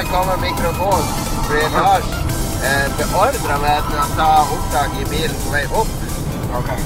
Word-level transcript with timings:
119, 0.00 0.06
her 0.06 0.06
kommer 0.14 0.36
mikrofonen. 0.36 1.08
Fordi 1.46 1.62
Lars 1.76 2.08
eh, 2.64 2.88
beordra 2.98 3.58
meg 3.64 3.84
til 3.88 4.00
å 4.00 4.06
ta 4.16 4.30
opptak 4.54 4.96
i 5.00 5.06
bilen 5.10 5.36
på 5.42 5.52
vei 5.54 5.64
opp. 5.76 5.92
Okay. 6.60 6.80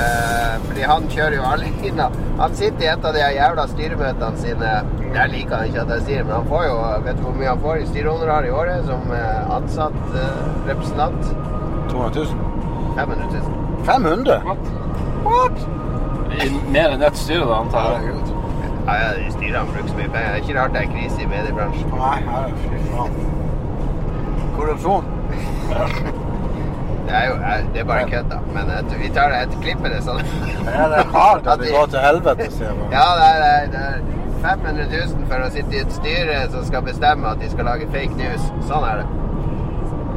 Eh, 0.00 0.56
fordi 0.66 0.82
han 0.90 1.08
kjører 1.10 1.36
jo 1.38 1.46
alene. 1.48 2.08
Han 2.40 2.56
sitter 2.56 2.84
i 2.84 2.90
et 2.92 3.06
av 3.06 3.16
de 3.16 3.24
jævla 3.36 3.66
styremøtene 3.70 4.42
sine. 4.42 4.74
Det 5.00 5.26
liker 5.32 5.56
han 5.56 5.70
ikke 5.70 5.84
at 5.86 5.94
jeg 5.96 6.06
sier 6.06 6.26
men 6.26 6.36
han 6.36 6.46
får 6.46 6.66
jo 6.68 6.76
Vet 7.06 7.16
du 7.18 7.24
hvor 7.24 7.32
mye 7.34 7.48
han 7.50 7.62
får 7.64 7.80
i 7.80 7.86
styrehonorar 7.88 8.46
i 8.46 8.52
året 8.54 8.84
som 8.86 9.14
eh, 9.16 9.54
ansatt 9.56 10.00
eh, 10.14 10.44
representant? 10.68 11.32
200 11.90 12.26
000. 12.30 12.48
500 12.96 13.30
000. 13.34 13.84
500? 13.88 14.40
What? 14.44 14.72
What? 15.26 15.68
I 16.30 16.50
mer 16.70 16.94
enn 16.94 17.02
ett 17.02 17.18
styre, 17.18 17.48
da, 17.48 17.62
antar 17.64 17.96
jeg. 17.96 18.19
Ja, 18.90 18.94
ja, 19.02 19.10
de 19.18 19.28
styrene 19.32 19.66
bruker 19.70 19.88
så 19.88 19.96
mye 20.00 20.08
penger. 20.10 20.32
Det 20.32 20.38
er 20.38 20.44
ikke 20.44 20.56
rart 20.60 20.72
det 20.74 20.80
er 20.82 20.88
krise 20.94 21.20
i 21.22 21.26
mediebransjen. 21.30 21.92
Nei, 21.94 22.16
herre, 22.26 22.56
fy 22.64 22.80
faen. 22.90 23.12
Korrupsjon. 24.56 25.04
Det 27.06 27.14
er 27.18 27.26
jo 27.28 27.36
det 27.74 27.80
er 27.80 27.86
bare 27.86 28.08
kødd, 28.10 28.26
da. 28.30 28.40
Men 28.54 28.72
vi 29.00 29.08
tar 29.14 29.30
det 29.32 29.38
etter 29.44 29.62
klippet. 29.62 29.94
det 29.94 30.02
sånn. 30.06 30.20
Det 30.66 30.74
er 30.74 31.14
hardt 31.14 31.46
at 31.54 31.62
det 31.62 31.70
går 31.74 31.86
til 31.94 32.02
helvete, 32.04 32.50
sier 32.56 32.74
bare. 32.80 32.90
Ja, 32.94 33.06
det 33.20 33.30
er, 33.30 33.70
det 33.72 33.84
er 33.86 34.02
500 34.42 34.86
000 34.90 35.24
for 35.30 35.46
å 35.46 35.48
sitte 35.54 35.76
i 35.78 35.80
et 35.84 35.94
styre 35.96 36.42
som 36.52 36.66
skal 36.68 36.84
bestemme 36.86 37.30
at 37.30 37.40
de 37.42 37.50
skal 37.54 37.66
lage 37.70 37.88
fake 37.94 38.14
news. 38.18 38.50
Sånn 38.68 38.86
er 38.90 39.02
det. 39.02 39.08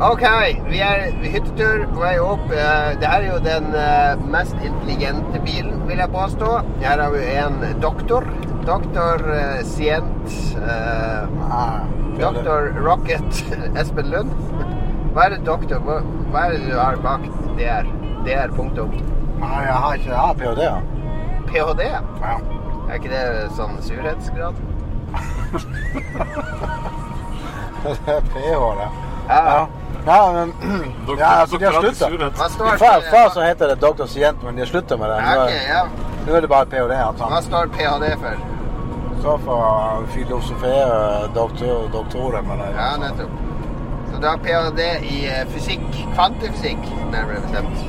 OK, 0.04 0.24
vi 0.68 0.80
er 0.84 1.04
hyttetur 1.24 1.86
på 1.94 2.02
vei 2.02 2.16
opp. 2.20 2.50
Eh, 2.52 2.94
Det 3.00 3.08
her 3.08 3.22
er 3.22 3.30
jo 3.30 3.40
den 3.46 3.70
eh, 3.78 4.24
mest 4.34 4.56
intelligente 4.66 5.40
bilen, 5.46 5.84
vil 5.88 6.02
jeg 6.02 6.10
påstå. 6.12 6.50
Her 6.82 7.04
har 7.06 7.14
vi 7.14 7.22
en 7.38 7.60
doktor. 7.84 8.26
Doktor 8.66 9.24
eh, 9.36 9.64
Sient. 9.68 10.56
eh, 10.58 11.28
Doktor 12.20 12.74
Rocket 12.86 13.46
Espen 13.80 14.10
Lund. 14.12 14.32
Hva 15.14 15.26
er 15.28 15.36
det 15.36 15.44
doktor 15.46 15.82
Hva, 15.86 16.00
hva 16.34 16.46
er 16.48 16.56
det 16.58 16.62
du 16.70 16.78
har 16.78 16.96
bak 17.04 17.26
DR? 17.58 17.86
DR 18.26 18.54
punktum. 18.56 18.94
Nei, 19.42 19.60
jeg 19.66 19.74
har 19.84 19.94
ikke 20.00 20.10
jeg 20.10 20.20
har 20.20 20.34
ph.d. 20.40 20.62
ja. 20.64 20.78
PhD? 21.52 21.82
Ja. 22.24 22.38
Er 22.90 22.96
ikke 23.00 23.12
det 23.12 23.24
sånn 23.58 23.76
surhetsgrad? 23.84 24.56
Det 27.84 27.92
er 28.08 28.22
ph, 28.32 28.62
det. 28.80 28.86
Ja. 29.28 29.42
Ja. 29.44 29.68
Ja, 30.06 30.32
men 30.36 30.54
Ja, 31.20 31.28
altså, 31.42 31.58
de 31.58 31.66
har 31.66 31.72
slutta. 31.82 32.10
Før, 32.78 33.04
før 33.12 33.30
så 33.34 33.44
heter 33.44 33.68
det 33.74 33.82
doktor 33.82 34.06
Sient, 34.08 34.44
men 34.44 34.56
de 34.56 34.64
har 34.64 34.68
slutta 34.72 34.98
med 34.98 35.12
det. 35.12 35.20
Nå 35.24 35.44
ok, 35.44 35.52
er, 35.52 35.68
ja. 35.68 35.84
nå 36.28 36.36
er 36.36 36.42
det 36.48 36.50
bare 36.52 36.66
ph.d. 36.72 36.98
Hva 37.24 37.42
står 37.44 37.72
PhD 37.76 38.10
for? 38.24 38.53
Så 39.24 39.38
for 39.38 40.06
filosofere 40.12 41.28
doktor, 41.36 41.90
doktorer, 41.94 42.42
men 42.42 42.58
det 42.60 42.66
Ja, 42.76 42.98
nettopp. 43.00 43.30
Så 44.12 44.22
du 44.22 44.28
har 44.28 44.38
ph.d. 44.38 44.82
i 45.16 45.20
eh, 45.26 45.46
fysikk. 45.54 45.86
Kvantefysikk, 46.16 46.82
nærmere 47.14 47.40
bestemt. 47.46 47.86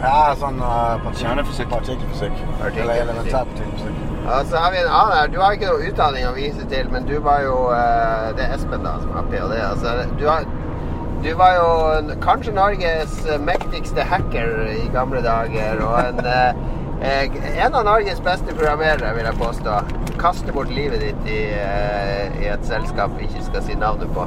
Ja, 0.00 0.34
sånn 0.40 0.58
uh, 0.58 1.06
Kjernefysikk. 1.20 1.70
partikkelfysikk. 1.70 2.34
Partikkelfysikk. 2.34 2.82
Eller 2.82 3.04
elementær 3.04 3.46
partikkelfysikk. 3.52 4.02
Ja, 4.26 4.40
så 4.50 4.64
har 4.64 4.74
vi 4.74 4.82
en 4.82 4.90
annen 4.90 5.16
her. 5.20 5.30
Du 5.30 5.38
har 5.38 5.54
ikke 5.54 5.70
noe 5.70 5.86
utdanning 5.92 6.26
å 6.26 6.34
vise 6.34 6.66
til, 6.74 6.90
men 6.90 7.06
du 7.06 7.14
var 7.22 7.46
jo 7.46 7.54
uh, 7.70 8.34
Det 8.34 8.48
er 8.48 8.58
Espen, 8.58 8.82
da, 8.82 8.98
som 9.04 9.14
har 9.14 9.30
ph.d. 9.30 9.62
Altså, 9.70 9.94
du, 10.18 10.26
har, 10.26 10.50
du 11.22 11.30
var 11.38 11.58
jo 11.60 12.16
kanskje 12.26 12.56
Norges 12.58 13.20
mektigste 13.46 14.10
hacker 14.10 14.66
i 14.74 14.88
gamle 14.98 15.22
dager, 15.22 15.86
og 15.86 16.00
en 16.02 16.26
eh, 16.26 16.50
eh, 16.50 16.74
En 17.04 17.74
av 17.74 17.84
Norges 17.84 18.20
beste 18.24 18.54
programmerere, 18.56 19.10
vil 19.12 19.26
jeg 19.28 19.36
påstå. 19.36 19.72
Kaste 20.16 20.52
bort 20.56 20.70
livet 20.72 21.02
ditt 21.02 21.26
i, 21.28 21.40
eh, 21.52 22.38
i 22.40 22.46
et 22.48 22.64
selskap 22.64 23.12
vi 23.18 23.26
ikke 23.28 23.42
skal 23.44 23.64
si 23.66 23.74
navnet 23.76 24.08
på. 24.16 24.24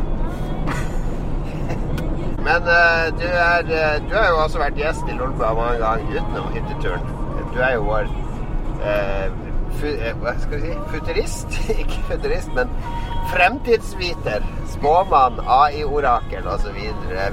Men 2.45 2.69
eh, 2.69 3.07
du, 3.17 3.25
er, 3.25 3.71
eh, 3.79 3.95
du 4.05 4.13
har 4.13 4.27
jo 4.29 4.43
også 4.43 4.61
vært 4.61 4.77
gjest 4.77 5.09
i 5.09 5.17
Lolbua 5.17 5.55
mange 5.57 5.79
ganger 5.81 6.19
utenom 6.19 6.51
hytteturen. 6.53 7.09
Du 7.55 7.57
er 7.65 7.73
jo 7.79 7.88
vår 7.88 8.11
eh, 8.91 9.25
fu, 9.79 9.88
eh, 9.95 10.13
Hva 10.21 10.35
skal 10.44 10.61
vi 10.61 10.67
si? 10.67 10.77
Futurist? 10.94 11.57
Ikke 11.81 12.03
futurist, 12.11 12.53
men 12.59 12.77
fremtidsviter. 13.33 14.45
Småmann, 14.75 15.41
AI-orakel 15.41 16.45
osv. 16.53 16.77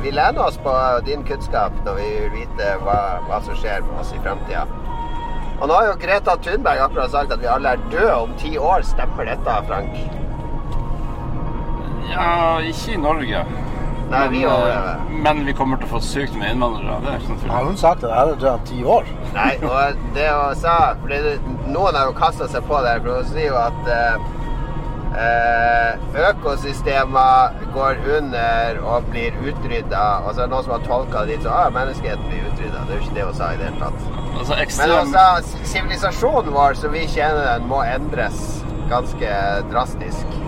Vi 0.07 0.17
lener 0.17 0.47
oss 0.47 0.57
på 0.65 0.73
din 1.05 1.29
kunnskap 1.29 1.77
når 1.85 2.01
vi 2.01 2.09
vil 2.17 2.35
vite 2.41 2.73
hva, 2.87 2.99
hva 3.29 3.45
som 3.45 3.61
skjer 3.61 3.85
med 3.85 4.01
oss 4.01 4.17
i 4.17 4.25
fremtida. 4.25 4.65
Og 5.61 5.69
nå 5.69 5.75
har 5.75 5.87
jo 5.87 5.99
Greta 6.03 6.37
Thunberg 6.43 6.83
akkurat 6.89 7.13
sagt 7.15 7.33
at 7.33 7.43
vi 7.43 7.51
alle 7.51 7.77
er 7.77 7.85
døde 7.93 8.15
om 8.27 8.33
ti 8.41 8.57
år. 8.59 8.83
Stemmer 8.87 9.29
dette, 9.31 9.59
Frank? 9.69 10.01
Ja, 12.11 12.59
ikke 12.61 12.97
i 12.97 13.01
Norge. 13.01 13.45
Nei, 14.11 14.29
vi 14.29 14.39
Men, 14.39 14.49
eh, 14.49 14.55
overlever. 14.55 15.01
Men 15.09 15.45
vi 15.47 15.53
kommer 15.53 15.77
til 15.77 15.87
å 15.89 15.95
få 15.95 16.01
sykt 16.03 16.35
med 16.37 16.53
innvandrere. 16.55 17.01
Det 17.01 17.13
er 17.13 17.19
ikke 17.19 17.37
noe 17.47 17.53
Har 17.57 17.65
hun 17.65 17.77
sagt 17.77 18.05
at 18.05 18.11
jeg 18.11 18.19
er 18.19 18.41
død 18.43 18.51
om 18.53 18.65
ti 18.69 18.83
år? 18.85 19.05
Nei, 19.35 19.57
og 19.63 19.97
det 20.15 20.29
hun 20.31 20.55
sa 20.55 20.95
for 21.01 21.09
Noen 21.67 21.95
har 21.95 22.07
jo 22.07 22.13
kasta 22.13 22.49
seg 22.49 22.67
på 22.69 22.83
det, 22.85 23.03
for 23.03 23.23
hun 23.23 23.25
sier 23.25 23.49
jo 23.49 23.57
at 23.57 23.89
eh, 23.89 24.17
eh, 25.25 25.97
økosystemer 26.29 27.57
går 27.75 28.05
under 28.19 28.83
og 28.85 29.09
blir 29.11 29.33
utrydda. 29.43 30.05
Og 30.27 30.35
så 30.35 30.43
er 30.43 30.47
det 30.47 30.53
noen 30.53 30.65
som 30.69 30.77
har 30.77 30.87
tolka 30.91 31.25
det 31.25 31.39
dit 31.39 31.49
så 31.49 31.57
ah, 31.57 31.71
menneskeheten 31.71 32.29
blir 32.29 32.53
utrydda. 32.53 32.85
Det 32.85 32.95
er 32.95 33.01
jo 33.01 33.09
ikke 33.09 33.19
det 33.19 33.27
hun 33.31 33.41
sa 33.41 33.53
i 33.55 33.59
det 33.63 33.71
hele 33.71 33.81
tatt. 33.81 34.14
Altså, 34.39 34.87
Men 34.87 35.15
altså, 35.17 35.59
sivilisasjonen 35.65 36.53
vår, 36.53 36.75
som 36.81 36.93
vi 36.93 37.07
kjenner 37.09 37.47
den, 37.53 37.69
må 37.71 37.83
endres 37.87 38.41
ganske 38.91 39.35
drastisk. 39.73 40.39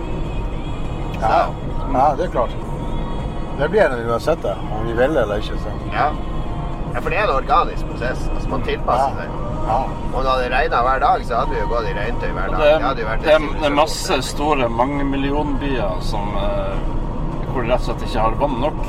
Ja. 1.21 1.47
ja, 1.93 2.07
det 2.17 2.27
er 2.27 2.31
klart. 2.31 2.55
Det 3.57 3.69
blir 3.69 3.89
det 3.89 4.03
uansett, 4.05 4.41
det. 4.41 4.55
Om 4.79 4.85
vi 4.85 4.93
vil 4.93 5.13
det 5.13 5.21
eller 5.21 5.41
ikke. 5.41 5.57
Så. 5.63 5.73
Ja. 5.93 6.11
ja, 6.93 6.99
for 6.99 7.09
det 7.09 7.17
er 7.17 7.23
en 7.23 7.35
organisk 7.39 7.89
prosess. 7.89 8.27
Altså, 8.35 8.49
man 8.49 8.65
tilpasser 8.67 9.17
seg. 9.21 9.39
Ja. 9.67 9.79
Om 10.13 10.21
det 10.21 10.29
hadde 10.29 10.51
regna 10.53 10.83
hver 10.85 10.99
dag, 10.99 11.25
så 11.25 11.41
hadde 11.41 11.55
vi 11.55 11.59
jo 11.59 11.67
gått 11.71 11.89
i 11.89 11.95
regntøy 11.97 12.29
hver 12.29 12.53
dag. 12.53 12.61
det, 12.61 12.85
hadde 12.85 13.03
jo 13.03 13.07
vært 13.09 13.25
det, 13.25 13.33
er, 13.33 13.49
det 13.57 13.67
er 13.67 13.75
masse 13.75 14.21
store 14.29 14.69
mangemillionbyer 14.71 15.97
som 16.07 16.37
eh, 16.39 16.77
hvor 17.51 17.65
de 17.65 17.73
rett 17.73 17.81
og 17.81 17.89
slett 17.89 18.05
ikke 18.07 18.23
har 18.27 18.37
vann 18.39 18.57
nok. 18.61 18.79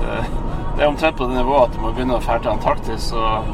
Det, 0.00 0.18
det 0.74 0.82
er 0.82 0.88
omtrent 0.88 1.20
på 1.20 1.28
det 1.28 1.38
nivået 1.38 1.68
at 1.68 1.76
du 1.76 1.84
må 1.84 1.92
begynne 1.92 2.16
å 2.16 2.24
dra 2.24 2.38
til 2.40 2.54
Antarktis 2.54 3.12
og 3.14 3.52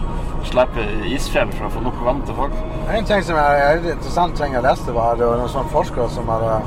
slippe 0.48 0.84
isfjell 1.10 1.50
for 1.54 1.68
å 1.68 1.72
få 1.74 1.82
nok 1.84 2.00
vann 2.06 2.22
til 2.26 2.36
folk. 2.38 2.56
En 2.92 3.06
ting 3.08 3.22
som 3.26 3.38
er 3.40 3.78
interessant 3.80 4.36
ting 4.38 4.56
jeg 4.56 4.64
leste, 4.64 4.94
var 4.96 5.18
det 5.18 5.28
var 5.28 5.40
noen 5.40 5.52
sånne 5.52 5.72
forskere 5.74 6.08
som 6.12 6.28
hadde 6.32 6.58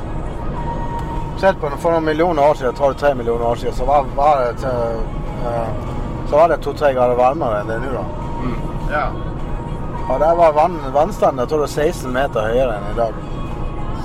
sett 1.38 1.60
på 1.62 1.70
For 1.78 1.94
noen 1.94 2.04
millioner 2.04 2.42
år 2.42 2.58
siden, 2.58 2.72
jeg 2.72 2.78
tror 2.80 2.92
det 2.92 2.98
er 2.98 3.02
tre 3.04 3.14
millioner 3.14 3.46
år 3.46 3.60
siden, 3.60 3.74
så 3.78 3.84
var, 3.86 4.06
var 4.16 4.40
det 4.42 4.56
til, 4.64 5.02
eh, 5.46 5.68
så 6.30 6.36
var 6.36 6.48
det 6.50 6.60
to-tre 6.64 6.92
grader 6.96 7.18
varmere 7.18 7.60
enn 7.60 7.70
det 7.70 7.76
er 7.76 7.84
nå. 7.84 7.92
da. 8.00 8.04
Ja. 8.90 9.04
Og 10.08 10.20
der 10.20 10.34
var 10.34 10.56
vann, 10.56 10.78
vannstanden 10.94 11.44
jeg 11.44 11.52
tror 11.52 11.62
det 11.62 11.68
var 11.68 11.92
16 11.92 12.16
meter 12.16 12.48
høyere 12.48 12.78
enn 12.78 12.88
i 12.90 12.96
dag. 12.98 13.20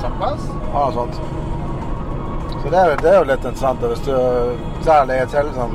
Såpass? 0.03 0.45
Ja, 0.51 0.83
noe 0.83 0.91
sånt. 0.99 1.21
Så 2.63 2.69
det 2.69 2.79
er, 2.79 2.93
det 3.01 3.09
er 3.11 3.17
jo 3.17 3.29
litt 3.31 3.45
interessant. 3.45 3.81
Hvis 3.91 4.05
du 4.05 4.13
der 4.85 5.09
legger 5.09 5.31
til 5.31 5.49
sånn 5.57 5.73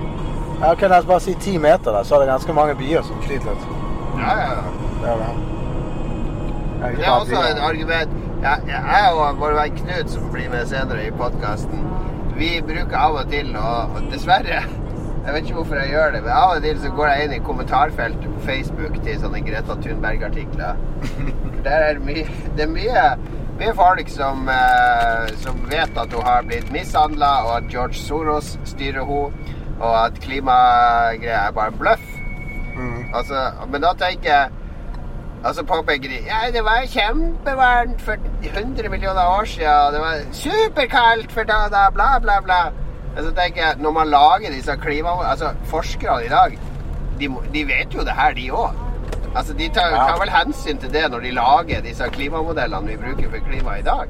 ja, 0.59 0.73
ok, 0.73 0.89
La 0.91 0.99
oss 0.99 1.07
bare 1.07 1.23
si 1.23 1.35
ti 1.39 1.59
meter, 1.59 1.93
da, 1.95 2.01
så 2.05 2.17
er 2.17 2.25
det 2.25 2.33
ganske 2.33 2.55
mange 2.55 2.75
byer 2.79 3.05
som 3.07 3.21
sliter 3.23 3.53
litt. 3.53 3.78
Ja, 4.19 4.35
ja. 4.41 4.57
Det 5.03 5.11
er 5.13 5.17
det. 5.23 5.31
Det 6.79 6.87
er 6.87 6.97
Det 6.97 7.07
er 7.07 7.11
også 7.11 7.43
et 7.51 7.63
argument 7.63 8.11
Jeg 8.43 9.13
og 9.15 9.39
vår 9.41 9.55
venn 9.59 9.79
Knut, 9.79 10.11
som 10.11 10.29
blir 10.33 10.51
med 10.51 10.67
senere 10.71 11.07
i 11.09 11.15
podkasten, 11.19 11.81
vi 12.39 12.51
bruker 12.63 12.97
av 12.99 13.17
og 13.19 13.31
til, 13.33 13.57
og 13.59 13.97
dessverre 14.13 14.61
Jeg 14.63 15.35
vet 15.35 15.43
ikke 15.43 15.55
hvorfor 15.59 15.81
jeg 15.81 15.91
gjør 15.91 16.13
det, 16.15 16.21
men 16.23 16.33
av 16.33 16.55
og 16.57 16.63
til 16.63 16.79
så 16.81 16.93
går 16.97 17.09
jeg 17.11 17.25
inn 17.25 17.35
i 17.37 17.41
kommentarfeltet 17.49 18.29
på 18.37 18.45
Facebook 18.47 18.95
til 19.05 19.19
sånne 19.21 19.43
Greta 19.45 19.75
Thunberg-artikler. 19.83 20.79
Der 21.67 21.89
er 21.91 21.99
mye 22.01 22.25
Det 22.57 22.65
er 22.65 22.71
mye, 22.73 23.03
mye 23.59 23.75
folk 23.77 24.09
som, 24.15 24.49
eh, 24.49 25.35
som 25.43 25.59
vet 25.71 25.99
at 25.99 26.15
hun 26.15 26.25
har 26.25 26.47
blitt 26.47 26.71
mishandla, 26.73 27.33
og 27.49 27.57
at 27.57 27.69
George 27.73 27.99
Soros 27.99 28.55
styrer 28.65 29.05
henne, 29.05 29.53
og 29.81 29.99
at 30.07 30.23
klimagreier 30.23 31.49
er 31.49 31.53
bare 31.55 31.73
bløff. 31.73 32.07
Mm. 33.09 33.15
Altså, 33.15 33.43
men 33.73 33.83
da 33.83 33.93
tenker 33.99 34.31
jeg 34.33 34.49
Altså 35.45 35.63
påpeker 35.65 36.09
de 36.11 36.17
Ja, 36.27 36.39
det 36.53 36.65
var 36.67 36.83
kjempevarmt 36.91 38.01
for 38.03 38.17
100 38.43 38.89
millioner 38.91 39.23
år 39.39 39.45
siden, 39.47 39.95
det 39.95 40.01
var 40.01 40.15
superkaldt 40.33 41.33
for 41.33 41.43
da 41.47 41.59
da, 41.71 41.91
bla, 41.95 42.19
bla, 42.19 42.41
bla. 42.45 42.59
Altså 43.17 43.31
tenker 43.35 43.63
jeg, 43.67 43.75
når 43.79 43.91
man 43.91 44.09
lager 44.09 44.51
disse 44.55 44.77
klima... 44.83 45.09
Altså, 45.31 45.49
forskerne 45.65 46.25
i 46.25 46.29
dag, 46.29 46.59
de, 47.21 47.29
de 47.55 47.63
vet 47.69 47.95
jo 47.95 48.01
det 48.01 48.15
her, 48.19 48.35
de 48.35 48.51
òg. 48.51 48.71
Altså, 49.37 49.55
de 49.55 49.69
tar, 49.75 49.89
Ja. 49.95 49.97
tar 50.11 50.19
vel 50.21 50.31
hensyn 50.31 50.79
til 50.79 50.93
det 50.93 51.11
når 51.11 51.19
de 51.21 51.31
lager 51.31 51.81
disse 51.87 52.05
klimamodellene 52.13 52.87
vi 52.89 52.97
bruker 52.97 53.31
for 53.31 53.49
klima 53.51 53.75
i 53.79 53.83
dag. 53.83 54.09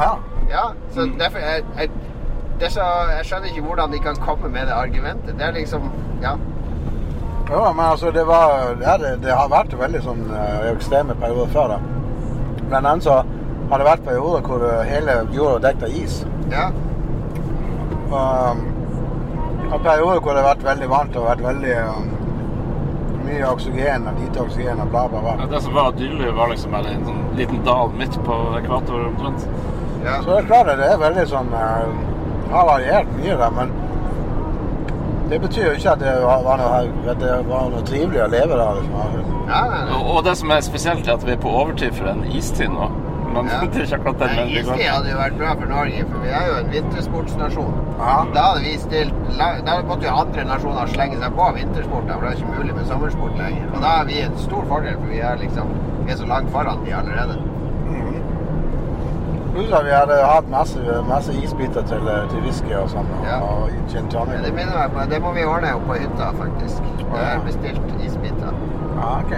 Ja. 0.00 0.10
Ja, 0.50 0.64
så 0.94 1.10
derfor 1.18 1.38
jeg, 1.38 1.62
jeg, 1.78 1.90
det 2.60 2.72
så, 2.72 2.82
jeg 3.16 3.24
skjønner 3.24 3.48
ikke 3.54 3.62
hvordan 3.62 3.92
de 3.92 3.98
kan 3.98 4.16
komme 4.16 4.48
med 4.48 4.66
det 4.66 4.72
argumentet. 4.72 5.34
Det 5.38 5.46
er 5.46 5.50
liksom 5.52 5.90
Ja. 6.22 6.34
Jo, 7.46 7.64
men 7.72 7.84
altså, 7.86 8.10
det 8.10 8.24
var 8.26 8.76
ja, 8.82 8.96
det, 8.98 9.16
det 9.22 9.34
har 9.34 9.50
vært 9.52 9.74
veldig 9.78 10.02
sånn 10.02 10.24
eh, 10.34 10.70
ekstreme 10.72 11.14
perioder 11.20 11.52
før, 11.54 11.76
da. 11.76 11.80
Blant 12.66 12.80
annet 12.82 13.06
så 13.06 13.20
har 13.70 13.82
det 13.82 13.86
vært 13.86 14.06
perioder 14.06 14.48
hvor 14.48 14.64
eh, 14.66 14.86
hele 14.90 15.20
jorda 15.34 15.58
er 15.60 15.66
dekket 15.68 15.86
av 15.86 16.00
is. 16.00 16.22
Ja. 16.50 16.70
Og 18.06 18.64
og 19.66 19.74
en 19.74 19.82
periode 19.82 20.20
hvor 20.22 20.34
det 20.36 20.42
har 20.42 20.52
vært 20.52 20.64
veldig 20.64 20.88
varmt 20.90 21.16
og 21.18 21.24
vært 21.26 21.40
veldig 21.42 21.72
um, 21.90 22.10
mye 23.26 23.48
oksygen 23.48 24.04
og 24.06 24.20
lite 24.22 24.42
oksygen 24.44 24.82
og 24.84 24.92
bla, 24.92 25.06
bla, 25.10 25.22
bla. 25.24 25.32
Ja. 25.40 25.48
Det 25.50 25.62
som 25.64 25.74
var 25.74 25.96
dyrelig, 25.98 26.34
var 26.36 26.52
liksom 26.52 26.76
bare 26.76 26.92
en 26.94 27.08
sånn 27.08 27.24
liten 27.38 27.64
dal 27.66 27.90
midt 27.98 28.18
på 28.28 28.36
ekvator 28.60 29.08
omtrent. 29.08 29.48
ja. 30.04 30.20
Så 30.22 30.30
det 30.30 30.36
er 30.38 30.46
klart 30.52 30.70
det 30.78 30.86
er 30.86 31.02
veldig 31.02 31.26
sånn 31.32 31.50
uh, 31.50 31.98
har 32.52 32.68
variert 32.70 33.10
mye 33.18 33.38
da. 33.40 33.50
men 33.58 33.74
det 35.30 35.40
betyr 35.42 35.64
jo 35.66 35.72
ikke 35.78 35.94
at 35.96 36.02
det 36.04 36.12
var, 36.22 36.60
noe, 36.60 36.82
at 37.10 37.18
det 37.22 37.32
var 37.48 37.72
noe 37.72 37.82
trivelig 37.88 38.22
å 38.22 38.28
leve 38.30 38.60
der. 38.60 38.78
Liksom. 38.78 39.34
Ja, 39.48 39.64
nei, 39.70 39.80
nei. 39.88 39.96
Og, 39.96 40.12
og 40.16 40.22
det 40.26 40.36
som 40.40 40.54
er 40.54 40.62
spesielt, 40.66 41.08
er 41.08 41.18
at 41.18 41.26
vi 41.26 41.34
er 41.34 41.42
på 41.42 41.52
overtid 41.62 41.96
for 41.98 42.10
en 42.12 42.24
istid 42.30 42.70
nå. 42.72 42.88
Men 43.34 43.50
Ja. 43.50 43.58
det 43.72 43.82
er 43.82 43.84
ikke 43.84 43.96
akkurat 43.98 44.22
den 44.22 44.52
Istid 44.54 44.86
hadde 44.88 45.10
jo 45.10 45.16
vært 45.18 45.34
bra 45.40 45.50
for 45.58 45.68
Norge, 45.72 46.04
for 46.12 46.22
vi 46.24 46.30
er 46.38 46.46
jo 46.48 46.54
en 46.60 46.70
vintersportsnasjon. 46.72 47.74
Ja. 47.98 48.14
Da 48.36 48.44
hadde 48.46 48.62
vi 48.64 48.76
stilt 48.80 49.18
Da 49.36 49.74
måtte 49.90 50.06
jo 50.06 50.14
andre 50.22 50.46
nasjoner 50.48 50.94
slenge 50.94 51.18
seg 51.20 51.36
på 51.36 51.50
vintersport, 51.58 52.08
for 52.12 52.24
det 52.24 52.30
er 52.30 52.40
ikke 52.40 52.54
mulig 52.60 52.78
med 52.78 52.88
sommersport 52.92 53.36
lenger. 53.42 53.68
Og 53.74 53.84
da 53.84 53.92
er 54.00 54.08
vi 54.08 54.22
en 54.24 54.38
stor 54.40 54.64
fordel, 54.70 54.96
for 55.02 55.12
vi 55.12 55.20
er 55.32 55.36
liksom 55.42 55.74
Vi 56.06 56.14
er 56.14 56.18
så 56.22 56.26
langt 56.30 56.52
foran 56.54 56.84
de 56.86 56.94
allerede. 56.94 57.36
At 59.56 59.84
vi 59.84 59.90
hadde 59.90 60.16
hatt 60.20 60.48
masse, 60.52 60.78
masse 61.08 61.32
isbiter 61.32 61.82
til, 61.88 62.04
uh, 62.04 62.26
til 62.30 62.42
whisky 62.44 62.74
og 62.76 62.90
sånn. 62.92 63.08
Ja. 63.24 63.38
Og 63.40 63.70
gin 63.88 64.10
tonic. 64.12 64.36
Ja, 64.36 64.42
Det 64.44 64.52
minner 64.52 64.76
meg 64.76 64.92
på 64.92 65.06
Det 65.10 65.20
må 65.24 65.32
vi 65.32 65.46
ordne 65.48 65.72
opp 65.78 65.86
på 65.88 65.96
hytta, 66.02 66.32
faktisk. 66.36 66.90
Det 67.00 67.22
er 67.24 67.40
bestilt 67.46 68.04
isbiter. 68.04 68.52
Ah, 69.00 69.22
ok. 69.24 69.32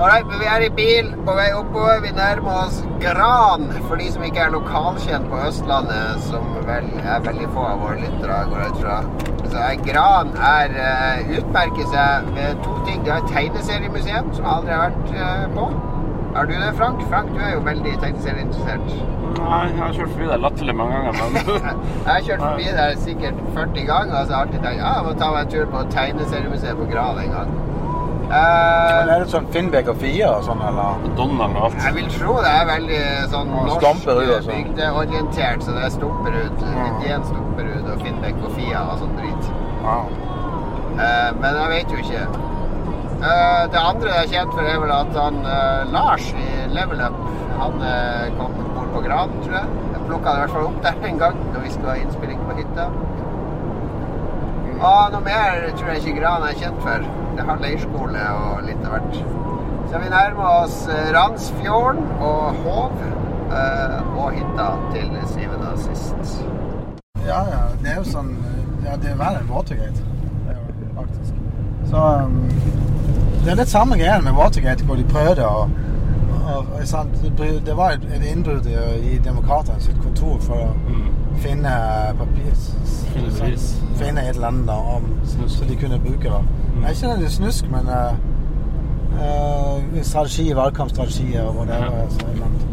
Alright, 0.00 0.26
men 0.30 0.40
vi 0.40 0.46
er 0.48 0.64
i 0.64 0.70
bil 0.72 1.10
på 1.26 1.34
vei 1.36 1.50
oppover. 1.52 2.00
Vi 2.00 2.14
nærmer 2.16 2.62
oss 2.62 2.80
Gran. 3.02 3.68
For 3.88 4.00
de 4.00 4.08
som 4.14 4.24
ikke 4.24 4.46
er 4.46 4.54
lokalkjent 4.54 5.28
på 5.28 5.42
Østlandet, 5.44 6.24
som 6.30 6.48
vel 6.64 6.88
er 7.04 7.20
veldig 7.28 7.52
få 7.52 7.66
av 7.74 7.84
våre 7.84 8.00
lyttere, 8.00 8.40
går 8.48 8.64
jeg 8.64 8.72
ut 8.72 8.80
fra. 8.80 8.98
Så 9.44 9.60
er 9.66 9.84
Gran 9.84 10.32
er, 10.54 10.76
uh, 10.80 11.36
utmerker 11.36 11.92
seg 11.92 12.32
med 12.32 12.64
to 12.64 12.80
ting. 12.88 13.04
Det 13.04 13.12
er 13.12 13.20
et 13.20 13.32
tegneseriemuseum 13.36 14.32
som 14.32 14.44
jeg 14.46 14.54
aldri 14.56 14.78
har 14.78 14.88
vært 14.88 15.16
uh, 15.20 15.48
på. 15.58 15.68
Er 16.36 16.44
du 16.46 16.52
det, 16.54 16.74
Frank? 16.78 17.00
Frank, 17.10 17.30
du 17.34 17.40
er 17.42 17.52
jo 17.56 17.62
veldig 17.66 17.92
tegneserieinteressert. 18.02 18.92
Nei, 19.40 19.64
jeg 19.70 19.78
har 19.80 19.92
kjørt 19.96 20.12
forbi 20.12 20.28
der 20.30 20.42
latterlig 20.44 20.74
mange 20.78 21.00
ganger, 21.06 21.32
men 21.34 21.48
Jeg 22.06 22.12
har 22.12 22.22
kjørt 22.28 22.44
forbi 22.44 22.68
der 22.76 22.94
sikkert 23.02 23.40
40 23.56 23.86
ganger, 23.88 24.14
og 24.20 24.26
så 24.26 24.32
har 24.36 24.44
jeg 24.44 24.46
alltid 24.46 24.62
tenkt 24.66 24.82
ja, 24.84 24.92
jeg 24.98 25.06
må 25.08 25.14
ta 25.18 25.30
meg 25.34 25.40
en 25.46 25.52
tur 25.54 25.66
på 25.74 25.82
tegneseriemuseet 25.96 26.78
på 26.78 26.86
Gran 26.92 27.18
en 27.24 27.34
gang. 27.34 27.52
Uh, 28.30 28.36
Men 28.38 29.08
er 29.10 29.22
det 29.24 29.30
sånn 29.32 29.46
Finnbekk 29.50 29.88
og 29.90 29.96
Fia 29.98 30.28
og 30.36 30.44
sånn, 30.46 30.60
eller? 30.62 31.00
Donald 31.18 31.56
og 31.58 31.64
alt. 31.66 31.80
Jeg 31.82 31.96
vil 31.96 32.10
tro 32.14 32.36
det 32.44 32.52
er 32.60 32.68
veldig 32.68 33.00
sånn 33.32 33.50
norsk 33.56 33.86
sånn. 33.88 34.52
bygdeorientert, 34.52 35.64
så 35.66 35.74
det 35.74 35.82
er 35.88 35.94
Stumperud, 35.96 36.62
Mm. 36.62 37.00
Jens 37.08 37.26
Stumperud 37.32 37.88
og 37.90 38.04
Finnbekk 38.04 38.38
og 38.46 38.54
Fia 38.54 38.84
og 38.92 39.02
sånn 39.02 39.16
drit. 39.18 39.50
Ja. 39.82 39.96
Uh, 40.94 41.30
men 41.42 41.58
jeg 41.58 41.68
vet 41.74 41.90
jo 41.96 42.04
ikke. 42.04 42.22
Eh, 43.20 43.64
det 43.72 43.76
andre 43.76 44.12
jeg 44.14 44.24
er 44.24 44.30
kjent 44.32 44.54
for, 44.56 44.64
er 44.64 44.78
vel 44.80 44.92
at 44.96 45.10
han 45.12 45.42
eh, 45.44 45.90
Lars 45.92 46.28
i 46.32 46.46
Level 46.72 47.02
Up 47.04 47.18
han 47.60 47.82
eh, 47.84 48.30
kom 48.38 48.54
bort 48.72 48.94
på 48.94 49.02
Gran, 49.04 49.34
tror 49.42 49.56
jeg. 49.58 49.74
Jeg 49.92 50.04
plukka 50.06 50.32
det 50.32 50.38
i 50.38 50.44
hvert 50.44 50.54
fall 50.54 50.68
opp 50.70 50.78
der 50.86 51.04
en 51.10 51.20
gang 51.20 51.42
da 51.52 51.60
vi 51.60 51.72
skulle 51.74 51.90
ha 51.92 52.00
innspilling 52.00 52.40
på 52.46 52.56
hytta. 52.62 52.86
Og 54.80 55.12
noe 55.12 55.20
mer 55.26 55.66
tror 55.76 55.92
jeg 55.92 56.00
ikke 56.00 56.16
Gran 56.22 56.48
er 56.48 56.56
kjent 56.62 56.80
for. 56.86 57.04
Det 57.36 57.46
har 57.50 57.60
leirskole 57.60 58.24
og 58.46 58.64
litt 58.70 58.88
av 58.88 58.96
hvert. 58.96 59.20
Så 59.90 60.00
vi 60.00 60.10
nærmer 60.14 60.50
oss 60.64 60.80
Randsfjorden 61.18 62.08
og 62.24 62.64
Hov 62.64 62.98
og 64.16 64.26
hytta 64.32 64.72
til 64.94 65.12
syvende 65.34 65.74
og 65.74 65.84
sist. 65.84 66.44
Ja, 67.26 67.44
ja. 67.52 67.64
Det 67.82 67.92
er 67.92 68.00
jo 68.00 68.08
sånn 68.08 68.32
Ja, 68.86 68.96
det 68.96 69.12
er 69.12 69.20
verre 69.20 69.44
enn. 69.44 70.04
Det 70.46 70.54
er 70.54 70.60
jo 70.62 70.92
faktisk. 70.96 71.34
Så 71.90 72.06
um, 72.24 72.79
Det 73.44 73.50
er 73.50 73.54
litt 73.56 73.68
samme 73.72 73.96
greia 73.96 74.20
med 74.20 74.32
Watergate, 74.36 74.84
hvor 74.84 74.96
de 75.00 75.04
prøvde 75.08 75.46
å 75.48 75.68
Det 77.64 77.76
var 77.76 77.90
et 77.94 78.02
innbrudd 78.32 78.66
i, 78.66 79.18
Demokratene 79.24 79.80
sitt 79.80 80.02
kontor 80.02 80.38
for 80.40 80.54
å 80.54 80.68
Mm. 80.88 81.08
finne 81.36 81.70
papir 82.18 82.52
Finne 83.14 83.30
bevis. 83.40 83.82
Finne 83.96 84.20
et 84.20 84.28
eller 84.34 84.48
annet 84.48 84.70
om, 84.70 85.04
så 85.48 85.64
de 85.68 85.76
kunne 85.76 85.98
bruke 85.98 86.22
det. 86.22 86.42
Mm. 86.42 86.80
Det 86.80 86.84
er 86.84 86.88
ikke 86.90 87.06
nødvendigvis 87.06 87.32
snusk, 87.32 87.70
men 87.70 87.88
uh, 87.88 88.12
strategi, 90.02 90.52
valgkampstrategier 90.52 91.42
og 91.42 91.54
whatever. 91.54 91.96
Ja. 91.96 92.08
Så, 92.10 92.26
et. 92.26 92.66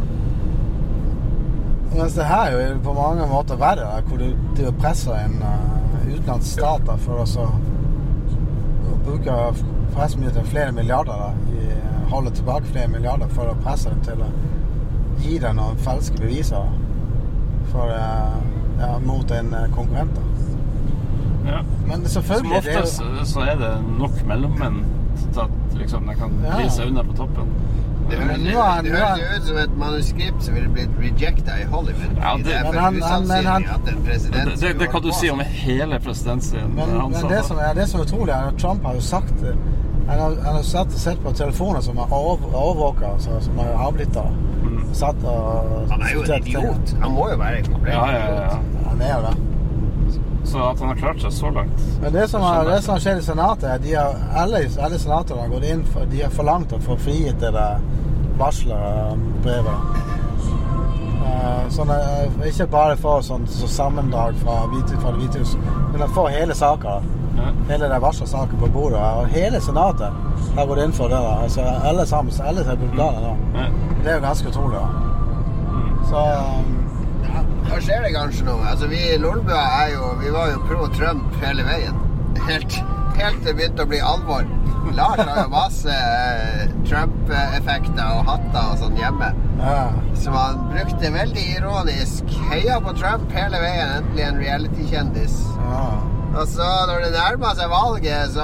Mens 1.98 2.14
det 2.14 2.26
her 2.26 2.52
er 2.52 2.74
jo 2.74 2.80
på 2.84 2.94
mange 2.94 3.28
måter 3.28 3.56
verre, 3.56 4.02
hvor 4.08 4.18
du, 4.18 4.26
du 4.58 4.72
presser 4.72 5.14
en 5.14 5.36
uh, 5.42 5.48
utenlandsk 6.14 6.52
stat 6.52 6.82
for 6.98 7.14
å 7.24 7.26
bruke 9.06 9.54
forresten 9.98 10.22
mye 10.24 10.34
til 10.36 10.46
flere 10.52 10.72
milliarder. 10.78 11.24
Da, 11.24 11.58
i, 11.58 12.10
holde 12.12 12.32
tilbake 12.38 12.70
flere 12.72 12.88
milliarder 12.94 13.28
for 13.36 13.52
å 13.52 13.56
presse 13.66 13.90
dem 13.92 14.00
til 14.06 14.22
å 14.24 14.30
gi 15.24 15.38
deg 15.44 15.56
noen 15.58 15.80
falske 15.84 16.20
beviser 16.22 16.70
for, 17.74 17.92
uh, 17.92 18.38
ja, 18.80 18.94
mot 19.04 19.32
en 19.36 19.50
uh, 19.54 19.66
konkurrent. 19.76 20.16
Da. 20.16 21.52
Ja. 21.52 21.62
Men 21.88 22.06
Som 22.06 22.22
selvfølgelig 22.24 22.62
det 22.64 22.74
er 22.76 22.80
oftest 22.84 23.02
jo, 23.02 23.26
så 23.34 23.44
er 23.48 23.56
det 23.60 23.74
nok 23.98 24.22
mellommenn 24.30 24.80
til 25.34 25.42
at 25.44 25.78
liksom, 25.80 26.08
de 26.08 26.16
kan 26.20 26.38
Ja. 26.46 26.56
prise 26.60 26.76
seg 26.78 26.92
unna 26.94 27.04
på 27.08 27.16
toppen. 27.18 27.52
Det 28.08 28.18
høres 28.24 28.84
det 28.88 29.26
ut 29.38 29.48
som 29.50 29.58
et 29.60 29.74
manuskript 29.80 30.44
som 30.44 30.56
ville 30.56 30.70
blitt 30.72 30.94
rejecta 31.00 31.58
i 31.60 31.66
Hollywood. 31.68 32.14
Ja, 32.22 32.36
det- 32.38 32.46
det 32.46 32.54
er 32.56 32.80
han- 32.80 33.02
han- 33.02 33.28
men 33.28 33.46
han- 33.46 33.66
at 33.74 33.90
en 33.94 34.04
president 34.06 34.46
Det, 34.46 34.62
det, 34.62 34.80
det 34.80 34.90
kan 34.92 35.02
du 35.02 35.12
si 35.12 35.30
om 35.30 35.40
hele 35.40 36.00
presidentstiden. 36.00 36.76
men, 36.76 36.98
men 37.12 37.28
det, 37.32 37.44
som 37.46 37.58
er, 37.58 37.74
det 37.74 37.90
som 37.90 38.00
er 38.00 38.04
utrolig, 38.06 38.32
er 38.32 38.48
at 38.48 38.58
Trump 38.58 38.84
har 38.86 38.94
jo 38.94 39.02
sagt 39.02 39.34
det. 39.42 39.56
Han 40.08 40.20
har, 40.20 40.36
han 40.46 40.56
har 40.56 40.64
satt, 40.64 40.92
sett 40.96 41.20
på 41.24 41.32
telefoner 41.36 41.82
som 41.84 41.98
er 42.00 42.14
over, 42.16 42.48
overvåka, 42.56 43.10
altså, 43.18 43.40
som 43.44 43.60
er 43.60 43.74
avlytta. 43.88 44.24
Mm. 44.64 44.78
Satt 44.96 45.20
og 45.28 45.92
Han 45.92 46.02
er 46.02 46.14
jo 46.16 46.24
en 46.24 46.48
idiot. 46.48 46.94
Han 47.02 47.12
må 47.12 47.28
jo 47.32 47.38
være 47.42 47.58
en 47.60 47.68
komplett 47.74 47.94
Ja, 47.96 48.06
ja, 48.12 48.22
ja. 48.24 48.46
idiot. 48.46 48.88
Han 48.88 49.02
er 49.02 49.14
jo 49.14 49.22
det. 49.28 49.36
Så 50.48 50.62
at 50.64 50.80
han 50.80 50.88
har 50.88 50.96
klart 50.96 51.20
seg 51.20 51.34
så 51.36 51.50
langt 51.52 51.82
Men 52.00 52.14
det 52.14 52.30
som 52.32 52.42
har, 52.42 52.64
det 52.70 52.78
som 52.86 53.00
skjedd 53.04 53.20
i 53.20 53.24
Senatet, 53.26 53.66
er 53.68 53.74
at 53.76 53.84
de 53.84 53.96
har, 54.00 54.14
alle, 54.44 54.62
alle 54.80 55.00
senatorene 55.02 55.44
har 55.44 55.52
gått 55.52 55.66
inn 55.68 55.82
for 55.92 56.08
De 56.08 56.22
har 56.24 56.32
forlangt 56.32 56.72
å 56.72 56.80
få 56.86 56.96
frigitt 57.04 57.42
det 57.44 57.52
der 57.52 57.82
varslerbrevet. 58.40 59.98
Eh, 61.28 61.68
Sånn, 61.74 61.92
eh, 61.92 62.48
ikke 62.48 62.68
bare 62.72 62.96
få 62.98 63.18
sånn 63.26 63.48
så 63.52 63.68
sammendrag 63.68 64.38
fra, 64.40 64.62
fra 65.02 65.12
Det 65.12 65.20
hvite 65.20 65.42
hus, 65.44 65.56
men 65.92 66.08
få 66.16 66.28
hele 66.32 66.56
saka. 66.56 67.02
Ja. 67.38 67.52
Hele 67.70 67.90
den 67.92 68.02
varslersaken 68.02 68.58
på 68.62 68.68
bordet. 68.74 69.00
Og 69.00 69.28
hele 69.34 69.62
Senatet 69.62 70.12
har 70.58 70.66
gått 70.70 70.82
inn 70.84 70.94
for 70.94 71.08
det. 71.12 71.20
da. 71.22 71.34
Altså, 71.44 71.62
alle 71.90 72.06
sammen, 72.10 72.34
alle 72.44 72.64
republikanerne. 72.72 73.36
da. 73.54 73.62
Ja. 73.62 73.70
Det 74.04 74.12
er 74.12 74.16
jo 74.20 74.26
ganske 74.28 74.50
utrolig. 74.50 74.80
da. 74.80 74.88
Mm. 75.72 75.88
Så 76.10 76.26
um, 76.42 76.74
Ja, 77.28 77.42
Da 77.70 77.80
skjer 77.84 78.04
det 78.08 78.14
kanskje 78.16 78.46
noe. 78.48 78.64
Altså, 78.72 78.88
Vi 78.88 79.00
i 79.14 79.18
Lolbua 79.22 79.64
er 79.84 79.90
jo 79.96 80.14
Vi 80.22 80.32
var 80.32 80.52
jo 80.54 80.62
pro 80.70 80.88
Trump 80.98 81.36
hele 81.44 81.64
veien. 81.68 81.98
Helt, 82.48 82.78
helt 83.18 83.42
til 83.42 83.50
det 83.52 83.56
begynte 83.58 83.84
å 83.84 83.90
bli 83.92 84.00
alvor. 84.00 84.46
Lars 84.96 85.20
har 85.20 85.42
jo 85.44 85.50
masse 85.52 85.92
eh, 85.92 86.70
Trump-effekter 86.88 88.06
og 88.16 88.30
hatter 88.30 88.70
og 88.72 88.78
sånn 88.80 88.96
hjemme. 88.98 89.34
ja. 89.60 89.88
Som 90.18 90.34
han 90.34 90.62
brukte 90.72 91.12
veldig 91.14 91.44
ironisk. 91.58 92.24
Heia 92.50 92.80
på 92.82 92.94
Trump 92.98 93.32
hele 93.36 93.60
veien. 93.62 93.92
Endelig 94.00 94.24
en 94.30 94.40
reality-kjendis. 94.46 95.36
ja. 95.68 95.90
Og 96.38 96.46
så 96.52 96.66
når 96.90 97.00
det 97.06 97.12
nærma 97.16 97.54
seg 97.58 97.70
valget, 97.72 98.34
så 98.36 98.44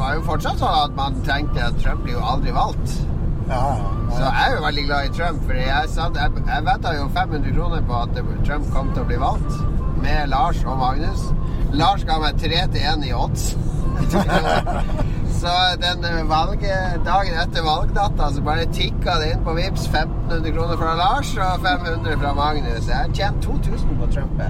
var 0.00 0.06
det 0.14 0.20
jo 0.20 0.22
fortsatt 0.30 0.60
sånn 0.62 0.76
at 0.86 0.94
man 0.96 1.18
tenkte 1.26 1.66
at 1.66 1.76
Trump 1.82 2.00
blir 2.06 2.16
jo 2.16 2.22
aldri 2.34 2.54
valgt. 2.56 2.94
ja. 3.50 3.64
Så 4.14 4.20
jeg 4.22 4.44
er 4.46 4.52
jo 4.54 4.62
veldig 4.62 4.82
glad 4.86 5.06
i 5.08 5.12
Trump, 5.16 5.40
for 5.46 5.56
jeg, 5.58 5.88
satt- 5.90 6.16
jeg, 6.20 6.42
jeg 6.46 6.64
vedda 6.68 6.90
jo 6.94 7.06
500 7.16 7.54
kroner 7.56 7.80
på 7.88 7.96
at 8.04 8.18
Trump 8.46 8.68
kom 8.72 8.92
til 8.94 9.02
å 9.02 9.06
bli 9.08 9.16
valgt. 9.18 9.56
Med 10.04 10.28
Lars 10.30 10.60
og 10.64 10.78
Magnus. 10.78 11.24
Lars 11.74 12.04
ga 12.06 12.18
meg 12.22 12.38
3 12.38 12.60
til 12.76 12.84
1 12.92 13.04
i 13.08 13.12
odds. 13.16 13.48
så 15.40 15.54
den 15.82 16.06
valget, 16.30 17.00
dagen 17.06 17.40
etter 17.42 17.66
valgnatta 17.66 18.30
så 18.36 18.44
bare 18.46 18.68
tikka 18.76 19.18
det 19.22 19.32
inn 19.34 19.42
på 19.46 19.56
Vips 19.58 19.88
1500 19.90 20.54
kroner 20.54 20.78
fra 20.84 20.94
Lars 21.00 21.34
og 21.36 21.66
500 21.66 22.16
fra 22.22 22.32
Magnus. 22.38 22.86
Jeg 22.88 22.96
har 23.00 23.12
tjent 23.18 23.42
2000 23.48 23.98
på 23.98 24.12
Trump. 24.14 24.40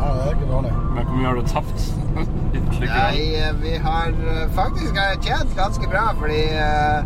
Her. 0.00 0.06
ja, 0.06 0.14
det 0.18 0.28
er 0.28 0.36
ikke 0.36 0.52
dårlig. 0.52 0.72
Men 0.94 1.06
hvor 1.06 1.16
mye 1.16 1.26
har 1.26 1.34
du 1.34 1.46
tapt? 1.46 1.88
Nei, 2.80 3.34
eh, 3.38 3.62
vi 3.62 3.76
har 3.76 4.08
eh, 4.08 4.46
faktisk 4.54 4.96
har 4.96 5.18
tjent 5.22 5.56
ganske 5.56 5.88
bra, 5.88 6.12
fordi 6.18 6.42
eh, 6.50 7.04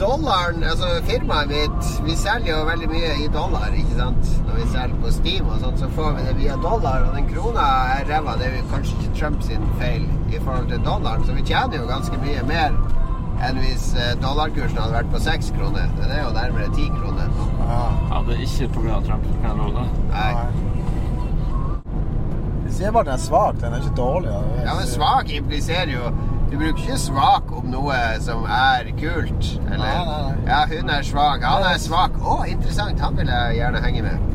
dollaren 0.00 0.64
Altså 0.66 0.88
firmaet 1.06 1.48
mitt 1.48 1.90
Vi 2.04 2.16
selger 2.18 2.50
jo 2.50 2.64
veldig 2.68 2.88
mye 2.90 3.12
i 3.24 3.28
dollar, 3.32 3.70
ikke 3.78 3.98
sant? 3.98 4.32
Når 4.46 4.58
vi 4.58 4.66
selger 4.72 4.98
på 5.04 5.12
Steam 5.14 5.48
og 5.48 5.62
sånn, 5.62 5.78
så 5.80 5.88
får 5.96 6.18
vi 6.18 6.26
det 6.28 6.34
via 6.42 6.58
dollar, 6.64 7.06
og 7.06 7.16
den 7.16 7.30
krona 7.30 7.68
er 7.94 8.10
ræva. 8.10 8.36
Det 8.40 8.50
er 8.50 8.68
kanskje 8.72 8.98
ikke 8.98 9.14
Trumps 9.20 9.52
feil 9.80 10.04
i 10.32 10.42
forhold 10.42 10.68
til 10.72 10.84
dollaren, 10.84 11.24
så 11.24 11.38
vi 11.38 11.46
tjener 11.46 11.80
jo 11.80 11.88
ganske 11.88 12.20
mye 12.24 12.44
mer 12.50 12.76
enn 13.44 13.58
hvis 13.58 13.88
dollarkursen 14.22 14.78
hadde 14.78 14.94
vært 14.94 15.10
på 15.12 15.20
seks 15.24 15.50
kroner. 15.56 15.88
Den 15.98 16.10
er 16.10 16.22
jo 16.22 16.34
nærmere 16.36 16.70
ti 16.76 16.86
kroner. 16.94 17.32
Ja. 17.64 17.80
Ja, 18.10 18.22
det 18.28 18.36
er 18.38 18.46
ikke 18.46 18.70
pga. 18.76 19.00
Trump, 19.08 19.26
kan 19.42 19.50
jeg 19.50 19.58
love 19.58 19.74
deg. 19.80 19.98
Nei. 20.14 20.83
De 22.64 22.72
sier 22.72 22.92
bare 22.92 23.04
at 23.04 23.10
den 23.12 23.18
er 23.18 23.24
svak, 23.24 23.58
den 23.60 23.74
er 23.76 23.82
ikke 23.82 23.96
dårlig. 23.98 24.32
Ja, 24.64 24.74
men 24.78 24.88
svak 24.88 25.32
impliserer 25.32 25.92
jo 25.92 26.12
Du 26.50 26.58
bruker 26.58 26.80
ikke 26.84 26.98
svak 27.00 27.48
om 27.56 27.70
noe 27.72 27.96
som 28.22 28.44
er 28.46 28.90
kult. 29.00 29.48
Eller 29.64 29.84
Nei, 29.84 29.94
nei, 30.06 30.18
nei. 30.28 30.34
Ja, 30.46 30.60
hun 30.70 30.92
er 30.92 31.02
svak. 31.02 31.42
Han 31.42 31.64
er 31.66 31.80
svak. 31.82 32.20
Å, 32.22 32.44
interessant. 32.46 33.00
Han 33.02 33.16
vil 33.18 33.32
jeg 33.32 33.56
gjerne 33.58 33.80
henge 33.82 34.04
med. 34.06 34.34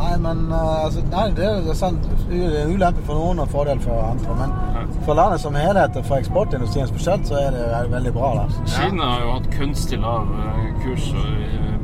Nei, 0.00 0.14
men 0.22 0.46
uh, 0.52 0.84
altså, 0.86 1.02
nei, 1.12 1.26
det 1.36 1.44
er 1.44 1.66
jo 1.66 1.74
sant. 1.76 2.06
Det 2.30 2.62
ulempe 2.72 3.02
for 3.04 3.20
noen 3.20 3.42
og 3.42 3.50
fordel 3.52 3.82
for 3.84 4.00
andre. 4.06 4.36
Men 4.38 4.94
for 5.04 5.18
landet 5.18 5.42
som 5.42 5.58
helhet 5.58 5.98
og 6.00 6.06
for 6.08 6.22
eksportindustrien 6.22 6.88
spesielt, 6.88 7.28
så 7.28 7.36
er 7.42 7.52
det 7.56 7.66
jo 7.66 7.92
veldig 7.94 8.12
bra. 8.16 8.30
Da. 8.38 8.64
Kina 8.78 9.10
har 9.12 9.26
jo 9.26 9.34
hatt 9.36 9.50
kunstig 9.58 10.00
lav 10.00 10.30
eh, 10.46 10.70
kurs 10.84 11.10
i 11.12 11.26
eh, 11.50 11.74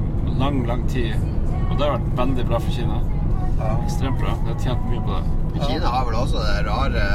lang, 0.40 0.62
lang 0.70 0.86
tid. 0.92 1.12
Og 1.66 1.76
det 1.76 1.84
har 1.84 1.98
vært 1.98 2.14
veldig 2.22 2.46
bra 2.48 2.62
for 2.62 2.78
Kina. 2.78 3.02
Ja. 3.58 3.74
Ekstremt 3.82 4.22
bra. 4.22 4.32
De 4.46 4.54
har 4.54 4.62
tjent 4.64 4.88
mye 4.88 5.02
på 5.04 5.18
det. 5.18 5.35
Kina 5.62 5.90
har 5.92 6.06
vel 6.08 6.18
også 6.20 6.42
det 6.44 6.66
rare 6.66 7.08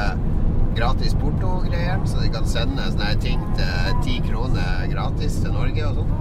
gratis 0.75 1.13
porto-greier, 1.19 1.99
så 2.07 2.21
de 2.23 2.29
kan 2.33 2.47
sende 2.47 2.85
sånne 2.93 3.15
ting 3.23 3.41
til 3.57 3.97
ti 4.05 4.19
kroner 4.25 4.85
gratis 4.91 5.41
til 5.43 5.53
Norge 5.55 5.89
og 5.89 5.99
sånn. 5.99 6.13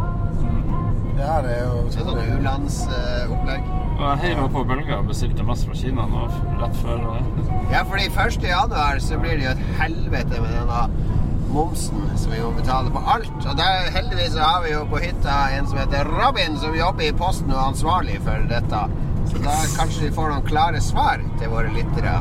Ja, 1.20 1.36
det 1.44 1.52
er 1.52 1.64
jo 1.66 1.80
Det 1.90 2.00
er 2.00 2.06
sånn 2.08 2.20
u-landsopplegg. 2.38 3.70
Og 4.00 4.04
jeg 4.06 4.20
heiv 4.22 4.38
meg 4.40 4.52
på 4.54 4.64
bølga 4.70 4.98
og 5.02 5.10
bestilte 5.10 5.44
mest 5.44 5.66
fra 5.68 5.76
Kina 5.76 6.06
nå 6.08 6.26
rett 6.62 6.76
før 6.80 7.02
det. 7.04 7.48
Ja, 7.74 7.82
fordi 7.84 8.06
1. 8.08 8.46
januar 8.48 9.02
så 9.04 9.18
blir 9.20 9.36
det 9.36 9.44
jo 9.44 9.50
et 9.52 9.66
helvete 9.82 10.40
med 10.40 10.54
denne 10.56 11.10
momsen 11.50 12.06
som 12.16 12.32
vi 12.32 12.40
må 12.40 12.54
betale 12.56 12.92
på 12.94 13.02
alt. 13.14 13.36
Og 13.42 13.58
der 13.58 13.90
heldigvis 13.92 14.38
har 14.40 14.64
vi 14.64 14.72
jo 14.72 14.86
på 14.88 15.02
hytta 15.04 15.36
en 15.58 15.68
som 15.68 15.82
heter 15.82 16.08
Robin, 16.08 16.56
som 16.62 16.76
jobber 16.78 17.10
i 17.10 17.12
Posten 17.20 17.52
og 17.52 17.58
er 17.58 17.68
ansvarlig 17.74 18.16
for 18.24 18.48
dette. 18.50 18.82
Så 19.30 19.38
da 19.44 19.56
kanskje 19.76 20.08
vi 20.08 20.12
får 20.14 20.32
noen 20.32 20.46
klare 20.46 20.80
svar 20.82 21.22
til 21.38 21.52
våre 21.52 21.70
lyttere. 21.74 22.14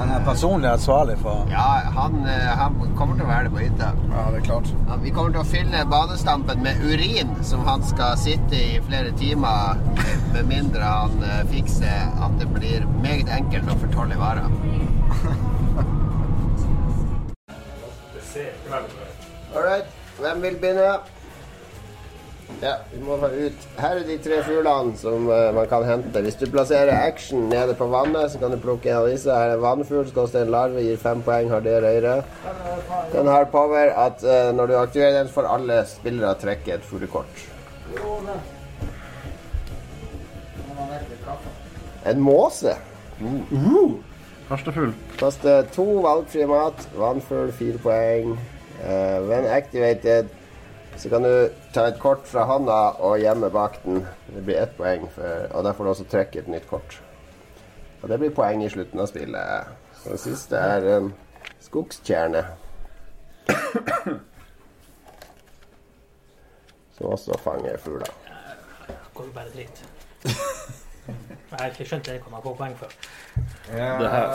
Han 0.00 0.10
er 0.14 0.22
personlig 0.24 0.68
ansvarlig 0.70 1.16
for 1.20 1.50
Ja, 1.52 1.64
han, 1.96 2.14
eh, 2.24 2.46
han 2.56 2.76
kommer 2.96 3.18
til 3.18 3.26
å 3.26 3.28
være 3.28 3.48
det 3.48 3.52
på 3.52 3.60
hytta. 3.64 3.90
Ja, 4.12 4.22
det 4.32 4.38
er 4.40 4.46
klart. 4.46 4.70
Vi 5.02 5.12
kommer 5.16 5.34
til 5.34 5.42
å 5.42 5.48
fylle 5.50 5.82
badestampen 5.90 6.62
med 6.64 6.80
urin, 6.80 7.34
som 7.44 7.66
han 7.68 7.84
skal 7.84 8.16
sitte 8.20 8.56
i 8.56 8.80
flere 8.86 9.12
timer, 9.20 9.82
med 10.32 10.48
mindre 10.48 10.80
han 10.80 11.22
eh, 11.26 11.44
fikser 11.52 12.16
at 12.24 12.38
det 12.40 12.48
blir 12.54 12.86
meget 13.04 13.28
enkelt 13.36 13.68
å 13.68 13.78
fortolle 13.84 14.16
varer. 14.20 14.48
All 19.50 19.64
right, 19.66 19.88
hvem 20.20 20.42
vil 20.46 20.60
begynne? 20.62 21.19
Ja, 22.60 22.74
vi 22.92 22.98
må 23.00 23.16
få 23.16 23.28
ut 23.32 23.62
Her 23.80 23.98
er 24.00 24.02
de 24.04 24.16
tre 24.20 24.42
fuglene 24.44 24.92
som 25.00 25.28
uh, 25.30 25.48
man 25.56 25.68
kan 25.70 25.84
hente. 25.88 26.20
Hvis 26.24 26.36
du 26.36 26.44
plasserer 26.52 26.92
action 26.92 27.48
nede 27.48 27.74
på 27.78 27.86
vannet, 27.88 28.32
så 28.32 28.40
kan 28.42 28.52
du 28.52 28.58
plukke 28.60 28.90
en 28.90 28.98
av 28.98 29.08
disse. 29.08 29.32
Her 29.32 29.54
er 29.54 29.56
en 29.56 29.64
vannfugl 29.64 30.10
koster 30.14 30.44
en 30.44 30.52
larve, 30.52 30.82
gir 30.84 31.00
fem 31.00 31.22
poeng, 31.24 31.48
har 31.52 31.64
det 31.64 31.78
røyre. 31.84 32.18
Den 33.14 33.30
har 33.32 33.48
power 33.52 33.94
at 34.04 34.24
uh, 34.26 34.50
når 34.56 34.66
du 34.66 34.76
aktiverer 34.80 35.16
den, 35.22 35.32
får 35.32 35.48
alle 35.54 35.80
spillere 35.88 36.34
trekke 36.42 36.76
et 36.76 36.84
fuglekort. 36.84 37.46
En 42.10 42.20
måse. 42.20 42.76
Harstadfugl. 44.50 44.92
Koster 45.20 45.64
to 45.72 45.86
valgfrie 46.04 46.48
mat. 46.50 46.88
Vannfugl, 46.96 47.52
fire 47.56 47.80
poeng. 47.80 48.36
Uh, 48.80 49.20
when 49.28 49.44
activated 49.44 50.28
så 51.00 51.08
kan 51.08 51.22
du 51.22 51.50
ta 51.72 51.86
et 51.88 51.98
kort 52.00 52.26
fra 52.28 52.44
hånda 52.44 52.78
og 53.00 53.20
gjemme 53.22 53.48
bak 53.50 53.78
den. 53.84 54.02
Det 54.28 54.42
blir 54.44 54.60
ett 54.60 54.76
poeng, 54.76 55.06
for, 55.14 55.46
og 55.54 55.64
da 55.64 55.72
får 55.72 55.84
du 55.86 55.90
også 55.94 56.04
trekke 56.12 56.42
et 56.42 56.50
nytt 56.52 56.66
kort. 56.68 56.98
Og 58.02 58.08
det 58.08 58.18
blir 58.20 58.34
poeng 58.36 58.64
i 58.64 58.68
slutten 58.72 59.00
av 59.00 59.08
spillet. 59.08 59.70
Og 60.04 60.12
det 60.12 60.20
siste 60.20 60.60
er 60.60 60.88
en 60.96 61.08
skogstjerne. 61.64 62.44
Som 66.98 67.14
også 67.14 67.38
fanger 67.40 67.80
fugler. 67.80 68.12
går 69.14 69.24
jo 69.24 69.32
bare 69.32 69.50
dritt. 69.54 69.84
Jeg 71.50 71.58
har 71.58 71.72
ikke 71.72 71.84
skjønt 71.88 72.06
det 72.06 72.12
jeg 72.18 72.22
kommer 72.22 72.40
på 72.44 72.52
poeng 72.60 72.76
for. 72.78 72.92
Det 73.72 74.10
her. 74.12 74.26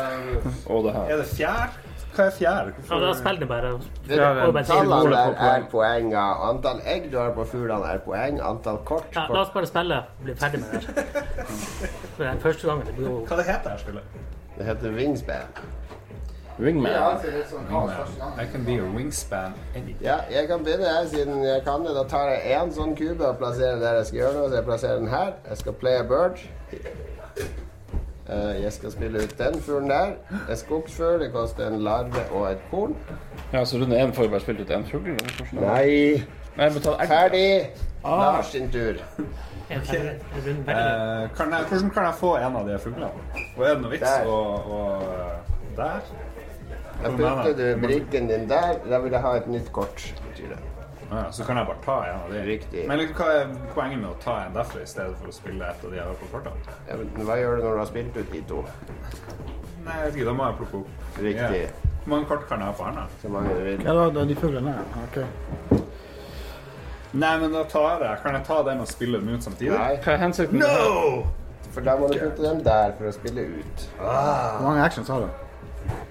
Og 0.66 0.84
det 0.84 0.94
her. 0.94 1.14
Er 1.14 1.18
det 1.22 1.28
fjær? 1.30 1.78
Hva 2.16 2.26
er 2.30 2.36
fjær? 2.38 2.70
Ja, 2.90 3.00
da 3.02 3.14
spiller 3.14 3.40
det 3.40 3.48
bare. 3.50 3.72
Det, 4.08 4.18
Ja, 4.18 4.30
tallene 4.70 5.12
der 5.12 5.40
er 5.50 5.64
poenger. 5.72 6.44
Antall 6.50 6.80
egg 6.86 7.10
du 7.12 7.18
har 7.20 7.32
på 7.36 7.46
fuglene, 7.52 7.86
er 7.94 7.98
poeng. 8.06 8.40
Antall 8.42 8.78
kort, 8.88 9.08
Ja, 9.16 9.26
la 9.30 9.42
oss 9.42 9.50
bare 9.54 9.68
spille 9.68 9.98
og 9.98 10.24
bli 10.24 10.36
ferdig 10.36 10.62
med 10.64 10.72
det. 10.72 11.06
Det 12.18 12.28
er 12.28 12.38
første 12.40 12.68
gangen 12.68 12.86
det 12.88 12.96
blir 12.96 13.10
jo 13.10 13.18
Hva 13.28 13.36
det 13.42 13.46
heter 13.50 13.70
det 13.74 13.80
spillet? 13.80 14.04
Det 14.58 14.66
heter 14.66 14.94
wingspan. 14.96 15.58
Wingman. 16.60 16.92
I 18.40 18.46
can 18.52 18.64
be 18.64 18.78
a 18.80 18.86
wingspan. 18.96 19.54
Ja, 20.02 20.16
jeg 20.32 20.48
kan 20.48 20.64
begynne 20.64 20.86
her, 20.86 21.08
siden 21.12 21.44
jeg 21.44 21.62
kan 21.66 21.84
det. 21.84 21.96
Da 21.96 22.04
tar 22.08 22.30
jeg 22.32 22.56
én 22.62 22.72
sånn 22.72 22.96
kube 22.96 23.28
og 23.28 23.38
plasserer 23.42 23.82
der 23.84 24.00
jeg 24.00 24.06
skal 24.06 24.20
gjøre 24.22 24.34
noe. 24.38 24.50
Så 24.50 24.56
jeg 24.62 24.68
plasserer 24.70 24.96
den 25.04 25.12
her. 25.12 25.34
Jeg 25.50 25.58
skal 25.58 25.74
play 25.84 26.00
a 26.00 26.04
bird. 26.08 26.40
Eh, 28.30 28.64
jeg 28.64 28.74
skal 28.74 28.92
spille 28.92 29.18
ut 29.24 29.36
den 29.38 29.62
fuglen 29.62 29.90
der. 29.90 30.14
En 30.50 30.58
skogsfugl. 30.58 31.20
Det 31.22 31.32
koster 31.34 31.68
en 31.68 31.80
larve 31.84 32.24
og 32.32 32.52
et 32.52 32.62
korn. 32.72 32.96
Ja, 33.54 33.66
så 33.66 33.78
runde 33.78 34.00
én 34.04 34.14
får 34.14 34.24
vi 34.24 34.30
bare 34.30 34.40
spilt 34.40 34.60
ut 34.60 34.72
én 34.72 34.86
fugl? 34.92 35.10
Nei. 35.54 36.24
Nei. 36.58 36.70
Ferdig. 37.08 37.70
Ah. 38.04 38.20
Lars 38.20 38.46
sin 38.46 38.72
tur. 38.72 38.94
Okay. 39.66 39.98
Eh, 39.98 41.30
kan 41.38 41.52
jeg, 41.52 41.64
hvordan 41.70 41.90
kan 41.90 42.04
jeg 42.04 42.14
få 42.20 42.36
en 42.38 42.56
av 42.56 42.68
de 42.70 42.80
fuglene? 42.80 43.08
Og 43.58 43.64
er 43.66 43.74
det 43.74 43.82
noe 43.82 43.92
vits 43.92 44.10
Der. 44.10 44.28
og, 44.28 44.72
og 44.72 45.04
Der? 45.78 46.12
Da 47.04 47.10
putter 47.10 47.54
du 47.58 47.82
brikken 47.82 48.28
din 48.30 48.50
der. 48.50 48.78
Da 48.90 49.00
vil 49.00 49.12
jeg 49.12 49.22
ha 49.22 49.36
et 49.38 49.48
nytt 49.48 49.72
kort. 49.74 50.14
betyr 50.30 50.48
det. 50.54 50.60
Ja, 51.12 51.32
så 51.32 51.46
kan 51.46 51.58
jeg 51.58 51.68
bare 51.70 51.82
ta 51.86 51.96
en 52.10 52.20
av 52.24 52.32
de. 52.34 52.42
Riktig. 52.48 52.88
Men 52.90 53.00
liksom, 53.02 53.18
hva 53.20 53.28
er 53.40 53.52
poenget 53.76 54.02
med 54.02 54.10
å 54.10 54.16
ta 54.24 54.36
en 54.46 54.56
derfra 54.56 54.82
i 54.82 54.90
stedet 54.90 55.18
for 55.22 55.32
å 55.32 55.36
spille 55.36 55.68
et 55.70 55.84
av 55.86 55.92
de 55.94 56.00
jeg 56.00 56.08
har 56.08 56.20
på 56.22 56.30
kortene? 56.34 56.78
Ja, 56.90 56.98
men 57.02 57.28
hva 57.30 57.38
gjør 57.40 57.58
du 57.60 57.68
når 57.68 57.78
du 57.78 57.82
har 57.84 57.92
spilt 57.92 58.18
ut 58.18 58.32
de 58.34 58.42
to? 58.50 58.64
Nei, 59.86 60.00
jeg 60.00 60.08
vet 60.08 60.18
ikke, 60.18 60.28
da 60.32 60.36
må 60.40 60.50
jeg 60.50 60.60
plukke 60.62 60.82
opp. 60.82 61.06
Riktig. 61.22 61.62
Ja. 61.62 61.94
Hvor 62.06 62.14
mange 62.16 62.30
kort 62.30 62.48
kan 62.50 62.62
jeg 62.62 62.70
ha 62.70 62.78
på 62.78 62.88
hånda? 62.90 63.08
Så 63.22 63.32
mange 63.34 63.54
du 63.54 63.64
vil. 63.66 63.86
Ja, 63.86 63.94
da, 63.98 64.10
da, 64.18 64.26
de 64.30 64.36
fuglene 64.42 64.76
her. 64.76 65.00
Ok. 65.06 65.82
Nei, 67.16 67.32
men 67.40 67.54
da 67.54 67.62
tar 67.72 68.02
jeg 68.04 68.18
Kan 68.26 68.34
jeg 68.36 68.44
ta 68.44 68.58
den 68.68 68.82
og 68.84 68.90
spille 68.92 69.22
den 69.22 69.38
ut 69.38 69.46
samtidig? 69.46 69.72
Nei, 69.78 69.96
Hva 70.04 70.14
er 70.18 70.24
hensikten? 70.26 70.60
det? 70.60 70.68
No! 70.68 71.24
for 71.76 71.84
da 71.84 71.96
må 72.00 72.08
du 72.08 72.16
putte 72.20 72.44
den 72.44 72.62
der 72.64 72.94
for 72.96 73.10
å 73.10 73.14
spille 73.16 73.44
ut. 73.58 73.82
Hvor 74.00 74.64
mange 74.64 74.84
actions 74.86 75.10
har 75.12 75.26
du? 75.26 75.42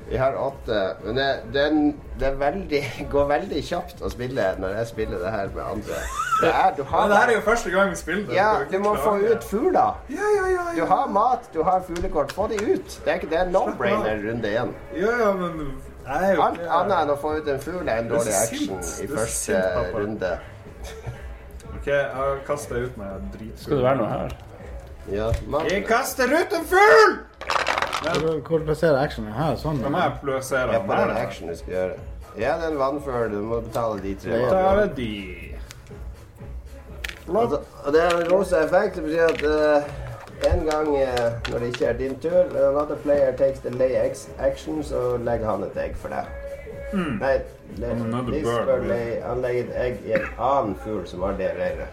Vi 0.08 0.16
har 0.20 0.34
åtte. 0.36 0.80
Men 1.04 1.16
det, 1.16 1.28
den, 1.54 1.78
det 2.20 2.26
er 2.28 2.34
veldig, 2.40 2.82
går 3.14 3.26
veldig 3.30 3.62
kjapt 3.64 4.02
å 4.04 4.10
spille 4.12 4.50
når 4.60 4.76
jeg 4.78 4.90
spiller 4.92 5.22
det 5.24 5.32
her 5.32 5.48
med 5.54 5.62
andre. 5.64 6.02
Det 6.42 6.50
er, 6.50 6.74
du 6.76 6.82
har 6.82 7.06
Men 7.06 7.10
det 7.14 7.18
her 7.22 7.32
er 7.32 7.38
jo 7.38 7.44
første 7.46 7.72
gang 7.72 7.90
vi 7.90 7.96
spiller. 7.96 8.26
det. 8.28 8.36
Ja, 8.36 8.50
du 8.70 8.78
må 8.84 8.94
få 9.00 9.16
ut 9.22 9.44
fugler. 9.48 9.98
Ja, 10.12 10.28
ja, 10.36 10.46
ja. 10.52 10.66
Du 10.76 10.84
har 10.90 11.08
mat, 11.08 11.48
du 11.54 11.62
har 11.62 11.82
fuglekort. 11.88 12.32
Få 12.36 12.46
de 12.52 12.60
ut. 12.60 13.00
Det 13.04 13.12
er 13.12 13.20
ikke 13.22 13.30
det 13.32 13.40
er 13.40 13.50
no-brainer 13.50 14.22
runde 14.28 14.54
én. 14.62 14.72
Ja, 14.98 15.18
ja, 15.24 15.32
men 15.40 15.66
jeg 16.04 16.30
er 16.30 16.34
jo 16.36 16.42
Alt 16.44 16.60
annet 16.68 16.98
enn 16.98 17.10
å 17.14 17.16
få 17.16 17.30
ut 17.38 17.46
en 17.48 17.60
fugl 17.64 17.88
er 17.88 18.02
en 18.02 18.10
dårlig 18.10 18.34
action 18.36 18.82
i 19.00 19.06
første 19.08 19.56
sint, 19.56 19.94
runde. 19.96 20.32
OK, 21.78 21.86
jeg 21.86 22.42
kaster 22.46 22.82
ut 22.84 22.98
meg 23.00 23.22
dritfugl. 23.32 23.62
Skal 23.62 23.80
det 23.80 23.86
være 23.86 24.00
noe 24.02 24.10
her? 24.10 24.34
Ja, 25.12 25.30
man, 25.48 25.66
Jeg 25.70 25.86
kaster 25.88 26.28
ut 26.32 26.52
en 26.58 26.68
fugl! 26.68 27.16
Hvor, 28.04 28.58
plasserer 28.64 28.98
actionen? 29.00 29.32
Her, 29.32 29.56
sånn. 29.56 29.80
Ja, 29.80 29.88
den 29.88 30.86
på 30.86 30.94
den 30.94 31.08
der. 31.08 31.16
action 31.26 31.48
du 31.48 31.56
skal 31.56 31.72
gjøre. 31.72 31.94
Ja, 32.38 32.56
det 32.58 32.64
er 32.66 32.70
en 32.72 32.78
vannfører. 32.78 33.28
Du 33.30 33.40
må 33.42 33.60
betale 33.60 34.02
de 34.02 34.14
tre. 34.14 34.30
Er 34.30 34.86
de. 34.96 35.10
Altså, 37.28 37.58
og 37.84 37.92
det 37.92 38.02
er 38.02 38.16
en 38.20 38.32
rosa 38.32 38.56
effekt. 38.64 38.96
Det 38.96 39.04
betyr 39.04 39.22
at 39.24 39.42
uh, 39.42 40.52
en 40.52 40.64
gang 40.66 40.96
eh, 40.96 41.30
når 41.50 41.58
det 41.58 41.66
ikke 41.66 41.84
er 41.86 41.92
din 41.98 42.16
tur, 42.20 42.42
another 42.68 42.96
player 43.02 43.36
takes 43.36 43.58
the 43.60 43.70
lay 43.70 43.94
action, 44.38 44.82
så 44.84 45.16
legger 45.16 45.50
han 45.50 45.62
et 45.62 45.76
egg 45.86 45.96
for 45.96 46.08
deg. 46.12 46.26
Nei, 46.94 47.38
le- 47.76 47.86
Another 47.86 48.32
this 48.32 48.42
bird. 48.44 48.66
bird 48.66 48.84
lay, 48.86 49.20
han 49.24 49.40
legger 49.42 49.62
et 49.64 49.72
egg 49.86 50.02
i 50.06 50.12
en 50.18 50.26
annen 50.38 50.76
fugl 50.84 51.06
som 51.06 51.22
har 51.22 51.32
det 51.38 51.48
reiret. 51.58 51.88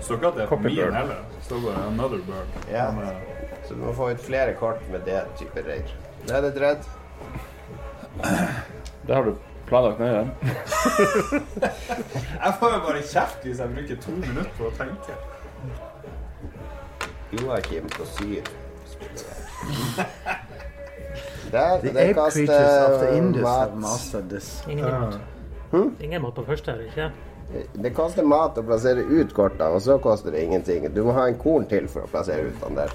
Står 0.00 0.14
ikke 0.18 0.26
at 0.28 0.34
det 0.34 0.42
er 0.42 0.46
Copy 0.50 0.62
min 0.68 0.76
heller. 0.76 1.22
Det 1.38 1.44
står 1.48 1.64
bare 1.64 1.86
'another 1.88 2.20
bird'. 2.28 2.70
Ja. 2.72 2.90
Så 3.66 3.74
du 3.74 3.80
må 3.82 3.92
få 3.96 4.10
ut 4.14 4.20
flere 4.22 4.54
kort 4.54 4.82
med 4.92 5.00
det 5.06 5.22
type 5.38 5.62
reir. 5.66 5.90
Det 6.26 6.34
er 6.36 6.40
det 6.46 6.52
redd. 6.62 6.86
Det 9.06 9.14
har 9.14 9.22
du 9.26 9.32
planlagt 9.66 9.98
nøye. 9.98 10.26
Jeg 12.44 12.52
får 12.60 12.74
jo 12.76 12.80
bare 12.86 13.02
kjeft 13.02 13.42
hvis 13.46 13.58
jeg 13.58 13.72
bruker 13.74 13.96
to 14.04 14.12
minutter 14.20 14.52
på 14.58 14.68
å 14.68 14.72
tenke. 14.78 15.16
Joakim 17.34 17.88
på 17.96 18.06
syr. 18.16 18.46
Der, 21.52 21.78
The 21.80 21.88
det 21.94 22.00
ape 22.10 22.30
creatures 22.32 22.90
of 22.90 23.00
the 23.00 23.16
Indus 23.16 23.46
have 23.46 23.70
mat. 23.70 23.78
mastered 23.80 24.30
this. 24.30 24.62
Ingen 24.68 24.84
mat. 24.90 25.18
Hm? 25.70 25.96
Ingen 26.00 26.22
måte 26.22 26.34
på 26.42 26.44
første 26.48 26.72
her, 26.72 26.80
ikke? 26.86 27.10
Det 27.82 27.92
koster 27.94 28.26
mat 28.26 28.58
å 28.58 28.64
plassere 28.66 29.04
ut 29.06 29.30
kortene, 29.34 29.68
og 29.70 29.82
så 29.84 29.98
koster 30.02 30.34
det 30.34 30.42
ingenting. 30.42 30.88
Du 30.94 31.04
må 31.06 31.14
ha 31.14 31.28
en 31.30 31.38
korn 31.38 31.66
til 31.70 31.86
for 31.88 32.02
å 32.02 32.10
plassere 32.10 32.48
ut 32.48 32.58
den 32.64 32.74
der. 32.80 32.90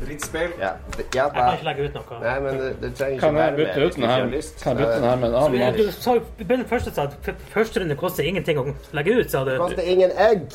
Drittspill. 0.00 0.50
Ja, 0.60 0.72
det- 0.96 1.06
ja 1.14 1.24
Jeg 1.24 1.32
kan 1.34 1.52
ikke 1.52 1.64
legge 1.64 1.84
ut 1.88 1.94
noe. 1.94 2.18
Nei, 2.22 2.38
men 2.40 2.58
det, 2.58 2.68
det 2.80 2.90
trenger 2.96 3.12
ikke 3.14 3.20
Kan 3.20 3.34
jeg 3.36 3.42
være 3.44 3.56
bytte 3.56 3.74
hvis 3.74 3.84
ut 3.86 3.94
du 3.96 4.00
den 4.00 4.02
ikke 4.02 4.12
her, 4.14 4.20
har 4.24 4.30
lyst. 4.36 4.62
kan 4.62 4.76
jeg 4.76 4.86
bytte 4.86 4.94
den 5.00 5.08
her 5.08 5.16
med 5.16 5.28
en 5.28 5.34
annen 5.34 5.58
mat? 5.58 5.76
Du 5.76 5.90
sa 5.92 6.14
jo 6.14 6.22
den 6.48 6.64
første, 6.64 6.94
sa, 6.94 7.02
at 7.02 7.16
f- 7.22 7.46
første 7.52 7.80
runde 7.80 7.96
koster 7.96 8.22
ingenting 8.24 8.58
å 8.58 8.74
legge 8.92 9.18
ut, 9.20 9.30
sa 9.30 9.44
du. 9.44 9.50
Det 9.50 9.58
koster 9.58 9.82
ingen 9.82 10.10
egg. 10.16 10.46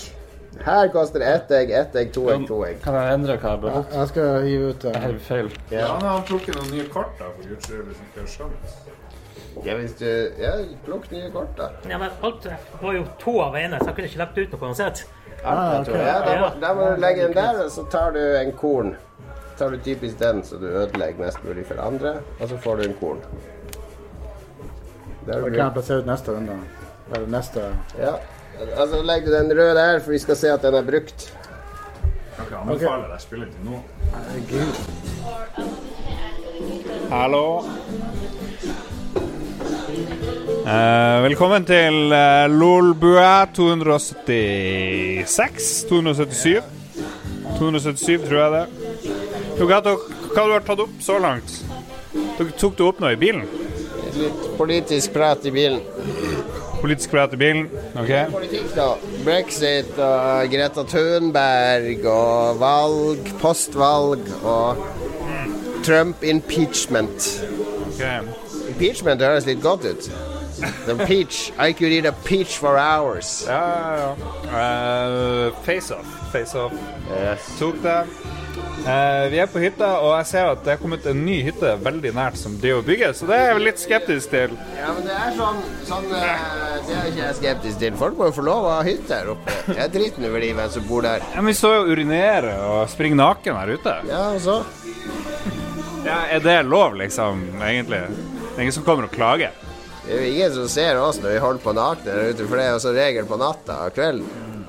Her 0.66 0.88
koster 0.94 1.20
ett 1.26 1.52
egg, 1.52 1.72
ett 1.72 1.96
egg, 1.96 2.12
to 2.14 2.30
egg, 2.30 2.48
to 2.48 2.64
egg. 2.66 2.82
Kan 2.84 2.94
jeg 2.94 3.14
endre 3.14 3.38
hva 3.38 3.42
jeg 3.42 3.50
har 3.50 3.58
beholdt? 3.58 3.94
Jeg 3.94 4.08
skal 4.08 4.44
hive 4.48 4.70
ut 4.70 4.80
det. 4.82 4.96
er 4.96 5.18
feil. 5.20 5.50
Ja. 5.72 5.88
Han 5.88 6.02
har 6.02 6.22
trukket 6.28 6.56
noen 6.56 6.72
nye 6.78 6.88
kort, 6.94 7.14
da, 7.20 7.26
for 7.36 7.50
guds 7.50 7.66
skyld, 7.68 7.86
hvis 7.88 7.98
han 7.98 8.08
ikke 8.10 8.20
har 8.22 8.32
skjønt. 8.36 9.66
Ja, 9.66 9.74
hvis 9.78 9.94
du 10.00 10.32
Ja, 10.42 10.52
plukk 10.86 11.12
nye 11.12 11.30
kort, 11.32 11.56
da. 11.58 11.70
Ja, 11.90 11.98
men 11.98 12.10
alt 12.24 12.48
var 12.82 12.94
jo 12.94 13.04
to 13.20 13.40
av 13.42 13.56
ene, 13.56 13.78
så 13.80 13.86
jeg 13.92 13.96
kunne 13.96 14.08
ikke 14.08 14.18
lagt 14.24 14.38
ut 14.38 14.52
noe 14.52 14.70
uansett. 14.70 15.04
Ah, 15.46 15.74
Jeg 15.78 15.86
tror- 15.86 15.98
Ja, 15.98 16.20
da, 16.26 16.40
må, 16.40 16.50
da 16.62 16.74
må 16.74 16.90
du 16.96 17.02
legge 17.02 17.24
den 17.28 17.34
der, 17.36 17.64
og 17.66 17.72
så 17.72 17.84
tar 17.92 18.12
du 18.12 18.20
en 18.20 18.52
korn. 18.52 18.96
Tar 19.58 19.70
du 19.70 19.78
typisk 19.78 20.20
den, 20.20 20.44
så 20.44 20.58
du 20.58 20.66
ødelegger 20.68 21.26
mest 21.26 21.44
mulig 21.44 21.66
for 21.68 21.82
andre, 21.82 22.16
og 22.40 22.50
så 22.50 22.58
får 22.58 22.76
du 22.78 22.84
en 22.84 22.94
korn. 23.00 23.20
Der 25.28 25.42
kan 25.44 25.54
jeg 25.56 25.72
plassere 25.74 25.98
ut 26.00 26.06
neste 26.06 26.32
runde. 26.36 26.58
Eller 27.16 27.28
neste 27.28 27.60
Ja. 28.00 28.14
Altså 28.78 29.02
legger 29.04 29.26
du 29.32 29.34
den 29.38 29.58
røde 29.60 29.76
der, 29.76 30.00
for 30.00 30.12
vi 30.12 30.18
skal 30.20 30.36
se 30.36 30.48
at 30.54 30.62
den 30.62 30.74
er 30.76 30.82
brukt. 30.82 31.34
Kan 32.38 32.46
ikke 32.46 32.58
anbefale 32.58 33.04
deg 33.12 33.22
spillet 33.22 33.50
til 33.52 33.66
nå. 33.66 33.80
Herregud. 34.14 34.74
Hallo. 37.10 37.62
Eh, 40.64 41.24
velkommen 41.24 41.66
til 41.68 42.14
uh, 42.16 42.48
Lolbua 42.48 43.46
276. 43.52 45.84
277. 45.90 46.62
277, 47.58 48.28
tror 48.30 48.40
jeg 48.40 48.52
det. 48.54 48.62
Jo, 49.60 49.66
hva, 49.68 49.80
du 49.84 49.90
har 50.38 50.48
du 50.48 50.54
tatt 50.64 50.80
opp 50.86 50.94
så 51.04 51.20
langt? 51.20 51.52
Dere 52.38 52.52
tok 52.56 52.78
det 52.80 52.86
opp 52.88 53.00
nå 53.04 53.12
i 53.12 53.20
bilen? 53.20 53.44
Litt 54.16 54.56
politisk 54.56 55.12
prat 55.18 55.44
i 55.44 55.52
bilen. 55.52 55.84
Politisk 56.80 57.12
prat 57.12 57.36
i 57.36 57.38
bilen? 57.44 57.68
OK? 58.00 58.32
Politikk, 58.32 58.72
da. 58.78 58.96
Brexit 59.28 59.92
og 60.00 60.48
Greta 60.54 60.84
Thunberg 60.88 62.08
og 62.08 62.56
valg, 62.64 63.20
postvalg 63.44 64.24
og 64.40 64.80
Trump 65.84 66.24
impeachment. 66.24 67.44
Okay. 67.90 68.24
Impeachment 68.72 69.20
høres 69.28 69.44
litt 69.50 69.60
godt 69.60 69.84
ut. 69.92 70.08
The 70.86 70.96
peach. 71.06 71.52
I 71.58 71.74
could 71.74 71.92
eat 71.92 72.06
a 72.06 72.12
peach 72.12 72.58
for 72.58 72.78
hours. 72.78 73.46
Ja, 73.48 73.62
ja, 73.98 74.16
ja. 74.52 75.48
Uh, 75.50 75.64
face 75.64 75.92
off. 75.92 76.08
Face 76.32 76.58
off. 76.58 76.74
Tok 77.60 77.82
det. 77.84 78.00
Uh, 78.84 79.30
vi 79.32 79.38
er 79.40 79.48
på 79.48 79.62
hytta, 79.64 79.88
og 80.04 80.12
jeg 80.18 80.28
ser 80.28 80.50
at 80.52 80.64
det 80.66 80.74
er 80.74 80.80
kommet 80.82 81.06
en 81.08 81.22
ny 81.24 81.38
hytte 81.46 81.70
veldig 81.86 82.12
nært 82.18 82.36
som 82.36 82.58
de 82.60 82.74
å 82.76 82.82
bygge, 82.84 83.14
så 83.16 83.30
det 83.30 83.38
er 83.40 83.46
jeg 83.48 83.64
litt 83.64 83.80
skeptisk 83.80 84.34
til. 84.34 84.58
Ja, 84.76 84.92
men 84.92 85.08
det 85.08 85.16
er 85.16 85.32
sånn, 85.38 85.62
sånn 85.88 86.10
uh, 86.12 86.20
Det 86.84 86.98
er 86.98 87.08
ikke 87.08 87.22
jeg 87.22 87.38
skeptisk 87.40 87.80
til. 87.80 87.96
Folk 88.02 88.20
må 88.20 88.28
jo 88.28 88.36
få 88.36 88.46
lov 88.50 88.68
å 88.68 88.76
ha 88.76 88.84
hytte 88.84 89.22
her 89.22 89.32
oppe. 89.38 89.56
Jeg 89.72 89.94
driter 89.96 90.26
nå 90.26 90.34
de 90.36 90.50
i 90.50 90.58
hvem 90.58 90.74
som 90.76 90.88
bor 90.90 91.08
der. 91.08 91.24
Ja, 91.32 91.40
men 91.40 91.54
vi 91.54 91.58
står 91.62 91.78
jo 91.78 91.86
og 91.86 91.94
urinerer 91.96 92.66
og 92.68 92.82
springer 92.92 93.22
naken 93.24 93.62
her 93.62 93.74
ute. 93.78 93.98
Ja, 94.12 94.24
og 94.36 94.44
så? 94.44 94.60
Ja, 96.04 96.20
er 96.36 96.44
det 96.44 96.60
lov, 96.68 97.00
liksom, 97.00 97.46
egentlig? 97.64 98.04
Det 98.10 98.58
er 98.58 98.66
ingen 98.68 98.76
som 98.76 98.84
kommer 98.84 99.08
og 99.08 99.16
klager. 99.16 99.56
Det 100.04 100.12
er 100.12 100.20
jo 100.20 100.32
ingen 100.34 100.56
som 100.58 100.68
ser 100.68 101.00
oss 101.00 101.22
når 101.24 101.36
vi 101.36 101.42
holder 101.44 101.64
på 101.64 101.74
nakne 101.78 102.10
der 102.10 102.34
ute, 102.34 102.48
for 102.48 102.60
det 102.60 102.66
er 102.66 102.74
jo 102.76 102.80
som 102.84 102.96
regel 102.98 103.28
på 103.30 103.38
natta 103.40 103.78
og 103.86 103.96
kvelden. 103.96 104.64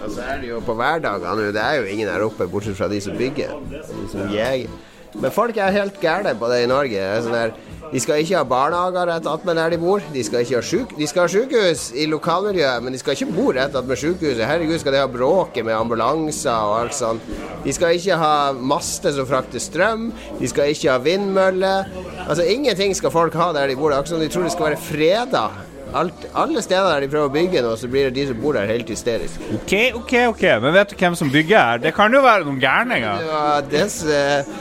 Og 0.00 0.06
så 0.10 0.24
er 0.24 0.40
det 0.40 0.48
jo 0.48 0.60
på 0.64 0.74
hverdagene. 0.74 1.50
Det 1.54 1.62
er 1.62 1.76
jo 1.78 1.90
ingen 1.92 2.08
her 2.10 2.24
oppe, 2.24 2.48
bortsett 2.50 2.78
fra 2.78 2.88
de 2.90 2.98
som 3.04 3.18
bygger. 3.18 3.52
De 3.70 3.82
som 4.10 4.32
jeger. 4.32 4.72
Men 5.20 5.34
folk 5.34 5.58
er 5.58 5.74
helt 5.74 5.98
gærne 6.02 6.32
på 6.38 6.48
det 6.50 6.62
i 6.64 6.70
Norge. 6.70 6.96
Det 6.96 7.18
er 7.18 7.22
Sånn 7.26 7.36
der, 7.36 7.54
de 7.90 7.98
skal 7.98 8.20
ikke 8.22 8.38
ha 8.38 8.44
barnehager 8.46 9.08
rett 9.10 9.26
attmed 9.26 9.58
der 9.58 9.72
de 9.74 9.78
bor. 9.82 10.02
De 10.14 10.22
skal 10.22 10.44
ikke 10.44 10.60
ha 10.60 10.62
syk 10.62 10.92
De 10.98 11.08
skal 11.10 11.24
ha 11.24 11.30
sykehus 11.32 11.88
i 11.98 12.06
lokalmiljøet, 12.10 12.84
men 12.84 12.94
de 12.94 13.00
skal 13.02 13.16
ikke 13.16 13.32
bo 13.34 13.48
rett 13.56 13.74
attmed 13.74 13.98
sykehuset. 13.98 14.44
Herregud, 14.46 14.78
skal 14.82 14.94
de 14.94 15.00
ha 15.02 15.08
bråket 15.10 15.66
med 15.66 15.74
ambulanser 15.74 16.54
og 16.54 16.76
alt 16.84 16.94
sånt. 16.94 17.32
De 17.64 17.74
skal 17.74 17.98
ikke 17.98 18.20
ha 18.20 18.34
master 18.54 19.16
som 19.16 19.26
frakter 19.26 19.62
strøm. 19.62 20.12
De 20.38 20.50
skal 20.50 20.70
ikke 20.70 20.92
ha 20.92 21.00
vindmøller. 21.02 21.90
Altså, 22.28 22.46
ingenting 22.46 22.94
skal 22.96 23.10
folk 23.14 23.34
ha 23.34 23.50
der 23.56 23.72
de 23.72 23.76
bor. 23.80 23.90
Det 23.90 23.98
er 23.98 24.04
akkurat 24.04 24.14
som 24.14 24.22
de 24.22 24.30
tror 24.30 24.46
det 24.46 24.54
skal 24.54 24.70
være 24.70 24.84
freda. 24.86 25.44
Alt, 25.90 26.26
alle 26.38 26.62
steder 26.62 26.86
der 26.86 27.02
de 27.02 27.08
prøver 27.10 27.26
å 27.26 27.34
bygge 27.34 27.62
noe, 27.64 27.74
så 27.78 27.88
blir 27.90 28.06
det 28.08 28.14
de 28.20 28.28
som 28.28 28.38
bor 28.38 28.54
der, 28.54 28.68
helt 28.70 28.90
hysteriske. 28.92 29.42
OK, 29.56 29.72
OK, 29.98 30.12
ok, 30.30 30.44
men 30.62 30.74
vet 30.76 30.92
du 30.92 31.00
hvem 31.00 31.16
som 31.18 31.32
bygger 31.32 31.58
her? 31.58 31.80
Det 31.82 31.92
kan 31.96 32.14
jo 32.14 32.22
være 32.22 32.46
noen 32.46 32.60
gærninger. 32.62 33.24
Ja, 33.26 33.42
des, 33.72 33.96
eh, 34.06 34.52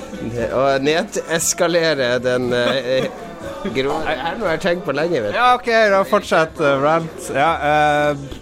å 0.54 0.66
nedeskalere 0.84 2.18
den 2.24 2.52
eh, 2.56 3.08
grå... 3.74 4.00
Det 4.06 4.18
her 4.20 4.38
noe 4.40 4.54
jeg 4.56 4.64
tenkt 4.66 4.86
på 4.88 4.96
lenge, 4.96 5.24
vet. 5.24 5.38
Ja, 5.38 5.54
OK, 5.58 5.70
da 5.94 6.04
fortsett 6.08 6.60
uh, 6.62 6.76
rant. 6.82 7.30
Ja, 7.36 7.50
eh, 7.70 8.38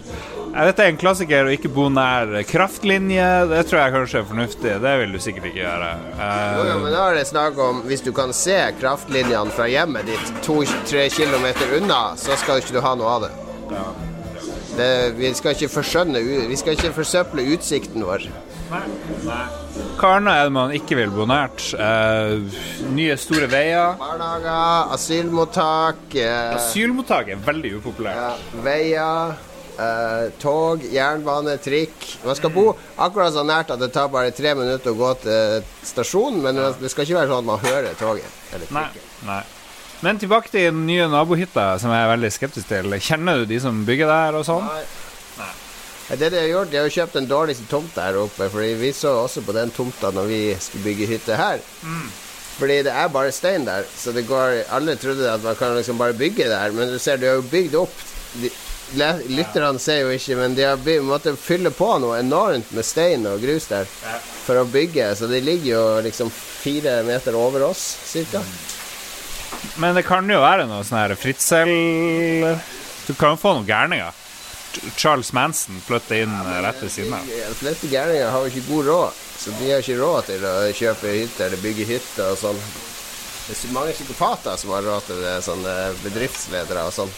dette 0.58 0.82
er 0.84 0.92
en 0.92 0.98
klassiker 0.98 1.46
å 1.46 1.52
ikke 1.54 1.70
bo 1.72 1.86
nær 1.92 2.32
kraftlinje. 2.48 3.28
Det 3.52 3.62
tror 3.68 3.82
jeg 3.82 3.94
kanskje 3.94 4.22
er 4.22 4.28
fornuftig. 4.32 4.74
Det 4.82 4.94
vil 5.02 5.14
du 5.14 5.20
sikkert 5.22 5.50
ikke 5.50 5.62
gjøre. 5.62 5.92
Uh, 6.18 6.26
Jo, 6.58 6.66
jo, 6.72 6.76
men 6.84 6.96
da 6.96 7.06
er 7.06 7.20
det 7.20 7.26
snakk 7.30 7.62
om 7.62 7.82
hvis 7.88 8.04
du 8.06 8.12
kan 8.16 8.34
se 8.36 8.58
kraftlinjene 8.80 9.54
fra 9.54 9.68
hjemmet 9.70 10.08
ditt 10.10 10.34
to-tre 10.46 11.08
kilometer 11.14 11.78
unna, 11.78 12.02
så 12.18 12.38
skal 12.40 12.62
ikke 12.62 12.78
du 12.78 12.82
ha 12.84 12.94
noe 12.98 13.16
av 13.18 13.28
det. 13.28 13.32
det 14.78 14.92
vi 15.18 15.32
skal 15.36 15.54
ikke 15.54 15.70
Vi 16.48 16.56
skal 16.58 16.78
ikke 16.78 16.96
forsøple 16.96 17.46
utsikten 17.54 18.06
vår. 18.08 18.26
Hva 18.68 20.12
er 20.18 20.44
det 20.44 20.52
man 20.54 20.72
ikke 20.76 20.96
vil 20.98 21.10
bo 21.14 21.24
nært? 21.28 21.70
Eh, 21.74 22.56
nye, 22.94 23.16
store 23.20 23.48
veier. 23.50 23.94
Barnehager, 24.00 24.92
asylmottak 24.96 26.16
eh, 26.20 26.56
Asylmottak 26.58 27.30
er 27.32 27.40
veldig 27.46 27.72
upopulært. 27.78 28.20
Ja, 28.20 28.60
veier, 28.64 29.34
eh, 29.78 30.24
tog, 30.42 30.84
jernbane, 30.92 31.56
trikk. 31.64 31.96
Man 32.26 32.38
skal 32.38 32.52
bo 32.54 32.66
akkurat 33.00 33.32
så 33.36 33.44
nært 33.48 33.72
at 33.74 33.80
det 33.82 33.90
tar 33.96 34.10
bare 34.12 34.34
tre 34.36 34.52
minutter 34.58 34.92
å 34.92 34.98
gå 35.00 35.12
til 35.24 35.68
stasjonen, 35.88 36.42
men 36.44 36.60
det 36.82 36.92
skal 36.92 37.06
ikke 37.08 37.20
være 37.22 37.32
sånn 37.32 37.44
at 37.46 37.50
man 37.52 37.64
hører 37.64 37.96
toget. 38.00 38.36
Eller 38.52 38.74
Nei, 38.74 38.84
trikken. 38.92 39.14
nei. 39.30 39.42
Men 40.04 40.20
tilbake 40.22 40.52
til 40.52 40.68
den 40.68 40.84
nye 40.86 41.08
nabohytta, 41.10 41.72
som 41.82 41.90
jeg 41.90 42.04
er 42.04 42.12
veldig 42.12 42.28
skeptisk 42.30 42.68
til. 42.70 42.92
Kjenner 43.02 43.40
du 43.40 43.48
de 43.50 43.58
som 43.64 43.80
bygger 43.88 44.06
der 44.12 44.36
og 44.38 44.44
sånn? 44.46 44.68
Nei, 44.68 44.84
Det 46.08 46.30
de 46.32 46.38
har 46.40 46.46
gjort, 46.48 46.70
de 46.72 46.76
har 46.80 46.86
jo 46.88 46.94
kjøpt 46.94 47.12
den 47.18 47.26
dårligste 47.28 47.66
tomta 47.68 48.06
her 48.06 48.16
oppe, 48.22 48.46
Fordi 48.50 48.72
vi 48.80 48.92
så 48.96 49.10
også 49.26 49.42
på 49.44 49.52
den 49.52 49.70
tomta 49.70 50.10
når 50.10 50.24
vi 50.30 50.40
skulle 50.60 50.84
bygge 50.84 51.06
hytte 51.10 51.36
her. 51.36 51.58
Fordi 52.58 52.78
det 52.82 52.92
er 52.92 53.08
bare 53.12 53.30
stein 53.32 53.64
der, 53.66 53.84
så 53.96 54.12
det 54.12 54.24
går 54.26 54.62
Alle 54.74 54.96
trodde 54.96 55.28
at 55.30 55.42
man 55.44 55.54
kan 55.56 55.76
liksom 55.76 55.98
bare 55.98 56.12
bygge 56.16 56.48
der, 56.48 56.72
men 56.72 56.88
du 56.88 56.98
ser, 56.98 57.16
de 57.20 57.26
har 57.28 57.34
jo 57.38 57.42
bygd 57.50 57.74
opp 57.74 57.92
de, 58.42 58.50
Lytterne 59.28 59.78
ser 59.78 60.00
jo 60.00 60.08
ikke, 60.16 60.34
men 60.38 60.54
de 60.56 60.62
har 60.64 60.76
by- 60.80 61.02
måttet 61.04 61.36
fylle 61.38 61.68
på 61.70 61.90
noe 62.00 62.16
enormt 62.22 62.70
med 62.72 62.84
stein 62.88 63.26
og 63.28 63.42
grus 63.42 63.66
der 63.68 63.84
for 64.46 64.56
å 64.56 64.64
bygge, 64.64 65.10
så 65.14 65.28
de 65.28 65.42
ligger 65.44 65.74
jo 65.74 65.82
liksom 66.06 66.30
fire 66.32 67.02
meter 67.04 67.36
over 67.36 67.66
oss, 67.68 67.82
cirka. 68.08 68.40
Men 69.76 69.94
det 69.94 70.06
kan 70.08 70.24
jo 70.30 70.40
være 70.40 70.64
noe 70.70 70.80
sånn 70.88 70.98
her 71.02 71.14
fritzel 71.20 71.68
Du 73.06 73.12
kan 73.14 73.34
jo 73.36 73.36
få 73.40 73.52
noen 73.58 73.68
gærninger. 73.68 74.12
Ch- 74.72 74.90
Charles 75.00 75.32
Manson 75.36 75.78
flytter 75.86 76.24
inn 76.24 76.34
eh, 76.34 76.58
rett 76.66 76.82
ved 76.84 76.92
siden 76.92 77.14
av. 77.16 77.24
De 77.28 77.54
fleste 77.62 77.88
gærninger 77.92 78.30
har 78.34 78.50
ikke 78.50 78.66
god 78.68 78.90
råd, 78.92 79.22
så 79.38 79.54
de 79.60 79.70
har 79.72 79.80
ikke 79.84 79.98
råd 80.02 80.28
til 80.28 80.44
å 80.50 80.54
kjøpe 80.82 81.14
hytte 81.16 81.46
eller 81.48 81.62
bygge 81.64 81.88
hytte 81.94 82.28
og 82.32 82.38
sånn. 82.42 82.60
Det 83.48 83.54
er 83.56 83.60
så 83.62 83.72
mange 83.72 83.94
psykopater 83.96 84.58
som 84.60 84.74
har 84.76 84.84
råd 84.84 85.06
til 85.08 85.22
det, 85.24 85.38
sånne 85.46 85.74
bedriftsledere 86.04 86.82
og 86.90 86.92
sånn. 86.98 87.14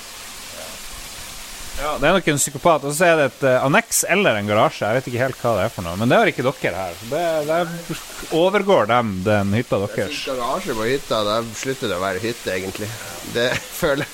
Ja, 1.80 1.94
det 1.96 2.08
er 2.10 2.12
nok 2.18 2.26
en 2.28 2.36
psykopat. 2.40 2.84
Og 2.84 2.92
så 2.92 3.06
er 3.08 3.14
det 3.16 3.26
et 3.30 3.44
uh, 3.46 3.62
anneks 3.64 4.02
eller 4.12 4.36
en 4.36 4.48
garasje. 4.50 4.84
Jeg 4.84 4.98
vet 4.98 5.06
ikke 5.08 5.22
helt 5.22 5.38
hva 5.40 5.52
det 5.56 5.62
er 5.64 5.72
for 5.72 5.86
noe. 5.86 5.96
Men 5.96 6.10
det 6.12 6.18
har 6.18 6.28
ikke 6.28 6.44
dere 6.44 6.76
her. 6.76 6.98
Det, 7.08 7.22
det 7.48 7.96
overgår 8.36 8.90
dem 8.90 9.14
den 9.24 9.54
hytta 9.56 9.78
deres. 9.86 10.18
garasje 10.28 10.76
på 10.76 10.88
hytta, 10.90 11.22
da 11.24 11.38
slutter 11.56 11.88
det 11.88 11.96
å 11.96 12.02
være 12.04 12.20
hytte, 12.26 12.52
egentlig. 12.58 12.90
Det 13.32 13.46
føler 13.80 14.12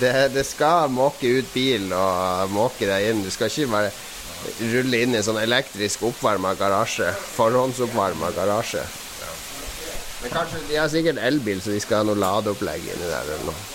det, 0.00 0.12
det 0.34 0.44
skal 0.46 0.90
måke 0.92 1.28
ut 1.38 1.48
bil 1.54 1.88
og 1.92 2.50
måke 2.54 2.86
deg 2.88 3.08
inn. 3.10 3.24
Du 3.26 3.30
skal 3.34 3.50
ikke 3.50 3.70
bare 3.72 3.90
rulle 4.72 5.00
inn 5.02 5.14
i 5.14 5.18
en 5.18 5.26
sånn 5.26 5.40
elektrisk 5.42 6.04
oppvarma 6.10 6.54
garasje. 6.58 7.10
Forhåndsoppvarma 7.36 8.30
garasje. 8.36 8.84
Men 10.22 10.32
kanskje 10.34 10.60
De 10.68 10.76
har 10.80 10.88
sikkert 10.90 11.18
elbil, 11.22 11.60
så 11.62 11.70
de 11.74 11.80
skal 11.82 12.00
ha 12.00 12.06
noe 12.08 12.18
ladeopplegg 12.18 12.86
inni 12.90 13.06
der 13.10 13.28
eller 13.34 13.44
noe. 13.50 13.66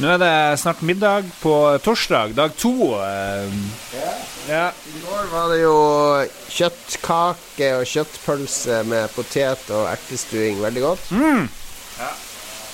Nå 0.00 0.08
er 0.14 0.20
det 0.22 0.34
snart 0.62 0.80
middag 0.86 1.26
på 1.42 1.52
torsdag, 1.84 2.32
dag 2.38 2.54
to. 2.56 2.94
eh, 3.04 3.50
Ja. 4.48 4.68
I 4.70 5.00
går 5.04 5.26
var 5.32 5.48
det 5.52 5.58
jo 5.60 5.74
kjøttkake 6.48 7.68
og 7.80 7.84
kjøttpølse 7.90 8.78
med 8.88 9.10
potet 9.14 9.66
og 9.76 9.88
ertestuing. 9.90 10.62
Veldig 10.62 10.82
godt. 10.86 11.10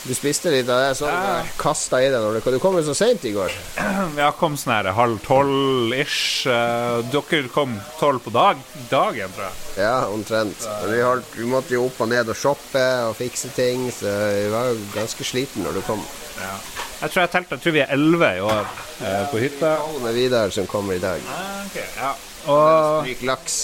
Du 0.07 0.13
spiste 0.15 0.53
litt 0.53 0.69
av 0.71 0.79
det, 0.85 0.91
så 1.01 1.09
Ja. 1.11 1.43
du 1.43 1.49
kasta 1.59 1.99
i 2.03 2.09
deg 2.13 2.21
når 2.23 2.35
du 2.37 2.41
kom. 2.41 2.53
Du 2.55 2.59
kom 2.63 2.77
jo 2.79 2.83
så 2.87 2.95
seint 2.95 3.25
i 3.27 3.33
går. 3.35 3.51
Ja, 4.17 4.31
kom 4.39 4.55
sånn 4.57 4.73
her 4.77 4.93
halv 4.95 5.19
tolv-ish. 5.27 6.47
Eh, 6.47 7.03
Dere 7.11 7.49
kom 7.53 7.75
tolv 7.99 8.23
på 8.25 8.31
dag, 8.33 8.61
dagen, 8.91 9.33
tror 9.35 9.49
jeg. 9.49 9.83
Ja, 9.83 10.07
omtrent. 10.09 10.63
Men 10.83 10.93
vi, 10.95 11.01
holdt, 11.03 11.33
vi 11.37 11.49
måtte 11.51 11.75
jo 11.75 11.87
opp 11.89 11.99
og 12.05 12.09
ned 12.13 12.31
og 12.33 12.39
shoppe 12.39 12.85
og 13.09 13.17
fikse 13.19 13.51
ting, 13.57 13.89
så 13.93 14.07
vi 14.37 14.47
var 14.55 14.71
jo 14.71 14.79
ganske 14.95 15.27
sliten 15.27 15.67
når 15.67 15.81
du 15.81 15.83
kom. 15.89 16.05
Jeg 16.37 17.11
tror 17.13 17.21
jeg 17.25 17.33
telte, 17.33 17.57
jeg 17.59 17.65
tror 17.65 17.75
vi 17.77 17.83
er 17.85 17.93
elleve 17.97 18.31
i 18.39 18.45
år 18.45 18.63
eh, 19.05 19.25
på 19.33 19.41
hytta. 19.43 19.73
Med 20.05 20.15
Vidar 20.17 20.55
som 20.55 20.69
kommer 20.71 20.97
i 20.97 21.03
dag. 21.03 21.21
Ja. 21.99 22.13
Og 22.47 23.03
Stryk 23.03 23.27
laks. 23.27 23.59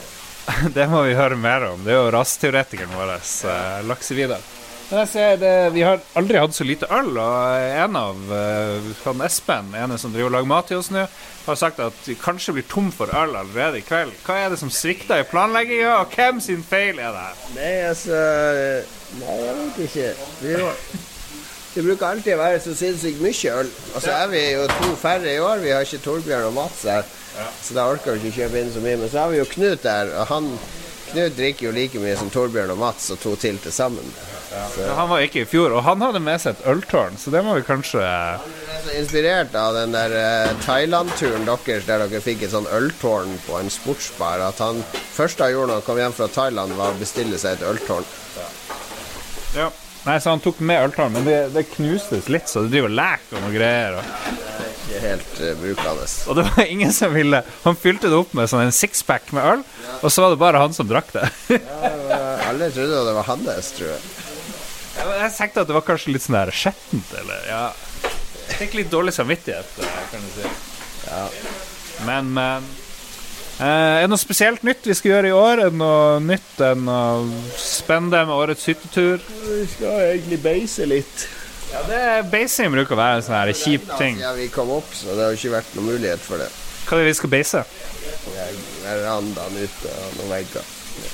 det 0.76 0.88
må 0.90 1.04
vi 1.06 1.14
høre 1.18 1.36
mer 1.38 1.68
om. 1.74 1.84
Det 1.84 1.92
er 1.94 2.00
jo 2.00 2.10
rasteoretikeren 2.16 2.96
vår, 2.96 3.12
eh, 3.20 3.76
Lakse-Vidar. 3.90 4.42
Men 4.90 5.04
jeg 5.04 5.08
ser 5.12 5.36
det, 5.38 5.50
Vi 5.74 5.82
har 5.86 6.00
aldri 6.18 6.38
hatt 6.42 6.54
så 6.56 6.64
lite 6.66 6.88
øl, 6.90 7.12
og 7.14 7.74
en 7.84 7.98
av 7.98 8.32
eh, 8.34 8.88
han 9.04 9.20
Espen, 9.22 9.68
ene 9.78 9.98
som 10.02 10.10
driver 10.10 10.32
og 10.32 10.34
lager 10.34 10.50
mat 10.50 10.66
til 10.66 10.80
oss 10.80 10.90
nå, 10.90 11.04
har 11.44 11.58
sagt 11.58 11.78
at 11.82 12.00
vi 12.08 12.16
kanskje 12.18 12.56
blir 12.56 12.66
tom 12.70 12.88
for 12.94 13.12
øl 13.14 13.36
allerede 13.38 13.78
i 13.78 13.84
kveld. 13.86 14.16
Hva 14.26 14.40
er 14.42 14.50
det 14.50 14.58
som 14.58 14.72
svikter 14.74 15.22
i 15.22 15.28
planlegginga, 15.30 16.00
og 16.00 16.16
hvem 16.16 16.42
sin 16.42 16.66
feil 16.66 16.98
er 16.98 17.14
det? 17.14 17.28
Nei, 17.54 17.76
altså 17.92 18.18
Nei, 19.20 19.36
jeg 19.44 19.54
vet 19.60 19.78
ikke. 19.86 20.10
Vi, 20.42 20.58
det 21.70 21.86
bruker 21.86 22.08
alltid 22.08 22.34
å 22.34 22.42
være 22.42 22.60
så 22.62 22.74
sinnssykt 22.78 23.22
mye 23.22 23.54
øl. 23.62 23.72
Og 23.94 24.02
så 24.02 24.12
er 24.16 24.28
vi 24.34 24.42
jo 24.56 24.66
to 24.74 24.90
færre 24.98 25.30
i 25.36 25.40
år. 25.42 25.62
Vi 25.62 25.70
har 25.74 25.86
ikke 25.86 26.02
Torbjørn 26.02 26.48
og 26.50 26.54
Mats 26.58 26.82
her, 26.90 27.06
så 27.62 27.78
da 27.78 27.86
orker 27.90 28.18
vi 28.18 28.26
ikke 28.26 28.42
kjøpe 28.42 28.62
inn 28.64 28.74
så 28.74 28.82
mye. 28.82 28.98
Men 29.04 29.10
så 29.10 29.22
har 29.22 29.30
vi 29.30 29.38
jo 29.38 29.46
Knut 29.54 29.86
der, 29.86 30.14
og 30.18 30.30
han 30.34 30.50
Knut 31.12 31.38
drikker 31.38 31.68
jo 31.68 31.74
like 31.78 32.02
mye 32.02 32.18
som 32.18 32.30
Torbjørn 32.30 32.74
og 32.74 32.82
Mats 32.82 33.10
og 33.14 33.22
to 33.22 33.38
til 33.38 33.58
til 33.62 33.74
sammen. 33.74 34.14
Så 34.50 34.86
Han 34.96 35.10
var 35.12 35.22
ikke 35.22 35.44
i 35.44 35.48
fjor, 35.48 35.70
og 35.76 35.84
han 35.86 36.02
hadde 36.02 36.22
med 36.22 36.42
seg 36.42 36.56
et 36.56 36.66
øltårn, 36.72 37.18
så 37.20 37.30
det 37.30 37.44
må 37.46 37.54
vi 37.58 37.66
kanskje 37.66 38.02
så 38.84 38.96
inspirert 38.96 39.54
av 39.54 39.74
den 39.74 39.92
der 39.92 40.12
eh, 40.16 40.52
Thailand-turen 40.64 41.44
deres 41.46 41.86
der 41.86 42.02
dere 42.04 42.22
fikk 42.24 42.46
et 42.46 42.54
sånn 42.54 42.68
øltårn 42.72 43.36
på 43.46 43.58
en 43.60 43.70
sportsbar. 43.72 44.42
At 44.44 44.62
han 44.62 44.82
første 45.14 45.44
han 45.44 45.54
gjorde 45.54 45.74
da 45.74 45.78
han 45.80 45.86
kom 45.86 46.00
hjem 46.00 46.16
fra 46.16 46.28
Thailand, 46.32 46.76
var 46.78 46.94
å 46.94 47.00
bestille 47.00 47.38
seg 47.40 47.58
et 47.58 47.66
øltårn. 47.68 48.08
Ja. 49.58 49.68
Nei, 50.06 50.16
så 50.22 50.32
han 50.32 50.40
tok 50.40 50.62
med 50.64 50.80
øltårn, 50.86 51.12
men 51.18 51.26
det, 51.28 51.40
det 51.52 51.66
knustes 51.74 52.30
litt, 52.32 52.48
så 52.48 52.64
det 52.64 52.72
driver 52.72 52.88
og 52.88 52.96
leker 53.02 53.36
og 53.36 53.44
noe 53.44 53.52
greier. 53.52 53.98
Og, 54.00 54.32
Ikke 54.70 55.02
helt 55.04 55.42
uh, 55.42 55.50
brukende. 55.60 56.08
og 56.08 56.40
det 56.40 56.46
var 56.48 56.64
ingen 56.74 56.94
som 56.96 57.12
ville 57.14 57.42
Han 57.66 57.76
fylte 57.78 58.08
det 58.08 58.16
opp 58.16 58.32
med 58.38 58.48
sånn 58.50 58.64
en 58.64 58.74
sixpack 58.74 59.28
med 59.36 59.44
øl, 59.52 59.66
og 60.00 60.08
så 60.08 60.24
var 60.24 60.32
det 60.32 60.40
bare 60.40 60.64
han 60.64 60.74
som 60.76 60.88
drakk 60.88 61.12
det. 61.18 61.28
ja, 61.52 62.24
Alle 62.48 62.72
trodde 62.72 63.04
det 63.10 63.16
var 63.20 63.28
hans, 63.28 63.72
tror 63.76 63.92
jeg. 63.92 64.29
Jeg 65.00 65.32
tenkte 65.36 65.62
at 65.64 65.70
det 65.70 65.76
var 65.76 65.86
kanskje 65.86 66.12
litt 66.14 66.24
sånn 66.24 66.36
der 66.36 66.52
skjettent, 66.54 67.14
eller 67.22 67.48
ja. 67.48 67.64
Jeg 68.50 68.58
fikk 68.64 68.76
litt 68.80 68.92
dårlig 68.92 69.14
samvittighet, 69.16 69.78
eh, 69.80 69.98
kan 70.10 70.24
du 70.24 70.30
si. 70.34 70.52
Ja. 71.06 71.24
Men, 72.04 72.30
men 72.36 72.66
eh, 73.60 73.66
Er 73.66 74.04
det 74.04 74.10
noe 74.12 74.20
spesielt 74.20 74.64
nytt 74.66 74.84
vi 74.88 74.96
skal 74.98 75.14
gjøre 75.14 75.30
i 75.30 75.36
år? 75.36 75.62
Er 75.64 75.72
det 75.72 75.80
noe 75.80 76.18
nytt 76.24 76.64
enn 76.64 76.88
å 76.90 77.02
spenne 77.60 78.24
med 78.28 78.34
årets 78.36 78.66
hyttetur? 78.68 79.22
Vi 79.46 79.62
skal 79.74 80.02
egentlig 80.10 80.40
beise 80.44 80.88
litt. 80.88 81.28
Ja, 81.70 81.84
det 81.86 82.02
Basing 82.32 82.72
bruker 82.74 82.96
å 82.96 82.98
være 82.98 83.20
en 83.20 83.24
sånn 83.24 83.38
her 83.38 83.52
kjip 83.54 83.86
ting. 84.00 84.18
Ja, 84.20 84.32
vi 84.34 84.48
kom 84.50 84.72
opp, 84.74 84.90
så 84.96 85.14
det 85.14 85.28
har 85.28 85.38
ikke 85.38 85.54
vært 85.54 85.76
noen 85.78 85.92
mulighet 85.92 86.22
for 86.24 86.42
det. 86.42 86.50
Hva 86.88 86.98
er 86.98 87.04
det 87.04 87.12
vi 87.12 87.18
skal 87.20 87.30
beise? 87.30 87.62
Verandaen 88.82 89.56
ute 89.60 89.92
og 89.94 90.18
noen 90.18 90.32
vegger. 90.34 90.66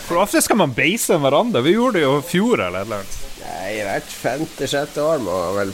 Hvor 0.09 0.23
ofte 0.23 0.41
skal 0.43 0.59
man 0.63 0.73
beise 0.75 1.15
en 1.19 1.25
veranda. 1.27 1.61
Vi 1.63 1.77
gjorde 1.77 1.99
det 2.01 2.07
jo 2.07 2.17
i 2.23 2.25
fjor 2.27 2.63
eller 2.65 2.81
et 2.81 2.89
eller 2.89 3.03
annet. 3.03 3.26
Nei, 3.67 3.81
hvert 3.83 4.11
femte-sjette 4.15 5.03
år 5.03 5.23
må 5.27 5.37
vel 5.57 5.73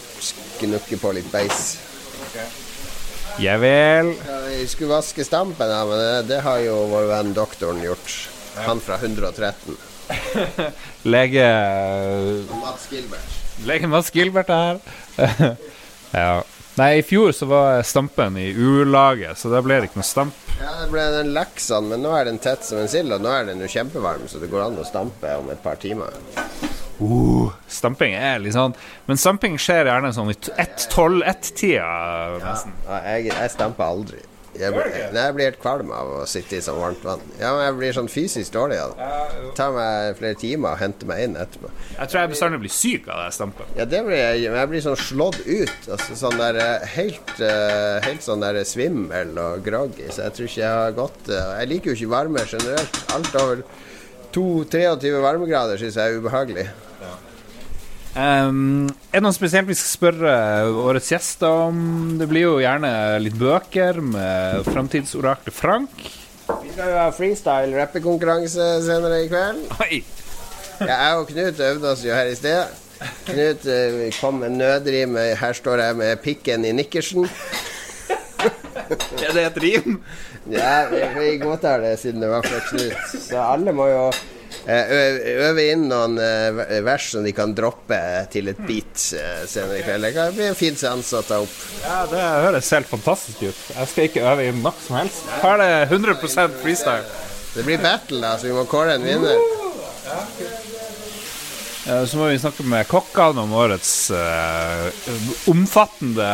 knukke 0.63 0.97
på 0.97 1.11
litt 1.13 1.27
beis. 1.29 1.75
Ja 3.43 3.59
vel. 3.61 4.15
Vi 4.47 4.63
skulle 4.71 4.95
vaske 4.95 5.27
stampen, 5.29 5.69
da, 5.69 5.83
men 5.85 6.01
det, 6.01 6.15
det 6.31 6.39
har 6.47 6.63
jo 6.65 6.79
vår 6.89 7.11
venn 7.11 7.35
doktoren 7.37 7.83
gjort. 7.85 8.15
Han 8.65 8.81
fra 8.81 8.97
113. 8.97 9.77
Lege 11.13 11.45
Mats 12.63 12.89
Gilbert. 12.89 13.37
Lege 13.69 13.93
Mads 13.93 14.09
Gilbert 14.15 14.55
er 14.57 14.81
her. 15.21 15.55
ja. 16.23 16.35
Nei, 16.81 16.91
i 17.03 17.05
fjor 17.05 17.37
så 17.37 17.51
var 17.51 17.85
Stampen 17.85 18.41
i 18.41 18.49
U-laget, 18.57 19.37
så 19.37 19.53
da 19.53 19.61
ble 19.61 19.83
det 19.83 19.91
ikke 19.91 20.01
noe 20.01 20.09
stamp. 20.09 20.45
Ja, 20.57 20.79
det 20.81 20.89
ble 20.95 21.11
den 21.19 21.35
laksen, 21.37 21.93
men 21.93 22.01
nå 22.01 22.17
er 22.17 22.33
den 22.33 22.41
tett 22.41 22.65
som 22.65 22.81
en 22.81 22.89
sild, 22.89 23.13
og 23.13 23.21
nå 23.21 23.37
er 23.37 23.53
den 23.53 23.61
jo 23.61 23.69
kjempevarm, 23.69 24.25
så 24.33 24.41
det 24.41 24.49
går 24.49 24.71
an 24.71 24.81
å 24.81 24.89
stampe 24.89 25.37
om 25.43 25.53
et 25.53 25.61
par 25.61 25.77
timer. 25.83 26.17
Uh, 27.01 27.49
stamping 27.73 28.13
er 28.15 28.39
litt 28.43 28.53
sånn 28.55 28.75
Men 29.09 29.17
stamping 29.19 29.57
skjer 29.59 29.89
gjerne 29.89 30.11
sånn 30.15 30.29
i 30.31 30.35
t- 30.37 30.53
ett-tolv-ett-tida, 30.61 31.89
nesten. 32.43 32.75
Ja, 32.87 33.01
jeg, 33.15 33.33
jeg 33.33 33.51
stamper 33.57 33.85
aldri. 33.89 34.21
Jeg, 34.53 34.69
blir- 34.75 34.93
nei, 35.15 35.23
jeg 35.25 35.33
blir 35.39 35.47
helt 35.49 35.61
kvalm 35.63 35.89
av 35.97 36.11
å 36.13 36.17
sitte 36.29 36.59
i 36.59 36.61
sånn 36.61 36.77
varmt 36.77 37.01
vann. 37.09 37.23
Ja, 37.41 37.55
men 37.57 37.63
Jeg 37.65 37.77
blir 37.79 37.95
sånn 37.97 38.11
fysisk 38.13 38.53
dårlig 38.53 38.77
av 38.83 38.91
det. 38.99 39.07
Tar 39.57 39.73
meg 39.73 40.19
flere 40.19 40.37
timer 40.37 40.75
å 40.75 40.81
hente 40.83 41.09
meg 41.09 41.23
inn 41.25 41.39
etterpå. 41.41 41.71
Jeg 41.97 42.11
tror 42.13 42.21
jeg 42.21 42.33
bestandig 42.35 42.61
blir 42.61 42.75
syk 42.77 43.09
av 43.09 43.23
det 43.25 43.31
stampet. 43.33 43.71
Ja, 43.81 43.87
det 43.89 44.03
blir 44.05 44.21
jeg. 44.21 44.51
Men 44.53 44.61
jeg 44.61 44.71
blir 44.75 44.85
sånn 44.85 45.01
slått 45.01 45.41
ut. 45.47 45.89
Altså 45.97 46.19
sånn 46.21 46.37
der 46.37 46.61
eh, 46.61 46.85
helt, 46.99 47.33
eh, 47.41 47.97
helt 48.05 48.27
sånn 48.29 48.45
der 48.45 48.61
svimmel 48.69 49.33
og 49.41 49.65
groggy. 49.65 50.11
Så 50.13 50.27
jeg 50.27 50.37
tror 50.37 50.51
ikke 50.53 50.61
jeg 50.67 50.83
har 50.83 50.99
gått 51.01 51.33
eh, 51.33 51.49
Jeg 51.63 51.73
liker 51.73 51.91
jo 51.95 51.97
ikke 52.03 52.13
varme 52.13 52.45
generelt. 52.53 53.01
Alt 53.17 53.41
over 53.41 53.65
to- 54.33 54.65
23 54.73 55.21
varmegrader 55.23 55.79
syns 55.81 55.97
jeg 56.01 56.13
er 56.15 56.19
ubehagelig. 56.23 56.67
Um, 58.13 58.91
er 59.09 59.21
det 59.21 59.25
noe 59.25 59.33
spesielt 59.33 59.71
vi 59.71 59.75
skal 59.79 59.89
spørre 59.97 60.33
årets 60.85 61.09
gjester 61.15 61.49
om? 61.71 61.79
Det 62.21 62.27
blir 62.29 62.45
jo 62.45 62.59
gjerne 62.61 62.91
litt 63.25 63.39
bøker 63.41 64.03
med 64.05 64.67
framtidsoraklet 64.69 65.57
Frank. 65.57 66.03
Vi 66.61 66.75
skal 66.75 66.91
jo 66.93 66.99
ha 67.01 67.07
freestyle 67.17 67.73
rappekonkurranse 67.79 68.67
senere 68.85 69.23
i 69.25 69.31
kveld. 69.33 69.65
Oi! 69.81 70.03
Ja, 70.83 70.93
jeg 70.93 71.19
og 71.23 71.29
Knut 71.31 71.61
øvde 71.65 71.93
oss 71.95 72.05
jo 72.05 72.13
her 72.13 72.29
i 72.29 72.37
sted. 72.37 72.79
Knut 73.31 73.65
eh, 73.71 73.97
kom 74.21 74.43
med 74.43 74.59
nødrim. 74.61 75.17
'Her 75.17 75.53
står 75.57 75.81
jeg 75.87 75.97
med 75.97 76.17
pikken 76.23 76.65
i 76.69 76.73
nikkersen'. 76.77 77.31
Er 79.27 79.33
det 79.37 79.43
et 79.51 79.59
rim? 79.63 79.99
Ja, 80.51 80.87
vi, 80.91 81.01
vi 81.17 81.27
godtar 81.43 81.83
det 81.85 81.97
siden 82.03 82.21
det 82.25 82.31
var 82.33 82.43
fra 82.47 82.61
Knut. 82.67 83.13
Så 83.23 83.39
alle 83.41 83.73
må 83.77 83.87
jo 83.89 84.03
eh, 84.67 84.93
øve 85.47 85.67
inn 85.71 85.87
noen 85.91 86.19
eh, 86.21 86.81
vers 86.85 87.07
som 87.15 87.25
de 87.25 87.33
kan 87.37 87.55
droppe 87.57 87.99
til 88.35 88.51
et 88.53 88.61
beat 88.67 89.07
eh, 89.19 89.45
senere 89.49 89.79
i 89.81 89.85
kveld. 89.87 90.09
Det 90.09 90.13
kan 90.17 90.35
bli 90.37 90.49
en 90.51 90.59
fin 90.59 90.77
seanse 90.79 91.21
å 91.21 91.25
ta 91.27 91.39
opp. 91.45 91.55
Ja, 91.85 92.01
Det 92.11 92.27
høres 92.49 92.73
helt 92.75 92.91
fantastisk 92.91 93.45
ut. 93.47 93.63
Jeg 93.77 93.93
skal 93.95 94.11
ikke 94.11 94.27
øve 94.33 94.49
inn 94.51 94.61
noe 94.67 94.75
som 94.83 94.99
helst. 94.99 95.23
Her 95.45 95.63
er 95.63 95.75
det 95.87 96.01
100 96.01 96.59
freestyle. 96.65 97.07
Det 97.53 97.67
blir 97.69 97.81
battle, 97.85 98.21
da, 98.25 98.35
så 98.41 98.49
vi 98.49 98.55
må 98.57 98.67
kåre 98.69 98.97
en 98.99 99.07
vinner. 99.07 99.39
Eh, 99.39 100.72
Så 101.83 102.15
må 102.15 102.29
vi 102.31 102.39
snakke 102.39 102.63
med 102.63 102.87
kokkene 102.87 103.43
om 103.43 103.53
årets 103.59 104.13
uh, 104.15 104.87
omfattende 105.51 106.27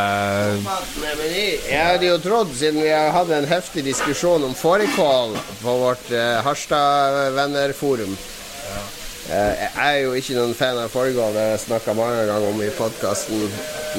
Nei, 0.61 1.14
men 1.16 1.22
jeg, 1.32 1.70
hadde 1.72 2.11
jo 2.11 2.18
trodd, 2.20 2.50
siden 2.52 2.82
vi 2.84 2.90
hadde 2.92 3.38
en 3.38 3.48
heftig 3.48 3.87
diskusjon 3.87 4.44
om 4.44 4.52
fårikål 4.52 5.32
på 5.62 5.76
vårt 5.80 6.11
uh, 6.12 6.42
Harstad-vennerforum 6.44 8.12
uh, 8.12 8.90
Jeg 9.30 9.70
er 9.87 9.96
jo 10.02 10.12
ikke 10.20 10.37
noen 10.37 10.52
fan 10.58 10.82
av 10.82 10.92
fårikål, 10.92 11.32
det 11.32 11.46
har 11.46 11.50
jeg 11.54 11.64
snakka 11.64 11.96
mange 11.96 12.28
ganger 12.28 12.50
om 12.50 12.61
i 12.64 12.68
podkasten. 12.76 13.48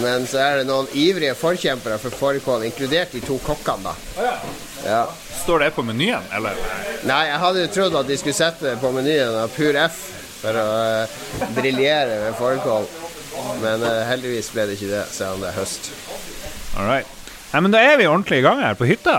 Men 0.05 0.29
så 0.29 0.43
er 0.43 0.62
det 0.62 0.69
noen 0.69 0.89
ivrige 0.93 1.33
forkjempere 1.38 1.97
for 2.01 2.13
fårikål, 2.13 2.67
inkludert 2.69 3.17
de 3.17 3.23
to 3.25 3.41
kokkene, 3.45 3.89
da. 3.89 4.29
Ja. 4.85 5.01
Står 5.41 5.65
det 5.65 5.73
på 5.73 5.85
menyen, 5.85 6.29
eller? 6.35 6.62
Nei, 7.09 7.23
jeg 7.31 7.41
hadde 7.41 7.65
jo 7.65 7.73
trodd 7.73 7.99
at 8.03 8.09
de 8.09 8.21
skulle 8.21 8.38
sette 8.38 8.69
det 8.69 8.77
på 8.81 8.93
menyen 8.93 9.33
av 9.47 9.53
pur 9.57 9.77
F 9.89 10.18
for 10.39 10.60
å 10.60 10.65
uh, 11.04 11.54
briljere 11.58 12.19
med 12.25 12.38
fårikål. 12.39 12.89
Men 13.62 13.84
eh, 13.86 14.02
heldigvis 14.10 14.52
ble 14.52 14.65
det 14.67 14.75
ikke 14.75 14.91
det, 14.91 15.06
selv 15.13 15.38
om 15.38 15.45
det 15.45 15.52
er 15.52 15.60
høst. 15.60 15.91
All 16.78 16.88
right. 16.89 17.15
Nei, 17.49 17.63
men 17.65 17.73
da 17.73 17.80
er 17.82 17.95
vi 17.97 18.06
ordentlig 18.06 18.43
i 18.43 18.43
gang 18.45 18.60
her 18.62 18.75
på 18.78 18.86
hytta, 18.86 19.13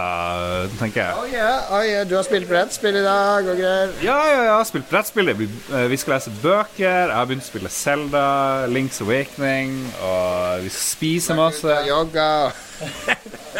tenker 0.79 1.01
jeg. 1.03 1.15
Oh, 1.19 1.27
yeah, 1.27 1.73
oh, 1.75 1.81
yeah. 1.83 2.05
Du 2.07 2.15
har 2.15 2.23
spilt 2.23 2.47
brettspill 2.47 3.01
i 3.01 3.03
dag 3.03 3.49
og 3.51 3.59
greier. 3.59 3.91
Ja, 4.07 4.19
ja, 4.31 4.45
ja. 4.47 4.59
Spilt 4.69 4.87
brettspill. 4.91 5.33
Vi, 5.35 5.49
eh, 5.75 5.87
vi 5.91 5.99
skal 5.99 6.15
lese 6.15 6.31
bøker. 6.39 6.85
Jeg 6.85 7.11
har 7.11 7.27
begynt 7.27 7.43
å 7.43 7.49
spille 7.49 7.73
Zelda, 7.75 8.25
Links 8.71 9.03
Awakening, 9.03 9.75
og 10.07 10.63
vi 10.63 10.71
spise 10.77 11.35
masse. 11.39 11.81
Jogga. 11.89 12.29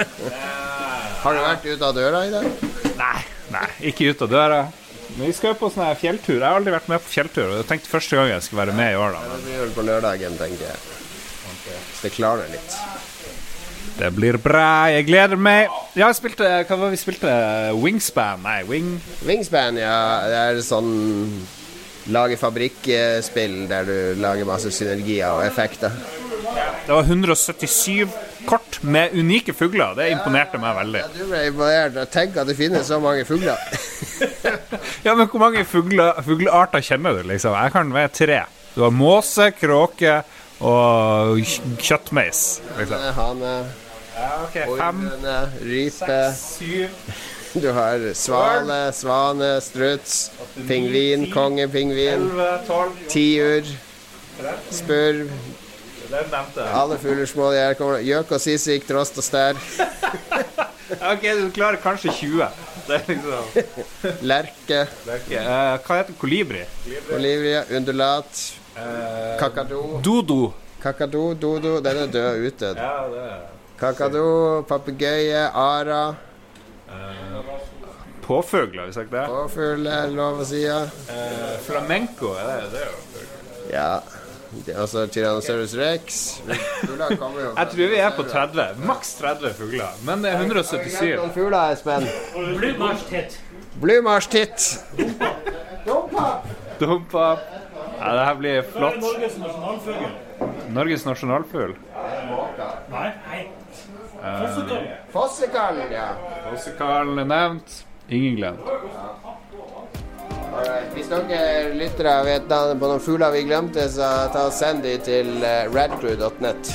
Har 1.25 1.35
du 1.35 1.43
vært 1.43 1.67
ute 1.67 1.89
av 1.91 1.97
døra 1.99 2.23
i 2.29 2.31
dag? 2.33 2.47
Nei, 3.01 3.19
nei, 3.51 3.67
ikke 3.91 4.15
ut 4.15 4.23
av 4.29 4.31
døra. 4.39 4.61
Men 5.17 5.27
vi 5.27 5.35
skal 5.37 5.57
på 5.59 5.71
sånn 5.73 5.91
fjelltur. 6.01 6.39
Jeg 6.39 6.47
har 6.47 6.59
aldri 6.61 6.75
vært 6.75 6.91
med 6.93 7.03
på 7.03 7.13
fjelltur, 7.13 7.55
jeg 7.59 7.69
tenkte 7.69 7.91
første 7.91 8.19
gang 8.19 8.33
jeg 8.33 8.47
skulle 8.47 8.65
være 8.65 8.77
med 8.79 8.95
i 8.95 8.99
år, 9.01 9.17
da. 9.17 9.37
Det 9.37 9.45
blir 9.47 9.63
vel 9.65 9.77
på 9.77 9.87
lørdagen, 9.87 10.37
tenker 10.41 10.67
jeg. 10.71 10.83
Så 11.61 12.07
det 12.07 12.13
klarer 12.15 12.51
litt. 12.53 12.77
Det 14.01 14.11
blir 14.17 14.39
bra. 14.41 14.89
Jeg 14.89 15.07
gleder 15.11 15.37
meg. 15.37 15.69
Ja, 15.93 16.07
jeg 16.07 16.17
spilte 16.17 16.47
Hva 16.65 16.77
var 16.77 16.89
det 16.89 16.95
vi 16.95 17.01
spilte? 17.03 17.33
Wingspan? 17.77 18.45
Nei, 18.47 18.61
Wing... 18.69 18.95
Wingspan, 19.27 19.81
ja. 19.81 19.97
Det 20.31 20.39
er 20.41 20.61
sånn 20.65 20.93
lage 22.11 22.39
fabrikkspill 22.41 23.67
der 23.71 23.85
du 23.89 23.97
lager 24.23 24.49
masse 24.49 24.73
synergier 24.73 25.35
og 25.35 25.45
effekter. 25.45 25.93
Det 26.87 26.93
var 26.93 27.03
177 27.03 28.09
kort 28.47 28.79
med 28.83 29.13
unike 29.15 29.53
fugler. 29.55 29.95
Det 29.99 30.09
imponerte 30.15 30.59
meg 30.59 30.77
veldig. 30.81 31.03
Ja, 31.05 31.11
Du 31.15 31.25
ble 31.29 31.43
imponert. 31.51 31.99
Tenk 32.15 32.37
at 32.41 32.49
det 32.51 32.57
finnes 32.59 32.87
så 32.89 33.01
mange 33.03 33.25
fugler. 33.29 33.57
Ja, 35.05 35.15
men 35.17 35.27
hvor 35.33 35.41
mange 35.41 35.63
fugler, 35.65 36.19
fuglearter 36.25 36.83
kjenner 36.85 37.17
du, 37.17 37.23
liksom? 37.31 37.55
Jeg 37.57 37.73
kan 37.73 37.93
være 37.95 38.11
tre. 38.13 38.41
Du 38.75 38.83
har 38.85 38.93
måse, 38.93 39.47
kråke 39.57 40.19
og 40.61 41.41
kjøttmeis. 41.81 42.61
Liksom. 42.79 43.07
Hane, 43.17 43.55
Ja, 44.21 44.29
ok, 44.45 44.57
Fem, 44.77 45.05
ormene, 45.09 45.37
rype. 45.65 46.19
Du 47.65 47.73
har 47.75 48.05
svale, 48.15 48.93
svane, 48.95 49.49
struts, 49.65 50.31
pingvin, 50.69 51.25
kongepingvin, 51.33 52.29
tiur, 53.11 53.67
spurv. 54.71 55.33
Den 56.11 56.31
nevnte 56.33 56.61
jeg. 56.65 56.75
Alle 56.83 56.99
fugler 56.99 57.27
små 57.31 57.51
de 57.55 57.59
her 57.63 57.75
kommer. 57.79 58.01
Gjøk 58.03 58.33
og 58.37 58.41
sisik, 58.43 58.87
trost 58.89 59.19
og 59.21 59.25
stær. 59.27 59.55
Ok, 60.91 61.23
du 61.39 61.51
klarer 61.55 61.79
kanskje 61.79 62.11
20. 62.11 62.47
Det 62.89 62.97
er 62.97 63.05
liksom 63.07 63.45
Lerke, 64.31 64.81
Lerke. 65.07 65.37
eh, 65.39 65.77
Hva 65.87 65.99
heter 66.01 66.17
kolibri? 66.19 66.65
olivia, 67.15 67.61
undulat, 67.79 68.41
Kakadu 69.39 70.01
Dodo. 70.03 70.49
Kakadu, 70.83 71.35
dodo, 71.39 71.77
den 71.85 71.97
er 72.03 72.11
død 72.11 72.43
utdødd. 72.49 72.77
Ja, 72.83 73.07
det 73.13 73.23
er 73.23 73.39
Kakado, 73.79 74.25
papegøye, 74.69 75.45
ara, 75.55 76.03
Påfugler, 78.27 78.81
har 78.81 78.87
vi 78.87 78.93
sagt 78.93 79.11
det? 79.15 79.25
påfugl, 79.27 79.87
er 79.91 80.11
lov 80.15 80.43
å 80.43 80.45
si. 80.47 80.61
Ja. 80.63 80.83
Eh, 81.11 81.55
flamenco, 81.67 82.35
er 82.39 82.51
det, 82.51 82.71
det 82.75 82.83
er 82.83 82.91
jo 82.91 82.99
ja. 83.71 83.89
Det 84.51 84.75
er 84.75 84.81
også 84.83 85.07
Tyrannosaurus 85.07 85.75
rex. 85.79 86.17
Fugler 86.87 87.17
kommer 87.17 87.41
jo 87.41 87.51
Jeg 87.57 87.69
tror 87.73 87.93
vi 87.95 88.01
er 88.03 88.11
på 88.17 88.25
30. 88.27 88.65
Maks 88.87 89.15
30 89.21 89.55
fugler. 89.55 90.01
Men 90.07 90.25
det 90.25 90.33
er 90.33 90.43
177. 90.43 91.17
Noen 91.21 91.35
fugler, 91.37 91.75
Espen. 91.77 92.09
Blumarstitt. 92.59 93.39
Blumarstitt. 93.81 94.67
Dumpa. 96.81 97.29
Ja, 98.01 98.13
det 98.17 98.25
her 98.25 98.35
blir 98.41 98.63
flott. 98.73 98.99
Norges 99.05 99.39
nasjonalfugl. 99.39 100.11
Norges 100.75 101.07
nasjonalfugl. 101.07 101.75
Nei. 102.91 103.11
Fossekalv. 104.21 104.89
Fossekallen, 105.13 105.93
ja. 105.95 106.09
Fossekallen 106.51 107.23
er 107.23 107.29
nevnt. 107.31 107.85
Ingen 108.09 108.37
glemt. 108.37 109.30
Hvis 111.11 111.27
dere 111.27 111.71
lyttere 111.75 112.11
vet 112.23 112.45
navnet 112.47 112.79
på 112.79 112.87
noen 112.87 113.01
fugler 113.03 113.33
vi 113.35 113.41
glemte, 113.43 113.83
så 113.91 114.11
ta 114.31 114.45
og 114.47 114.53
send 114.55 114.85
de 114.87 114.93
til 115.03 115.33
uh, 115.43 115.67
radcrew.net. 115.75 116.71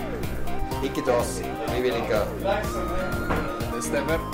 Ikke 0.88 1.02
til 1.02 1.12
oss. 1.12 1.34
Vi 1.74 1.82
vil 1.84 1.98
ikke 2.00 2.22
ha 2.22 2.56
Det 3.74 3.84
stemmer. 3.84 4.24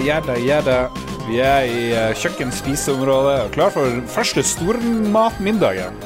Gjerda, 0.00 0.36
gjerda. 0.40 0.78
Vi 1.28 1.38
er 1.40 1.68
i 1.70 1.84
eh, 1.96 2.10
kjøkken-spiseområdet 2.20 3.36
og 3.46 3.52
klar 3.54 3.70
for 3.72 4.00
første 4.12 4.42
stormatmiddagen. 4.44 5.96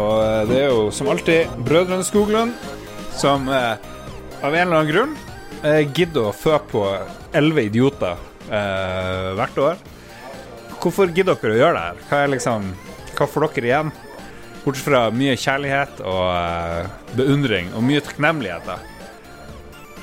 Og 0.00 0.14
eh, 0.24 0.44
det 0.48 0.60
er 0.62 0.70
jo 0.72 0.86
som 0.94 1.10
alltid 1.12 1.50
Brødrene 1.66 2.06
Skoglund 2.06 2.54
som 3.18 3.48
eh, 3.52 3.74
av 4.44 4.54
en 4.54 4.62
eller 4.62 4.78
annen 4.80 4.92
grunn 4.92 5.12
eh, 5.62 5.82
gidder 5.90 6.30
å 6.30 6.36
fø 6.36 6.56
på 6.70 6.84
elleve 7.36 7.66
idioter 7.68 8.16
eh, 8.48 9.28
hvert 9.38 9.60
år. 9.68 9.84
Hvorfor 10.80 11.12
gidder 11.16 11.36
dere 11.40 11.54
å 11.56 11.60
gjøre 11.60 11.76
det 11.76 11.84
her? 11.84 12.00
Hva, 12.08 12.22
er 12.24 12.32
liksom, 12.34 12.70
hva 13.16 13.28
får 13.30 13.48
dere 13.56 13.70
igjen? 13.70 13.92
Bortsett 14.64 14.86
fra 14.86 15.02
mye 15.12 15.36
kjærlighet 15.36 16.00
og 16.08 16.24
eh, 16.32 16.88
beundring 17.18 17.68
og 17.76 17.84
mye 17.84 18.00
takknemlighet. 18.04 18.64
da. 18.68 18.78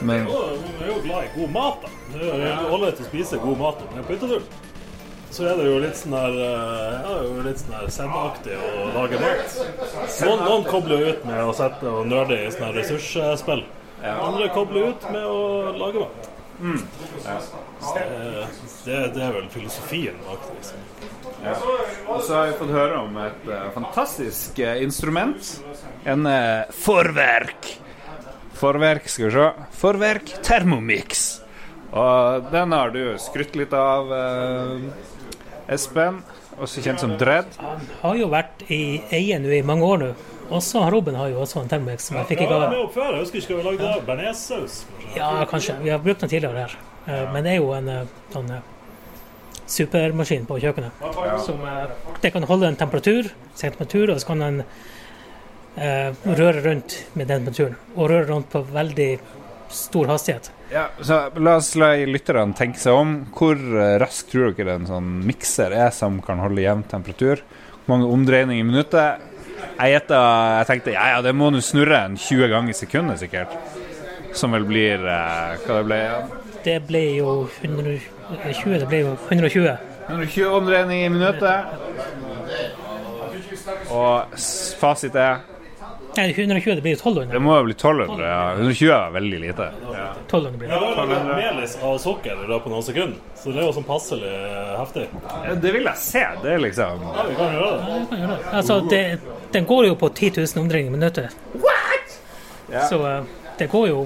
Men 0.01 0.29
Vi 0.29 0.37
er 0.85 0.93
jo 0.93 1.01
glad 1.07 1.25
i 1.25 1.33
god 1.39 1.51
mat, 1.57 1.83
da. 1.87 1.97
Det 2.11 2.27
er 2.27 2.59
jo 2.63 2.75
ålreit 2.75 2.99
å 2.99 3.07
spise 3.07 3.39
god 3.41 3.61
mat. 3.61 3.81
Men 3.95 4.05
på 4.07 4.17
hyttetur 4.17 4.45
så 5.31 5.45
er 5.47 5.61
det 5.61 5.67
jo 5.69 5.77
litt 5.79 5.95
sånn 5.95 6.15
her 6.17 6.33
eh, 6.43 6.95
ja, 7.05 7.11
det 7.23 7.43
litt 7.45 7.61
sånn 7.61 7.75
her 7.77 7.91
zen-aktig 7.95 8.57
å 8.59 8.89
lage 8.97 9.19
mat. 9.21 9.53
Noen, 10.25 10.41
noen 10.43 10.65
kobler 10.67 11.05
ut 11.07 11.23
med 11.29 11.39
å 11.45 11.53
sette 11.55 11.87
og 11.87 12.09
nerde 12.11 12.35
i 12.35 12.49
sånne 12.51 12.73
ressursspill. 12.75 13.63
Andre 14.01 14.49
kobler 14.51 14.91
ut 14.91 15.07
med 15.13 15.23
å 15.23 15.39
lage 15.79 16.03
mat. 16.03 16.31
Det, 16.61 18.03
det, 18.85 18.97
det 19.15 19.23
er 19.25 19.31
vel 19.33 19.47
filosofien 19.53 20.19
bak 20.27 20.43
det. 20.49 20.57
Liksom. 20.59 20.83
Og 22.11 22.19
så 22.21 22.35
har 22.35 22.51
vi 22.51 22.57
fått 22.59 22.73
høre 22.75 22.99
om 23.01 23.15
et 23.23 23.47
uh, 23.49 23.69
fantastisk 23.73 24.59
uh, 24.61 24.75
instrument. 24.83 25.55
En 26.05 26.27
uh, 26.27 26.67
forverk. 26.83 27.71
Forverk, 28.61 29.07
skal 29.09 29.29
vi 29.29 29.31
se. 29.39 29.47
Forverk 29.79 30.35
Thermomix. 30.45 31.41
Og 31.91 32.51
den 32.51 32.71
har 32.71 32.89
du 32.93 33.01
skrytt 33.19 33.55
litt 33.59 33.73
av, 33.73 34.11
eh, 34.13 35.73
Espen. 35.75 36.21
Også 36.61 36.81
kjent 36.83 36.99
som 36.99 37.17
Dredd. 37.17 37.45
Han 37.59 37.79
har 38.01 38.15
jo 38.19 38.27
vært 38.29 38.63
i 38.69 39.01
eie 39.11 39.39
nå 39.39 39.49
i 39.49 39.61
mange 39.65 39.83
år 39.87 39.97
nå. 39.99 40.09
Også 40.51 40.83
Robin 40.91 41.15
har 41.15 41.29
jo 41.31 41.39
også 41.41 41.61
en 41.61 41.69
Thermomix 41.71 42.03
som 42.09 42.17
jeg 42.17 42.27
fikk 42.27 42.41
i 42.41 42.45
gave. 42.49 42.69
med. 42.69 42.91
Jeg 42.93 43.19
husker 43.21 43.39
ikke 43.39 43.55
hva 43.55 43.61
vi 43.61 43.69
lagde 43.69 43.87
der. 43.87 44.01
Bearnéssaus. 44.05 44.83
Ja, 45.15 45.45
kanskje. 45.45 45.77
Vi 45.81 45.89
har 45.89 45.99
brukt 45.99 46.19
den 46.19 46.29
tidligere 46.29 46.67
her. 46.67 46.75
Eh, 47.07 47.31
Men 47.31 47.43
det 47.43 47.53
er 47.53 47.57
jo 47.57 47.71
en 47.73 47.87
eh, 47.89 48.05
sånn 48.33 48.51
eh, 48.51 48.61
supermaskin 49.65 50.45
på 50.45 50.59
kjøkkenet. 50.59 50.91
Som 51.45 51.61
det 52.21 52.33
kan 52.33 52.43
holde 52.43 52.67
en 52.67 52.75
temperatur, 52.75 53.31
temperatur, 53.57 54.11
og 54.11 54.19
så 54.19 54.27
kan 54.27 54.39
den 54.39 54.63
eh, 55.77 56.11
røre 56.27 56.61
rundt 56.65 56.97
med 57.15 57.27
den 57.27 57.45
temperaturen. 57.45 57.77
Og 57.95 58.09
røre 58.11 58.27
rundt 58.27 58.49
på 58.51 58.61
veldig 58.67 59.19
stor 59.71 60.11
hastighet. 60.11 60.51
Ja, 60.71 60.85
så 61.03 61.17
La 61.41 61.57
oss 61.59 61.73
la 61.79 61.93
lytterne 62.07 62.55
tenke 62.57 62.79
seg 62.79 62.95
om. 62.95 63.15
Hvor 63.35 63.57
eh, 63.57 63.97
raskt 64.01 64.31
tror 64.31 64.53
dere 64.55 64.77
en 64.79 64.87
sånn 64.89 65.09
mikser 65.27 65.75
er 65.75 65.91
som 65.95 66.21
kan 66.23 66.39
holde 66.43 66.63
jevn 66.63 66.85
temperatur? 66.91 67.43
Hvor 67.81 67.95
mange 67.95 68.11
omdreininger 68.13 68.63
i 68.63 68.67
minuttet? 68.67 69.27
Jeg, 69.61 69.91
gjetta, 69.93 70.19
jeg 70.59 70.67
tenkte 70.69 70.93
ja, 70.95 71.05
ja, 71.15 71.19
det 71.25 71.33
må 71.37 71.49
nå 71.53 71.61
snurre 71.63 72.05
en 72.07 72.17
20 72.17 72.49
ganger 72.51 72.73
i 72.73 72.77
sekundet, 72.77 73.21
sikkert. 73.21 73.53
Som 74.37 74.55
vel 74.55 74.65
blir 74.69 75.03
eh, 75.03 75.59
Hva 75.65 75.81
det 75.81 75.85
ble 75.89 76.01
igjen? 76.05 76.35
Det 76.61 76.77
ble 76.85 77.01
jo 77.17 77.29
120, 77.61 78.77
det 78.79 78.87
ble 78.87 78.99
jo 79.01 79.15
120. 79.29 79.71
120 80.07 80.57
omdreininger 80.59 81.05
i 81.07 81.13
minuttet. 81.13 81.65
Og 83.91 84.37
fasit 84.79 85.15
er 85.17 85.41
Nei, 86.17 86.25
120, 86.35 86.75
det 86.75 86.81
blir 86.83 86.95
1200. 86.97 87.31
Det 87.33 87.39
må 87.39 87.53
jo 87.55 87.63
bli 87.69 87.73
1200. 87.77 88.25
Ja. 88.27 88.39
120 88.57 88.89
er 88.95 89.13
veldig 89.15 89.39
lite. 89.45 89.67
1200 90.27 90.57
blir 90.59 90.69
Ja, 90.73 90.79
det. 90.79 91.05
det 91.07 91.19
var 91.23 91.37
melis 91.39 91.75
av 91.87 91.97
sukker 92.03 92.31
i 92.43 92.47
løpet 92.49 92.67
av 92.67 92.73
noen 92.75 92.83
sekunder, 92.83 93.17
så 93.39 93.53
det 93.55 93.61
er 93.61 93.67
jo 93.69 93.75
sånn 93.77 93.87
passelig 93.87 94.31
heftig. 94.81 95.05
Ja, 95.47 95.55
Det 95.55 95.71
vil 95.77 95.87
jeg 95.87 95.97
se. 96.03 96.25
Det 96.43 96.51
er 96.57 96.63
liksom 96.65 97.05
Ja, 97.07 97.23
vi 97.29 97.35
kan 97.39 97.55
gjøre 97.55 97.71
det. 97.71 97.87
Ja, 97.87 97.99
vi 98.01 98.05
kan 98.11 98.23
gjøre 98.25 98.37
det. 98.41 98.53
Altså, 98.59 98.79
det, 98.91 99.01
den 99.55 99.65
går 99.71 99.87
jo 99.87 99.95
på 100.03 100.09
10 100.13 100.33
000 100.41 100.63
omdreininger 100.65 100.91
i 100.91 100.97
minuttet. 100.99 101.29
Så 102.89 102.99
eh, 103.07 103.23
det 103.59 103.67
går 103.71 103.87
jo 103.89 104.03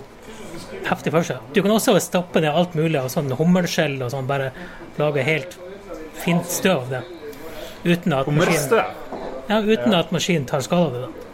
heftig 0.86 1.12
for 1.14 1.26
seg. 1.26 1.42
Du 1.54 1.62
kan 1.62 1.72
også 1.74 1.98
stappe 2.02 2.42
ned 2.42 2.54
alt 2.54 2.74
mulig 2.78 2.98
av 3.02 3.10
sånn 3.14 3.30
hummerskjell 3.38 3.98
og 4.06 4.14
sånn, 4.14 4.28
bare 4.30 4.52
lage 5.02 5.26
helt 5.26 5.58
fint 6.22 6.46
støv 6.50 6.86
av 6.86 6.90
det. 6.94 7.04
Uten 7.86 8.14
at 8.18 8.28
maskinen, 8.34 8.86
ja, 9.50 9.60
uten 9.62 9.94
at 9.94 10.12
maskinen 10.16 10.46
tar 10.50 10.64
skade 10.66 10.86
av 10.88 10.94
det. 10.96 11.02
da. 11.06 11.25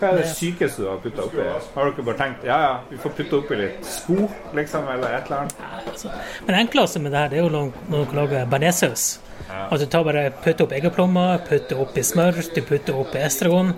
Hva 0.00 0.08
er 0.14 0.16
det 0.16 0.28
sykeste 0.32 0.80
du 0.80 0.86
har 0.88 1.00
putta 1.02 1.26
oppi? 1.26 1.44
Har 1.74 1.90
dere 1.90 2.04
bare 2.06 2.16
tenkt 2.16 2.44
ja 2.48 2.56
ja, 2.62 2.70
vi 2.88 2.96
får 3.02 3.12
putte 3.18 3.36
oppi 3.36 3.58
litt 3.60 3.82
sko, 3.84 4.28
liksom, 4.56 4.86
eller 4.88 5.16
et 5.18 5.26
eller 5.28 5.42
annet? 5.42 5.58
Altså, 5.92 6.12
Men 6.46 6.54
det 6.54 6.60
enkleste 6.62 7.02
med 7.04 7.12
det 7.12 7.20
her 7.20 7.28
det 7.28 7.38
er 7.38 7.42
jo 7.44 7.50
når 7.52 7.74
dere 7.90 8.16
lager 8.16 8.46
bearnéssaus. 8.54 9.08
At 9.50 9.80
du 9.80 9.86
tar 9.86 10.06
bare 10.06 10.30
putter 10.44 10.64
opp 10.64 10.72
eggeplommer, 10.72 11.42
putter 11.48 11.82
oppi 11.82 12.04
smør, 12.06 12.40
du 12.54 12.62
putter 12.64 12.96
oppi 12.96 13.20
estragon 13.20 13.74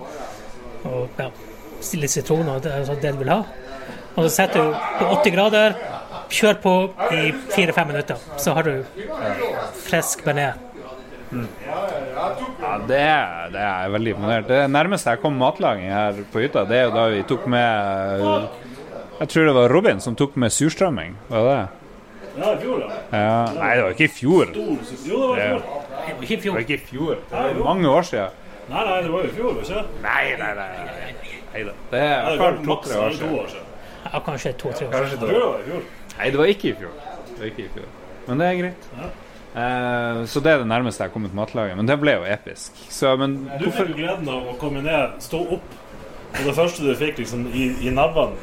og 0.84 1.18
ja, 1.18 1.28
litt 1.98 2.14
sitron 2.14 2.48
og 2.54 2.62
det 2.62 2.78
sånn 2.86 3.02
det 3.02 3.14
du 3.16 3.22
vil 3.24 3.32
ha. 3.32 3.40
Og 4.14 4.26
så 4.26 4.30
setter 4.36 4.68
du 4.68 4.74
på 5.00 5.10
80 5.16 5.34
grader, 5.34 5.78
kjør 6.32 6.58
på 6.62 6.74
i 7.16 7.32
fire-fem 7.54 7.90
minutter, 7.90 8.20
så 8.38 8.54
har 8.54 8.68
du 8.68 8.84
frisk 9.88 10.22
bearnés. 10.26 10.68
Ja, 11.32 12.26
det, 12.86 12.98
er- 13.00 13.50
det 13.52 13.60
er 13.60 13.82
jeg 13.84 13.92
veldig 13.92 14.10
imponert. 14.16 14.46
Det 14.48 14.70
nærmeste 14.70 15.10
jeg 15.10 15.20
kom 15.22 15.34
matlaging 15.38 15.90
her 15.92 16.12
på 16.32 16.40
hytta, 16.42 16.64
det 16.68 16.76
er 16.78 16.84
jo 16.88 16.90
da 16.96 17.06
vi 17.12 17.22
tok 17.22 17.46
med 17.46 18.48
Jeg 19.20 19.28
tror 19.28 19.44
det 19.46 19.54
var 19.54 19.68
Robin 19.70 20.00
som 20.00 20.16
tok 20.16 20.36
med 20.36 20.50
surstrømming. 20.50 21.16
Var 21.28 21.38
det 21.38 21.56
det? 21.56 21.68
Ja, 22.42 22.52
i 22.54 22.56
fjor, 22.62 22.80
ja. 22.80 22.88
Ja. 23.12 23.52
Nei, 23.58 23.74
det 23.76 23.82
var 23.84 23.90
ikke 23.92 24.04
i 24.04 24.08
fjor. 24.08 24.46
Jo, 24.56 24.62
det 24.72 25.16
var 25.20 25.36
i 25.36 25.48
fjor. 25.48 25.60
Ikke 26.22 26.32
i 26.32 26.36
Det 26.36 26.42
fjor. 26.42 26.52
var 26.54 26.60
ikke 26.64 26.74
i 26.74 26.84
fjor. 26.86 27.16
Det 27.30 27.56
var 27.58 27.64
mange 27.74 27.88
år 27.92 28.02
siden. 28.08 28.30
Nei, 28.70 28.84
nei, 28.88 29.02
det 29.02 29.10
var 29.12 29.20
jo 29.20 29.28
i 29.28 29.34
fjor, 29.36 29.58
ikke 29.60 29.82
Nei, 30.02 30.24
nei, 30.40 30.52
nei. 30.54 30.68
nei. 30.78 31.12
Neida. 31.52 31.72
Det 31.90 32.00
er 32.00 32.06
i 32.06 32.38
hvert 32.38 32.38
fall 32.38 32.56
var 32.56 32.64
to-tre 32.64 33.00
år 33.02 33.10
siden. 33.18 33.34
år 33.38 33.46
siden. 33.52 33.66
Ja, 34.12 34.20
kanskje 34.26 34.52
to-tre 34.62 34.86
år. 34.86 35.10
Det 35.12 35.28
var 35.28 35.58
fjor. 35.66 35.82
Nei, 36.18 36.30
det 36.30 36.38
var 36.40 36.46
ikke 36.54 36.68
i 36.70 36.72
fjor. 36.80 36.94
Det 37.28 37.38
var 37.38 37.46
ikke 37.52 37.66
i 37.66 37.68
fjor. 37.76 37.90
Men 38.28 38.38
det 38.38 38.46
er 38.48 38.56
greit. 38.62 38.88
Eh, 39.54 40.24
så 40.24 40.40
det 40.40 40.52
er 40.52 40.62
det 40.62 40.68
nærmeste 40.70 41.02
jeg 41.02 41.10
har 41.10 41.14
kommet 41.14 41.34
matlaget. 41.36 41.76
Men 41.76 41.88
det 41.88 41.98
ble 42.00 42.16
jo 42.16 42.26
episk. 42.28 42.78
Så, 42.88 43.12
men 43.20 43.42
Du 43.58 43.66
hvorfor 43.66 43.84
fikk 43.84 43.94
jo 43.94 44.00
gleden 44.00 44.30
av 44.32 44.48
å 44.48 44.56
komme 44.60 44.84
ned, 44.84 45.18
stå 45.24 45.42
opp, 45.58 45.78
og 46.32 46.46
det 46.48 46.54
første 46.56 46.86
du 46.86 46.94
fikk 46.96 47.18
liksom 47.20 47.44
i, 47.52 47.66
i 47.84 47.90
nervene 47.92 48.38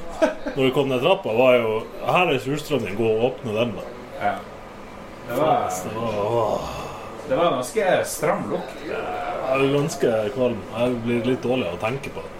når 0.53 0.59
du 0.67 0.73
kom 0.75 0.91
ned 0.91 1.01
trappa, 1.01 1.33
var 1.33 1.55
jo 1.57 1.71
Her 2.05 2.29
er 2.29 2.41
surstrømmen, 2.43 2.93
gå 2.97 3.07
og 3.15 3.23
åpne 3.31 3.55
den, 3.55 3.71
da. 3.77 3.85
ja. 4.21 4.33
det, 5.29 5.37
var, 5.39 5.79
Det 5.83 5.95
var, 5.97 6.67
det 7.29 7.39
var 7.39 7.55
ganske 7.57 7.87
stram 8.05 8.45
lukt. 8.51 8.75
jeg 8.85 8.99
er 9.55 9.73
ganske 9.73 10.11
kvalm. 10.35 10.59
Jeg 10.77 10.99
blir 11.05 11.31
litt 11.31 11.41
dårlig 11.45 11.71
av 11.71 11.79
å 11.79 11.81
tenke 11.81 12.13
på 12.13 12.25
det. 12.25 12.35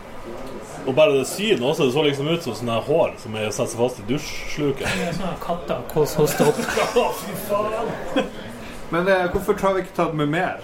Og 0.88 0.96
bare 0.96 1.18
det 1.18 1.26
synet 1.28 1.62
også, 1.66 1.86
det 1.90 1.94
så 1.94 2.04
liksom 2.06 2.30
ut 2.30 2.46
som 2.46 2.56
sånne 2.56 2.78
hår 2.86 3.18
som 3.22 3.36
er 3.38 3.50
satt 3.54 3.74
seg 3.74 3.82
fast 3.82 4.00
i 4.00 4.06
dusjsluket. 4.10 4.86
Det 4.86 5.10
er 5.10 5.18
sånne 5.18 5.36
katter 5.44 5.82
kos 5.92 6.14
hoster 6.18 6.50
opp. 6.50 6.62
Fy 7.24 7.36
faen! 7.50 8.30
Men 8.90 9.06
det, 9.06 9.18
hvorfor 9.34 9.58
har 9.62 9.74
vi 9.78 9.86
ikke 9.86 9.96
tatt 9.98 10.14
med 10.18 10.32
mer? 10.34 10.62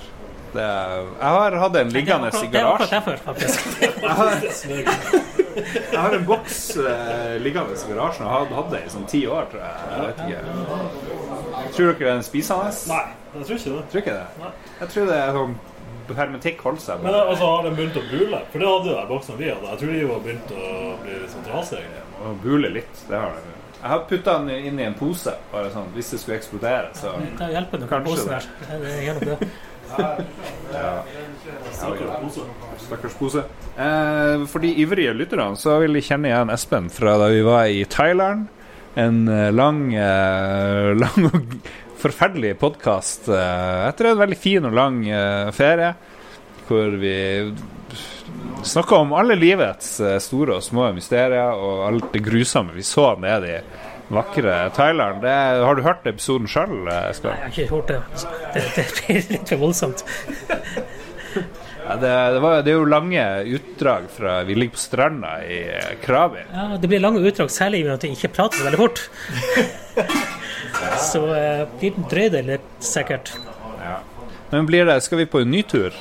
Det, 0.56 0.64
jeg 0.64 1.32
har 1.36 1.58
hatt 1.60 1.76
en 1.76 1.90
liggende 1.92 2.30
i 2.32 2.48
Det 2.48 2.62
er 2.62 2.70
akkurat 2.70 2.94
derfor, 2.94 3.18
faktisk. 3.26 3.66
Jeg 4.06 4.14
har, 4.20 4.32
jeg 5.56 6.00
har 6.00 6.14
en 6.18 6.26
boks 6.28 6.58
eh, 6.78 7.36
liggende 7.40 7.76
i 7.76 7.92
garasjen 7.94 8.26
og 8.26 8.32
har 8.32 8.50
hatt 8.58 8.74
det 8.74 8.82
i 8.84 8.90
sånn 8.92 9.06
ti 9.08 9.22
år, 9.32 9.46
tror 9.52 9.62
jeg. 9.64 9.86
jeg 9.92 10.02
vet 10.04 10.18
ikke. 10.26 11.70
Tror 11.78 11.88
dere 11.94 12.10
den 12.10 12.20
er 12.20 12.26
spisende? 12.28 12.74
Nei, 12.92 13.00
jeg 13.38 13.48
tror 13.48 13.62
ikke 13.62 13.72
det. 13.76 13.86
Tror 13.94 14.02
ikke 14.04 14.18
det. 14.18 14.52
Jeg 14.82 14.92
tror 14.92 15.10
det 15.12 15.20
er 15.22 15.40
sånn 15.40 15.56
hermetikk 16.20 16.62
holder 16.62 16.84
seg. 16.84 17.04
Men 17.08 17.16
altså, 17.18 17.50
har 17.50 17.64
den 17.66 17.78
begynt 17.80 17.98
å 17.98 18.04
bule? 18.12 18.42
For 18.52 18.62
det 18.62 18.72
hadde 18.74 18.92
jo 18.92 18.98
den 19.00 19.10
boksen 19.10 19.40
vi 19.40 19.50
hadde. 19.50 19.72
Jeg 19.72 19.82
tror 19.82 19.94
de 19.96 20.04
har 20.12 20.26
begynt 20.28 20.56
å 20.56 20.72
bli 21.06 21.20
litt 21.24 21.34
sånn 21.34 21.48
trasige. 21.48 22.04
Bule 22.44 22.74
litt, 22.76 23.06
det 23.10 23.22
har 23.24 23.34
det. 23.40 23.55
Jeg 23.86 23.92
har 23.92 24.06
putta 24.10 24.34
den 24.42 24.66
inn 24.66 24.80
i 24.82 24.86
en 24.88 24.96
pose, 24.98 25.30
bare 25.52 25.70
sånn, 25.70 25.92
hvis 25.94 26.08
det 26.10 26.18
skulle 26.18 26.40
eksplodere. 26.40 26.88
Så 26.98 27.12
Det 27.38 27.50
hjelper 27.54 27.84
nok 27.84 27.92
posen 28.08 28.32
der. 28.32 28.48
Det 28.82 28.94
gjør 29.06 29.20
nok 29.20 29.28
det. 29.30 29.50
Stakkars 31.70 32.16
pose. 32.24 32.46
Stakkars 32.82 33.18
pose. 33.20 33.44
Eh, 33.78 34.46
for 34.50 34.66
de 34.66 34.72
ivrige 34.82 35.14
lytterne 35.14 35.54
så 35.62 35.78
vil 35.84 35.94
de 36.00 36.02
kjenne 36.02 36.32
igjen 36.32 36.54
Espen 36.56 36.90
fra 36.90 37.14
da 37.22 37.30
vi 37.30 37.46
var 37.46 37.70
i 37.70 37.86
Thailand. 37.86 38.48
En 38.98 39.22
eh, 39.30 39.52
lang, 39.54 39.86
eh, 39.94 40.90
lang 41.04 41.30
og 41.30 41.56
forferdelig 42.02 42.56
podkast 42.66 43.30
eh, 43.30 43.86
etter 43.86 44.16
en 44.16 44.22
veldig 44.26 44.42
fin 44.50 44.66
og 44.66 44.74
lang 44.82 45.04
eh, 45.06 45.54
ferie. 45.54 45.94
Hvor 46.66 46.98
vi 46.98 47.18
snakka 48.64 48.96
om 48.96 49.14
alle 49.14 49.36
livets 49.36 50.00
eh, 50.00 50.18
store 50.24 50.60
og 50.60 50.64
små 50.64 50.92
mysterier 50.96 51.56
og 51.56 51.86
alt 51.88 52.14
det 52.14 52.24
grusomme 52.26 52.76
vi 52.76 52.86
så 52.86 53.14
nede 53.20 53.58
i 53.58 53.60
vakre 54.14 54.70
Thailand. 54.76 55.22
Det, 55.22 55.36
har 55.66 55.76
du 55.76 55.82
hørt 55.86 56.06
episoden 56.08 56.48
sjøl, 56.50 56.76
Nei, 56.86 57.00
Jeg 57.12 57.32
har 57.32 57.52
ikke 57.52 57.72
hørt 57.72 57.94
det. 57.94 58.02
Det, 58.54 58.66
det 58.76 58.86
blir 59.00 59.32
litt 59.34 59.50
for 59.54 59.64
voldsomt. 59.66 60.06
Ja, 61.86 61.96
det, 62.02 62.12
det, 62.34 62.40
var, 62.42 62.62
det 62.66 62.72
er 62.72 62.80
jo 62.80 62.86
lange 62.90 63.24
utdrag 63.58 64.08
fra 64.10 64.40
Vi 64.48 64.56
ligger 64.58 64.74
på 64.74 64.82
stranda 64.82 65.36
i 65.46 65.60
eh, 65.70 65.92
Krabi. 66.02 66.46
Ja, 66.54 66.70
det 66.82 66.90
blir 66.90 67.04
lange 67.04 67.22
utdrag, 67.22 67.52
særlig 67.54 67.84
med 67.86 67.94
at 67.98 68.08
vi 68.08 68.16
ikke 68.16 68.34
prater 68.34 68.62
så 68.62 68.70
veldig 68.70 68.82
fort. 68.82 69.04
Så 71.02 71.22
eh, 71.36 71.62
blir 71.80 72.00
drøyer 72.10 72.34
det 72.34 72.42
litt, 72.48 72.72
sikkert. 72.84 73.36
Men 74.50 74.66
blir 74.66 74.86
det, 74.88 74.98
skal 75.06 75.22
vi 75.22 75.28
på 75.30 75.42
en 75.44 75.52
ny 75.52 75.62
tur? 75.68 75.94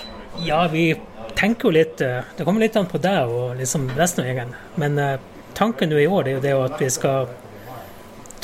Ja, 0.44 0.64
vi 0.72 0.94
tenker 1.38 1.68
jo 1.68 1.74
litt 1.74 2.00
eh, 2.04 2.20
Det 2.36 2.44
kommer 2.46 2.64
litt 2.64 2.76
an 2.76 2.86
på 2.90 3.00
deg 3.02 3.30
og 3.30 3.56
liksom 3.58 3.88
resten 3.98 4.24
av 4.24 4.30
gjengen. 4.30 4.54
Men 4.80 4.98
eh, 4.98 5.16
tanken 5.54 5.92
nå 5.92 5.98
i 6.02 6.06
år 6.06 6.26
det 6.26 6.32
er 6.32 6.38
jo 6.38 6.44
det 6.44 6.54
at 6.68 6.80
vi 6.82 6.90
skal 6.92 7.28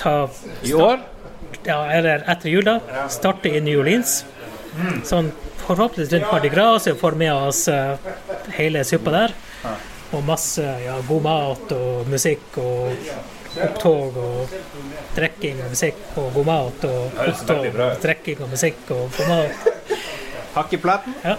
ta 0.00 0.14
I 0.66 0.74
år? 0.74 1.00
ja, 1.64 1.92
eller 1.92 2.24
etter 2.31 2.48
jula, 2.48 2.81
starte 3.09 3.50
i 3.50 3.61
New 3.61 3.81
Orleans. 3.83 4.20
Sånn 5.05 5.31
forhåpentligvis 5.64 6.12
rundt 6.14 6.31
Mardi 6.33 6.50
Gras, 6.53 6.85
så 6.85 6.94
vi 6.94 7.00
får 7.00 7.18
med 7.20 7.33
oss 7.35 7.66
eh, 7.68 8.12
hele 8.57 8.85
suppa 8.87 9.14
der. 9.14 9.35
Og 10.11 10.24
masse 10.26 10.64
ja, 10.85 10.96
god 11.07 11.22
mat 11.22 11.74
og 11.76 12.09
musikk 12.11 12.57
og 12.59 12.94
opptog 13.61 14.16
og 14.18 14.55
drikking 15.14 15.61
og 15.64 15.72
musikk 15.74 16.18
og 16.22 16.33
god 16.35 16.48
mat 16.48 16.85
og 16.88 17.22
opptog 17.26 17.66
og 17.70 18.03
drikking 18.03 18.42
og 18.46 18.53
musikk 18.55 18.90
og 18.94 19.18
god 19.18 19.31
mat. 19.31 19.96
Hakk 20.55 20.74
i 20.74 20.81
platen? 20.83 21.14
Ja. 21.22 21.37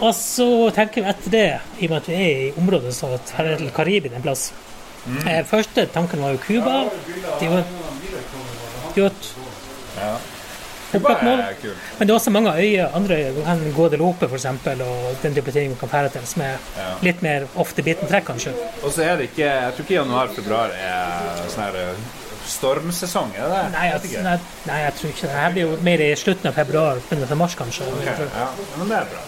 Og 0.00 0.14
så 0.16 0.48
tenker 0.74 1.04
vi 1.04 1.10
etter 1.12 1.34
det, 1.34 1.46
i 1.78 1.86
og 1.86 1.94
med 1.94 1.98
at 2.00 2.10
vi 2.10 2.18
er 2.18 2.42
i 2.48 2.52
området, 2.58 2.94
så 2.96 3.12
her 3.36 3.52
er 3.52 3.60
til 3.60 3.72
Karibien 3.74 4.14
en 4.16 4.24
plass. 4.24 4.52
Eh, 5.26 5.42
første 5.46 5.86
tanken 5.92 6.22
var 6.22 6.36
jo 6.36 6.42
Cuba. 6.46 6.84
Det 7.40 7.48
er 7.48 7.56
jo 8.96 9.08
er 9.08 9.08
et 9.08 9.34
opplagt 10.94 11.22
mål. 11.24 11.42
kult. 11.62 11.76
Men 11.98 12.08
det 12.08 12.12
er 12.12 12.14
også 12.14 12.30
mange 12.30 12.52
øyer, 12.52 12.94
andre 12.94 13.14
øyer, 13.14 13.32
du 13.32 13.42
kan 13.44 13.72
Guadeloupe 13.76 14.28
for 14.28 14.36
eksempel, 14.36 14.82
og 14.82 15.16
den 15.22 15.34
type 15.34 15.52
ting 15.52 15.70
vi 15.70 15.76
kan 15.80 15.88
fære 15.88 16.08
til, 16.08 16.26
som 16.26 16.42
er 16.42 16.56
litt 17.02 17.22
mer 17.22 17.46
ofte 17.56 17.82
biten 17.82 18.08
trekk, 18.08 18.26
kanskje. 18.26 18.52
Og 18.82 18.92
så 18.92 19.02
er 19.02 19.16
det 19.16 19.30
ikke 19.30 19.46
Jeg 19.46 19.72
tror 19.74 19.86
ikke 19.86 19.94
januar-februar 19.94 20.74
er 20.76 21.46
sånn 21.48 21.64
her 21.64 21.80
eh, 21.82 22.02
stormsesong, 22.46 23.34
er 23.38 23.48
det 23.48 23.58
det? 23.58 23.66
Nei, 23.76 23.86
ikke. 23.96 24.24
nei, 24.26 24.38
nei, 24.66 24.80
jeg 24.84 24.94
tror 24.98 25.14
ikke 25.14 25.26
det. 25.26 25.36
Her 25.40 25.54
blir 25.54 25.62
jo 25.68 25.76
mer 25.88 26.02
i 26.04 26.10
slutten 26.24 26.50
av 26.50 26.58
februar, 26.58 27.04
begynnelsen 27.08 27.38
av 27.38 27.44
mars, 27.44 27.54
kanskje. 27.58 27.88
Okay. 28.00 28.28
Ja, 28.34 28.50
men 28.78 28.92
det 28.92 28.98
er 28.98 29.14
bra. 29.14 29.22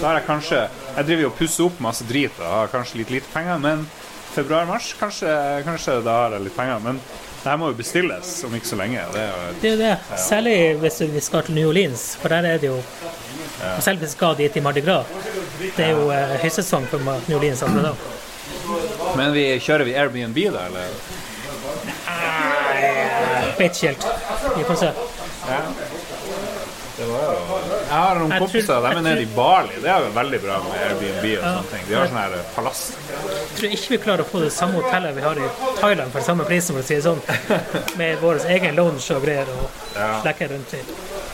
Da 0.00 0.06
har 0.08 0.18
jeg 0.18 0.26
kanskje 0.26 0.62
Jeg 0.96 1.06
driver 1.06 1.22
jo 1.22 1.28
og 1.30 1.36
pusser 1.38 1.66
opp 1.68 1.80
masse 1.82 2.06
drit 2.08 2.40
og 2.40 2.48
har 2.50 2.72
kanskje 2.72 3.00
litt 3.02 3.12
lite 3.14 3.30
penger, 3.34 3.58
men 3.62 3.86
februar-mars, 4.34 4.94
kanskje, 4.98 5.30
kanskje 5.66 6.00
da 6.06 6.16
har 6.24 6.34
jeg 6.36 6.46
litt 6.48 6.56
penger. 6.56 6.80
Men 6.82 6.98
det 6.98 7.50
her 7.50 7.58
må 7.60 7.68
jo 7.70 7.76
bestilles 7.78 8.32
om 8.46 8.54
ikke 8.56 8.70
så 8.72 8.78
lenge. 8.80 9.02
Det 9.14 9.20
er 9.22 9.30
jo 9.30 9.54
Det 9.62 9.72
er 9.72 9.76
det. 9.82 9.92
Ja. 10.10 10.18
Særlig 10.18 10.56
hvis 10.82 11.00
vi 11.14 11.20
skal 11.22 11.46
til 11.46 11.54
New 11.58 11.68
Orleans, 11.70 12.14
for 12.20 12.32
der 12.34 12.46
er 12.54 12.58
det 12.58 12.70
jo 12.72 12.80
og 13.64 13.82
Selv 13.82 13.98
hvis 14.02 14.10
vi 14.12 14.16
skal 14.16 14.34
dit 14.36 14.56
i 14.56 14.60
Mardi 14.60 14.80
Gras. 14.80 15.06
Det 15.76 15.84
er 15.84 15.90
jo 15.94 16.08
eh, 16.12 16.34
høysesong 16.42 16.86
for 16.90 16.98
New 17.28 17.38
Orleans 17.38 17.62
akkurat 17.62 17.92
da. 17.92 17.94
Men 19.16 19.32
vi 19.34 19.44
kjører 19.62 19.84
vi 19.86 19.94
Airbnb 19.94 20.40
da, 20.52 20.66
eller? 20.68 20.88
Nei, 22.08 23.52
Vet 23.58 23.78
ikke 23.78 23.92
helt. 23.92 24.04
Vi 24.56 24.66
får 24.68 24.80
se. 24.82 24.90
Jeg 27.84 28.00
har 28.00 28.14
noen 28.18 28.30
Jeg 28.32 28.40
tror- 28.40 28.82
de 28.84 28.96
er 28.96 29.02
nede 29.02 29.22
i 29.22 29.28
Bali. 29.36 29.74
Det 29.82 29.90
er 29.90 30.00
jo 30.00 30.10
veldig 30.16 30.40
bra 30.42 30.58
med 30.64 30.72
Airbnb 30.84 31.24
og 31.38 31.44
sånne 31.44 31.70
ting. 31.70 31.82
De 31.88 31.94
har 31.94 32.06
sånne 32.08 32.22
her 32.24 32.44
palass. 32.56 32.82
Jeg 33.08 33.58
tror 33.58 33.70
ikke 33.76 33.88
vi 33.94 33.98
klarer 33.98 34.22
å 34.24 34.28
få 34.30 34.40
det 34.44 34.52
samme 34.52 34.80
hotellet 34.82 35.14
vi 35.14 35.22
har 35.22 35.36
i 35.38 35.48
Thailand 35.80 36.12
for 36.12 36.20
samme 36.20 36.44
pris, 36.48 36.70
for 36.70 36.80
å 36.80 36.84
si 36.84 36.94
det 36.94 37.04
sånn. 37.04 37.20
Med 38.00 38.18
vår 38.20 38.44
egen 38.56 38.74
lounge 38.76 39.10
og 39.16 39.22
greier 39.24 39.46
og 39.58 39.68
Ja. 39.96 40.20
flekker 40.22 40.48
rundt 40.54 40.74
i. 40.74 40.80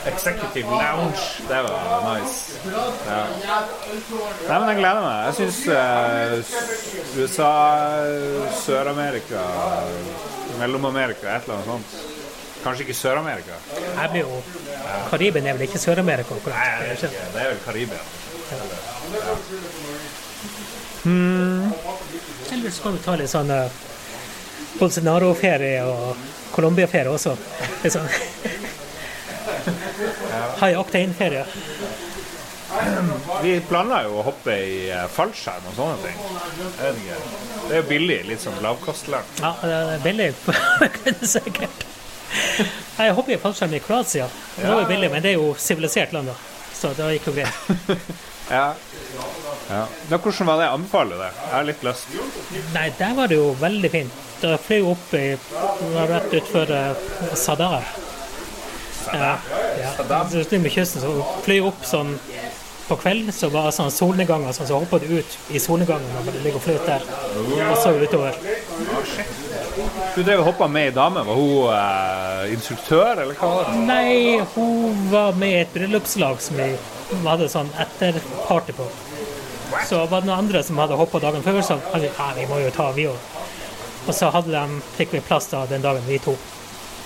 Executive 0.05 0.65
Lounge. 0.67 1.21
Det 1.47 1.59
var 1.63 2.17
nice. 2.17 2.57
Ja. 2.65 3.25
Nei, 4.49 4.59
men 4.59 4.67
jeg 4.69 4.77
gleder 4.79 5.01
meg. 5.05 5.17
Jeg 5.27 5.35
syns 5.37 5.59
USA, 7.17 7.51
Sør-Amerika, 8.63 9.43
Mellom-Amerika, 10.59 11.27
et 11.35 11.43
eller 11.45 11.55
annet 11.55 11.65
sånt. 11.65 12.10
Kanskje 12.63 12.81
ikke 12.85 12.93
Sør-Amerika. 12.97 13.53
Jeg 13.75 14.09
blir 14.13 14.21
jo 14.25 14.31
Karibien 15.09 15.47
er 15.47 15.53
vel 15.57 15.61
ikke 15.67 15.79
Sør-Amerika 15.81 16.33
Nei, 16.35 16.41
Det 16.43 16.49
er 16.89 16.93
ikke- 16.93 17.09
Det 17.33 17.41
er 17.41 17.47
vel 17.49 17.59
Karibia. 17.65 18.01
Eller 22.51 22.71
kan 22.83 22.93
vi 22.93 22.99
ta 23.03 23.15
litt 23.15 23.29
sånn 23.31 23.51
uh, 23.51 23.69
Bolsonaro-ferie 24.79 25.83
og 25.87 26.15
Colombia-ferie 26.55 27.09
også? 27.11 27.35
Litt 27.83 27.93
sånn 27.95 28.07
Hai 30.61 30.73
Octane-ferie. 30.77 31.45
Vi 33.43 33.51
planla 33.67 34.03
jo 34.05 34.11
å 34.21 34.23
hoppe 34.29 34.53
i 34.63 34.89
eh, 34.93 35.07
fallskjerm 35.11 35.65
og 35.71 35.75
sånne 35.75 35.97
ting. 36.05 36.17
Det 37.67 37.73
er 37.75 37.79
jo 37.81 37.87
billig, 37.89 38.19
litt 38.29 38.41
sånn 38.45 38.59
lavkostland. 38.63 39.25
Ja, 39.41 39.51
det 39.65 39.75
er 39.97 40.01
billig. 40.05 40.29
det 41.03 41.11
er 41.11 41.15
sikkert. 41.33 41.79
Jeg 43.01 43.15
hopper 43.17 43.33
i 43.33 43.39
fallskjerm 43.41 43.73
i 43.73 43.79
Kroatia. 43.83 44.27
Det 44.55 44.67
var 44.67 44.83
jo 44.83 44.89
billig, 44.89 45.11
men 45.11 45.23
det 45.23 45.33
er 45.33 45.39
jo 45.39 45.53
sivilisert 45.57 46.13
land, 46.15 46.31
da. 46.31 46.35
Så 46.75 46.93
det 46.97 47.13
gikk 47.17 47.31
jo 47.31 47.37
greit. 47.39 47.55
Ja. 48.51 48.73
ja. 49.69 49.85
Men 50.09 50.19
hvordan 50.19 50.47
var 50.47 50.57
det? 50.57 50.63
Jeg 50.65 50.73
anbefaler 50.73 51.19
det. 51.21 51.27
Jeg 51.37 51.53
har 51.53 51.67
litt 51.69 51.83
lyst. 51.87 52.15
Nei, 52.73 52.89
der 52.97 53.13
var 53.15 53.31
det 53.31 53.37
jo 53.37 53.45
veldig 53.61 53.91
fint. 53.93 54.17
Da 54.41 54.57
fløy 54.59 54.75
jeg 54.75 54.87
opp 54.91 55.13
i 55.15 55.25
rett 56.09 56.33
utfor 56.41 56.73
uh, 56.75 57.35
Sadar. 57.39 57.85
Ja, 59.13 59.37
ja. 59.79 59.93
Med 60.51 60.73
kysten, 60.73 60.99
så 60.99 61.13
fløy 61.45 61.61
opp 61.69 61.85
sånn 61.87 62.17
på 62.91 62.97
kvelden, 62.99 63.31
så 63.31 63.47
var 63.53 63.69
det 63.69 63.75
sånn 63.77 63.91
solnedganger, 63.93 64.51
sånn, 64.55 64.67
så 64.67 64.81
hoppa 64.81 64.99
du 64.99 65.07
ut 65.15 65.37
i 65.55 65.61
solnedgangen 65.63 66.11
og 66.19 66.27
ligger 66.43 66.59
og 66.59 66.65
fløt 66.65 66.89
der. 66.89 67.05
Og 67.69 67.77
så 67.79 67.93
utover. 67.95 68.35
Du 70.15 70.23
drev 70.23 70.41
og 70.41 70.49
hoppa 70.49 70.67
med 70.67 70.89
ei 70.89 70.95
dame. 70.95 71.23
Var 71.27 71.37
hun 71.39 71.71
eh, 71.75 72.53
instruktør, 72.55 73.21
eller 73.23 73.37
hva? 73.39 73.51
Nei, 73.87 74.41
hun 74.55 75.05
var 75.11 75.37
med 75.39 75.55
i 75.55 75.61
et 75.63 75.73
bryllupslag 75.75 76.41
som 76.43 76.59
vi 76.59 76.71
hadde 77.25 77.49
sånn 77.51 77.71
etterparty 77.79 78.75
på. 78.77 78.87
Så 79.87 80.01
var 80.11 80.21
det 80.21 80.27
noen 80.27 80.45
andre 80.45 80.63
som 80.67 80.79
hadde 80.81 80.99
hoppa 80.99 81.21
dagen 81.23 81.43
før, 81.45 81.61
så 81.63 81.79
hadde 81.93 82.05
vi, 82.07 82.11
ja, 82.11 82.31
vi 82.35 82.47
må 82.49 82.59
jo 82.59 82.71
ta, 82.75 82.89
vi 82.95 83.07
òg. 83.11 83.29
Og 84.07 84.15
så 84.17 84.31
hadde 84.33 84.51
de, 84.51 84.81
fikk 84.97 85.15
vi 85.15 85.23
plass 85.23 85.47
da 85.51 85.63
den 85.69 85.83
dagen, 85.83 86.03
vi 86.07 86.19
to. 86.21 86.35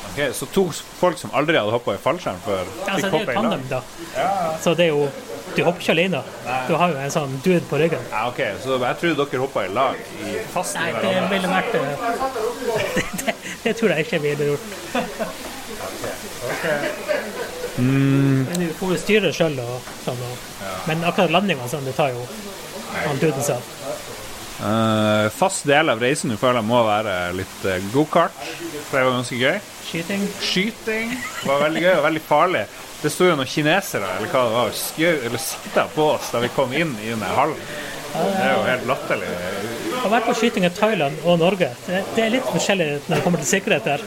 Ok, 0.10 0.20
så 0.38 0.46
to 0.54 0.64
folk 1.00 1.18
som 1.20 1.32
aldri 1.36 1.58
hadde 1.60 1.72
hoppa 1.76 1.96
i 1.96 2.02
fallskjerm 2.02 2.38
før, 2.46 2.62
Altså, 2.88 2.94
fikk 2.96 3.02
det 3.02 3.06
er 3.06 3.16
hoppe 3.16 3.26
jo 3.26 3.32
i 3.32 3.36
lag? 3.36 3.42
tandem, 3.42 3.64
da. 3.70 3.82
Så 4.64 4.74
det 4.80 4.86
er 4.86 4.94
jo 4.94 5.10
Du 5.56 5.64
hopper 5.64 5.80
ikke 5.82 5.92
alene. 5.96 6.22
Du 6.68 6.74
har 6.76 6.90
jo 6.92 6.98
en 7.00 7.12
sånn 7.14 7.36
dude 7.46 7.62
på 7.70 7.78
ryggen. 7.80 8.02
Ja, 8.12 8.26
ok, 8.28 8.40
Så 8.64 8.80
jeg 8.82 8.98
trodde 9.02 9.26
dere 9.26 9.40
hoppa 9.44 9.66
i 9.66 9.70
lag 9.72 9.96
i 10.26 10.38
fast 10.54 10.76
Nei, 10.76 10.90
det 11.00 11.14
ville 11.32 11.48
vært 11.52 11.72
det, 11.76 13.36
det 13.64 13.76
tror 13.80 13.90
jeg 13.96 14.06
ikke 14.06 14.20
vi 14.26 14.34
hadde 14.36 14.50
gjort. 14.50 14.66
Men 17.78 18.60
du 18.60 18.68
får 18.80 18.94
jo 18.96 19.00
styre 19.00 19.32
sjøl 19.36 19.58
og 19.64 19.88
sånn. 20.06 20.22
Og, 20.24 20.36
Men 20.90 21.04
akkurat 21.08 21.34
landinga 21.34 21.68
sånn, 21.72 21.86
det 21.88 21.96
tar 21.98 22.14
jo 22.16 22.26
han 23.06 23.20
duden 23.24 23.44
seg 23.44 23.72
Uh, 24.56 25.28
fast 25.36 25.66
del 25.68 25.92
av 25.92 26.00
reisen 26.00 26.32
du 26.32 26.38
føler 26.40 26.64
må 26.64 26.78
være 26.88 27.34
litt 27.36 27.66
uh, 27.68 27.74
gokart. 27.92 28.38
Det 28.40 29.02
var 29.04 29.10
ganske 29.12 29.36
gøy. 29.36 29.58
Skyting. 29.86 30.28
Skyting 30.42 31.12
var 31.46 31.62
veldig 31.68 31.82
gøy 31.86 31.94
og 31.98 32.04
veldig 32.08 32.22
farlig. 32.26 32.64
Det 33.02 33.12
sto 33.14 33.28
jo 33.30 33.36
noen 33.38 33.50
kinesere 33.50 34.08
eller 34.18 34.32
hva 34.32 34.42
det 34.48 34.54
var, 34.56 34.70
og 34.72 34.80
skjø- 34.80 35.20
eller 35.28 35.42
sikta 35.42 35.84
på 35.94 36.08
oss 36.16 36.32
da 36.34 36.42
vi 36.42 36.50
kom 36.56 36.74
inn 36.74 36.96
i 37.04 37.12
denne 37.12 37.30
hallen. 37.38 37.60
Det 38.16 38.42
er 38.42 38.54
jo 38.56 38.62
helt 38.64 38.86
latterlig. 38.88 39.28
Jeg 39.28 40.00
har 40.02 40.12
vært 40.14 40.28
på 40.30 40.36
skyting 40.40 40.66
i 40.66 40.72
Thailand 40.72 41.16
og 41.28 41.40
Norge. 41.42 41.70
Det, 41.88 42.22
er 42.24 42.30
litt 42.32 42.48
forskjellig 42.48 42.88
når 43.10 43.16
det 43.18 43.24
kommer 43.26 43.42
til 43.44 43.50
sikkerhet 43.50 43.90
der. 43.90 44.04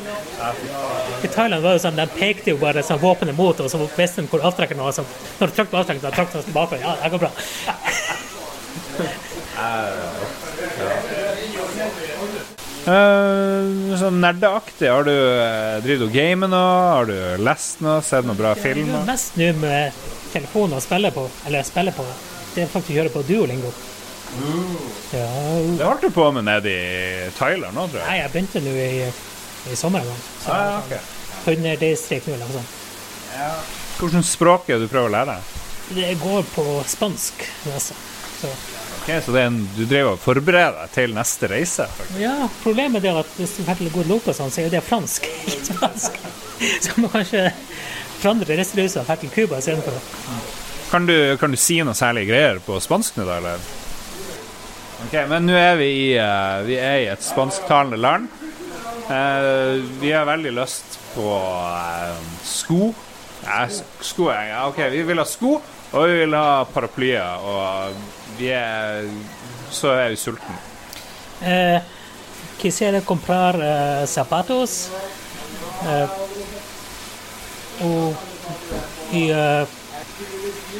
I 1.26 1.30
Thailand 1.34 1.66
var 1.66 1.76
det 1.76 1.82
sånn, 1.84 1.98
de 1.98 2.06
pekte 2.16 2.54
jo 2.54 2.60
bare 2.62 2.84
sånn 2.86 3.02
våpenet 3.02 3.36
mot, 3.36 3.60
og 3.60 3.68
så 3.70 3.82
visste 3.98 4.22
de 4.24 4.30
hvor 4.32 4.46
avtrekkeren 4.48 4.80
var. 4.86 4.96
Så 4.96 5.04
når 5.04 5.50
du 5.50 5.52
trykte 5.58 5.72
på 5.74 5.80
avtrekkeren, 5.82 6.06
så 6.08 6.16
trakk 6.16 6.32
de 6.32 6.44
tilbake. 6.48 6.80
Ja, 6.82 6.96
det 7.02 7.12
går 7.12 7.26
bra. 7.26 7.32
Uh, 12.88 13.96
sånn 14.00 14.20
nerdeaktig. 14.22 14.88
Har 14.88 15.04
du 15.04 15.12
uh, 15.12 15.76
driver 15.84 16.00
du 16.00 16.06
og 16.08 16.14
gamer 16.14 16.48
nå? 16.52 16.62
Har 16.94 17.08
du 17.10 17.16
lest 17.44 17.82
noe? 17.84 17.98
Sett 18.06 18.24
noen 18.24 18.38
bra 18.38 18.54
Det 18.54 18.62
er 18.62 18.64
filmer? 18.70 19.04
mest 19.08 19.36
nå 19.36 19.50
med 19.60 19.98
telefonen 20.32 20.78
å 20.78 20.82
spille 20.84 21.10
på, 21.12 21.26
eller 21.48 21.66
spille 21.68 21.92
på, 21.96 22.04
det 22.54 22.64
er 22.64 22.70
faktisk 22.72 22.94
å 22.94 22.98
gjøre 22.98 23.12
på 23.14 23.22
Duolingo. 23.28 23.70
Ja, 25.12 25.28
Det 25.78 25.84
holdt 25.88 26.02
du 26.04 26.10
på 26.12 26.26
med 26.36 26.44
nede 26.44 26.68
i 26.72 27.30
Thailand 27.38 27.72
nå, 27.76 27.86
tror 27.88 28.02
jeg. 28.02 28.08
nei, 28.10 28.18
jeg 28.20 28.32
begynte 28.34 28.60
nå 28.64 28.74
i, 28.76 29.12
i 29.72 29.76
sommer 29.78 30.04
en 30.04 30.10
gang. 30.10 30.20
Så, 30.42 30.52
Ah, 30.52 30.66
ja, 30.68 30.82
ok. 30.82 31.14
Hunderdistrikt 31.46 32.28
nå, 32.28 32.34
eller 32.36 32.44
noe 32.50 32.58
sånt. 32.58 32.74
Hvilket 33.98 34.28
språk 34.28 34.68
er 34.68 34.78
det 34.82 34.88
du 34.88 34.92
prøver 34.92 35.08
å 35.08 35.14
lære? 35.16 35.38
Det 35.96 36.10
går 36.20 36.44
på 36.52 36.64
spansk. 36.86 37.40
Altså. 37.72 37.96
Så. 38.42 38.52
Ok, 39.08 39.22
så 39.24 39.32
det 39.32 39.40
er 39.40 39.46
en, 39.48 39.62
du 39.72 39.86
driver 39.88 40.10
og 40.12 40.18
forbereder 40.20 40.74
deg 40.82 40.90
til 40.92 41.14
neste 41.16 41.48
reise? 41.48 41.86
faktisk. 41.88 42.18
Ja, 42.20 42.34
problemet 42.60 43.06
er 43.08 43.16
at 43.16 43.30
hvis 43.38 43.54
du 43.56 43.62
får 43.64 43.78
til 43.78 43.88
Guadeloupe, 43.94 44.28
og 44.28 44.36
sånn, 44.36 44.50
så 44.52 44.60
er 44.60 44.66
jo 44.66 44.72
det 44.74 44.82
fransk, 44.84 45.24
ikke 45.48 45.62
spansk. 45.70 46.18
Så 46.84 46.92
må 47.00 47.08
kanskje 47.08 47.46
forandre 48.18 48.58
reiserusa 48.58 49.00
og 49.00 49.08
dra 49.08 49.16
til 49.16 49.32
Cuba 49.32 49.62
istedenfor. 49.62 49.96
Kan 50.90 51.08
du, 51.08 51.14
kan 51.40 51.56
du 51.56 51.56
si 51.56 51.78
noe 51.80 51.96
særlig 51.96 52.26
greier 52.28 52.60
på 52.66 52.76
spansk 52.84 53.16
nå, 53.16 53.24
da? 53.30 53.38
eller? 53.40 53.64
Ok, 55.06 55.16
Men 55.32 55.48
nå 55.48 55.56
er 55.56 55.80
vi 55.80 55.88
i, 55.88 56.04
uh, 56.20 56.60
vi 56.68 56.76
er 56.76 57.00
i 57.06 57.08
et 57.08 57.24
spansktalende 57.24 57.96
land. 57.96 58.28
Uh, 59.08 59.80
vi 60.02 60.12
har 60.12 60.28
veldig 60.28 60.52
lyst 60.58 61.00
på 61.14 61.32
uh, 61.32 62.12
sko. 62.44 62.92
Ja, 63.46 63.64
sko 64.04 64.28
ja, 64.36 64.66
OK, 64.68 64.84
vi 64.92 65.00
vil 65.08 65.24
ha 65.24 65.24
sko, 65.24 65.56
og 65.94 66.08
vi 66.12 66.24
vil 66.26 66.36
ha 66.36 66.64
paraplyer. 66.76 67.48
Og 67.48 68.17
vi 68.38 68.50
er 68.54 69.08
Så 69.70 69.90
er 69.92 70.08
vi 70.14 70.16
sulten. 70.16 70.54
Eh, 71.42 71.80
quisiera 72.58 73.00
comprar 73.00 73.54
eh, 73.62 74.06
zapatos 74.06 74.90
eh, 75.86 76.08
och 77.80 78.14
y, 79.12 79.30
eh, 79.30 79.66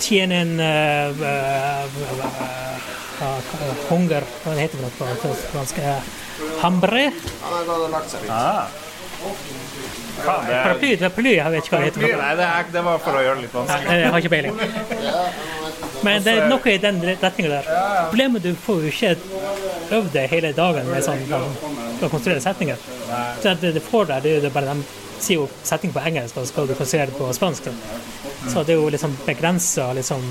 tienen 0.01 0.61
eh, 0.61 1.23
eh, 1.23 1.85
eh, 3.21 3.39
hunger, 3.89 4.23
Hva 4.45 4.55
heter 4.59 4.79
det 4.83 4.91
på 4.99 5.07
fransk? 5.53 5.79
Hambre? 6.63 7.11
Ah. 8.29 8.67
Faen, 10.19 10.47
det 10.47 10.55
er, 10.55 10.63
Paraply, 10.65 10.97
paraply, 10.99 11.33
jeg 11.37 11.53
vet 11.53 11.67
ikke 11.67 11.77
hva 11.77 11.81
det 11.83 11.89
heter. 11.93 12.19
Nei, 12.19 12.35
det, 12.39 12.47
er, 12.47 12.69
det 12.75 12.83
var 12.87 12.99
for 13.03 13.19
å 13.19 13.23
gjøre 13.23 13.39
det 13.39 13.43
litt 13.47 13.55
Nei, 13.55 13.63
vanskelig. 13.63 13.99
jeg 13.99 14.11
har 14.11 14.19
ikke 14.19 14.35
peiling. 14.35 14.55
Men 16.07 16.22
det 16.22 16.32
er 16.38 16.49
noe 16.51 16.70
i 16.72 16.78
den 16.82 17.01
retninga 17.09 17.51
der. 17.51 17.68
Problemet 18.11 18.42
du 18.44 18.53
får 18.55 18.84
jo 18.84 18.92
ikke 18.92 19.14
øvd 19.99 20.11
deg 20.14 20.30
hele 20.30 20.53
dagen 20.57 20.86
med 20.90 21.05
sånn 21.05 21.24
å 21.34 21.42
å 21.99 22.09
konstruere 22.12 22.40
setninger. 22.42 22.78
Så 23.42 23.55
det 23.59 23.72
du 23.74 23.80
får 23.82 24.05
der, 24.12 24.20
det 24.22 24.34
er 24.36 24.44
jo 24.46 24.51
bare 24.55 24.74
de 24.74 24.84
sier 25.18 25.40
jo 25.40 25.49
setning 25.66 25.90
på 25.92 26.03
engelsk, 26.07 26.36
og 26.38 26.44
så 26.46 26.53
skal 26.53 26.68
du 26.70 26.74
konstruere 26.78 27.11
det 27.11 27.16
på 27.18 27.30
spansk. 27.34 27.66
Så 28.53 28.62
det 28.62 28.76
er 28.76 28.78
jo 28.78 28.92
liksom 28.94 29.16
begrensa 29.26 29.88
liksom 29.99 30.22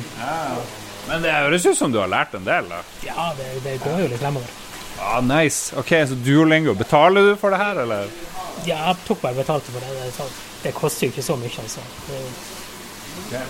Men 1.10 1.22
det 1.24 1.32
høres 1.34 1.66
ut 1.66 1.78
som 1.78 1.92
du 1.92 2.00
har 2.00 2.08
lært 2.12 2.34
en 2.36 2.44
del, 2.48 2.66
da. 2.72 2.80
Ja, 3.04 3.30
det, 3.38 3.50
det 3.64 3.78
går 3.84 4.00
jo 4.04 4.08
litt 4.12 4.20
fremover. 4.24 4.50
Ah, 5.00 5.20
nice. 5.22 5.76
Ok, 5.80 5.92
så 6.10 6.16
Duolingo. 6.20 6.74
Betaler 6.76 7.30
du 7.30 7.36
for 7.40 7.54
det 7.54 7.60
her, 7.62 7.80
eller? 7.84 8.10
Ja, 8.66 8.80
jeg 8.90 8.98
tok 9.08 9.22
bare 9.22 9.38
betalt 9.38 9.68
for 9.70 9.80
det. 9.80 9.92
Det, 9.94 10.08
er 10.08 10.16
sånn- 10.16 10.34
det 10.64 10.74
koster 10.76 11.08
jo 11.08 11.14
ikke 11.14 11.24
så 11.24 11.38
mye, 11.40 11.52
altså. 11.64 11.84
Det, 12.10 13.40
er 13.40 13.46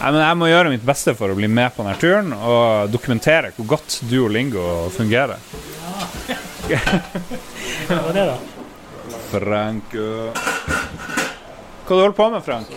Nei, 0.00 0.10
men 0.14 0.22
jeg 0.22 0.36
må 0.40 0.46
gjøre 0.48 0.70
mitt 0.72 0.84
beste 0.88 1.12
for 1.12 1.28
å 1.28 1.36
bli 1.36 1.48
med 1.52 1.74
på 1.76 1.84
denne 1.84 1.98
turen 2.00 2.30
og 2.32 2.88
dokumentere 2.88 3.50
hvor 3.56 3.66
godt 3.74 3.98
Duolingo 4.08 4.88
fungerer. 4.94 5.36
Ja. 6.70 6.80
Hva 7.88 7.98
var 8.06 8.16
det, 8.16 8.24
da. 8.30 8.36
Frank. 9.28 9.92
Hva 9.92 11.90
du 11.90 11.98
holder 11.98 12.16
på 12.16 12.28
med, 12.32 12.44
Frank? 12.46 12.72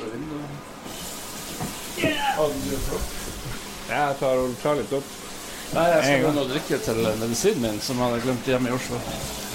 Jeg 3.93 4.17
tar 4.19 4.41
og 4.41 4.57
tar 4.59 4.81
litt 4.81 4.91
opp. 4.99 5.15
Nei, 5.73 5.85
jeg 5.89 6.03
skal 6.03 6.19
begynne 6.25 6.43
å 6.43 6.49
drikke 6.51 6.81
til 6.85 6.99
medisinen 7.21 7.63
min, 7.63 7.79
som 7.81 7.97
jeg 7.97 8.03
hadde 8.09 8.25
glemt 8.27 8.51
hjemme 8.51 8.69
i 8.69 8.75
Oslo. 8.75 8.99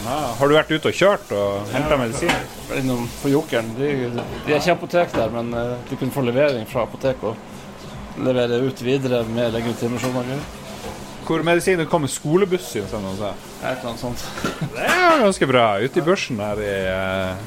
Ja, 0.07 0.17
har 0.39 0.49
du 0.49 0.55
vært 0.57 0.73
ute 0.73 0.89
og 0.89 0.97
kjørt 0.97 1.37
og 1.37 1.69
henta 1.75 1.99
medisin? 2.01 2.33
Innom 2.81 3.05
på 3.21 3.35
Jokeren. 3.35 3.69
De, 3.77 3.93
de 4.17 4.55
er 4.55 4.57
ikke 4.57 4.79
apotek 4.79 5.13
der, 5.15 5.31
men 5.37 5.53
de 5.53 5.69
du 5.91 5.95
kunne 5.99 6.15
få 6.15 6.25
levering 6.25 6.65
fra 6.71 6.87
apoteket 6.89 7.29
og 7.29 7.58
levere 8.25 8.63
ut 8.67 8.83
videre 8.83 9.23
med 9.29 9.53
legitimasjon 9.55 10.17
og 10.17 10.27
greier. 10.27 10.49
Hvor 11.29 11.43
medisinen 11.45 11.87
kommer 11.87 12.09
skolebuss 12.09 12.71
i, 12.81 12.83
som 12.89 13.03
noen 13.05 13.19
sa. 13.19 13.35
Et 13.61 13.67
eller 13.69 13.91
annet 13.91 14.01
sånt. 14.01 14.23
Det 14.73 14.85
er 14.87 15.19
ganske 15.21 15.49
bra. 15.51 15.65
Ute 15.83 16.01
i 16.01 16.05
børsen 16.07 16.41
her 16.41 16.63
i 16.65 16.77
uh, 16.89 17.43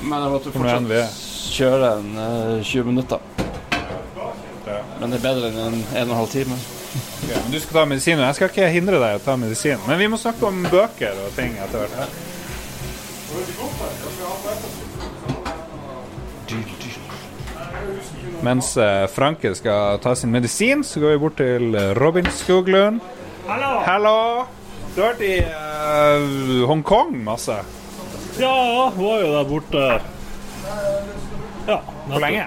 Men 0.00 0.22
jeg 0.22 0.32
måtte 0.32 0.52
Kommer 0.54 0.78
fortsatt 0.78 1.24
kjøre 1.56 1.90
en 1.98 2.16
uh, 2.16 2.64
20 2.64 2.88
minutter. 2.88 3.20
Men 5.00 5.12
det 5.12 5.18
er 5.20 5.26
bedre 5.26 5.50
enn 5.50 5.60
en 5.60 5.76
en 5.76 6.06
og 6.06 6.14
en 6.14 6.16
halv 6.22 6.32
time. 6.32 6.56
ja, 7.28 7.36
men 7.42 7.52
Du 7.52 7.60
skal 7.60 7.76
ta 7.76 7.84
medisin, 7.84 8.18
og 8.18 8.26
jeg 8.26 8.38
skal 8.38 8.50
ikke 8.50 8.70
hindre 8.72 9.02
deg 9.02 9.18
å 9.18 9.24
ta 9.24 9.36
medisin. 9.36 9.82
Men 9.86 10.00
vi 10.00 10.08
må 10.08 10.16
snakke 10.20 10.48
om 10.48 10.64
bøker 10.72 11.20
og 11.26 11.36
ting 11.36 11.58
etter 11.60 11.84
hvert. 11.84 12.16
Mens 18.46 18.76
eh, 18.76 19.06
Franke 19.10 19.54
skal 19.58 19.98
ta 19.98 20.14
sin 20.14 20.30
medisin, 20.30 20.84
så 20.84 21.00
går 21.02 21.16
vi 21.16 21.18
bort 21.18 21.36
til 21.40 21.74
eh, 21.74 21.94
Robin 21.98 22.28
Skoglund. 22.30 23.00
Hallo! 23.48 23.70
Hallo! 23.82 24.18
Du 24.94 25.00
har 25.02 25.16
vært 25.16 25.24
i 25.26 25.32
uh, 25.42 26.62
Hongkong 26.70 27.10
masse. 27.26 27.56
Ja, 28.38 28.52
var 28.94 29.24
jo 29.24 29.32
der 29.32 29.48
borte 29.48 29.82
Ja. 31.66 31.80
Hvor 32.06 32.22
lenge? 32.22 32.44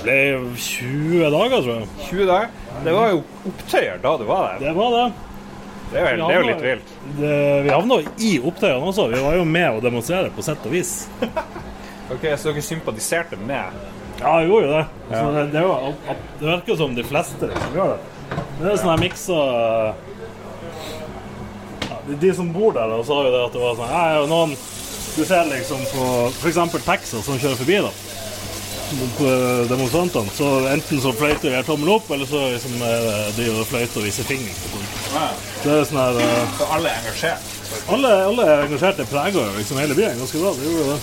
Det 0.00 0.16
er 0.16 0.48
20 0.56 1.20
dager, 1.34 1.60
tror 1.60 1.70
jeg. 1.74 1.90
20 2.08 2.26
dager? 2.32 2.48
Det 2.86 2.96
var 2.96 3.12
jo 3.12 3.20
opptøyer 3.52 4.00
da 4.02 4.14
du 4.16 4.24
var 4.30 4.48
der. 4.48 4.64
Det 4.64 4.74
var 4.80 4.96
det. 4.96 5.04
Det 5.92 6.00
er, 6.00 6.08
vel, 6.08 6.24
det 6.24 6.32
er 6.32 6.40
jo 6.40 6.48
litt 6.48 6.66
vilt. 6.70 6.96
Det, 7.20 7.36
vi 7.66 7.74
havna 7.74 8.00
i 8.30 8.32
opptøyene 8.40 8.90
også. 8.94 9.10
Vi 9.12 9.22
var 9.28 9.36
jo 9.36 9.44
med 9.48 9.76
å 9.76 9.84
demonstrere, 9.84 10.32
på 10.32 10.46
sett 10.46 10.64
og 10.64 10.78
vis. 10.78 10.96
Ok, 12.08 12.22
Så 12.40 12.48
dere 12.48 12.62
sympatiserte 12.64 13.36
med 13.36 13.97
Ja, 14.18 14.40
jeg 14.40 14.48
gjorde 14.48 14.66
jo 14.66 14.72
det. 14.72 14.84
Ja. 15.10 15.22
det, 15.30 15.44
det, 15.52 15.62
var, 15.62 15.92
det 16.40 16.46
virker 16.46 16.76
som 16.76 16.94
de 16.96 17.04
fleste 17.06 17.50
liksom 17.52 17.76
gjør 17.78 17.94
det. 17.94 18.00
Det 18.58 18.66
er 18.72 18.80
sånn 18.80 18.90
her 18.90 19.00
mikser 19.00 19.94
ja, 21.86 21.98
de, 22.08 22.16
de 22.24 22.32
som 22.34 22.50
bor 22.52 22.74
der, 22.74 22.90
da, 22.90 22.98
sa 23.06 23.20
jo 23.22 23.30
det 23.32 23.44
at 23.46 23.54
det 23.54 23.62
var 23.62 23.78
sånn 23.78 23.92
ja, 23.94 24.02
jo 24.18 24.26
noen 24.32 24.56
Du 25.14 25.22
ser 25.26 25.46
liksom 25.50 25.80
på 25.92 26.08
f.eks. 26.34 26.58
Texas 26.84 27.24
som 27.26 27.38
kjører 27.38 27.58
forbi, 27.58 27.78
da. 27.86 27.92
Demonstrantene. 29.68 30.30
Så 30.32 30.46
enten 30.70 31.00
så 31.02 31.12
fløyter 31.12 31.50
de 31.50 31.62
tommelen 31.66 31.66
tommel 31.66 31.94
opp, 31.96 32.10
eller 32.14 32.26
så 32.30 32.44
liksom, 32.54 32.76
eh, 32.86 33.30
de 33.36 33.48
fløyter 33.68 34.00
og 34.00 34.06
viser 34.06 34.28
folk. 34.28 34.92
Det 35.64 35.74
er 35.74 35.88
sånn 35.90 36.00
her 36.00 36.20
eh, 36.22 36.44
Så 36.58 36.68
alle 36.76 36.92
er 36.92 37.00
engasjert? 37.02 37.54
alle, 37.88 38.12
alle 38.24 38.94
Det 39.00 39.08
preger 39.10 39.56
liksom 39.58 39.82
hele 39.82 39.94
byen 39.98 40.22
ganske 40.22 40.38
bra. 40.38 40.54
Det 40.54 40.64
gjorde 40.70 40.84
jo 40.84 40.92
det. 40.94 41.02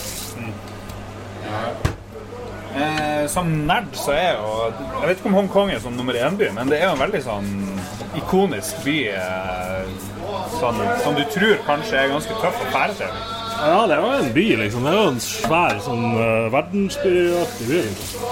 Eh, 2.76 3.28
som 3.32 3.48
nerd 3.68 3.94
så 3.96 4.12
er 4.12 4.34
jo 4.36 4.50
Jeg 4.68 5.08
vet 5.08 5.22
ikke 5.22 5.30
om 5.30 5.38
Hongkong 5.38 5.70
er 5.72 5.80
som 5.80 5.96
nummer 5.96 6.18
én-by, 6.20 6.50
men 6.58 6.68
det 6.68 6.82
er 6.82 6.90
jo 6.90 6.98
en 6.98 7.04
veldig 7.06 7.22
sånn 7.24 7.48
ikonisk 8.20 8.82
by 8.84 8.98
eh, 9.16 9.94
sånn, 10.60 10.82
som 11.04 11.16
du 11.16 11.24
tror 11.32 11.62
kanskje 11.68 12.02
er 12.02 12.12
ganske 12.12 12.36
tøff 12.42 12.60
å 12.66 12.72
fære 12.74 12.98
til. 13.00 13.16
Ja, 13.56 13.86
det 13.88 13.96
er 13.96 14.02
jo 14.04 14.10
en 14.18 14.34
by, 14.36 14.46
liksom. 14.60 14.84
Det 14.84 14.92
er 14.92 14.98
jo 15.00 15.12
en 15.14 15.22
svær 15.24 15.78
sånn 15.86 16.04
uh, 16.20 16.48
verdensbyaktig 16.52 17.68
by. 17.70 17.78
Liksom. 17.86 18.26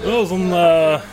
Det 0.00 0.06
er 0.06 0.14
jo 0.14 0.20
sånn 0.30 0.46
uh, 0.54 1.08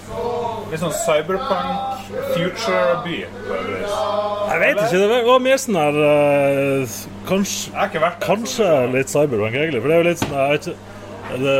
Litt 0.67 0.81
sånn 0.83 0.93
cyberpunk, 0.99 2.07
future-by. 2.35 3.17
Jeg 3.23 4.61
vet 4.61 4.81
ikke. 4.83 4.99
Det 4.99 5.19
var 5.25 5.43
mer 5.43 5.61
sånn 5.63 5.79
her 5.79 5.99
uh, 6.03 6.97
kanskje, 7.29 7.87
kanskje 8.25 8.69
litt 8.93 9.11
cyberpunk, 9.11 9.55
egentlig. 9.55 9.81
For 9.81 9.89
det 9.89 9.97
er 9.97 10.03
jo 10.03 10.07
litt 10.09 10.23
sånn 10.23 10.37
jeg 10.37 10.53
vet 10.53 10.69
ikke, 10.69 11.57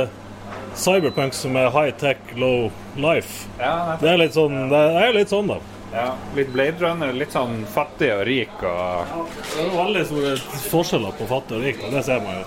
cyberpunk 0.77 1.33
som 1.35 1.55
er 1.59 1.71
high 1.73 1.93
tech, 1.99 2.19
low 2.37 2.69
life. 3.01 3.47
Ja. 3.59 3.97
Det 4.01 4.09
er 4.13 4.21
litt 4.21 4.35
sånn, 4.37 4.69
det 4.71 4.83
er 5.01 5.15
litt 5.15 5.31
sånn 5.33 5.49
da. 5.51 5.57
ja, 5.93 6.09
litt 6.37 6.51
Blade 6.53 6.77
Runner, 6.83 7.13
litt 7.15 7.31
sånn 7.33 7.63
fattig 7.73 8.11
og 8.13 8.25
rik 8.27 8.53
og 8.67 9.15
Det 9.55 9.63
er 9.63 9.73
veldig 9.77 10.03
store 10.09 10.35
forskjeller 10.67 11.15
på 11.17 11.27
fattig 11.31 11.57
og 11.59 11.65
rik. 11.65 11.81
og 11.87 11.95
Det 11.97 12.03
ser 12.05 12.21
man 12.25 12.41
jo. 12.41 12.45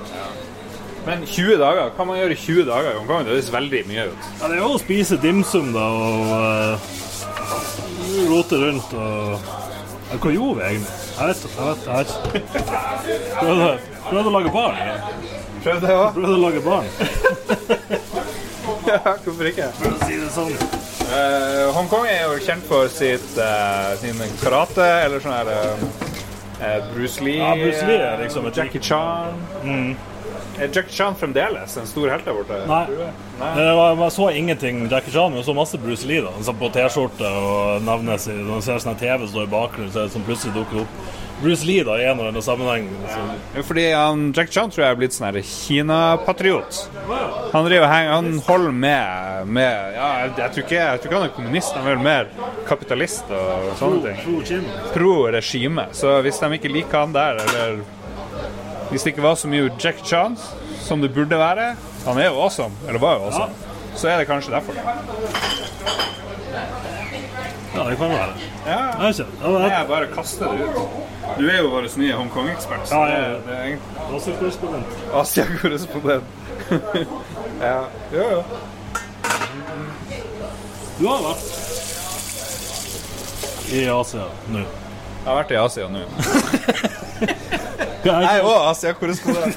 Men 1.06 1.22
20 1.24 1.56
dager, 1.62 1.86
hva 1.86 1.92
kan 1.96 2.06
man 2.10 2.18
gjøre 2.20 2.34
i 2.36 2.40
20 2.42 2.66
dager 2.68 2.98
Hongkong? 2.98 3.22
Det 3.24 3.32
høres 3.32 3.52
veldig 3.54 3.80
mye 3.88 4.02
ut. 4.10 4.26
Ja, 4.42 4.48
det 4.50 4.58
er 4.58 4.60
jo 4.60 4.72
å 4.74 4.80
spise 4.82 5.16
dimsum 5.22 5.70
da, 5.72 5.86
og 5.96 6.28
uh, 6.28 6.90
rote 8.28 8.58
rundt 8.60 8.92
og 8.92 9.48
ja, 10.10 10.18
Hva 10.20 10.32
gjorde 10.34 10.58
vi 10.58 10.66
egentlig? 10.74 10.96
Jeg 11.20 11.26
vet 11.30 11.40
jeg 11.46 11.64
vet, 11.66 11.80
jeg 11.86 11.94
vet 11.96 12.10
ikke. 12.40 12.74
Prøvde, 13.40 13.70
prøvde 14.10 14.28
å 14.28 14.34
lage 14.36 14.52
barn. 14.54 14.76
Ja. 14.80 14.94
Prøvde 15.60 15.96
å 15.96 16.36
lage 16.40 16.60
barn, 16.64 16.86
Ja, 18.90 19.16
hvorfor 19.24 19.46
ikke? 19.46 19.70
for 19.78 19.94
å 19.94 20.06
si 20.06 20.18
det 20.18 20.28
sånn. 20.34 20.54
Uh, 21.10 21.70
Hongkong 21.74 22.06
er 22.10 22.24
jo 22.26 22.38
kjent 22.42 22.66
for 22.66 22.90
sitt, 22.92 23.26
uh, 23.38 23.92
sin 24.02 24.18
karate, 24.42 24.86
eller 25.04 25.22
sånn 25.22 25.34
her 25.34 25.50
eh, 26.60 26.78
Bruce 26.92 27.22
Lee 27.24 27.40
Ja, 27.40 27.54
Bruce 27.58 27.86
Lee 27.88 27.98
er 28.04 28.22
liksom 28.22 28.46
et 28.50 28.58
Jackie 28.60 28.82
Chan. 28.82 29.38
Er 30.60 30.68
Jackie 30.68 30.92
Chan 30.92 31.16
fremdeles 31.16 31.76
en 31.80 31.88
stor 31.88 32.10
helt 32.12 32.26
der 32.26 32.36
borte? 32.36 32.58
Nei. 32.68 32.82
Nei. 33.40 33.52
Var, 33.56 33.94
jeg 34.02 34.14
så 34.18 34.28
ingenting 34.42 34.82
Jackie 34.90 35.14
Chan, 35.14 35.32
men 35.32 35.40
jeg 35.40 35.48
så 35.48 35.56
masse 35.56 35.80
Bruce 35.80 36.06
Lee. 36.10 36.20
da 36.26 36.34
Han 36.34 36.46
satt 36.46 36.60
på 36.60 36.70
T-skjorte 36.74 37.30
og 37.40 37.86
navnet 37.86 38.26
sitt. 38.26 38.36
Når 38.42 38.52
man 38.58 38.66
ser 38.66 38.82
sånn 38.84 38.98
TV 39.00 39.26
står 39.30 39.48
i 39.48 39.52
bakgrunnen, 39.54 39.94
så 39.94 40.02
er 40.02 40.10
det 40.10 40.16
som 40.18 40.26
plutselig 40.26 40.58
dukker 40.58 40.84
opp 40.84 41.00
Bruce 41.42 41.64
Lee 41.64 41.84
da, 41.84 41.96
i 42.00 42.04
en 42.04 42.18
eller 42.18 42.28
annen 42.28 42.42
sammenheng. 42.44 42.88
Jo, 43.56 43.62
Fordi 43.64 43.86
han, 43.92 44.26
Jack 44.36 44.52
Chan 44.52 44.70
tror 44.70 44.84
jeg 44.84 44.94
er 44.94 44.98
blitt 45.00 45.16
sånn 45.16 45.38
Kina-patriot. 45.46 46.80
Han 47.54 47.70
han 47.90 48.28
holder 48.46 48.74
med, 48.74 49.46
med 49.46 49.96
ja, 49.96 50.08
jeg, 50.24 50.34
jeg, 50.36 50.52
tror 50.52 50.64
ikke, 50.64 50.76
jeg 50.76 51.00
tror 51.00 51.10
ikke 51.10 51.20
han 51.20 51.28
er 51.28 51.34
kommunist, 51.36 51.76
han 51.76 51.86
er 51.86 51.94
vel 51.94 52.04
mer 52.04 52.28
kapitalist 52.68 53.32
og 53.32 53.70
sånne 53.80 54.02
ting. 54.04 54.20
Pro-regime. 54.26 54.76
Pro-regime. 54.94 55.88
Så 55.96 56.18
hvis 56.26 56.42
de 56.42 56.52
ikke 56.58 56.72
liker 56.72 57.06
han 57.06 57.16
der, 57.16 57.40
eller 57.46 57.80
hvis 58.90 59.06
det 59.06 59.14
ikke 59.14 59.24
var 59.24 59.38
så 59.40 59.48
mye 59.48 59.70
Jack 59.80 60.04
Chan 60.04 60.36
som 60.82 61.00
det 61.00 61.12
burde 61.14 61.38
være 61.38 61.74
Han 62.04 62.18
er 62.18 62.30
jo 62.30 62.40
awesome, 62.40 62.74
eller 62.88 62.98
var 63.00 63.18
jo 63.18 63.28
awesome. 63.28 63.52
Så 63.94 64.08
er 64.08 64.18
det 64.18 64.26
kanskje 64.26 64.52
derfor. 64.54 64.74
Ja, 67.74 67.84
det 67.90 67.96
kan 67.98 68.10
være. 68.10 68.32
Ja, 68.66 68.78
Jeg. 69.06 69.24
Ja, 69.42 69.48
Nei, 69.48 69.68
jeg 69.68 69.70
jeg 69.78 69.86
bare 69.88 70.06
kaster 70.14 70.46
det 70.50 70.60
ut. 70.68 70.74
Du 71.38 71.44
er 71.48 71.58
jo 71.60 71.68
vår 71.70 71.86
nye 72.00 72.12
Hongkong-ekspert. 72.18 72.90
Ja, 72.90 73.04
ja, 73.06 73.18
ja. 73.18 73.28
det- 73.28 73.42
det 73.46 73.54
er 73.54 73.62
egentlig 73.64 73.80
er 73.96 74.14
også 74.14 74.30
korrespondent. 74.40 74.86
Asia-korrespondent. 75.14 76.24
ja. 77.60 77.80
Jo, 78.12 78.24
jo. 78.30 78.42
Du 80.98 81.06
har 81.08 81.20
vært 81.22 81.42
i 83.72 83.84
Asia 83.88 84.24
nå. 84.50 84.58
Jeg 84.58 85.28
har 85.28 85.36
vært 85.42 85.50
i 85.50 85.56
Asia 85.60 85.86
nå. 85.88 86.02
Jeg 88.04 88.24
er 88.24 88.42
òg 88.42 88.70
Asia-korrespondent. 88.70 89.56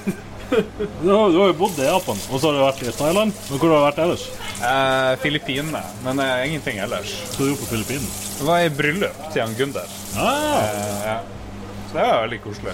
Du 1.03 1.09
har, 1.09 1.29
du 1.33 1.37
har 1.39 1.47
jo 1.51 1.55
bodd 1.57 1.79
i 1.81 1.85
Japan, 1.87 2.19
og 2.29 2.39
så 2.39 2.47
har 2.49 2.53
du 2.57 2.61
vært 2.63 2.81
i 2.87 2.93
Thailand. 2.97 3.33
Men 3.49 3.59
hvor 3.61 3.71
har 3.73 3.79
du 3.79 3.85
vært 3.87 4.01
ellers? 4.05 4.25
Eh, 4.63 5.11
Filippinene, 5.23 5.81
men 6.05 6.19
eh, 6.23 6.43
ingenting 6.49 6.77
ellers. 6.83 7.13
Så 7.33 7.43
du 7.47 7.53
er 7.53 7.59
på 7.61 7.69
Filippinene. 7.71 8.11
Det 8.39 8.47
var 8.47 8.65
i 8.65 8.73
bryllup 8.73 9.23
til 9.33 9.43
han 9.45 9.55
Gunder. 9.59 9.95
Ah, 10.17 10.59
Eh, 10.63 11.07
ja. 11.07 11.15
Så 11.93 11.99
det 11.99 12.05
var 12.09 12.21
veldig 12.21 12.37
koselig. 12.41 12.71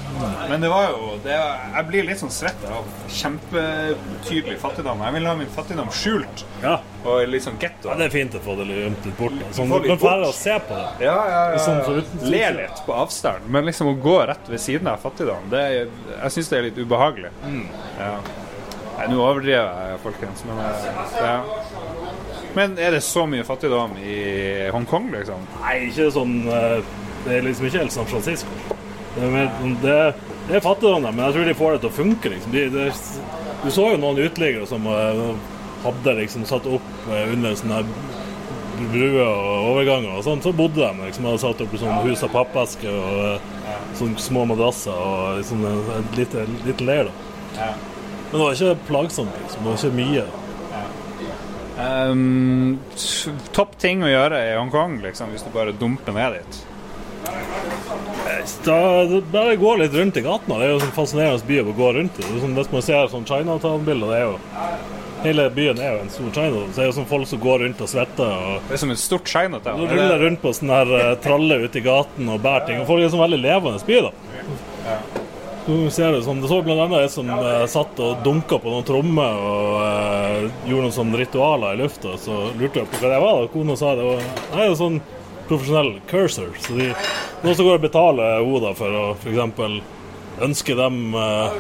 Men 0.50 0.62
det 0.62 0.68
var 0.72 0.86
jo 0.94 1.08
det, 1.24 1.34
Jeg 1.76 1.88
blir 1.90 2.06
litt 2.08 2.20
sånn 2.22 2.32
svett 2.32 2.62
av 2.72 2.86
kjempetydelig 3.12 4.56
fattigdom. 4.62 5.02
Jeg 5.04 5.16
vil 5.18 5.28
ha 5.28 5.34
min 5.36 5.50
fattigdom 5.52 5.90
skjult 5.92 6.44
ja. 6.64 6.78
og 7.04 7.28
litt 7.28 7.44
sånn 7.44 7.58
getto. 7.60 7.90
ja, 7.92 7.98
det 8.00 8.08
er 8.08 8.14
fint 8.14 8.38
å 8.40 8.42
få 8.46 8.56
det 8.62 8.70
litt 8.70 9.10
bort. 9.18 9.36
Sånn, 9.58 9.76
du 9.76 9.90
kan 9.90 10.00
fære 10.06 10.24
å 10.24 10.32
og 10.32 10.38
se 10.38 10.56
på 10.70 10.80
det. 10.80 10.88
Ja, 11.10 11.18
ja, 11.34 11.44
ja. 11.52 11.60
Sånn 11.66 12.32
Le 12.32 12.46
litt 12.62 12.82
på 12.88 12.96
avstand, 12.96 13.52
men 13.52 13.68
liksom 13.68 13.92
å 13.92 13.98
gå 14.08 14.16
rett 14.32 14.54
ved 14.56 14.64
siden 14.70 14.88
av 14.94 15.04
fattigdom, 15.04 15.52
det 15.52 15.68
er, 15.68 15.94
jeg 16.16 16.38
syns 16.38 16.54
det 16.56 16.62
er 16.62 16.68
litt 16.70 16.80
ubehagelig. 16.80 17.36
Ja. 18.00 18.16
Nei, 18.96 19.12
nå 19.12 19.20
overdriver 19.20 19.92
jeg, 19.92 20.02
folkens, 20.08 20.48
men 20.48 20.64
ja. 21.20 21.38
Men 22.56 22.80
er 22.80 22.96
det 22.96 23.04
så 23.04 23.28
mye 23.28 23.44
fattigdom 23.44 24.00
i 24.00 24.20
Hongkong, 24.72 25.12
liksom? 25.12 25.44
Nei, 25.60 25.80
ikke 25.92 26.08
sånn 26.16 26.38
eh, 26.48 26.80
Det 27.28 27.36
er 27.36 27.46
liksom 27.46 27.68
ikke 27.68 27.84
helt 27.84 27.94
San 28.00 28.08
Francisco. 28.08 28.79
Det 29.16 29.30
det, 29.84 30.56
er 30.56 30.64
fattigdom 30.66 31.04
der, 31.06 31.14
men 31.14 31.26
jeg 31.26 31.36
tror 31.36 31.48
de 31.50 31.58
får 31.58 31.76
det 31.76 31.82
til 31.84 31.90
å 31.90 31.98
funke. 31.98 32.32
Liksom. 32.34 32.54
De, 32.54 32.66
det, 32.74 32.86
du 33.64 33.72
så 33.74 33.90
jo 33.94 34.00
noen 34.02 34.22
uteliggere 34.22 34.70
som 34.70 34.86
eh, 34.90 35.24
hadde 35.84 36.16
liksom 36.22 36.46
satt 36.50 36.68
opp 36.70 37.10
eh, 37.12 37.34
under 37.34 37.58
sånne 37.60 37.84
bruer 38.80 39.26
og 39.28 39.70
overganger 39.74 40.16
og 40.16 40.26
sånn. 40.26 40.44
Så 40.44 40.54
bodde 40.56 40.82
de 40.82 41.08
liksom, 41.10 41.28
hadde 41.30 41.44
satt 41.44 41.64
opp 41.66 41.74
i 41.76 41.82
sånn 41.82 42.04
hus 42.08 42.26
av 42.26 42.34
pappesker 42.34 42.96
og 42.96 43.24
eh, 43.28 43.88
sånne 44.00 44.24
små 44.24 44.46
madrasser 44.50 44.96
og 44.96 45.42
liksom, 45.42 45.66
et 45.98 46.20
lite, 46.22 46.46
lite 46.66 46.88
leir. 46.88 47.10
da. 47.10 47.72
Men 48.30 48.38
det 48.38 48.44
var 48.44 48.56
ikke 48.56 48.88
plagsomt. 48.88 49.42
liksom. 49.44 49.66
Det 49.66 49.74
var 49.74 49.82
ikke 49.82 49.98
mye. 50.00 50.28
Um, 51.80 52.80
Topp 53.56 53.78
ting 53.80 54.02
å 54.04 54.10
gjøre 54.10 54.42
i 54.50 54.56
Hongkong, 54.58 54.98
liksom, 55.04 55.32
hvis 55.32 55.46
du 55.46 55.54
bare 55.54 55.76
dumper 55.76 56.16
ned 56.16 56.36
dit. 56.40 56.60
Da, 58.66 59.06
da 59.06 59.20
bare 59.32 59.56
gå 59.60 59.76
litt 59.80 59.94
rundt 59.94 60.18
i 60.18 60.24
gatene. 60.26 60.60
Det 60.60 60.68
er 60.68 60.72
jo 60.74 60.80
sånn 60.84 60.96
fascinerende 60.96 61.48
by 61.48 61.60
å 61.64 61.76
gå 61.78 61.92
rundt 61.98 62.20
i. 62.20 62.26
Er 62.26 62.42
sånn, 62.44 62.56
hvis 62.58 62.72
man 62.74 62.86
ser 62.86 63.12
sånn 63.12 63.28
Chinatown-bilder, 63.30 64.12
det 64.14 64.20
er 64.22 64.28
jo 64.28 64.38
Hele 65.20 65.50
byen 65.52 65.80
er 65.84 65.98
jo 65.98 66.04
en 66.06 66.12
stor 66.14 66.30
Chinatown. 66.32 66.70
Så 66.72 66.80
det 66.80 66.84
er 66.86 66.88
jo 66.88 66.96
sånn 66.96 67.08
folk 67.10 67.28
som 67.28 67.40
går 67.44 67.58
rundt 67.66 67.82
og 67.84 67.90
svetter. 67.92 68.30
og 68.30 68.70
Det 68.70 68.78
er 68.78 68.82
som 68.86 68.94
en 68.94 69.00
stort 69.02 69.28
Chinatown. 69.28 69.82
og 69.84 69.92
ruller 69.92 70.22
rundt 70.24 70.42
på 70.42 70.54
sånne 70.56 70.78
her 70.78 70.94
eh, 70.96 71.16
traller 71.26 71.66
ute 71.66 71.82
i 71.82 71.84
gaten 71.84 72.30
og 72.32 72.40
bærer 72.46 72.70
ting. 72.70 72.80
Og 72.80 72.88
folk 72.88 73.04
er 73.04 73.12
sånn 73.12 73.26
veldig 73.26 73.42
levende 73.44 73.84
by, 73.90 74.00
da. 74.08 74.14
Du 75.68 75.90
ser 75.94 76.16
det 76.16 76.24
sånn, 76.26 76.40
det 76.42 76.48
så 76.50 76.62
annet 76.64 76.96
en 77.02 77.12
som 77.12 77.28
eh, 77.36 77.66
satt 77.70 78.00
og 78.02 78.24
dunka 78.24 78.62
på 78.64 78.72
noen 78.72 78.88
trommer 78.88 79.44
og 79.44 79.76
eh, 79.84 80.48
gjorde 80.72 80.88
noen 80.88 80.96
sånne 80.96 81.20
ritualer 81.20 81.76
i 81.76 81.82
lufta. 81.84 82.16
Så 82.18 82.40
lurte 82.56 82.80
jeg 82.80 82.90
på 82.94 83.04
hva 83.04 83.12
det 83.12 83.20
var. 83.26 83.42
da. 83.44 83.52
Kona 83.54 83.76
sa 83.78 83.92
det 84.00 84.08
Og, 84.08 84.24
Nei, 84.24 84.64
det 84.64 84.70
er 84.72 84.80
sånn 84.80 85.02
profesjonell 85.50 85.96
cursor. 86.10 86.54
Så 86.64 86.78
de, 86.78 86.92
noen 87.44 87.58
som 87.58 87.68
går 87.68 87.80
og 87.80 87.88
betaler 87.88 88.38
henne 88.40 88.74
for 88.78 89.00
å 89.00 89.06
f.eks. 89.18 89.80
ønske 90.46 90.78
dem 90.80 91.18
eh, 91.20 91.60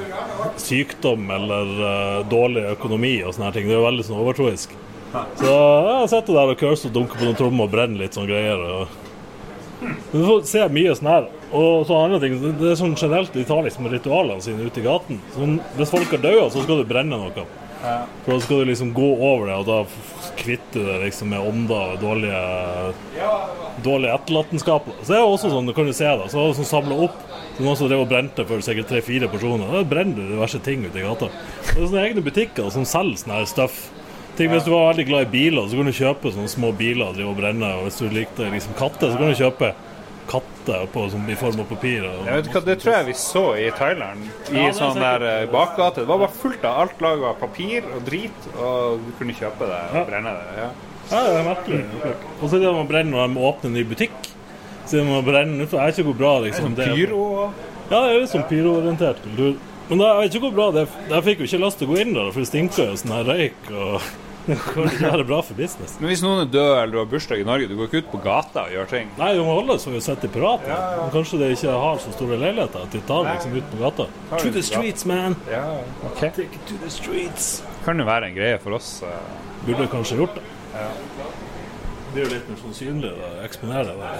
sykdom 0.62 1.28
eller 1.36 1.76
eh, 1.90 2.16
dårlig 2.32 2.70
økonomi 2.78 3.18
og 3.24 3.36
sånne 3.36 3.50
her 3.50 3.58
ting. 3.58 3.68
Det 3.68 3.76
er 3.76 3.82
jo 3.82 3.90
veldig 3.90 4.08
sånn 4.08 4.24
overtroisk. 4.24 4.78
Så 5.10 5.52
jeg 5.52 6.10
sitter 6.12 6.36
der 6.38 6.52
og 6.54 6.60
cursor 6.62 6.92
og 6.92 6.98
dunke 7.00 7.18
på 7.18 7.26
noen 7.26 7.38
trommer 7.38 7.66
og 7.66 7.74
brenner 7.74 8.06
litt 8.06 8.18
sånne 8.18 8.30
greier. 8.30 8.66
og 8.78 8.98
du 10.12 10.20
får 10.26 10.44
se 10.50 10.66
mye 10.74 10.94
sånn 10.98 11.10
her. 11.10 11.28
Og 11.56 11.86
så 11.88 11.98
andre 11.98 12.20
ting, 12.22 12.36
det 12.60 12.74
er 12.74 12.78
sånn 12.78 12.98
generelt 13.00 13.34
De 13.34 13.46
tar 13.48 13.64
liksom 13.66 13.88
ritualene 13.90 14.44
sine 14.44 14.68
ute 14.68 14.82
i 14.82 14.86
gaten. 14.86 15.22
Sånn, 15.36 15.58
hvis 15.78 15.94
folk 15.94 16.12
har 16.14 16.22
dødd, 16.24 16.52
så 16.54 16.66
skal 16.66 16.82
du 16.82 16.90
brenne 16.90 17.20
noe. 17.20 17.46
For 17.80 18.34
da 18.34 18.40
skal 18.44 18.62
du 18.62 18.70
liksom 18.70 18.90
gå 18.94 19.10
over 19.16 19.48
det, 19.48 19.58
og 19.62 19.68
da 19.70 20.34
kvitter 20.40 20.82
du 20.84 20.88
deg 20.90 21.06
liksom 21.06 21.30
med 21.32 21.46
ånder 21.48 21.94
og 21.94 22.02
dårlige, 22.02 22.42
dårlige 23.86 24.16
etterlatenskaper. 24.18 24.98
Så 25.00 25.14
det 25.14 25.20
er 25.20 25.24
jo 25.24 25.36
også 25.36 25.52
sånn, 25.54 25.70
du 25.70 25.76
kan 25.78 25.88
jo 25.88 25.96
se 25.96 26.10
da, 26.10 26.28
så 26.28 26.44
det 26.44 26.58
sånn 26.60 26.70
samlet 26.74 27.06
opp. 27.08 27.22
Så 27.56 27.64
noen 27.64 27.80
som 27.80 27.92
drev 27.92 28.04
og 28.04 28.12
brente 28.12 28.46
for 28.48 28.64
sikkert 28.64 28.92
tre-fire 28.92 29.30
personer. 29.32 29.72
Da 29.72 29.86
brenner 29.88 30.20
du 30.20 30.34
diverse 30.34 30.60
ting 30.64 30.84
ute 30.88 31.00
i 31.00 31.06
gata. 31.06 31.32
Det 31.70 31.78
er 31.78 31.88
sånne 31.88 32.04
egne 32.04 32.24
butikker 32.26 32.70
som 32.76 32.88
selger 32.88 33.24
sånn 33.24 33.36
her 33.38 33.48
stuff. 33.50 33.88
Ting, 34.40 34.52
Hvis 34.54 34.64
du 34.64 34.72
var 34.72 34.94
veldig 34.94 35.08
glad 35.10 35.26
i 35.28 35.32
biler, 35.34 35.66
så 35.68 35.76
kan 35.80 35.90
du 35.90 35.96
kjøpe 35.96 36.32
sånne 36.32 36.52
små 36.52 36.72
biler 36.80 37.10
og 37.10 37.18
drive 37.18 37.34
og 37.34 37.40
brenne. 37.40 37.72
Og 37.80 37.88
hvis 37.88 38.00
du 38.00 38.12
likte 38.16 38.48
liksom 38.48 38.78
katter, 38.80 39.12
så 39.12 39.20
kan 39.20 39.32
du 39.32 39.40
kjøpe 39.40 39.74
katter 40.30 40.86
på, 40.94 41.04
som, 41.12 41.24
i 41.30 41.36
form 41.40 41.60
av 41.64 41.68
papir. 41.72 42.04
Og, 42.06 42.26
Jeg 42.28 42.36
vet 42.44 42.50
hva, 42.54 42.62
Det 42.70 42.76
tror 42.84 42.94
jeg 42.96 43.06
vi 43.10 43.16
så 43.18 43.44
i 43.58 43.70
Thailand, 43.78 44.28
i 44.52 44.56
Ja, 44.60 44.68
er 44.70 44.76
sånn 44.78 45.00
der 45.02 45.26
eh, 45.26 45.46
bakgate. 45.52 46.04
Det 46.04 46.10
var 46.12 46.22
bare 46.24 46.38
fullt 46.42 46.64
av 46.70 46.80
alt 46.86 47.02
laget 47.02 47.26
av 47.32 47.40
papir 47.42 47.88
og 47.96 48.04
drit, 48.08 48.50
og 48.58 49.00
du 49.08 49.12
kunne 49.20 49.34
kjøpe 49.34 49.68
det 49.72 49.80
og 49.90 49.96
Ja. 50.00 50.06
brenne 50.12 50.36
det. 50.38 50.60
ja. 50.62 50.70
Ja, 51.10 51.24
det 51.26 51.38
er 51.40 51.48
merkelig. 51.50 51.86
Og 52.40 52.50
så 52.50 52.56
er 52.56 52.60
det 52.68 52.74
man 52.76 52.88
brenner 52.88 53.12
når 53.18 53.34
de 53.34 53.40
åpner 53.50 53.66
en 53.72 53.74
ny 53.80 53.84
butikk. 53.90 54.30
Så 54.86 55.02
man 55.06 55.24
brenner 55.26 55.66
det 55.66 55.72
Jeg 55.72 55.80
vet 55.86 55.98
ikke 56.00 56.10
hvor 56.12 56.18
bra 56.20 56.34
liksom, 56.46 56.66
Sånn 56.70 56.76
det 56.78 56.88
er. 56.88 56.96
pyro 56.96 57.54
Ja, 57.90 58.02
det 58.06 58.10
er 58.10 58.20
jo 58.20 58.26
sånn 58.30 58.46
pyroorientert 58.50 59.22
kultur. 59.24 59.56
Men 59.90 59.98
da, 59.98 60.06
jeg 60.22 60.22
vet 60.30 60.36
ikke 60.38 60.46
hvor 60.46 60.54
bra 60.60 60.68
det 60.72 60.82
er. 60.86 60.90
Jeg 61.16 61.24
fikk 61.26 61.40
jo 61.40 61.46
ikke 61.50 61.66
lyst 61.66 61.78
til 61.82 61.88
å 61.88 61.92
gå 61.96 61.98
inn 62.04 62.14
der, 62.14 62.30
for 62.32 62.40
det 62.46 62.48
stinker 62.52 62.92
jo 62.92 62.98
sånn 63.02 63.16
her 63.18 63.24
røyk. 63.26 63.72
og 63.74 64.02
Det 64.02 64.29
kan 64.48 64.88
ikke 64.88 65.12
være 65.12 65.26
bra 65.30 65.40
for 65.46 65.54
business. 65.58 65.98
Men 66.00 66.10
hvis 66.12 66.22
noen 66.26 66.42
er 66.46 66.52
død 66.54 66.72
eller 66.72 66.94
du 66.94 66.98
har 67.02 67.10
bursdag 67.12 67.42
i 67.42 67.46
Norge, 67.48 67.68
du 67.70 67.76
går 67.78 67.90
ikke 67.90 68.02
ut 68.04 68.12
på 68.14 68.22
gata 68.24 68.64
og 68.66 68.72
gjør 68.74 68.90
ting. 68.94 69.12
Nei, 69.20 69.34
du 69.38 69.44
må 69.46 69.58
holde 69.60 69.76
så 69.82 69.94
vi 69.94 70.02
setter 70.02 70.32
ja. 70.40 70.54
Men 71.04 71.12
kanskje 71.14 71.40
de 71.42 71.52
ikke 71.54 71.76
har 71.84 72.00
så 72.02 72.14
store 72.16 72.40
leiligheter 72.40 72.86
at 72.88 72.96
de 72.96 73.02
tar 73.10 73.28
liksom 73.30 73.58
ut 73.60 73.70
på 73.74 73.82
gata. 73.84 74.08
To 74.32 74.50
the 74.56 74.64
streets, 74.64 75.06
man! 75.06 75.36
Ja, 75.52 75.66
ok. 76.06 76.20
Take 76.20 76.48
it 76.48 76.66
to 76.72 76.80
the 76.84 76.90
streets. 76.90 77.62
Kan 77.86 78.00
jo 78.00 78.06
være 78.10 78.32
en 78.32 78.36
greie 78.36 78.58
for 78.64 78.80
oss. 78.80 79.02
eh. 79.04 79.22
Burde 79.68 79.88
kanskje 79.92 80.18
gjort 80.18 80.36
det. 80.40 80.44
Ja. 80.74 80.88
Det 82.10 82.24
er 82.24 82.26
jo 82.26 82.30
litt 82.34 82.48
mer 82.50 82.58
sånn 82.58 82.74
synlig 82.74 83.10
å 83.14 83.28
eksponere 83.46 83.94
det. 83.94 84.14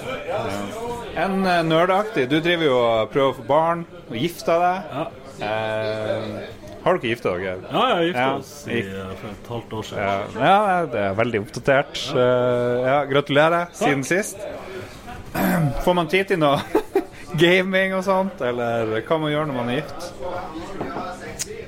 En 1.18 1.40
eh, 1.42 1.62
nerdeaktig. 1.66 2.28
Du 2.30 2.38
driver 2.38 2.68
jo 2.68 2.76
og 2.78 3.10
prøver 3.10 3.32
å 3.32 3.38
få 3.40 3.46
barn 3.48 3.82
og 4.06 4.14
gifter 4.14 4.62
deg. 4.62 4.92
Ja. 4.94 5.06
Eh, 5.40 6.59
har 6.84 6.98
dere 6.98 7.10
gifta 7.12 7.34
dere? 7.36 7.56
Ja, 7.70 7.84
jeg 7.94 8.10
gifta 8.10 8.24
Ja, 8.24 8.36
oss 8.38 8.52
i, 8.68 8.78
eh, 8.80 9.12
for 9.20 9.30
et 9.32 9.50
halvt 9.54 9.76
år 9.78 9.88
siden. 9.90 10.38
Ja, 10.40 10.56
ja, 10.70 10.80
det 10.94 11.02
er 11.08 11.18
veldig 11.18 11.42
oppdatert. 11.44 12.02
Ja. 12.14 12.28
ja, 12.86 12.98
gratulerer 13.10 13.72
siden 13.76 14.04
sist. 14.08 14.40
Får 15.84 15.94
man 15.94 16.08
tid 16.10 16.30
til 16.32 16.40
noe 16.42 16.58
gaming 17.44 17.94
og 17.98 18.04
sånt, 18.06 18.40
eller 18.42 18.96
hva 19.06 19.20
man 19.22 19.32
gjør 19.34 19.50
når 19.50 19.58
man 19.60 19.70
er 19.70 19.80
gift? 19.82 20.08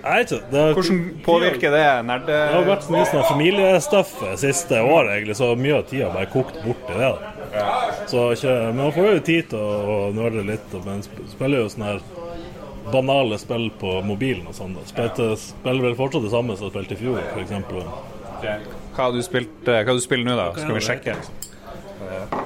Jeg 0.03 0.19
vet 0.19 0.33
ikke. 0.35 0.47
Det 0.51 0.63
Hvordan 0.75 1.03
påvirker 1.25 1.75
det 1.77 1.85
nerde... 2.09 2.27
Det 2.27 2.57
har 2.57 2.65
vært 2.67 2.87
så 2.89 2.95
mye 2.97 3.05
sånn 3.07 3.29
familiestuff 3.29 4.17
siste 4.41 4.81
året, 4.83 5.13
egentlig, 5.19 5.37
så 5.39 5.53
mye 5.59 5.77
av 5.79 5.85
tida 5.91 6.09
bare 6.11 6.31
kokt 6.33 6.59
bort 6.65 6.91
i 6.91 6.97
det. 6.99 7.13
da. 7.53 7.69
Så 8.11 8.25
ikke, 8.35 8.57
men 8.73 8.81
man 8.81 8.93
får 8.97 9.09
jo 9.13 9.23
tid 9.29 9.53
til 9.53 9.63
å, 9.63 9.77
å 9.93 9.97
nerde 10.17 10.43
litt, 10.49 10.75
men 10.87 11.05
spiller 11.07 11.63
jo 11.63 11.71
sånn 11.71 11.87
her 11.87 12.03
banale 12.93 13.39
spill 13.41 13.69
på 13.81 13.99
mobilen 14.07 14.49
og 14.51 14.57
sånn. 14.57 14.77
Spilte, 14.89 15.33
spiller 15.41 15.89
vel 15.89 15.99
fortsatt 15.99 16.27
det 16.27 16.33
samme 16.35 16.57
som 16.59 16.69
jeg 16.69 16.75
spilte 16.77 16.97
i 16.97 17.01
fjor, 17.01 17.21
f.eks. 17.33 17.55
Hva 18.43 19.07
har 19.07 19.15
du 19.15 19.23
spilt, 19.25 19.57
eh, 19.67 19.81
hva 19.81 19.93
har 19.93 19.99
du 19.99 20.05
spiller 20.05 20.29
nå, 20.29 20.37
da? 20.39 20.51
Skal 20.59 20.77
vi 20.77 20.85
sjekke? 20.85 21.17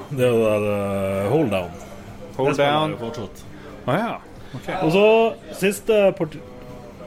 Det 0.09 0.23
er 0.23 0.31
jo 0.31 0.43
der 0.43 0.67
uh, 0.67 1.31
hold 1.31 1.49
down. 1.51 1.71
Hold 2.37 2.59
down. 2.59 2.93
jo 2.93 3.01
fortsatt. 3.01 3.43
Å. 3.87 3.97
Og 4.83 4.91
så 4.93 5.07
siste 5.57 5.97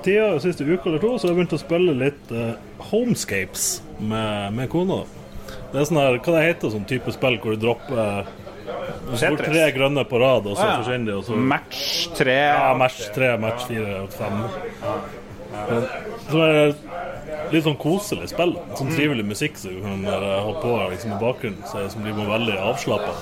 tida, 0.04 0.34
siste 0.42 0.66
uke 0.66 0.90
eller 0.90 1.00
to, 1.00 1.14
så 1.16 1.28
har 1.28 1.32
jeg 1.32 1.38
begynt 1.40 1.56
å 1.56 1.60
spille 1.60 1.96
litt 1.96 2.34
uh, 2.34 2.52
Homescapes 2.90 3.70
med, 4.00 4.56
med 4.56 4.70
kona. 4.72 5.02
Det 5.70 5.80
er 5.80 5.86
sånn 5.86 6.00
her, 6.00 6.18
hva 6.18 6.36
det 6.36 6.46
heter 6.48 6.72
sånn 6.72 6.86
type 6.90 7.12
spill 7.14 7.38
hvor 7.42 7.54
du 7.54 7.64
dropper 7.64 7.94
du 7.94 8.39
får 9.10 9.40
tre 9.44 9.64
grønne 9.76 10.04
på 10.08 10.20
rad, 10.22 10.46
og 10.46 10.56
så 10.56 10.64
ah, 10.64 10.70
ja. 10.70 10.76
forsvinner 10.82 11.12
de, 11.12 11.16
og 11.18 11.24
så 11.26 11.38
Match 11.54 12.08
3. 12.18 12.36
ja, 12.36 12.70
match 12.78 13.00
tre, 13.14 13.32
match 13.40 13.66
fire, 13.70 14.04
fem. 14.14 14.42
Så 16.30 16.42
er 16.44 16.52
det 16.58 16.66
litt 17.50 17.64
sånn 17.66 17.78
koselig 17.80 18.30
spill. 18.30 18.54
Sånn 18.78 18.92
trivelig 18.94 19.24
musikk 19.26 19.58
som 19.58 19.74
du 19.74 19.80
kan 19.84 20.04
holde 20.06 20.60
på 20.62 20.76
liksom, 20.92 21.16
i 21.16 21.22
bakgrunnen, 21.22 21.64
så, 21.66 21.86
som 21.92 22.04
blir 22.04 22.14
man 22.18 22.30
veldig 22.30 22.58
avslappa. 22.70 23.16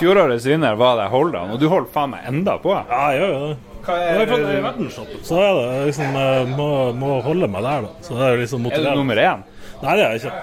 Fjorårets 0.00 0.48
vinner 0.48 0.76
var 0.80 1.00
det 1.00 1.08
Hold 1.14 1.32
Down, 1.36 1.54
og 1.54 1.62
du 1.62 1.68
holder 1.72 1.90
faen 1.94 2.12
meg 2.12 2.28
enda 2.28 2.58
på. 2.62 2.76
Ja, 2.76 3.02
jeg 3.14 3.24
gjør 3.24 3.34
jo 3.34 3.40
det. 3.46 3.56
Hva 3.86 3.96
er 4.02 4.24
det? 4.26 4.86
så 5.22 5.36
er 5.38 5.52
det 5.54 5.66
liksom 5.92 6.16
jeg 6.18 6.46
må, 6.58 6.70
må 6.98 7.20
holde 7.22 7.46
meg 7.50 7.62
der, 7.62 7.84
da. 7.86 7.92
Så 8.02 8.16
det 8.18 8.24
er 8.26 8.40
liksom 8.40 8.66
Er 8.66 8.82
du 8.82 8.88
nummer 8.98 9.20
én? 9.22 9.44
Nei, 9.82 9.96
det 9.96 10.04
er 10.04 10.10
jeg 10.10 10.20
ikke. 10.20 10.34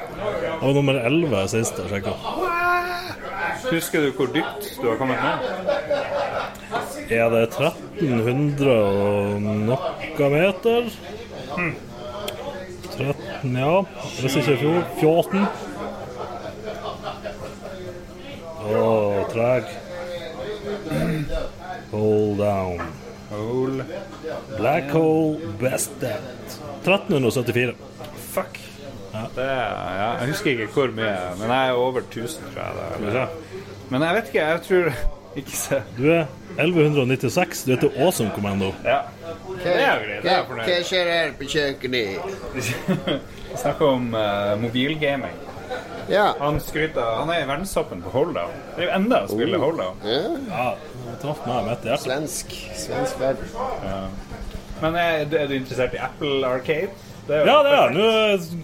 Jeg 0.43 0.61
var 0.61 0.73
nummer 0.77 0.99
11 0.99 1.47
sist 1.53 1.79
jeg 1.81 1.89
sjekka. 1.91 2.13
Husker 3.63 4.03
du 4.03 4.11
hvor 4.17 4.27
dypt 4.33 4.67
du 4.81 4.85
har 4.89 4.97
kommet 4.99 5.17
ned? 5.23 5.37
Er 7.13 7.29
det 7.33 7.43
1300 7.49 8.71
og 8.71 9.41
noe 9.43 9.77
meter? 10.33 10.89
13, 12.93 13.57
ja. 13.57 13.75
Hvis 14.19 14.35
ikke 14.41 14.53
i 14.53 14.59
fjor 14.61 14.81
14. 14.99 15.47
Å, 18.63 18.83
treg. 19.33 19.71
Hold 21.93 22.37
down. 22.39 22.83
Hold 23.33 23.81
Black 24.57 24.93
hole 24.93 25.53
best 25.59 25.97
dead. 26.01 26.21
1374. 26.85 27.75
Fuck. 28.33 28.72
Det, 29.13 29.45
ja, 29.45 30.07
jeg 30.19 30.27
husker 30.31 30.51
ikke 30.51 30.67
hvor 30.73 30.93
mye, 30.97 31.17
men 31.39 31.51
jeg 31.51 31.67
er 31.69 31.71
over 31.77 31.99
1000, 32.01 32.47
tror 32.55 32.63
jeg. 32.63 32.73
Det, 32.99 33.13
Ja. 33.13 33.25
Men 33.89 34.01
jeg 34.01 34.15
vet 34.15 34.31
ikke, 34.31 34.45
jeg 34.47 34.61
tror 34.61 34.93
Ikke 35.35 35.57
så. 35.57 35.79
Du 35.97 36.03
er 36.11 36.25
1196. 36.57 37.63
Du 37.63 37.71
heter 37.71 37.89
Awesome 37.97 38.31
Commando. 38.35 38.73
Ja. 38.85 38.99
Det 39.63 39.71
er 39.75 39.93
jo 39.93 40.03
greit. 40.05 40.23
Det 40.23 40.31
jeg 40.31 40.45
Hva 40.49 40.83
skjer 40.85 41.09
her 41.09 41.31
på 41.39 41.47
kjøkkenet? 41.49 42.19
snakker 43.63 43.85
om 43.87 44.13
uh, 44.13 44.53
mobilgaming. 44.61 45.39
Ja. 46.09 46.31
Han 46.39 46.59
skryter 46.61 47.01
Han 47.01 47.29
er 47.29 47.43
i 47.43 47.47
verdenstoppen 47.47 48.01
på 48.03 48.09
holdout. 48.13 48.53
Det 48.75 48.83
er 48.83 48.89
jo 48.91 48.95
enda 48.99 49.23
å 49.23 49.31
spille 49.31 49.57
Holdown. 49.57 50.03
ja. 50.05 50.19
Ja, 50.49 50.67
traff 51.21 51.41
meg 51.47 51.71
hjertet. 51.71 52.03
Svensk. 52.03 52.53
Svensk 52.77 53.19
verden. 53.21 53.49
Men 54.81 54.95
er, 54.99 55.25
er 55.25 55.47
du 55.47 55.55
interessert 55.55 55.95
i 55.95 56.01
Apple 56.03 56.45
Arcade? 56.47 56.91
Det 57.27 57.35
er 57.39 57.45
Ja, 57.47 57.57
det 57.63 57.71
er 57.71 57.93
Nå 57.95 58.07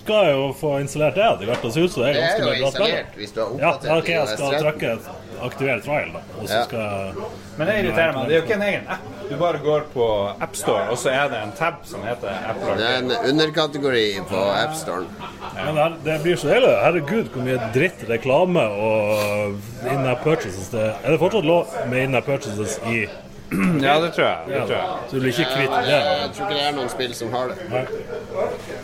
skal 0.03 0.25
jeg 0.27 0.35
jo 0.35 0.47
få 0.59 0.73
installert 0.83 1.15
det 1.15 1.23
etter 1.23 1.45
hvert. 1.47 1.61
Det 1.63 1.71
så 1.71 2.03
det 2.03 2.09
er 2.09 2.13
Det 2.13 2.19
er 2.19 2.27
ganske 2.27 2.43
jo 2.43 2.49
mye 2.49 2.61
bra 2.61 2.71
spill. 2.75 3.05
hvis 3.15 3.31
du 3.31 3.39
har 3.41 3.47
Ja, 3.59 3.69
oppdatert 3.73 3.89
ja, 3.89 3.97
ok, 3.97 4.09
jeg 4.09 4.27
skal 4.27 4.51
13. 4.51 4.63
trykke 4.65 5.17
aktivere 5.39 5.81
trial, 5.81 6.09
da. 6.13 6.21
Og 6.41 6.47
så 6.49 6.63
skal 6.65 6.79
ja. 6.79 7.27
Men 7.57 7.67
det 7.69 7.75
irriterer 7.79 8.13
meg. 8.17 8.27
Det 8.27 8.35
er 8.35 8.39
jo 8.39 8.43
ikke 8.47 8.57
en 8.57 8.65
egen 8.67 8.89
app. 8.95 9.05
Du 9.29 9.35
bare 9.37 9.61
går 9.63 9.85
på 9.93 10.05
AppStore, 10.41 10.89
og 10.89 10.97
så 10.97 11.11
er 11.13 11.29
det 11.31 11.39
en 11.43 11.51
tab 11.55 11.79
som 11.87 12.03
heter 12.03 12.33
Apple 12.49 12.75
Det 12.79 12.87
er 12.89 12.97
en 13.03 13.11
underkategori 13.31 14.05
på 14.29 14.43
AppStoren. 14.65 15.07
Men 15.55 15.75
det, 15.75 15.83
her, 15.83 15.95
det 16.03 16.17
blir 16.23 16.35
så 16.41 16.51
deilig. 16.51 16.73
Herregud, 16.83 17.31
hvor 17.35 17.45
mye 17.47 17.71
dritt, 17.75 18.03
reklame 18.09 18.63
og 18.67 19.59
in-app 19.93 20.23
purchases 20.25 20.71
det 20.73 20.85
Er 21.03 21.11
det 21.15 21.19
fortsatt 21.21 21.45
lov 21.47 21.67
med 21.91 22.09
in-app 22.09 22.25
purchases 22.25 22.79
i 22.89 23.05
Ja, 23.83 23.95
det 24.03 24.11
tror 24.13 24.25
jeg. 24.27 24.39
Det 24.47 24.61
tror 24.67 24.75
jeg. 24.75 25.03
Så 25.09 25.15
du 25.15 25.19
blir 25.23 25.33
ikke 25.33 25.49
kvitt 25.55 25.75
det? 25.87 25.99
Jeg 25.99 26.31
tror 26.35 26.45
ikke 26.45 26.55
det 26.59 26.65
er 26.67 26.73
noen 26.77 26.89
spill 26.93 27.13
som 27.17 27.31
har 27.33 27.51
det. 27.51 27.83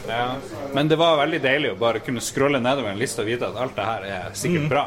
Ja. 0.10 0.28
Men 0.74 0.90
det 0.92 0.98
var 1.00 1.18
veldig 1.22 1.42
deilig 1.44 1.74
å 1.76 1.80
bare 1.80 2.02
kunne 2.06 2.24
scrolle 2.26 2.62
nedover 2.64 2.94
en 2.96 3.02
liste 3.02 3.22
og 3.22 3.30
vite 3.30 3.50
at 3.52 3.58
alt 3.62 3.76
det 3.78 3.90
her 3.90 4.08
er 4.20 4.38
sikkert 4.38 4.70
bra. 4.74 4.86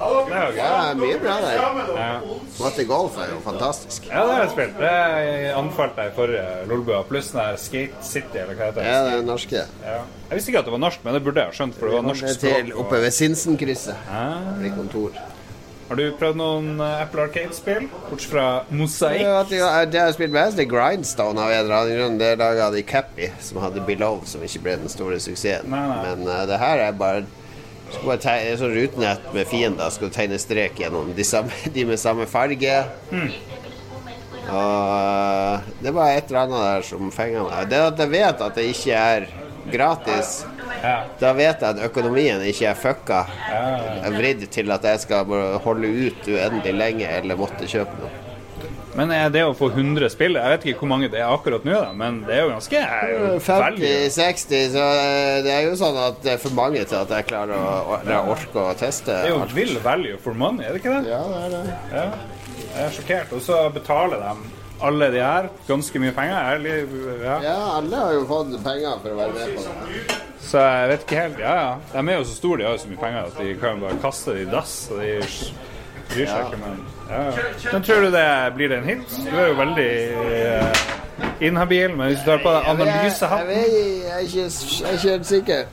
Det 0.00 0.32
er 0.32 0.46
jo 0.46 0.52
gøy. 0.56 0.58
Ja, 0.58 0.76
mye 0.96 1.16
bra 1.20 1.34
der. 1.44 1.58
Ja. 2.00 2.36
Matte 2.60 2.84
Golf 2.88 3.18
er 3.20 3.34
jo 3.34 3.40
fantastisk. 3.44 4.06
Ja, 4.08 4.22
det 4.24 4.32
har 4.32 4.46
jeg 4.46 4.52
spilt. 4.54 4.78
Det 4.80 5.50
anfalt 5.60 5.98
jeg 6.00 6.08
i 6.12 6.14
forrige 6.16 6.44
Lolbua. 6.70 7.02
Pluss 7.08 7.28
den 7.34 7.42
der 7.42 7.58
Skate 7.60 8.06
City, 8.08 8.38
eller 8.40 8.56
hva 8.56 8.70
heter 8.70 8.80
det. 8.80 8.86
Ja, 8.88 9.02
det 9.04 9.18
er 9.18 9.26
norske. 9.28 9.66
Ja. 9.84 9.98
Jeg 10.30 10.38
visste 10.38 10.54
ikke 10.54 10.62
at 10.64 10.70
det 10.70 10.74
var 10.78 10.82
norsk, 10.86 11.04
men 11.04 11.18
det 11.18 11.22
burde 11.26 11.44
jeg 11.44 11.52
ha 11.52 11.58
skjønt, 11.58 11.76
for 11.76 11.90
det 11.90 11.98
var 11.98 12.06
norsk 12.08 12.24
språk. 12.32 12.48
er 12.48 12.64
til 12.64 12.72
oppe 12.80 13.02
ved 13.04 13.12
Sinsenkrysset. 13.18 14.08
Ja. 14.08 14.24
I 14.64 14.72
kontor. 14.78 15.20
Har 15.90 15.98
du 15.98 16.04
prøvd 16.14 16.36
noen 16.38 16.66
eh, 16.78 17.00
Apple 17.02 17.24
Arcade-spill? 17.24 17.88
Bortsett 18.06 18.30
fra 18.30 18.44
Mosaic? 18.70 19.24
Ja, 19.24 19.40
Det 19.42 19.58
har 19.58 19.88
jeg 19.88 19.98
har 19.98 20.12
spilt 20.14 20.30
mest, 20.36 20.60
i 20.60 20.62
er 20.62 20.70
Grindstone 20.70 21.42
av 21.42 21.50
en 21.50 21.64
eller 21.64 21.74
annen 21.80 21.98
grunn. 21.98 22.18
Det 22.20 22.28
laga 22.38 22.68
de 22.70 22.84
Cappy, 22.86 23.26
som 23.42 23.58
hadde 23.58 23.82
Below, 23.88 24.20
som 24.22 24.44
ikke 24.46 24.62
ble 24.62 24.76
den 24.84 24.92
store 24.92 25.18
suksessen. 25.18 25.66
Nei, 25.72 25.82
nei. 25.90 25.98
Men 26.06 26.30
uh, 26.30 26.44
det 26.46 26.60
her 26.62 26.84
er 26.84 26.94
bare 26.94 27.24
skal 27.90 28.06
bare 28.06 28.22
tegne, 28.22 28.54
sånn 28.60 28.76
rutenett 28.76 29.32
med 29.34 29.50
fiender. 29.50 29.90
Skal 29.90 30.12
du 30.12 30.14
tegne 30.14 30.38
strek 30.38 30.78
gjennom 30.78 31.10
de, 31.16 31.26
samme, 31.26 31.58
de 31.74 31.86
med 31.90 31.98
samme 31.98 32.28
farge. 32.30 32.76
Mm. 33.10 33.32
Og 34.50 34.86
eh, 34.94 35.68
det 35.82 35.94
var 35.94 36.14
et 36.14 36.30
eller 36.30 36.44
annet 36.44 36.64
der 36.68 36.86
som 36.86 37.10
fenga 37.14 37.48
meg. 37.48 37.66
Det 37.70 37.82
at 37.88 38.00
jeg 38.02 38.14
vet 38.14 38.46
at 38.46 38.62
det 38.62 38.70
ikke 38.70 39.02
er 39.10 39.28
gratis. 39.74 40.40
Da 41.20 41.32
vet 41.36 41.62
jeg 41.62 41.68
at 41.74 41.84
økonomien 41.90 42.42
ikke 42.46 42.70
er 42.70 42.78
fucka. 42.78 43.20
Er 43.50 44.16
vridd 44.16 44.46
til 44.52 44.72
at 44.74 44.86
jeg 44.86 45.04
skal 45.06 45.38
holde 45.64 45.92
ut 46.06 46.28
uendelig 46.30 46.74
lenge 46.76 47.14
eller 47.20 47.40
måtte 47.40 47.68
kjøpe 47.70 48.02
noe. 48.02 48.26
Men 48.98 49.12
er 49.14 49.28
det 49.30 49.44
å 49.46 49.52
få 49.54 49.68
100 49.70 50.10
spill 50.10 50.34
Jeg 50.34 50.50
vet 50.50 50.64
ikke 50.66 50.82
hvor 50.82 50.90
mange 50.90 51.08
det 51.12 51.20
er 51.22 51.30
akkurat 51.30 51.62
nå, 51.66 51.76
da, 51.78 51.92
men 51.94 52.16
det 52.26 52.34
er 52.34 52.40
jo 52.42 52.48
ganske 52.56 52.80
veldig 53.46 53.92
50-60, 54.10 54.64
så 54.74 54.86
eh, 54.98 55.36
det 55.46 55.52
er 55.54 55.68
jo 55.68 55.76
sånn 55.78 56.00
at 56.08 56.18
det 56.24 56.32
er 56.34 56.40
for 56.42 56.56
mange 56.58 56.82
til 56.82 56.98
at 56.98 57.14
jeg 57.14 57.28
klarer 57.30 57.54
å, 57.54 58.00
jeg 58.02 58.18
orker 58.18 58.34
orke 58.34 58.64
å 58.64 58.74
teste. 58.80 59.14
Det 59.14 59.30
er 59.30 59.36
jo 59.36 59.46
vill 59.54 59.76
value 59.84 60.18
for 60.24 60.34
money, 60.34 60.66
er 60.66 60.74
det 60.74 60.82
ikke 60.82 60.96
det? 60.96 61.12
Ja, 61.12 61.22
det 61.30 61.44
er 61.44 61.54
det. 61.54 61.76
Ja. 61.94 62.06
Jeg 62.70 62.82
er 62.88 62.96
sjokkert. 62.96 63.32
Og 63.36 63.44
så 63.46 63.60
betaler 63.74 64.26
de 64.26 64.59
alle 64.82 65.10
de 65.12 65.20
her 65.22 65.48
ganske 65.68 66.02
mye 66.02 66.12
penger. 66.16 66.36
Ærlig, 66.54 66.74
ja. 67.24 67.36
Ja, 67.44 67.56
alle 67.78 67.96
har 67.96 68.12
jo 68.16 68.26
fått 68.28 68.52
penger 68.64 69.00
for 69.02 69.14
å 69.14 69.18
være 69.20 69.32
med 69.36 69.56
på 69.56 69.64
det. 69.64 70.18
Så 70.50 70.62
jeg 70.64 70.88
vet 70.90 71.02
ikke 71.04 71.18
helt 71.20 71.42
Ja, 71.42 71.54
ja. 71.54 71.72
De 71.92 72.12
er 72.12 72.16
jo 72.18 72.24
så 72.24 72.36
store, 72.38 72.58
de 72.58 72.64
har 72.66 72.72
jo 72.78 72.82
så 72.84 72.88
mye 72.90 73.02
penger 73.02 73.26
at 73.28 73.36
de 73.38 73.56
kan 73.60 73.82
bare 73.82 73.98
kaste 74.02 74.36
det 74.36 74.46
i 74.46 74.50
dass. 74.50 74.76
Og 74.90 75.02
de 75.02 75.10
bryr 76.10 76.30
seg 76.30 76.46
ikke, 76.46 76.62
men 76.62 76.80
ja. 77.10 77.26
Men 77.72 77.84
tror 77.86 78.06
du 78.06 78.10
det 78.14 78.28
blir 78.56 78.72
det 78.72 78.78
en 78.80 78.88
hit? 78.88 79.18
Du 79.26 79.36
er 79.36 79.50
jo 79.50 79.58
veldig 79.58 79.90
eh, 80.38 80.86
inhabil, 81.50 81.94
men 81.96 82.12
hvis 82.12 82.24
du 82.24 82.30
tar 82.30 82.42
på 82.44 82.54
deg 82.56 82.70
Jeg, 82.70 83.12
jeg, 83.20 84.00
jeg, 84.06 84.24
ikke, 84.24 84.48
jeg 84.48 84.88
er 84.88 84.98
ikke 84.98 85.14
helt 85.14 85.30
sikker. 85.34 85.68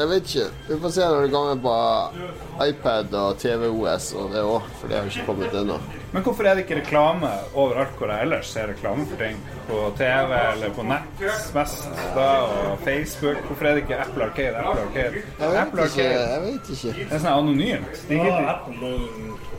Jeg 0.00 0.08
vet 0.08 0.28
ikke. 0.34 0.44
Vi 0.68 0.76
får 0.80 0.92
se 0.94 1.08
når 1.08 1.22
det 1.26 1.32
kommer 1.32 1.56
på 1.64 2.66
iPad 2.66 3.14
og 3.20 3.38
TVOS 3.38 4.12
og 4.16 4.30
det 4.32 4.44
òg, 4.46 4.68
for 4.80 4.88
det 4.88 4.96
har 4.96 5.10
ikke 5.10 5.26
kommet 5.26 5.56
ennå. 5.60 5.76
Men 6.12 6.24
hvorfor 6.26 6.46
er 6.48 6.56
det 6.58 6.64
ikke 6.64 6.80
reklame 6.80 7.28
overalt 7.54 7.92
hvor 7.98 8.10
jeg 8.10 8.26
ellers 8.26 8.48
ser 8.50 8.66
reklame 8.72 9.04
for 9.06 9.20
ting? 9.22 9.36
På 9.68 9.82
TV 9.98 10.32
eller 10.38 10.72
på 10.74 10.82
nett 10.88 11.20
mest 11.54 11.84
da, 12.16 12.28
og 12.72 12.82
Facebook. 12.84 13.38
Hvorfor 13.46 13.70
er 13.70 13.78
det 13.78 13.84
ikke 13.84 14.00
Apple 14.02 14.26
Arcade? 14.26 14.56
Apple 14.64 14.86
Arcade. 14.88 15.22
Jeg 15.22 15.52
vet 15.52 15.60
Apple 15.62 15.86
ikke. 15.86 16.08
Arcade. 16.08 16.30
Jeg 16.32 16.42
vet 16.46 16.72
ikke. 16.76 16.94
Det 16.98 17.14
er 17.14 17.22
sånn 17.22 17.36
anonymt. 17.36 18.02
De 18.08 18.20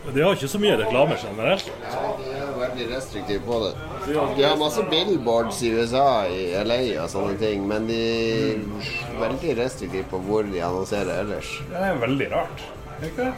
Ja, 0.02 0.12
de 0.16 0.22
har 0.26 0.34
ikke 0.34 0.48
så 0.50 0.60
mye 0.60 0.78
reklame 0.80 1.16
generelt. 1.22 1.68
De 1.70 2.32
er 2.34 2.54
veldig 2.58 2.88
restriktive 2.90 3.44
på 3.46 3.60
det. 3.64 3.72
De 4.10 4.44
har 4.44 4.56
masse 4.58 4.84
billboards 4.90 5.62
i 5.62 5.70
USA, 5.78 6.26
i 6.26 6.48
LA 6.66 6.80
og 7.04 7.10
sånne 7.14 7.38
ting, 7.38 7.68
men 7.70 7.86
de 7.88 8.00
er 8.02 9.20
veldig 9.22 9.58
restriktive 9.62 10.10
på 10.10 10.20
hvor 10.26 10.50
de 10.50 10.64
annonserer 10.66 11.22
ellers. 11.22 11.54
Det 11.70 11.84
er 11.92 12.02
veldig 12.02 12.32
rart. 12.34 12.66
Er 12.98 13.06
det 13.06 13.12
ikke 13.14 13.30
det? 13.30 13.34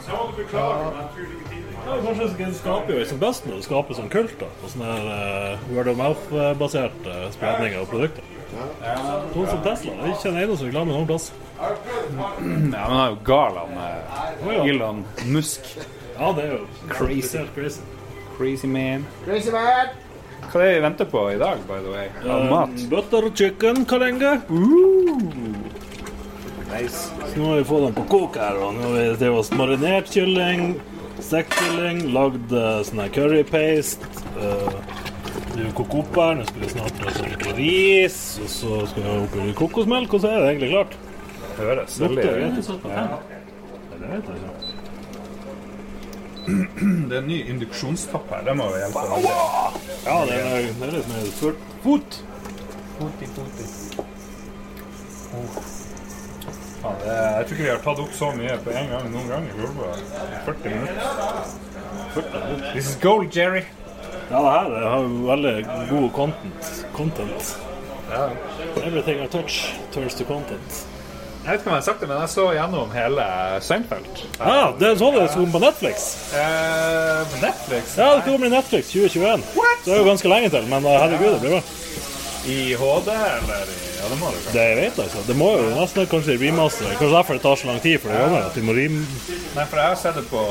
Ja, 0.56 1.53
kanskje 1.84 2.28
det 2.38 2.54
skaper 2.58 2.98
jo 2.98 3.04
som 3.08 3.18
best 3.22 3.46
når 3.48 3.58
det 3.60 3.66
skaper 3.66 3.98
sånn 3.98 4.10
kult. 4.12 4.36
da, 4.40 4.48
og 4.62 4.70
sånne 4.72 4.92
her 4.92 5.08
eh, 5.14 5.66
word 5.74 5.90
of 5.92 5.98
mouth-basert 6.00 7.08
spredninger 7.36 7.80
og 7.82 7.90
produkter. 7.92 8.30
Sånn 9.34 9.48
som 9.50 9.60
Tesla. 9.64 9.96
Det 9.98 10.06
er 10.06 10.14
ikke 10.14 10.30
en 10.30 10.38
eneste 10.44 10.68
reklame 10.68 10.94
noen 10.94 11.08
plass. 11.08 11.32
Ja, 11.58 11.70
men 12.40 12.72
han 12.74 12.96
er 13.00 13.10
jo 13.12 13.18
gal, 13.26 13.58
han 13.60 13.74
eh, 13.82 14.64
Elon 14.68 15.04
Musk. 15.32 15.68
Ja, 16.14 16.30
det 16.36 16.44
er 16.48 16.56
jo 16.56 16.64
Crazy. 16.92 17.44
crazy. 17.54 17.82
Crazy 18.36 18.66
man. 18.70 19.04
Crazy 19.24 19.50
man! 19.54 19.92
Hva 20.50 20.60
er 20.60 20.66
det 20.68 20.74
vi 20.76 20.80
venter 20.84 21.06
på 21.10 21.20
i 21.32 21.38
dag, 21.40 21.62
by 21.66 21.78
the 21.82 21.90
way? 21.90 22.08
Um, 22.22 22.48
mat? 22.50 22.74
Butter 22.90 23.28
chicken 23.34 23.84
kalenge. 23.88 24.34
Nice. 26.74 27.10
Så 27.30 27.38
nå 27.38 27.48
har 27.52 27.56
vi 27.60 27.64
fått 27.68 27.84
den 27.86 27.94
på 27.96 28.04
kok 28.10 28.36
her. 28.38 28.58
og 28.62 28.74
nå 28.76 28.82
har 28.88 28.94
vi 28.98 29.04
Det 29.22 29.30
var 29.34 29.56
marinert 29.58 30.10
kylling, 30.14 30.74
stekt 31.24 31.56
kylling, 31.58 32.04
lagd 32.14 32.52
eh, 32.52 32.82
sånn 32.86 33.02
her 33.04 33.10
curry 33.14 33.42
paste. 33.48 34.06
Uh, 34.34 34.68
det 35.54 35.62
vil 35.62 35.72
koke 35.78 36.02
opp 36.02 36.18
her. 36.18 36.36
Nå 36.38 36.46
skal 36.48 36.64
vi 36.64 36.70
snart 36.72 37.02
ha 37.04 37.14
litt 37.30 37.46
ris, 37.58 38.20
og 38.42 38.48
så 38.50 38.78
skal 38.90 39.02
vi 39.02 39.08
ha 39.08 39.16
oppi 39.22 39.56
kokosmelk, 39.58 40.16
og 40.16 40.24
så 40.24 40.30
er 40.30 40.38
det 40.42 40.52
egentlig 40.52 40.70
klart. 40.74 40.96
Høres 41.58 42.00
veldig 42.02 42.24
fem. 42.26 42.38
Det 43.94 44.06
vet 44.10 44.30
jeg 44.30 44.40
ikke. 44.40 44.72
Det 47.08 47.14
er 47.16 47.22
en 47.22 47.28
ny 47.30 47.38
induksjonstapp 47.54 48.26
her. 48.34 48.42
Det 48.48 48.56
må 48.58 48.66
jo 48.68 48.82
hjelpe. 48.82 49.04
veldig. 49.14 49.30
Ja, 50.04 50.18
det 50.28 50.34
er, 50.40 50.66
det 50.66 50.88
er 50.88 50.92
litt 50.98 51.08
mer 51.14 51.30
fort. 51.38 51.64
fot. 51.86 52.20
i. 53.00 53.32
foti. 55.30 55.83
Faen, 56.84 56.96
det, 57.00 57.12
jeg 57.16 57.44
tror 57.46 57.56
ikke 57.56 57.64
vi 57.64 57.70
har 57.70 57.78
tatt 57.84 58.00
opp 58.02 58.12
så 58.12 58.26
mye 58.36 58.54
på 58.60 58.72
en 58.76 58.90
gang 58.92 59.04
noen 59.08 59.28
gang 59.32 59.44
i 59.48 59.54
Lolbua. 59.56 59.92
40 60.44 60.74
minutter. 60.74 61.52
40 62.16 62.42
minutter. 62.42 62.72
This 62.74 62.90
is 62.90 62.98
gold, 63.00 63.30
Jerry. 63.32 63.62
Ja, 64.30 64.40
det 64.42 64.50
her 64.52 64.68
det 64.74 64.82
har 64.92 65.06
veldig 65.30 65.54
god 65.90 66.10
content. 66.12 66.72
content. 66.92 67.54
Ja. 68.10 68.26
Everything 68.82 69.24
I 69.24 69.28
touch 69.32 69.74
turns 69.92 70.14
to 70.14 70.28
content. 70.28 70.84
Jeg 71.44 71.52
vet 71.52 71.60
ikke 71.60 71.70
om 71.70 71.74
jeg 71.74 71.80
har 71.80 71.86
sagt 71.88 72.00
det, 72.00 72.08
men 72.08 72.20
jeg 72.20 72.32
så 72.32 72.44
gjennom 72.56 72.92
hele 72.92 73.24
Seinfeld. 73.64 74.20
Ja, 74.38 74.70
det 74.80 74.90
er 74.90 75.00
sånn 75.00 75.16
det 75.16 75.26
som 75.32 75.50
på 75.52 75.60
Netflix. 75.64 76.06
Eh, 76.36 77.20
på 77.32 77.40
Netflix? 77.42 77.96
Ja, 78.00 78.14
det 78.16 78.24
kommer 78.28 78.48
i 78.48 78.52
Netflix 78.52 78.92
2021. 78.92 79.44
Det 79.84 79.92
er 79.92 80.00
jo 80.00 80.06
ganske 80.08 80.32
lenge 80.32 80.52
til, 80.52 80.68
men 80.72 80.88
uh, 80.88 80.94
herregud, 81.00 81.34
det 81.34 81.42
blir 81.44 81.56
bra. 81.58 82.13
I 82.46 82.74
HD, 82.76 83.08
eller 83.08 83.66
Ja, 84.04 84.08
det 84.10 84.16
må 84.20 84.28
du 84.28 84.36
kanskje. 84.36 84.52
Det 84.52 84.64
vet 84.76 84.82
jeg 84.82 84.90
ikke. 84.92 85.02
altså. 85.04 85.20
Det 85.26 85.36
må 85.40 85.46
jo 85.56 85.68
nesten 85.78 86.06
kanskje 86.10 86.34
remaster. 86.42 86.90
Kanskje 86.98 87.10
derfor 87.16 87.38
det 87.38 87.42
tar 87.42 87.56
så 87.56 87.66
lang 87.70 87.78
tid 87.80 88.00
for 88.02 88.12
det 88.12 88.18
gamle. 88.20 88.40
At 88.46 88.54
de 88.58 88.62
må 88.66 88.74
rim... 88.76 88.98
Nei, 89.54 89.64
for 89.70 89.80
jeg 89.80 89.86
har 89.88 89.96
sett 89.96 90.18
det 90.18 90.24
på 90.28 90.42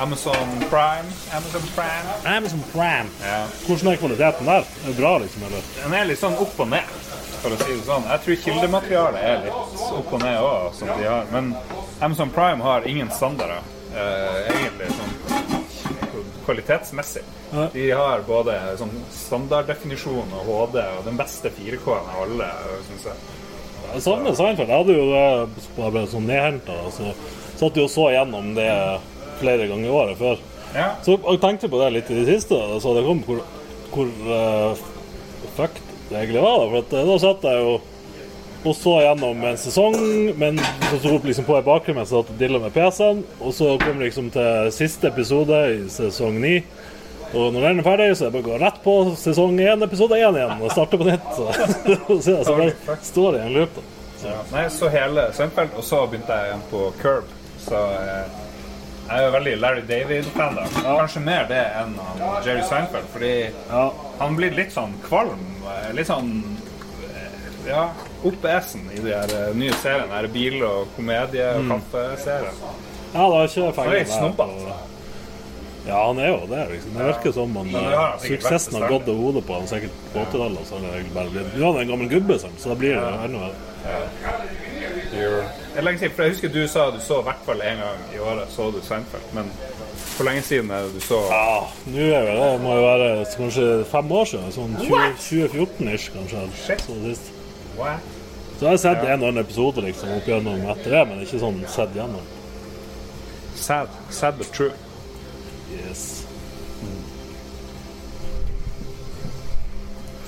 Amazon 0.00 0.54
Prime. 0.70 1.10
Amazon 1.36 1.66
Prime. 1.74 2.14
Amazon 2.36 2.62
Prime. 2.72 3.10
Ja. 3.26 3.42
Hvordan 3.66 3.92
er 3.92 4.00
kvaliteten 4.00 4.46
der? 4.48 4.64
Er 4.84 4.86
det 4.88 4.96
bra, 4.96 5.12
liksom? 5.18 5.44
Eller? 5.50 5.68
Den 5.82 5.96
er 6.00 6.08
litt 6.08 6.22
sånn 6.22 6.38
opp 6.40 6.60
og 6.64 6.70
ned, 6.72 6.94
for 7.42 7.52
å 7.52 7.60
si 7.60 7.74
det 7.76 7.84
sånn. 7.90 8.08
Jeg 8.08 8.24
tror 8.24 8.40
kildematerialet 8.46 9.26
er 9.34 9.42
litt 9.44 9.84
opp 10.00 10.12
og 10.16 10.22
ned 10.24 10.38
òg, 10.40 10.70
som 10.80 10.88
de 10.94 11.10
har. 11.10 11.28
Men 11.34 11.52
Amazon 12.00 12.32
Prime 12.32 12.64
har 12.64 12.88
ingen 12.88 13.10
standarder, 13.12 13.60
eh, 13.92 14.48
egentlig, 14.54 14.88
sånn 14.96 15.12
kvalitetsmessig. 16.48 17.22
De 17.72 17.84
har 17.96 18.22
både 18.28 18.54
sånn 18.80 18.92
standarddefinisjon 19.14 20.34
og 20.36 20.48
HD, 20.48 20.80
og 20.98 21.06
den 21.06 21.18
beste 21.18 21.52
4K-en 21.56 22.10
av 22.12 22.22
alle, 22.26 22.48
syns 22.88 23.08
jeg. 23.08 23.36
Jeg 23.88 24.04
savner 24.04 24.36
Seinfeld. 24.36 24.68
Jeg 24.68 24.82
hadde 24.82 24.96
jo 24.98 25.06
det 25.14 25.90
ble 25.94 26.04
sånn 26.12 26.28
nedhenta. 26.28 26.76
Så 26.92 27.12
satt 27.58 27.78
jo 27.78 27.86
og 27.88 27.92
så 27.92 28.10
gjennom 28.12 28.52
det 28.58 28.70
flere 29.40 29.68
ganger 29.70 29.88
i 29.88 29.94
året 29.94 30.20
før. 30.20 30.42
Ja. 30.74 30.90
Så 31.04 31.16
jeg 31.16 31.40
tenkte 31.40 31.70
på 31.72 31.80
det 31.80 31.92
litt 31.94 32.10
i 32.12 32.18
det 32.20 32.26
siste, 32.28 32.58
så 32.82 32.92
det 32.96 33.06
kom 33.06 33.22
hvor, 33.24 33.40
hvor 33.94 34.10
uh, 34.28 34.82
fucked 35.56 35.80
det 36.10 36.18
egentlig 36.18 36.44
var. 36.44 36.58
Da. 36.60 36.66
For 36.68 36.82
at, 36.82 36.92
eh, 36.98 37.08
da 37.08 37.16
satt 37.22 37.48
jeg 37.48 37.62
jo 37.64 37.78
og 38.66 38.74
så 38.74 38.96
gjennom 39.04 39.44
en 39.46 39.58
sesong, 39.60 39.94
men 40.36 40.56
så 40.58 40.96
sto 40.98 41.12
opp 41.14 41.26
liksom 41.28 41.46
på 41.46 41.60
i 41.60 41.64
bakgrunnen 41.64 42.00
mens 42.00 42.10
jeg 42.10 42.18
satt 42.18 42.32
og 42.32 42.40
dilla 42.40 42.58
med 42.58 42.74
PC-en. 42.74 43.20
Og 43.38 43.54
så 43.54 43.76
kom 43.80 44.00
liksom 44.02 44.32
til 44.34 44.70
siste 44.74 45.12
episode 45.12 45.60
i 45.76 45.84
sesong 45.94 46.40
ni. 46.42 46.56
Og 47.34 47.52
når 47.52 47.60
den 47.66 47.78
er 47.82 47.84
ferdig, 47.84 48.08
så 48.16 48.24
er 48.26 48.30
det 48.30 48.38
bare 48.38 48.44
å 48.46 48.48
gå 48.48 48.58
rett 48.64 48.78
på 48.84 48.92
sesong 49.20 49.58
én, 49.60 49.82
episode 49.84 50.16
én 50.16 50.36
igjen, 50.38 50.62
og 50.64 50.70
starte 50.72 50.96
på 51.00 51.04
nytt. 51.04 51.26
Så, 51.36 51.48
så, 52.24 52.36
så 52.44 52.54
bare 52.56 52.96
står 53.04 53.36
i 53.36 53.42
en 53.44 53.52
loop, 53.58 53.74
da. 53.76 53.82
Ja. 54.24 54.36
Nei, 54.50 54.64
så 54.74 54.88
hele 54.90 55.28
Seinfeld, 55.36 55.76
og 55.78 55.84
så 55.86 56.00
begynte 56.10 56.34
jeg 56.40 56.48
igjen 56.50 56.62
på 56.72 56.86
Curb. 57.02 57.28
Så 57.62 57.82
eh, 58.00 58.38
jeg 59.08 59.18
er 59.18 59.26
jo 59.26 59.34
veldig 59.36 59.52
Larry 59.60 59.84
David-fan, 59.88 60.56
da. 60.58 60.64
Kanskje 60.86 61.22
mer 61.26 61.44
det 61.52 61.60
enn 61.82 61.94
Jerry 62.46 62.64
Seinfeld, 62.66 63.06
fordi 63.12 63.34
Ja. 63.68 63.84
han 64.18 64.34
blir 64.40 64.56
litt 64.56 64.72
sånn 64.74 64.96
kvalm. 65.06 65.44
eh, 65.68 65.92
Litt 65.94 66.08
sånn 66.10 66.32
ja, 67.68 67.90
ja, 68.24 68.32
essen 68.56 68.86
i 68.96 69.00
de 69.04 69.12
her 69.12 69.32
eh, 69.36 69.54
nye 69.54 69.72
seriene. 69.82 70.08
Her 70.16 70.26
bil- 70.32 70.62
og 70.64 70.88
komedie- 70.96 71.50
og 71.58 71.68
kaffeserien. 71.74 72.62
Ja, 73.12 73.24
det 73.28 73.38
er 73.38 73.48
ikke 73.48 73.60
Han 73.60 73.68
er 73.68 73.76
feil. 73.78 73.92
litt 73.98 74.12
snobbete. 74.16 74.78
Ja, 75.88 76.06
han 76.06 76.18
er 76.20 76.28
jo 76.28 76.40
det. 76.50 76.64
liksom. 76.72 76.94
Det 76.98 77.06
virker 77.08 77.32
som 77.32 77.56
han, 77.56 77.70
han 77.74 78.20
suksessen 78.20 78.76
har 78.76 78.88
gått 78.92 79.08
av 79.08 79.16
hodet 79.22 79.46
på 79.48 79.54
han 79.56 79.68
sikkert 79.70 80.02
på 80.12 80.18
80-tallet. 80.26 80.66
Så 80.68 80.80
det 80.82 80.90
egentlig 80.92 81.14
bare 81.14 81.32
blitt 81.32 81.54
Ja, 81.56 81.66
han 81.70 81.76
er 81.80 81.86
en 81.86 81.92
gammel 81.94 82.10
gubbe, 82.12 82.38
så 82.38 82.50
da 82.68 82.76
blir 82.78 82.94
det 82.94 83.00
jo 83.00 83.24
enda 83.24 83.46
verre. 83.46 83.64
Det 85.08 85.80
er 85.80 85.82
lenge 85.86 85.98
siden, 85.98 86.12
for 86.14 86.22
Jeg 86.26 86.34
husker 86.34 86.52
du 86.52 86.60
sa 86.68 86.90
du 86.90 86.98
så 87.00 87.20
i 87.22 87.26
hvert 87.28 87.44
fall 87.46 87.62
én 87.64 87.80
gang 87.80 88.00
i 88.14 88.18
året 88.20 88.50
så 88.52 88.70
du 88.74 88.80
Seinfeld. 88.84 89.32
Men 89.34 89.48
hvor 90.16 90.26
lenge 90.28 90.42
siden 90.42 90.70
er 90.74 90.86
det 90.86 90.94
du 90.98 91.00
så 91.06 91.20
Ja, 91.30 91.64
nå 91.86 92.06
er 92.18 92.26
det, 92.26 92.34
det 92.40 92.60
må 92.64 92.74
jo 92.76 92.84
være 92.84 93.10
kanskje 93.36 93.66
fem 93.90 94.12
år 94.20 94.28
siden. 94.32 94.52
Sånn 94.54 94.76
20 94.82 95.14
2014-ish, 95.24 96.10
kanskje. 96.16 96.44
Shit. 96.66 96.84
Så 96.84 96.98
sist. 97.06 97.30
What? 97.78 98.14
Så 98.58 98.66
jeg 98.66 98.70
har 98.74 98.82
sett 98.82 99.04
en 99.06 99.22
og 99.22 99.28
annen 99.30 99.44
episode 99.44 99.84
liksom, 99.86 100.10
opp 100.18 100.26
gjennom 100.26 100.64
etter 100.74 100.96
det, 100.96 101.04
men 101.12 101.22
ikke 101.22 101.38
sånn 101.40 101.60
sett 101.70 101.94
gjennom. 101.94 102.24
Sad. 103.54 103.88
Sad 104.10 104.38
but 104.38 104.50
true. 104.54 104.72
Yes. 105.72 106.26
Mm. 106.82 107.02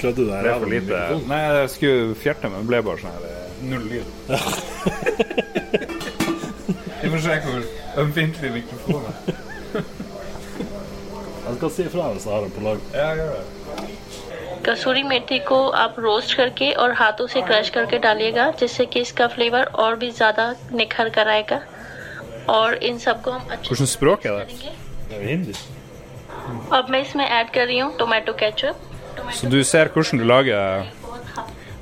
Klødde 0.00 0.16
du 0.16 0.24
deg 0.30 0.44
Det 0.44 0.50
er 0.50 0.58
for 0.58 0.66
lite? 0.74 1.00
Nei, 1.28 1.38
jeg 1.38 1.70
skulle 1.70 2.14
fjerte, 2.14 2.48
men 2.48 2.58
det 2.60 2.68
ble 2.72 2.82
bare 2.88 2.98
sånn 3.00 3.14
her 3.16 3.24
eh, 3.28 3.36
null 3.70 3.84
lyd. 3.90 4.08
Vi 7.00 7.08
får 7.12 7.24
se 7.26 7.38
hvor 7.46 7.62
ømfintlig 8.04 8.50
mikrofonen 8.58 9.04
er. 9.10 9.14
Jeg 11.50 11.56
skal 11.56 11.70
si 11.74 11.82
ifra 11.88 12.12
hvis 12.14 12.26
jeg 12.28 12.34
har 12.34 12.44
den 12.46 12.52
på 12.56 12.60
lag. 12.68 12.78
Ja, 12.94 13.08
gjør 13.20 13.32
det. 13.38 13.44
कसूरी 14.64 15.02
मेथी 15.02 15.38
को 15.48 15.58
आप 15.82 15.94
रोस्ट 15.98 16.36
करके 16.36 16.70
और 16.82 16.92
हाथों 16.92 17.26
से 17.34 17.40
क्रश 17.42 17.68
करके 17.76 17.98
डालिएगा 17.98 18.50
जिससे 18.60 18.84
कि 18.86 19.00
इसका 19.00 19.26
फ्लेवर 19.34 19.64
और 19.84 19.96
भी 19.96 20.10
ज़्यादा 20.10 20.44
निखर 20.72 21.08
कर 21.16 21.28
आएगा 21.28 21.60
और 22.56 22.74
इन 22.90 22.98
सबको 22.98 23.30
हम 23.30 23.48
अच्छे 23.56 23.86
språk 23.86 24.26
er 24.26 24.44
det? 25.09 25.15
करेंगे 25.15 25.15
Det 25.15 25.15
er 25.15 25.21
jo 25.21 25.27
hindi. 25.37 25.53
अब 26.71 26.89
मैं 26.89 27.01
इसमें 27.01 27.25
ऐड 27.25 27.49
कर 27.53 27.65
रही 27.65 27.79
हूँ 27.79 27.97
tomato 27.99 28.33
ketchup 28.33 28.75
Så 29.31 29.49
du 29.49 29.63
ser 29.63 29.87
hvordan 29.89 30.19
du 30.19 30.25
lager 30.25 30.85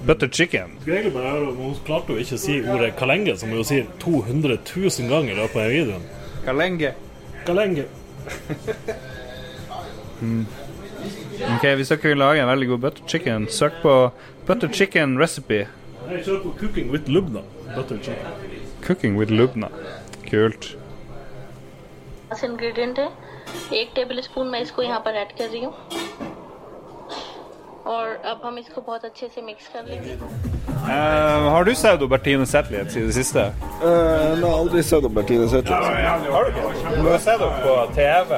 butter 0.08 0.28
chicken. 0.28 0.70
Skulle 0.82 0.96
egentlig 0.98 1.14
bare 1.14 1.30
høre 1.32 1.48
om 1.48 1.56
Hun 1.56 1.76
klarte 1.86 2.14
jo 2.14 2.20
ikke 2.20 2.36
å 2.36 2.40
si 2.40 2.60
ordet 2.62 2.96
kalenge, 3.00 3.38
som 3.38 3.50
hun 3.50 3.64
sier 3.64 3.86
200 4.00 4.58
000 4.76 5.10
ganger 5.10 5.32
i 5.32 5.36
løpet 5.36 5.56
av 5.56 5.70
videoen. 5.72 6.04
Kalenge. 6.46 6.94
Kalenge. 7.46 7.86
Ok, 11.56 11.64
Hvis 11.76 11.88
dere 11.92 12.00
vil 12.04 12.18
lage 12.18 12.42
en 12.44 12.48
veldig 12.48 12.68
god 12.68 12.80
butter 12.80 13.08
chicken, 13.08 13.48
søk 13.50 13.74
på 13.82 14.12
butter 14.48 14.68
chicken 14.74 15.18
recipe. 15.20 15.68
Jeg 16.10 16.24
kjører 16.26 16.44
på 16.44 16.54
Cooking 16.60 16.92
with 16.92 17.10
Lubna. 17.10 17.42
Butter 17.76 17.98
chicken. 17.98 18.28
Cooking 18.82 19.18
with 19.18 19.32
Lubna. 19.32 19.68
Kult. 20.30 20.76
बस 22.31 22.45
ingredient 22.45 22.99
है। 22.99 23.09
एक 23.75 23.93
table 23.95 24.21
spoon 24.21 24.49
मैं 24.49 24.61
इसको 24.63 24.83
यहाँ 24.83 25.01
पर 25.05 25.15
ऐड 25.17 25.37
कर 25.39 25.49
रही 25.49 25.65
हूँ। 25.65 26.28
और 27.86 28.16
अब 28.32 28.42
हम 28.44 28.58
इसको 28.58 28.82
बहुत 28.82 29.06
अच्छे 29.06 29.28
से 29.36 29.42
मिक्स 29.42 29.68
कर 29.74 29.86
लेंगे 29.86 30.18
Eh, 30.84 31.50
har 31.52 31.64
du 31.64 31.76
sett 31.76 32.00
Bertine 32.00 32.46
Zetlitz 32.46 32.96
i 32.96 33.00
det 33.00 33.14
siste? 33.14 33.40
Jeg 33.82 34.44
har 34.44 34.60
aldri 34.60 34.84
sett 34.84 35.04
Bertine 35.16 35.48
Zetlitz. 35.48 35.72
Har 35.72 36.44
du 36.44 36.50
ikke? 36.50 37.02
Du 37.02 37.10
har 37.10 37.18
sett 37.18 37.40
henne 37.40 37.54
på 37.64 37.88
TV. 37.96 38.34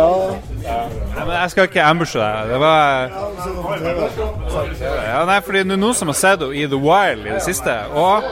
Og... 0.00 0.36
Ja. 0.64 0.78
Nei, 1.14 1.24
men 1.24 1.32
jeg 1.32 1.50
skal 1.50 1.64
ikke 1.64 1.82
ambushe 1.82 2.18
deg. 2.18 2.48
Det 2.48 2.60
var 2.60 3.08
ja, 4.82 5.24
Nei, 5.24 5.40
fordi 5.40 5.58
det 5.64 5.72
er 5.72 5.80
noen 5.80 5.96
som 5.96 6.12
har 6.12 6.20
sett 6.20 6.44
henne 6.44 6.60
i 6.60 6.66
The 6.68 6.80
Wild 6.84 7.24
i 7.24 7.32
det 7.32 7.42
siste. 7.42 7.80
Og, 7.96 8.28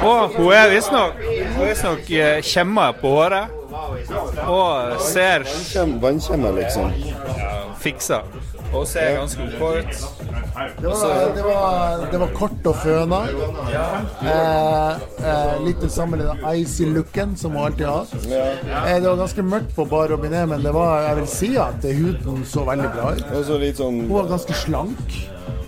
og 0.00 0.36
hun 0.38 0.52
er 0.56 0.72
visstnok 0.72 1.20
visstnok 1.60 2.10
eh, 2.16 2.40
kjemma 2.40 2.92
på 2.96 3.12
håret. 3.18 3.56
Og 4.48 5.00
ser 5.04 5.44
Vannkjemmer, 6.00 6.56
liksom. 6.56 6.92
fiksa. 7.85 8.21
Og 8.75 8.87
ser 8.89 9.13
ganske 9.19 9.45
ok 9.45 9.61
ut. 9.77 9.99
Det 10.81 10.87
var, 10.87 11.35
det, 11.35 11.43
var, 11.43 12.05
det 12.11 12.19
var 12.19 12.31
kort 12.35 12.67
og 12.71 12.77
føna. 12.81 13.19
Eh, 14.23 15.03
eh, 15.29 15.53
litt 15.65 15.83
det 15.83 15.91
samme 15.93 16.19
den 16.19 16.43
icy 16.55 16.87
looken 16.95 17.35
som 17.39 17.55
hun 17.55 17.67
alltid 17.67 17.87
har. 17.91 18.15
Eh, 18.25 18.97
det 18.97 19.07
var 19.07 19.21
ganske 19.21 19.45
mørkt 19.45 19.75
på 19.77 19.87
bar 19.91 20.09
Robinet, 20.11 20.47
men 20.51 20.63
det 20.65 20.73
var, 20.75 21.05
jeg 21.09 21.21
vil 21.21 21.31
si 21.35 21.53
at 21.59 21.87
huden 21.99 22.43
så 22.47 22.65
veldig 22.67 22.91
bra 22.95 23.13
ut. 23.15 23.25
Og 23.31 23.47
så 23.47 23.61
sånn 23.79 24.03
Hun 24.05 24.13
var 24.15 24.31
ganske 24.33 24.59
slank. 24.65 25.17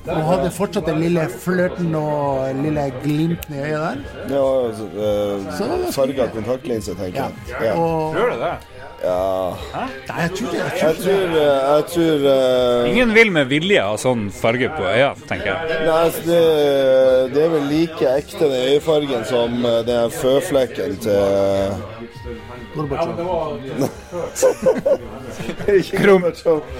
Hun 0.07 0.23
hadde 0.23 0.51
fortsatt 0.55 0.87
den 0.87 1.01
lille 1.03 1.25
flørten 1.43 1.95
og 1.99 2.61
lille 2.61 2.85
glimten 3.03 3.57
i 3.57 3.63
øyet 3.65 3.81
der. 3.83 3.97
Ja, 4.31 4.43
altså, 4.69 5.91
farga 5.95 6.29
kontaktlinse, 6.31 6.95
tenker 6.95 7.27
jeg. 7.27 7.57
Ja. 7.59 7.73
Og, 7.75 8.15
det 8.15 8.39
det? 8.39 8.55
Ja 8.97 9.53
nei, 10.09 10.21
jeg 10.23 10.31
tror 10.37 10.47
ikke 10.47 10.57
jeg 10.57 10.71
Jeg 10.81 10.95
tror 11.03 11.27
jeg 11.37 11.83
tror 11.93 12.17
uh... 12.25 12.89
Ingen 12.89 13.09
vil 13.13 13.29
med 13.35 13.45
vilje 13.51 13.81
ha 13.83 13.93
sånn 14.01 14.31
farge 14.33 14.69
på 14.73 14.83
øya, 14.89 15.11
tenker 15.29 15.47
jeg. 15.51 15.59
Nei, 15.85 15.97
altså 16.07 16.21
det, 16.25 16.41
det 17.35 17.41
er 17.43 17.49
vel 17.53 17.65
like 17.69 18.05
ekte 18.17 18.45
den 18.47 18.61
øyefargen 18.71 19.23
som 19.29 19.51
eh, 19.65 19.85
den 19.87 20.11
føflekken 20.17 20.91
til 21.05 21.17
Gorbatsjov. 22.77 23.17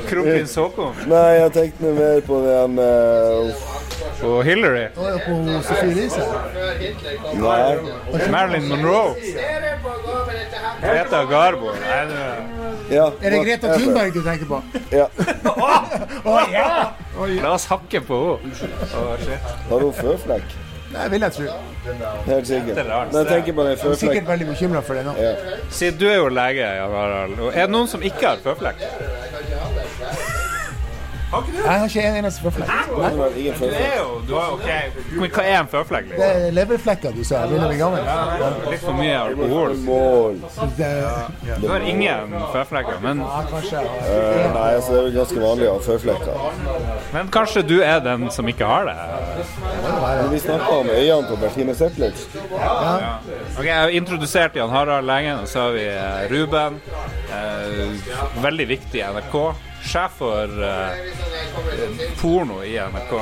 Krumpins 0.10 0.56
Håkon? 0.56 0.94
Nei, 1.10 1.32
jeg 1.42 1.52
tenkte 1.56 1.94
mer 1.98 2.20
på 2.26 2.36
den 2.46 2.72
uh, 2.82 2.86
og 4.24 4.44
Hillary. 4.44 4.88
På 4.96 5.38
Sofie 5.64 5.92
Elise. 5.92 6.22
Nei. 7.42 8.30
Marilyn 8.32 8.70
Monroe. 8.70 9.16
Greta 10.82 11.24
Garbo. 11.32 11.74
Nei, 11.82 12.04
det 12.12 12.96
Ja, 12.96 13.10
Er 13.22 13.30
det 13.30 13.46
Greta. 13.46 13.74
Thunberg 13.78 14.14
du 14.14 14.22
tenker 14.24 14.46
på? 14.46 14.62
Ja. 14.92 15.08
oh, 16.26 16.42
ja! 16.52 16.94
La 17.42 17.54
oss 17.54 17.66
hakke 17.72 18.02
på 18.02 18.22
henne. 18.44 19.42
Har 19.70 19.84
hun 19.84 19.94
føflekk? 19.94 20.58
Det 20.88 21.12
vil 21.12 21.22
jeg 21.22 21.32
tro. 21.32 21.44
Helt 22.26 22.48
sikkert. 22.48 22.76
Det 22.76 22.84
er 22.86 22.92
rart. 22.92 23.12
Men 23.12 23.20
jeg 23.22 23.28
tenker 23.28 23.54
på 23.54 23.66
den 23.68 23.72
er 23.92 23.96
sikkert 24.00 24.28
veldig 24.28 24.48
bekymra 24.48 24.82
for 24.88 24.96
det 24.96 25.04
nå. 25.06 25.16
Ja. 25.20 25.34
Si, 25.70 25.90
du 25.92 26.08
er 26.08 26.16
jo 26.16 26.30
lege, 26.32 26.64
Jan 26.80 26.96
Harald. 26.96 27.40
Er 27.52 27.68
det 27.68 27.74
noen 27.74 27.92
som 27.92 28.04
ikke 28.08 28.32
har 28.32 28.44
føflekk? 28.44 28.86
Jeg 31.28 31.80
har 31.80 31.86
ikke 31.90 32.04
en 32.08 32.16
eneste 32.22 32.42
føflekk. 32.46 32.70
Det 32.88 33.18
var 33.20 33.34
ingen 33.36 33.58
Du 33.60 33.66
er 33.68 33.98
jo 34.00 34.12
du 34.28 34.34
har, 34.38 34.52
ok. 34.56 34.68
Men 35.20 35.32
hva 35.36 35.44
er 35.44 35.58
en 35.60 35.68
føflekk? 35.68 36.06
Det 36.08 36.18
Liksom? 36.18 36.46
er 36.48 36.54
leverflekker 36.56 37.12
du 37.18 37.24
ser. 37.28 37.42
Jeg 37.42 37.50
begynner 37.50 37.68
å 37.68 37.72
bli 37.74 37.80
gammel. 37.82 38.72
Litt 38.72 38.84
for 38.86 38.96
mye 38.96 39.18
alkohol. 39.20 39.76
Du 41.62 41.68
har 41.68 41.80
ingen 41.92 42.34
føflekker, 42.54 43.02
men, 43.04 43.20
ja, 43.26 43.42
jeg 43.44 43.76
har 43.76 43.84
Eh, 44.08 44.54
nei, 44.54 44.70
altså 44.78 44.92
det 44.94 45.00
er 45.00 45.04
vel 45.04 45.16
ganske 45.18 45.42
vanlig 45.42 45.68
å 45.68 45.74
ha 45.74 45.84
føflekker. 45.84 46.34
men 47.14 47.28
kanskje 47.34 47.64
du 47.68 47.76
er 47.84 48.00
den 48.00 48.30
som 48.32 48.48
ikke 48.48 48.66
har 48.66 48.86
det? 48.86 48.96
Men 50.00 50.32
vi 50.32 50.40
snakka 50.40 50.72
om 50.80 50.88
øynene 50.90 51.28
på 51.28 51.36
Bertine 51.42 51.76
Zetlitz. 51.76 52.26
Ok, 53.58 53.66
Jeg 53.66 53.76
har 53.76 53.90
introdusert 53.90 54.56
Jan 54.56 54.70
Harald 54.70 55.06
lenge, 55.06 55.36
og 55.42 55.48
så 55.48 55.60
har 55.68 55.72
vi 55.72 55.86
eh, 55.88 56.28
Ruben. 56.32 56.80
Eh, 57.34 58.42
veldig 58.44 58.68
viktig 58.68 59.00
i 59.02 59.04
NRK. 59.04 59.56
Sjef 59.84 60.12
for 60.18 60.64
eh, 60.64 60.90
porno 62.22 62.64
i 62.64 62.74
NRK. 62.80 63.14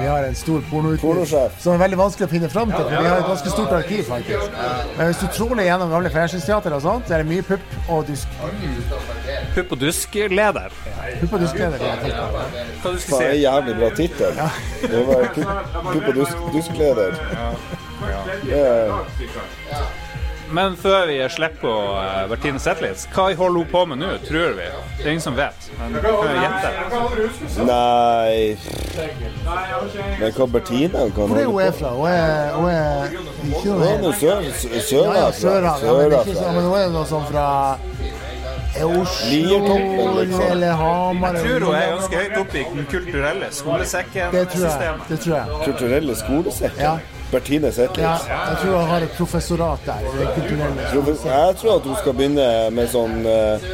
Vi 0.00 0.06
har 0.06 0.24
en 0.24 0.34
stor 0.34 0.62
pornoutgiver 0.70 1.26
som 1.60 1.74
er 1.74 1.80
veldig 1.82 1.98
vanskelig 1.98 2.28
å 2.28 2.30
finne 2.30 2.50
fram 2.52 2.70
til. 2.72 2.84
For 2.84 2.94
vi 3.02 3.10
har 3.10 3.20
et 3.20 3.28
ganske 3.30 3.52
stort 3.52 3.74
arkiv, 3.76 4.04
faktisk. 4.08 4.56
Men 4.96 5.10
hvis 5.10 5.20
du 5.22 5.26
tråler 5.34 5.66
gjennom 5.68 5.92
gamle 5.92 6.12
fjernsynsteater 6.14 6.76
og 6.78 6.84
sånt, 6.86 7.08
så 7.08 7.18
er 7.18 7.24
det 7.24 7.30
mye 7.32 7.44
pupp 7.46 7.90
og 7.90 8.06
dusk. 8.08 8.38
Pupp 9.56 9.76
og 9.76 9.82
dusk-leder. 9.82 10.80
Pupp 11.20 11.36
og 11.36 11.44
duskleder. 11.44 11.84
Hva 11.84 12.94
du 12.94 12.98
skal 13.02 13.18
Faen, 13.18 13.28
en 13.32 13.42
jævlig 13.42 13.76
bra 13.82 13.92
tittel. 14.00 14.42
Det 14.86 15.04
kupp 15.36 16.08
og 16.08 16.18
dusk, 16.22 16.48
duskleder. 16.56 17.20
Det 18.46 18.64
er 18.64 20.04
Men 20.50 20.76
før 20.78 21.06
vi 21.06 21.16
slipper 21.28 21.58
på 21.60 21.70
uh, 21.96 22.28
Bertine 22.30 22.60
Zetlitz, 22.62 23.06
hva 23.14 23.24
holder 23.34 23.58
hun 23.64 23.70
på 23.70 23.80
med 23.90 23.98
nå, 23.98 24.10
tror 24.28 24.52
vi? 24.58 24.66
Det 24.98 25.04
er 25.06 25.10
ingen 25.16 25.24
som 25.24 25.34
vet, 25.36 25.70
men 25.80 25.96
kan 26.04 26.28
vi 26.30 26.38
gjette. 26.44 26.68
Nei 27.66 28.56
Men 30.20 30.32
hva 30.36 30.46
Bertine 30.54 31.06
kan 31.16 31.32
Hvor 31.32 31.40
er 31.40 31.44
hun 31.50 31.72
fra? 31.80 31.90
Hun 31.96 32.08
er, 32.10 32.52
hun 32.54 32.68
er 32.70 33.04
ikke 33.10 33.70
Hun 33.70 33.82
er 33.82 33.86
helt 33.86 34.16
sør, 34.20 34.40
Ja, 34.92 35.14
ja, 35.18 35.32
sørafra. 35.32 35.86
Ja, 35.86 35.92
men, 35.96 36.12
Sørafra. 36.12 36.60
hun 36.60 36.78
er 36.78 36.88
noe 36.94 37.06
sånn 37.10 37.26
fra 37.30 37.46
Oslo 38.76 39.30
Liertoppen, 39.32 40.08
liksom. 40.20 40.42
eller 40.52 40.72
Hamar 40.76 41.32
Jeg 41.34 41.44
tror 41.46 41.60
hun 41.64 41.74
er 41.74 41.86
ganske 41.94 42.16
høyt 42.22 42.38
oppe 42.42 42.58
i 42.60 42.64
den 42.74 42.86
kulturelle 42.90 43.46
Det 43.48 43.56
tror 43.56 43.78
jeg. 43.80 43.88
skolesekken-systemet. 43.90 45.06
Det 45.08 45.20
tror 45.24 45.36
jeg. 45.36 45.60
Kulturelle 45.64 46.16
skolesekker. 46.16 46.82
Ja. 46.84 46.96
Bertine 47.30 47.72
Ja, 47.76 47.92
jeg 47.96 48.56
tror 48.62 48.76
hun 48.76 48.88
har 48.88 49.00
et 49.02 49.14
professorat 49.18 49.78
der. 49.86 50.04
Jeg 51.26 51.56
tror 51.60 51.72
at 51.76 51.82
hun 51.82 51.96
skal 51.98 52.14
begynne 52.14 52.46
med 52.70 52.90
sånn 52.92 53.26
eh, 53.26 53.66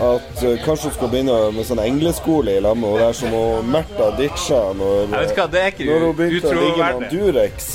At 0.00 0.40
eh, 0.44 0.56
kanskje 0.64 0.88
hun 0.88 0.94
skal 0.96 1.12
begynne 1.12 1.36
med 1.56 1.68
sånn 1.68 1.82
engleskole 1.84 2.56
i 2.56 2.62
lag 2.64 2.78
med 2.80 2.94
henne 2.94 3.10
der 3.10 3.18
som 3.20 3.36
hun 3.36 3.68
Märtha 3.74 4.10
ditcha 4.16 4.62
når, 4.78 4.96
Jeg 5.02 5.26
vet 5.26 5.36
hva, 5.36 5.46
det 5.52 5.60
er 5.60 5.72
ikke 5.74 5.88
når 5.90 6.06
hun 6.06 6.16
begynte 6.22 6.54
å 6.54 6.58
ligge 6.60 6.88
med. 6.88 7.06
Durex. 7.12 7.70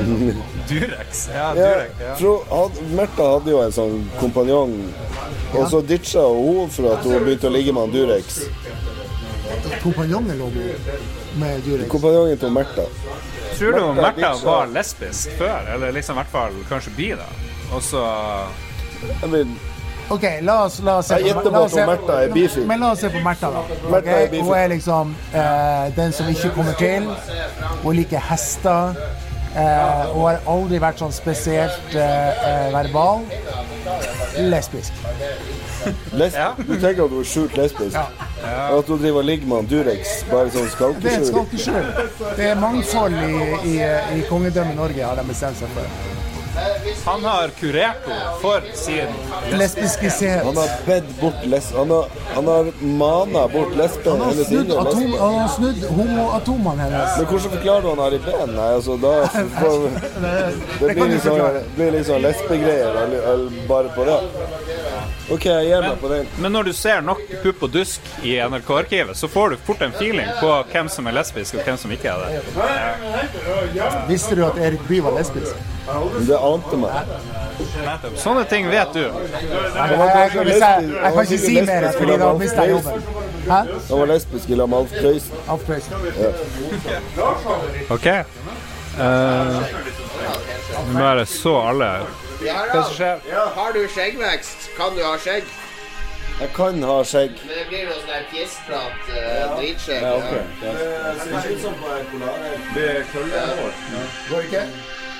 Durex. 0.70 1.24
Ja, 1.34 1.46
Durex. 1.54 2.02
Ja. 2.02 2.34
had, 2.50 2.82
Märtha 2.98 3.30
hadde 3.36 3.54
jo 3.54 3.62
en 3.62 3.74
sånn 3.78 3.96
kompanjong, 4.18 4.74
og 5.54 5.64
så 5.70 5.84
ditcha 5.86 6.26
hun 6.26 6.70
for 6.74 6.96
at 6.96 7.06
hun 7.06 7.22
begynte 7.28 7.50
å 7.50 7.54
ligge 7.54 7.74
med 7.78 7.94
Durex. 7.94 8.42
Kompanjongen 9.84 10.38
lå 10.38 10.50
med, 10.54 10.90
med 11.38 11.62
Durex. 11.66 11.90
Kompanjongen 11.94 12.42
til 12.42 12.58
Märtha. 12.58 12.90
Tror 13.60 13.72
du 13.72 14.02
Märtha 14.02 14.34
var 14.44 14.66
lesbisk 14.66 15.30
før? 15.38 15.74
Eller 15.74 15.92
liksom 15.92 16.16
i 16.16 16.22
hvert 16.22 16.32
fall 16.32 16.54
kanskje 16.68 16.92
bi, 16.96 17.10
da? 17.12 17.26
Og 17.76 17.82
så 17.82 18.04
I 19.24 19.28
mean, 19.28 19.58
OK, 20.10 20.24
la 20.42 20.54
oss, 20.64 20.80
la 20.82 20.96
oss 20.98 21.06
se 21.06 21.18
Jeg 21.20 21.28
gjetter 21.28 21.52
på 21.52 21.60
at 21.66 21.74
Märtha 21.90 22.16
er 22.24 22.32
bifil. 22.32 22.64
Men 22.66 22.80
la 22.80 22.94
oss 22.94 23.04
se 23.04 23.10
på 23.12 23.20
Märtha, 23.24 23.50
da. 23.52 23.60
Märtha 23.92 24.16
er 24.22 24.30
bifil. 24.32 24.46
Hun 24.48 24.56
er 24.56 24.72
liksom 24.72 25.12
eh, 25.34 25.92
den 25.96 26.12
som 26.16 26.28
ikke 26.32 26.50
kommer 26.56 26.72
til. 26.80 27.10
Hun 27.82 27.96
liker 28.00 28.24
hester. 28.30 28.96
Eh, 29.56 30.10
hun 30.14 30.24
har 30.24 30.40
aldri 30.48 30.80
vært 30.82 31.04
sånn 31.04 31.12
spesielt 31.12 31.94
eh, 31.94 32.44
eh, 32.48 32.66
verbal. 32.74 33.22
Lesbisk. 34.50 35.04
Les 36.12 36.34
Ja. 36.34 36.52
Du 36.58 36.74
tenker 36.80 37.04
at 37.04 37.10
hun 37.10 37.20
er 37.20 37.28
skjult 37.32 37.56
lesbisk? 37.56 37.96
At 37.96 38.86
hun 38.88 39.02
driver 39.02 39.18
og 39.18 39.24
ligger 39.24 39.46
med 39.50 39.56
han 39.56 39.70
Durex 39.72 40.24
bare 40.30 40.50
sånn 40.54 40.70
Det 41.00 41.12
er 41.12 41.20
et 41.20 41.28
skalkeskjul? 41.28 41.28
skalkeskjul. 41.32 42.36
Det 42.36 42.48
er 42.50 42.56
mangfold 42.60 43.14
i, 43.14 43.34
i, 43.74 43.76
i 44.18 44.24
kongedømmet 44.30 44.76
Norge, 44.76 45.04
har 45.04 45.16
de 45.20 45.28
bestemt 45.28 45.60
seg 45.60 45.68
for. 45.76 46.18
Han 47.04 47.24
har 47.24 47.48
kurert 47.60 48.06
henne 48.06 48.32
for 48.42 48.64
sin 48.74 49.12
Lesbiskisert. 49.58 50.44
Han 50.44 50.56
har 50.58 50.72
bedt 50.86 51.12
bort 51.20 51.44
les... 51.46 51.70
Han 51.76 51.90
har, 51.94 52.08
han 52.34 52.46
har 52.50 52.70
mana 52.82 53.44
bort 53.48 53.76
lesben 53.78 54.18
Han 54.20 54.20
har 54.20 54.44
snudd, 54.44 54.72
atom, 54.82 55.14
han 55.20 55.38
har 55.38 55.48
snudd 55.54 55.84
homoatomene 55.94 56.82
hennes. 56.88 57.16
Men 57.18 57.26
hvordan 57.30 57.54
forklarer 57.54 57.86
du 57.86 57.88
han 57.92 58.02
her 58.04 58.18
i 58.18 58.20
ben? 58.26 58.54
Nei, 58.58 58.68
altså, 58.80 58.98
da 59.00 59.14
får, 59.60 59.86
Det 60.20 60.34
Det 60.80 60.94
blir 60.98 61.14
liksom, 61.14 61.14
litt 61.14 61.24
sånn, 61.28 61.72
blir 61.78 62.04
sånn 62.10 62.26
lesbegreier 62.26 63.46
bare 63.70 63.94
på 63.96 64.10
det. 64.10 64.20
OK, 65.30 65.44
jeg 65.46 65.66
gir 65.68 65.84
meg 65.84 65.98
på 66.00 66.08
den. 66.10 66.26
Men 66.42 66.52
når 66.56 66.62
du 66.70 66.72
ser 66.74 67.02
nok 67.06 67.20
Pupp 67.42 67.62
og 67.66 67.70
Dusk 67.74 68.00
i 68.26 68.36
NRK-arkivet, 68.42 69.16
så 69.16 69.28
får 69.30 69.50
du 69.50 69.56
fort 69.66 69.82
en 69.86 69.92
feeling 69.94 70.26
på 70.40 70.50
hvem 70.72 70.88
som 70.90 71.06
er 71.06 71.14
lesbisk, 71.20 71.54
og 71.54 71.60
hvem 71.68 71.78
som 71.78 71.92
ikke 71.94 72.08
er 72.10 72.18
det. 72.24 72.30
Visste 74.10 74.34
du 74.38 74.42
at 74.46 74.58
Erik 74.58 74.82
Bye 74.88 75.04
var 75.06 75.14
lesbisk? 75.18 75.54
Det 76.26 76.38
ante 76.38 76.76
meg. 76.78 76.92
Nettopp. 77.60 78.18
Sånne 78.20 78.44
ting 78.50 78.68
vet 78.70 78.92
du. 78.94 79.02
Jeg, 79.02 79.12
jeg, 79.74 79.98
jeg, 80.00 80.44
hvis 80.46 80.62
jeg, 80.62 80.90
jeg 80.94 81.12
kan 81.14 81.22
ikke 81.24 81.40
si 81.44 81.56
mer, 81.66 81.88
fordi 81.98 82.18
da 82.22 82.30
mister 82.38 82.62
jeg 82.62 82.70
jobben. 82.76 83.02
Han 83.50 83.68
var 83.90 84.06
lesbisk 84.12 84.50
i 84.50 84.58
lag 84.58 84.68
med 84.70 84.78
Alf 84.78 84.92
Prøysen. 85.00 85.34
Alf 85.48 85.62
Prøysen. 85.66 85.94
OK. 87.90 88.06
Uh, 89.00 89.62
Nå 90.90 90.98
bare 90.98 91.26
så 91.26 91.54
alle 91.70 91.90
Hva 92.40 92.84
som 92.84 92.94
skjer? 92.96 93.26
Har 93.56 93.72
du 93.76 93.82
skjeggvekst, 93.88 94.70
kan 94.76 94.94
du 94.96 95.02
ha 95.04 95.16
skjegg. 95.20 95.44
Jeg 96.40 96.48
kan 96.56 96.82
ha 96.88 96.98
skjegg. 97.04 97.34
Men 97.44 97.58
det 97.58 97.66
blir 97.68 97.82
noe 97.90 97.98
sånn 98.00 98.24
fjessprat, 98.30 99.10
uh, 99.12 99.58
dritskjegg. 99.58 100.02
Ja, 100.02 100.14
ok. 100.16 100.32
Det 102.74 102.86
er 102.96 103.04
køllehår. 103.12 103.72
Går 104.30 104.40
det 104.40 104.44
ikke? 104.48 104.64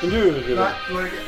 Men 0.01 0.11
du, 0.11 0.21
Nei, 0.57 0.73
går 0.89 1.05
ikke. 1.11 1.23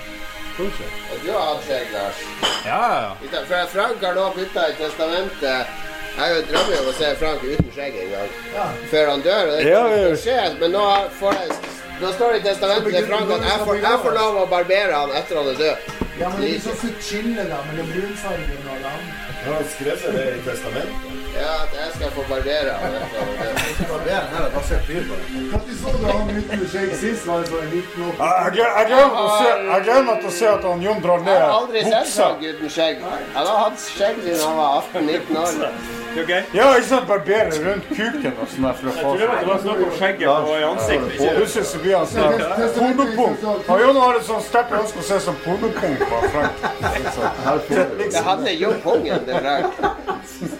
Kanskje. 0.56 0.86
Du 1.24 1.28
har 1.32 1.44
hatt 1.50 1.62
skjegg, 1.66 1.92
Lars. 1.92 2.18
Ja, 2.64 2.80
ja. 3.02 3.42
For 3.48 3.68
Frank 3.72 4.04
har 4.04 4.14
nå 4.16 4.26
putta 4.36 4.66
i 4.68 4.74
testamentet 4.78 5.78
Jeg 6.12 6.20
har 6.20 6.28
jo 6.34 6.42
drømmer 6.50 6.80
om 6.82 6.88
å 6.90 6.92
se 6.96 7.08
Frank 7.20 7.44
uten 7.44 7.70
skjegg 7.72 7.94
en 8.02 8.10
gang. 8.12 8.34
Før 8.90 9.10
han 9.14 9.22
dør. 9.24 9.46
Og 9.48 9.54
det 9.58 9.70
Ja, 9.70 9.80
kommer 9.82 10.02
ja. 10.08 10.16
skje, 10.24 10.40
men 10.60 10.74
nå, 10.76 10.82
får 11.20 11.38
jeg, 11.40 11.60
nå 12.02 12.12
står 12.12 12.32
det 12.32 12.38
i 12.40 12.44
testamentet 12.48 12.96
til 12.96 13.06
Frank 13.10 13.34
at 13.36 13.44
jeg 13.46 13.66
får, 13.66 13.80
jeg 13.86 14.00
får 14.04 14.16
lov 14.18 14.38
å 14.42 14.46
barbere 14.50 15.02
han 15.02 15.16
etter 15.20 15.38
han 15.38 15.50
er 15.52 15.60
død. 15.62 15.90
Ja, 16.20 16.28
men 16.28 16.40
det 16.42 16.48
blir 16.48 16.62
så 16.66 16.74
fint 16.82 17.04
skille 17.08 17.48
da, 17.50 17.60
mellom 17.70 17.92
brunfargen 17.94 18.70
og 18.72 18.80
det 18.84 18.94
andre. 18.94 19.18
Har 19.42 19.60
han 19.60 19.68
skrevet 19.76 20.18
det 20.18 20.26
i 20.36 20.42
testamentet? 20.48 21.21
Ja, 21.32 21.52
jeg 21.74 21.90
skal 21.94 22.10
få 22.16 22.22
barbere 22.28 22.72
han 22.82 22.94
etter 22.98 23.18
han 23.22 23.28
er 23.32 23.52
død. 24.88 25.06
Når 25.52 25.60
så 25.80 25.92
du 25.98 26.04
han 26.06 26.30
uten 26.36 26.66
skjegg 26.72 26.92
sist? 27.00 27.26
Var 27.26 27.38
det 27.40 27.48
så 27.48 27.60
en 27.62 27.70
liten 27.72 28.04
opp? 28.08 28.20
Jeg 28.22 28.52
gleder 28.56 30.04
meg 30.08 30.20
til 30.20 30.28
å 30.28 30.32
se- 30.36 30.46
jeg 30.46 30.54
at 30.58 30.64
han 30.70 30.82
Jon 30.82 31.00
drar 31.02 31.18
Jeg 31.24 31.40
har 31.40 31.56
aldri 31.60 31.82
ned 31.82 31.90
sett 31.92 32.04
buksa. 32.04 32.22
Frank 32.28 32.42
uten 32.52 32.70
skjegg. 32.76 32.96
Han 33.34 33.46
har 33.46 33.58
hatt 33.64 33.78
skjegg 33.88 34.22
siden 34.22 34.40
han 34.46 34.56
var 34.56 34.82
18-19 34.82 35.36
år. 35.36 35.52
Ja, 36.52 36.66
ikke 36.76 36.84
sant, 36.88 37.06
barbere 37.08 37.56
rundt 37.64 37.86
kuken 37.88 38.34
og 38.42 38.48
sånn 38.52 38.74
for 38.76 38.88
å 38.88 38.92
få 38.92 39.12
Det 39.18 39.46
var 39.48 39.58
snakk 39.62 39.78
om 39.86 39.92
skjegget 39.96 40.28
på 40.44 40.56
i 40.58 40.64
ansiktet. 40.68 41.20
Og 41.20 41.36
plutselig 41.38 41.66
så 41.70 41.78
blir 41.80 41.96
han 41.96 42.06
sånn 42.06 42.36
der 43.68 43.80
Jon 43.80 43.96
har 43.96 44.18
et 44.20 44.26
sånt 44.28 44.44
sterkt 44.44 44.72
ønske 44.76 44.98
å 45.00 45.02
se 45.08 45.20
som 45.24 45.38
pornopung 45.46 45.96
på 45.96 46.20
Frank. 46.34 46.52
Det 48.12 48.24
hadde 48.28 48.52
jo 48.60 48.74
pungen 48.84 49.24
det 49.26 49.40
Frank. 49.40 49.72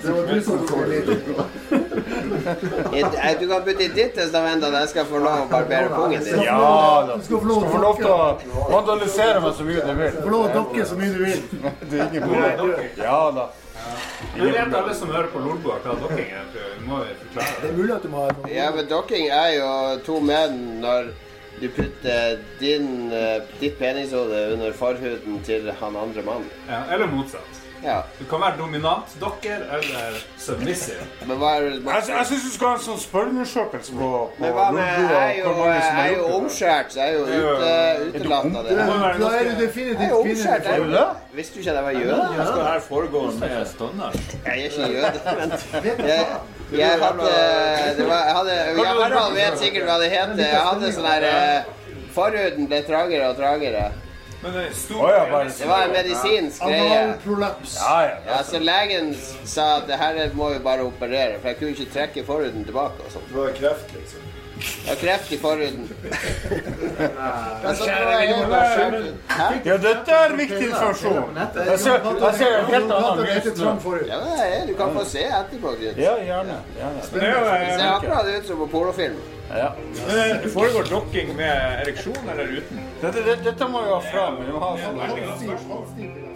Det 0.02 0.10
var 0.14 0.26
du 0.26 0.40
som 0.42 0.61
Du 3.40 3.48
kan 3.48 3.62
putte 3.64 3.84
i 3.84 3.88
ditt 3.88 4.14
testament 4.14 4.64
at 4.64 4.76
jeg 4.80 4.88
skal 4.92 5.08
få 5.08 5.20
lov 5.22 5.44
å 5.44 5.48
barbere 5.50 5.88
pungen 5.94 6.24
din. 6.24 6.42
Ja 6.46 6.60
da. 7.08 7.16
Du 7.16 7.24
skal 7.26 7.40
få 7.42 7.80
lov 7.82 7.98
til 8.00 8.10
å 8.12 8.20
vandalisere 8.70 9.42
meg 9.44 9.58
så 9.58 9.66
mye 9.68 9.82
du 9.88 9.92
vil. 10.02 10.20
Få 10.20 10.30
lov 10.36 10.46
å 10.46 10.52
dokke 10.60 10.86
så 10.88 10.98
mye 11.00 11.12
du 11.16 11.20
vil. 11.24 11.42
Det 11.90 11.98
er 11.98 12.06
ingen 12.08 12.28
problem. 12.28 12.86
Ja 13.00 13.18
da. 13.38 13.48
Du 14.36 14.44
vet 14.46 14.74
alle 14.78 14.94
som 14.94 15.10
hører 15.10 15.28
på 15.32 15.42
Lolbua 15.42 15.80
hva 15.82 15.96
dokking 15.98 16.30
er. 16.30 16.46
Du 16.54 16.86
må 16.86 17.02
forklare 17.24 17.58
Det 17.64 17.70
er 17.72 17.76
mulig 17.80 17.94
at 17.96 18.06
du 18.06 18.10
må 18.12 18.22
ha 18.22 18.30
noe 18.36 18.52
Ja, 18.52 18.70
men 18.76 18.88
dokking 18.90 19.26
er 19.34 19.50
jo 19.56 19.70
to 20.06 20.20
menn 20.22 20.60
når 20.84 21.10
du 21.62 21.68
putter 21.70 22.38
din, 22.58 23.12
eh, 23.12 23.42
ditt 23.60 23.78
penishode 23.78 24.38
under 24.54 24.72
forhuden 24.74 25.42
til 25.46 25.68
han 25.80 25.96
andre 25.96 26.22
mannen. 26.26 26.48
Ja, 26.68 26.82
eller 26.94 27.06
motsatt. 27.06 27.61
Ja. 27.82 27.96
Du 28.18 28.24
kan 28.30 28.40
være 28.40 28.56
dominant 28.58 29.14
dokker 29.20 29.62
eller 29.76 30.18
submissive. 30.38 31.02
Men 31.26 31.40
hva 31.40 31.48
er 31.58 31.64
hva... 31.82 31.96
Jeg, 31.98 32.12
jeg 32.12 32.26
syns 32.30 32.44
du 32.46 32.52
skal 32.54 32.68
ha 32.68 32.74
en 32.78 32.84
sånn 32.84 33.00
spørreundersøkelse 33.02 33.96
på, 33.98 34.10
på 34.36 34.42
Men 34.44 34.54
hva 34.56 34.66
med 34.76 34.86
Jeg 34.86 35.22
er 35.22 35.40
jo, 35.40 35.54
jeg 35.66 36.04
er 36.04 36.14
jo 36.16 36.28
omskjært, 36.36 36.94
så 36.94 37.00
jeg 37.00 37.08
er 37.08 37.18
jo 37.18 37.24
ute, 37.26 37.72
utelatt 38.12 38.56
av 38.60 38.68
det. 38.68 38.76
Da 38.78 38.86
er 39.08 39.18
du 39.18 39.26
Jeg 39.26 39.42
er 39.42 39.60
definitivt 39.60 40.16
omskjært. 40.20 40.68
kvinne. 40.68 41.02
jeg. 41.02 41.36
Visste 41.40 41.54
du 41.54 41.60
ikke 41.62 41.70
at 41.72 41.76
jeg 41.80 41.84
var 41.88 41.98
jøde? 41.98 42.22
Hva 42.36 42.46
skal 42.52 42.64
her 42.68 42.80
foregå 42.86 43.24
med 43.40 43.58
standard? 43.72 44.18
Jeg 44.46 44.52
er 44.52 44.56
ikke 44.68 44.88
jøde, 44.94 45.12
jeg, 46.12 46.26
jeg 46.72 47.02
hadde 47.02 47.28
det 47.98 48.06
var, 48.08 48.22
jeg 48.28 48.36
hadde 48.38 48.56
Harald 49.02 49.34
vet 49.36 49.58
sikkert 49.60 49.88
hva 49.90 49.98
det 50.02 50.10
heter. 50.12 50.44
Jeg 50.44 50.64
hadde 50.70 50.92
sånn 50.94 51.08
her 51.10 51.28
eh, 51.28 51.70
Forhuden 52.12 52.66
ble 52.68 52.82
tragere 52.84 53.30
og 53.32 53.38
trangere. 53.38 53.86
Men 54.42 54.54
det 54.56 54.62
er 54.66 54.74
stor 54.74 55.10
ja, 55.10 55.24
bare 55.30 55.50
Det 55.58 55.68
var 55.68 55.84
en 55.86 55.92
medisinsk 55.94 56.62
greie. 56.62 56.98
Analprolaps. 56.98 57.76
Ja, 57.78 58.00
ja. 58.00 58.16
Ja, 58.26 58.42
så 58.42 58.58
legen 58.58 59.14
sa 59.44 59.76
at 59.76 59.86
det 59.86 59.98
her 60.00 60.34
må 60.34 60.50
vi 60.52 60.58
bare 60.64 60.82
operere, 60.82 61.38
for 61.40 61.48
jeg 61.52 61.58
kunne 61.60 61.70
ikke 61.76 61.90
trekke 61.94 62.24
forhuden 62.26 62.64
tilbake 62.64 63.06
og 63.06 63.12
sånt. 63.14 63.28
Det 63.30 63.38
var 63.38 63.54
kreft, 63.60 63.94
liksom. 63.94 64.32
Jeg 64.84 64.90
har 64.92 64.98
kreft 65.00 65.32
i 65.32 65.38
forhuden. 65.38 65.88
Ja, 69.64 69.76
dette 69.78 70.12
er 70.16 70.34
viktig 70.36 70.68
informasjon. 70.68 71.38
Jeg 71.66 71.78
ser, 71.78 71.94
en 72.58 72.66
helt 72.66 72.88
nå. 72.88 72.98
Ja, 74.08 74.16
det 74.22 74.38
er, 74.46 74.66
du 74.66 74.74
kan 74.78 74.94
få 74.96 75.04
se 75.08 75.22
etterpå, 75.26 75.74
Ja, 75.82 76.16
gjerne. 76.24 76.58
gjerne. 76.78 77.04
Det 77.14 77.22
er 77.22 77.30
jo, 77.30 77.44
Det 77.44 77.60
eh, 77.60 77.78
ser 77.78 77.92
akkurat 77.92 78.26
ut 78.38 78.46
som 78.46 78.56
på 78.58 78.66
pornofilm. 78.66 79.16
Ja. 79.52 79.72
men 80.08 80.42
det 80.42 80.50
foregår 80.50 80.84
dokking 80.90 81.36
med 81.36 81.82
ereksjon 81.82 82.28
eller 82.32 82.44
uten? 82.44 82.80
Dette, 83.00 83.36
dette, 83.44 83.68
må 83.68 83.82
vi 83.82 83.88
ha 83.88 84.00
fram. 84.00 84.44
Vi 84.46 84.52
må 84.52 84.58
ha 84.58 84.76
sånn 84.80 86.31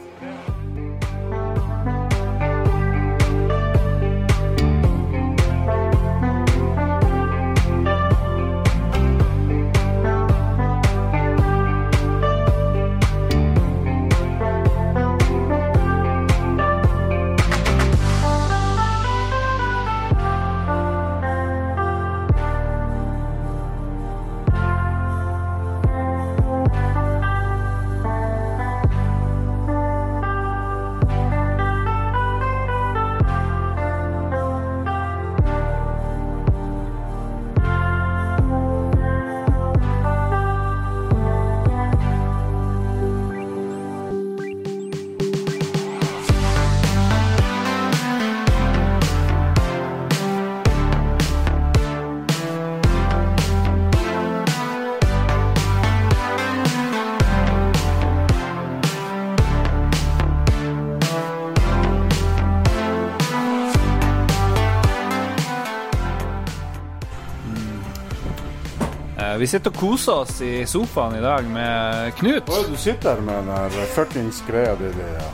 Vi 69.40 69.46
sitter 69.50 69.72
og 69.72 69.80
koser 69.80 70.22
oss 70.22 70.38
i 70.44 70.52
sofaen 70.68 71.18
i 71.18 71.24
dag 71.24 71.48
med 71.50 72.14
Knut. 72.16 72.48
Å, 72.48 72.62
du 72.70 72.76
sitter 72.80 73.20
med 73.24 73.44
den 73.44 73.50
her 73.52 73.90
fuckings 73.92 74.38
greia 74.46 74.76
di. 74.80 74.88
Ja. 74.96 75.26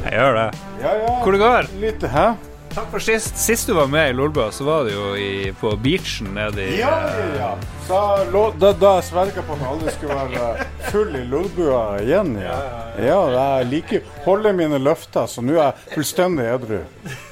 Jeg 0.00 0.14
gjør 0.16 0.38
det. 0.38 0.46
ja, 0.80 0.94
ja. 1.02 1.10
Hvor 1.20 1.36
det 1.36 1.40
går? 1.42 1.68
Litt, 1.82 2.06
hæ? 2.08 2.30
Takk 2.70 2.86
for 2.92 3.02
sist. 3.02 3.36
Sist 3.36 3.68
du 3.68 3.74
var 3.74 3.90
med 3.90 4.12
i 4.12 4.14
Lolbua, 4.14 4.48
så 4.54 4.64
var 4.64 4.86
du 4.86 4.92
jo 4.94 5.06
i, 5.18 5.50
på 5.60 5.74
beachen 5.82 6.30
nede 6.36 6.68
i 6.70 6.78
Ja, 6.78 6.92
ja, 7.18 7.26
ja. 7.36 7.50
Da, 7.88 8.02
lo, 8.30 8.44
da, 8.54 8.70
da 8.78 8.94
jeg 9.00 9.08
sverga 9.10 9.42
på 9.44 9.56
at 9.58 9.64
aldri 9.72 9.94
skulle 9.96 10.18
være 10.20 10.68
full 10.86 11.16
i 11.18 11.24
Lolbua 11.28 11.82
igjen. 12.00 12.36
Ja, 12.40 12.58
ja 13.02 13.18
jeg 13.34 13.70
liker 13.72 14.14
holder 14.24 14.54
mine 14.56 14.78
løfter, 14.80 15.26
så 15.28 15.42
nå 15.42 15.58
er 15.58 15.64
jeg 15.66 15.96
fullstendig 15.96 16.46
edru. 16.54 16.80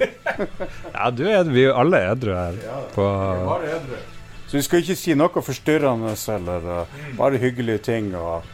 Ja, 0.00 1.10
du 1.12 1.26
er, 1.28 1.44
vi 1.44 1.60
er 1.60 1.66
jo 1.66 1.72
alle 1.76 1.98
edru 2.08 2.30
her. 2.32 2.54
Ja, 2.64 2.78
På, 2.94 3.04
Bare 3.44 3.74
edru. 3.76 3.98
Så 4.50 4.58
vi 4.58 4.64
skal 4.66 4.80
ikke 4.82 4.96
si 4.98 5.14
noe 5.14 5.42
forstyrrende 5.46 6.16
eller 6.34 6.64
uh, 6.66 6.96
bare 7.14 7.38
hyggelige 7.38 7.84
ting 7.86 8.08
og 8.18 8.48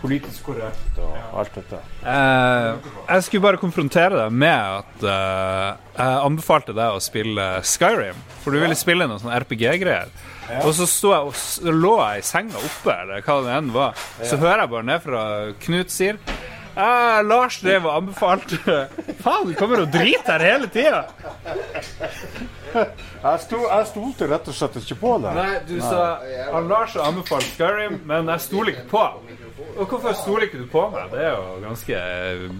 politisk 0.00 0.46
korrekt 0.48 0.96
og 1.04 1.18
alt 1.40 1.58
dette. 1.58 1.80
Uh, 2.00 2.80
jeg 3.10 3.26
skulle 3.26 3.44
bare 3.44 3.60
konfrontere 3.60 4.22
deg 4.22 4.32
med 4.32 4.56
at 4.56 5.04
uh, 5.04 5.82
jeg 5.98 6.22
anbefalte 6.30 6.72
deg 6.76 6.96
å 6.96 7.02
spille 7.04 7.48
Skyrim. 7.60 8.24
For 8.40 8.56
du 8.56 8.62
ville 8.62 8.78
spille 8.78 9.04
noen 9.04 9.20
sånne 9.20 9.36
RPG-greier. 9.44 10.16
Og 10.62 10.72
så 10.76 10.88
sto 10.88 11.12
jeg, 11.12 11.28
og 11.28 11.76
lå 11.76 11.92
jeg 12.00 12.24
i 12.24 12.26
senga 12.28 12.64
oppe, 12.64 12.96
eller 13.04 13.24
hva 13.24 13.38
det 13.44 13.54
enn 13.58 13.70
var. 13.76 14.02
Så 14.24 14.40
hører 14.40 14.64
jeg 14.64 14.72
bare 14.78 14.88
ned 14.94 15.04
fra 15.04 15.22
Knut 15.60 15.92
sier 15.92 16.20
Ja, 16.74 17.20
Lars 17.22 17.60
drev 17.62 17.84
og 17.86 17.94
anbefalte 18.00 18.56
Faen, 19.22 19.46
du 19.46 19.54
kommer 19.58 19.80
og 19.84 19.92
driter 19.94 20.42
her 20.42 20.54
hele 20.54 20.68
tida! 20.74 21.04
Jeg, 22.74 23.38
sto, 23.44 23.58
jeg 23.70 23.86
stolte 23.86 24.26
rett 24.26 24.48
og 24.50 24.54
slett 24.58 24.74
ikke 24.80 24.96
på 24.98 25.12
det. 25.22 25.30
Nei, 25.36 25.52
du 25.68 25.76
sa 25.78 26.18
han 26.50 26.66
Lars 26.68 26.94
har 26.98 27.04
anbefalt 27.12 27.46
Skyrim, 27.54 28.00
men 28.10 28.26
jeg 28.32 28.40
stoler 28.48 28.70
ikke 28.74 28.88
på. 28.90 29.04
Og 29.74 29.84
hvorfor 29.90 30.12
stoler 30.18 30.42
ikke 30.48 30.62
du 30.64 30.66
på 30.70 30.82
meg? 30.90 31.04
Det 31.12 31.20
er 31.22 31.32
jo 31.36 31.44
ganske 31.62 31.94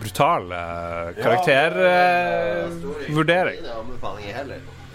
brutal 0.02 0.42
eh, 0.54 1.06
karaktervurdering. 1.18 3.58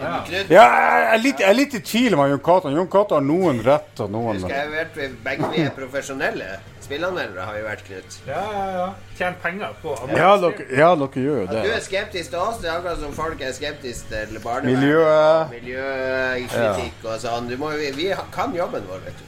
Ja, 0.00 0.24
jeg 0.48 1.12
er 1.12 1.20
litt, 1.20 1.42
jeg 1.44 1.50
er 1.50 1.56
litt 1.58 1.74
i 1.76 1.80
tvil 1.84 2.14
om 2.16 2.22
Jon 2.30 2.40
Cato. 2.44 2.70
Jon 2.72 2.88
Cato 2.88 3.14
har 3.18 3.24
noen 3.24 3.58
rett 3.64 4.00
og 4.00 4.08
noen 4.14 4.36
Husker 4.38 4.54
jeg 4.56 4.70
vært, 4.72 4.94
begge 5.26 5.48
vi 5.52 5.58
er 5.66 5.72
profesjonelle 5.76 6.46
spillanmeldere, 6.90 7.44
har 7.46 7.54
vi 7.54 7.62
vært, 7.62 7.82
Knut. 7.86 8.16
Ja, 8.26 8.40
ja, 8.50 8.64
ja. 8.74 8.86
Tjent 9.18 9.38
penger 9.42 9.74
på 9.82 9.94
Ja, 10.16 10.32
dere, 10.42 10.66
ja, 10.74 10.88
dere 10.98 11.22
gjør 11.24 11.40
jo 11.44 11.46
det. 11.50 11.62
Du 11.64 11.70
er 11.76 11.80
skeptisk 11.84 12.32
til 12.34 12.40
oss. 12.42 12.58
Det 12.62 12.70
er 12.70 12.78
akkurat 12.80 12.98
som 12.98 13.12
folk 13.14 13.40
er 13.46 13.52
skeptisk 13.54 14.08
til 14.10 14.38
barnevern. 14.42 14.66
Miljøet. 14.74 15.52
Miljøkritikk 15.54 17.06
og 17.06 17.18
sånn. 17.22 17.48
Du 17.50 17.56
må, 17.60 17.70
vi, 17.78 17.90
vi 17.96 18.08
kan 18.34 18.54
jobben 18.56 18.86
vår, 18.90 19.04
vet 19.06 19.20
du. 19.20 19.26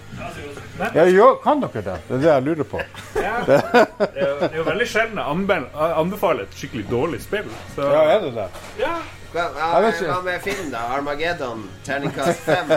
Ja, 0.96 1.04
jo, 1.08 1.28
kan 1.44 1.62
dere 1.62 1.82
det? 1.86 1.96
Det 2.08 2.18
er 2.18 2.22
det 2.26 2.30
jeg 2.32 2.46
lurer 2.50 2.68
på. 2.74 2.82
Det 3.14 3.24
er 3.24 3.88
det 4.12 4.50
er 4.50 4.56
jo 4.58 4.64
veldig 4.66 4.86
sjelden 4.88 5.18
jeg 5.22 5.26
anbe- 5.32 5.64
anbefaler 6.02 6.44
et 6.48 6.54
skikkelig 6.58 6.84
dårlig 6.90 7.20
spill. 7.24 7.48
Så 7.76 7.86
Ja, 7.94 8.02
er 8.16 8.24
det 8.26 8.34
det? 8.36 8.48
ja. 8.82 8.94
Hva, 9.32 9.44
Jeg 9.80 10.08
hva 10.10 10.18
med 10.26 10.42
film, 10.44 10.66
da? 10.72 10.82
Armageddon, 10.92 11.62
terningkast 11.86 12.42
fem. 12.44 12.74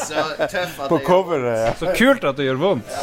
Så 0.00 0.22
tøff 0.48 0.78
at 0.80 0.88
På 0.88 0.96
det 0.96 1.04
coveret, 1.04 1.58
ja. 1.66 1.74
Så 1.76 1.92
kult 1.98 2.24
at 2.24 2.38
det 2.38 2.46
gjør 2.46 2.62
vondt. 2.62 2.94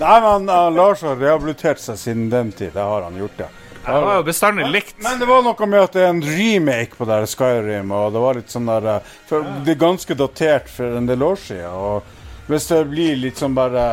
Nei, 0.00 0.14
men 0.24 0.48
uh, 0.48 0.70
Lars 0.72 1.04
har 1.04 1.20
rehabilitert 1.20 1.82
seg 1.82 2.00
siden 2.00 2.30
den 2.32 2.54
tid. 2.56 2.72
Det 2.72 2.86
har 2.88 3.04
han 3.04 3.20
gjort, 3.20 3.44
ja. 3.44 3.50
Det 3.84 4.00
var 4.00 4.14
jo 4.16 4.22
bestandig 4.24 4.64
likt 4.72 4.94
Men 5.04 5.18
det 5.20 5.26
var 5.28 5.42
noe 5.44 5.66
med 5.68 5.82
at 5.82 5.92
det 5.92 6.06
er 6.06 6.12
en 6.14 6.22
remake 6.24 6.96
på 6.96 7.04
det 7.04 7.18
her 7.18 7.26
Skyrim, 7.28 7.90
og 7.92 8.14
det 8.14 8.22
var 8.22 8.38
litt 8.38 8.54
sånn 8.54 8.70
der 8.70 8.86
uh, 8.94 9.10
for 9.28 9.44
Det 9.66 9.74
er 9.74 9.82
ganske 9.82 10.16
datert 10.16 10.70
for 10.72 10.96
en 11.02 11.10
del 11.10 11.26
år 11.26 11.36
siden. 11.42 11.68
Og 11.68 12.23
hvis 12.46 12.66
det 12.68 12.78
blir 12.90 13.16
litt 13.16 13.40
sånn 13.40 13.54
bare 13.56 13.84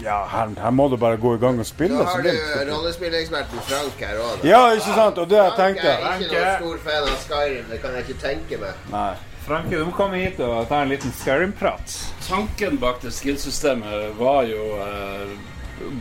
Ja, 0.00 0.22
her, 0.32 0.52
her 0.56 0.72
må 0.72 0.88
du 0.88 0.96
bare 1.00 1.18
gå 1.20 1.34
i 1.36 1.40
gang 1.42 1.58
og 1.60 1.66
spille. 1.68 1.98
Da 2.00 2.06
så 2.08 2.22
har 2.22 2.64
du 2.64 2.70
rollespilleksperten 2.72 3.64
Frank 3.68 4.00
her 4.00 4.20
òg. 4.24 4.46
Ja, 4.48 4.62
ikke 4.76 4.94
sant? 4.96 5.18
Og 5.20 5.28
det 5.28 5.40
jeg 5.42 5.56
Frank 5.58 5.82
er 5.82 6.22
ikke 6.24 6.44
noen 6.44 6.54
stor 6.62 6.78
fan 6.86 7.10
av 7.10 7.18
Skyrim. 7.24 7.66
Det 7.72 7.80
kan 7.82 7.98
jeg 7.98 8.06
ikke 8.08 8.20
tenke 8.22 8.60
meg. 8.62 8.86
Nei. 8.94 9.10
Franke, 9.48 9.76
du 9.80 9.84
må 9.88 9.94
komme 9.96 10.20
hit 10.20 10.40
og 10.44 10.66
ta 10.68 10.82
en 10.84 10.90
liten 10.92 11.12
Skyrim-prat. 11.20 11.98
Tanken 12.26 12.76
bak 12.80 13.00
det 13.00 13.14
skillsystemet 13.16 14.16
var 14.18 14.42
jo 14.48 14.64
eh, 14.84 15.36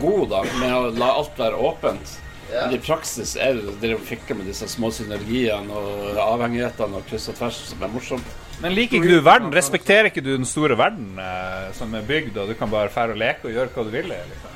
god, 0.01 0.23
da, 0.33 0.41
med 0.59 0.73
å 0.75 0.89
la 0.99 1.13
alt 1.21 1.37
være 1.39 1.59
åpent. 1.69 2.17
Ja. 2.47 2.65
Men 2.65 2.77
i 2.77 2.81
praksis 2.81 3.35
er 3.35 3.57
det 3.57 3.77
det 3.81 3.91
de 3.91 3.99
fikler 4.07 4.39
med 4.39 4.47
disse 4.49 4.67
små 4.71 4.91
synergiene 4.95 5.73
og 5.73 6.19
avhengighetene 6.23 7.01
og 7.01 7.07
kryss 7.09 7.27
og 7.31 7.39
tvers 7.39 7.59
som 7.71 7.83
er 7.83 7.91
morsomt. 7.91 8.35
Men 8.63 8.73
liker 8.73 8.97
ikke 8.97 9.19
du 9.19 9.25
verden? 9.25 9.53
Respekterer 9.53 10.09
ikke 10.09 10.23
du 10.25 10.31
den 10.33 10.47
store 10.47 10.77
verden 10.79 11.19
eh, 11.21 11.67
som 11.77 11.93
er 11.93 12.05
bygd, 12.07 12.37
og 12.41 12.49
du 12.49 12.55
kan 12.57 12.71
bare 12.71 12.93
fære 12.93 13.13
og 13.13 13.21
leke 13.21 13.49
og 13.49 13.57
gjøre 13.57 13.73
hva 13.75 13.85
du 13.85 13.91
vil? 13.93 14.13
Liksom? 14.13 14.55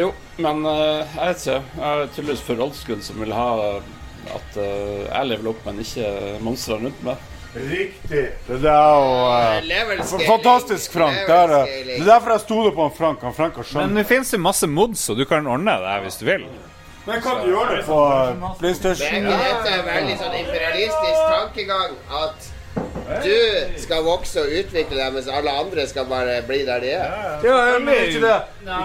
Jo, 0.00 0.12
men 0.38 0.64
eh, 0.66 1.16
jeg 1.16 1.28
vet 1.28 1.44
ikke. 1.44 1.58
Jeg 1.76 1.90
er 1.90 2.14
tydeligvis 2.16 2.46
for 2.46 2.64
oldschool 2.66 3.02
som 3.06 3.20
vil 3.22 3.36
ha 3.36 3.50
at 4.30 4.56
eh, 4.60 5.04
jeg 5.06 5.28
lever 5.30 5.52
opp, 5.52 5.60
men 5.68 5.84
ikke 5.84 6.08
monstrene 6.44 6.88
rundt 6.88 7.04
meg. 7.06 7.28
Riktig. 7.50 8.26
Det 8.46 8.58
der 8.62 8.76
og 8.78 9.64
uh, 9.66 10.18
Fantastisk, 10.22 10.92
Frank. 10.94 11.16
Det 11.26 11.34
er, 11.34 11.54
uh, 11.56 11.72
det 11.88 11.96
er 11.96 12.04
derfor 12.06 12.36
jeg 12.36 12.44
stoler 12.44 12.74
på 12.76 12.84
han 12.84 12.92
Frank. 12.94 13.24
Han 13.26 13.34
Frank 13.34 13.58
har 13.58 13.66
skjønt 13.66 13.88
Men 13.88 13.98
det 13.98 14.06
finnes 14.06 14.30
jo 14.30 14.38
masse 14.38 14.68
mods, 14.70 15.08
og 15.10 15.18
du 15.18 15.24
kan 15.26 15.48
ordne 15.50 15.74
det 15.82 15.90
her 15.90 16.04
hvis 16.04 16.20
du 16.20 16.28
vil. 16.28 16.46
Men 17.06 17.20
kan 17.24 17.40
du 17.40 17.50
gjøre 17.50 17.76
det 17.76 17.84
på 17.86 17.96
uh, 17.96 18.56
Det 18.60 18.70
er 18.84 19.76
en 19.78 19.86
veldig 19.86 20.16
sånn 20.20 20.34
imperialistisk 20.44 21.20
tankegang 21.32 21.94
at 22.22 22.50
du 23.24 23.36
skal 23.80 24.04
vokse 24.06 24.38
og 24.38 24.52
utvikle 24.60 24.94
deg, 24.94 25.14
mens 25.16 25.26
alle 25.32 25.50
andre 25.62 25.86
skal 25.90 26.06
bare 26.06 26.36
bli 26.46 26.60
der 26.68 26.84
de 26.84 26.92
er? 26.94 27.16
Ja, 27.42 27.56
jeg 27.72 27.80
mener 27.82 28.04
ikke 28.06 28.22
det. 28.22 28.36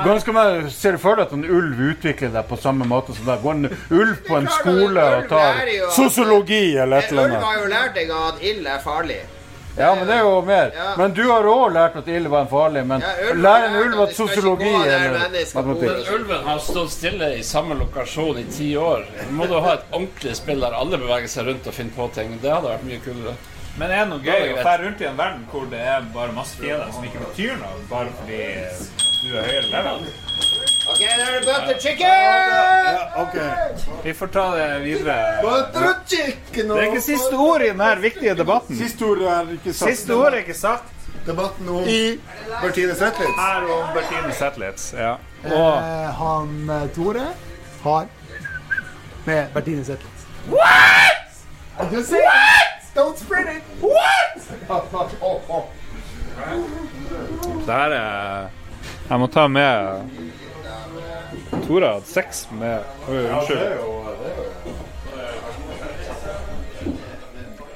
Ganske 0.07 0.33
mer 0.33 0.69
Ser 0.73 0.97
du 0.97 1.01
for 1.03 1.19
deg 1.19 1.27
at 1.27 1.35
en 1.37 1.45
ulv 1.45 1.83
utvikler 1.91 2.33
deg 2.33 2.49
på 2.49 2.57
samme 2.57 2.87
måte 2.89 3.13
som 3.13 3.29
deg? 3.29 3.43
Går 3.45 3.59
en 3.59 3.69
ulv 3.69 4.17
på 4.25 4.39
en 4.39 4.49
skole 4.57 5.05
og 5.19 5.29
tar 5.29 5.61
sosiologi 5.93 6.63
eller 6.73 7.05
et 7.05 7.13
En 7.13 7.25
ulv 7.27 7.37
har 7.45 7.61
jo 7.61 7.71
lært 7.75 7.97
deg 7.99 8.13
at 8.17 8.41
ild 8.41 8.65
er 8.65 8.81
farlig. 8.83 9.21
Ja, 9.77 9.89
men 9.95 10.07
det 10.07 10.13
er 10.15 10.21
jo 10.23 10.41
mer. 10.47 10.69
Ja. 10.75 10.91
Men 10.97 11.13
du 11.13 11.23
har 11.27 11.43
òg 11.51 11.73
lært 11.75 11.95
at 11.99 12.07
ild 12.07 12.29
var 12.31 12.45
en 12.45 12.51
farlig. 12.51 12.85
Men 12.87 13.01
Ja, 13.03 13.33
lærer 13.35 13.65
en 13.67 13.75
ulv 13.81 14.03
at 14.05 14.13
sosiologi 14.15 14.71
eller 14.71 15.17
matematikk 15.19 16.11
ulven 16.15 16.45
har 16.47 16.61
stått 16.63 16.93
stille 16.93 17.33
i 17.39 17.43
samme 17.43 17.75
lokasjon 17.79 18.39
i 18.39 18.45
ti 18.51 18.69
år. 18.79 19.03
Må 19.35 19.49
du 19.51 19.57
ha 19.59 19.73
et 19.73 19.83
ordentlig 19.91 20.35
spill 20.39 20.63
der 20.63 20.77
alle 20.79 20.97
beveger 21.01 21.27
seg 21.27 21.49
rundt 21.49 21.67
og 21.67 21.75
finner 21.75 21.97
på 21.97 22.07
ting. 22.15 22.37
Det 22.41 22.53
hadde 22.53 22.71
vært 22.71 22.87
mye 22.87 23.01
kulere. 23.03 23.35
Men 23.75 23.91
det 23.91 23.97
er 23.99 24.05
noe 24.07 24.23
gøy 24.23 24.53
å 24.53 24.61
fære 24.63 24.85
rundt 24.85 25.01
i 25.03 25.07
en 25.09 25.17
verden 25.19 25.41
hvor 25.51 25.65
det 25.71 25.81
er 25.83 26.05
bare 26.13 26.31
masse 26.31 26.55
fiender 26.55 26.93
som 26.95 27.03
ikke 27.03 27.25
betyr 27.25 27.57
noe, 27.59 27.81
bare 27.89 28.13
fordi 28.21 28.39
du 29.25 29.35
er 29.35 29.49
høyere 29.49 29.67
level. 29.73 30.05
OK, 30.87 30.99
da 30.99 31.05
er 31.25 31.39
det 31.39 31.45
butter 31.45 31.79
chicken! 31.79 32.07
Ok. 33.15 33.35
Vi 34.03 34.13
får 34.13 34.27
ta 34.27 34.55
det 34.55 34.79
videre. 34.79 35.41
Butter 35.41 35.93
chicken 36.07 36.67
Det 36.69 36.77
er 36.77 36.81
ikke 36.91 37.01
siste 37.01 37.35
ord 37.35 37.61
i 37.61 37.67
denne 37.71 37.95
viktige 38.01 38.35
debatten. 38.37 38.77
Siste 38.77 39.05
ord 39.05 39.17
er 39.25 39.41
ikke 39.55 39.73
sagt. 39.73 39.91
Siste 39.91 40.13
ord 40.13 40.33
er 40.33 40.37
ikke 40.43 40.53
sagt. 40.53 40.83
Debatten 41.25 41.69
om 41.69 41.83
Bertine 42.61 42.95
Zetlitz. 42.95 43.29
Her 43.39 43.61
om 43.73 43.87
Bertine 43.95 44.33
Zetlitz. 44.37 44.93
Ja. 44.93 45.15
Og 45.45 45.77
Eh, 45.77 46.13
han 46.19 46.69
eh, 46.69 46.89
Tore 46.95 47.27
har 47.83 48.05
med 49.25 49.47
Bertine 49.53 49.85
Zetlitz. 49.85 50.21
What?! 50.49 51.91
Just 51.93 52.09
say 52.09 52.17
it! 52.21 52.95
Don't 52.95 53.17
spread 53.17 53.47
it! 53.57 53.63
What?! 53.81 54.41
det 57.65 57.73
her 57.73 57.89
er 57.89 58.47
Jeg 59.09 59.19
må 59.19 59.27
ta 59.27 59.47
med 59.47 60.01
Tore 61.65 61.85
har 61.85 61.93
hatt 61.97 62.07
sex 62.07 62.47
med 62.51 62.79
unnskyld. 63.09 63.59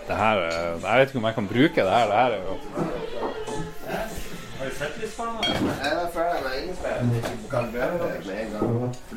Det 0.10 0.18
her 0.18 0.38
er 0.46 0.78
Jeg 0.84 1.00
vet 1.00 1.10
ikke 1.10 1.20
om 1.20 1.26
jeg 1.26 1.36
kan 1.36 1.48
bruke 1.48 1.82
det 1.82 1.90
her. 1.90 2.06
Det 2.06 2.16
her 2.16 2.32
er 2.32 2.42
jo 2.46 2.56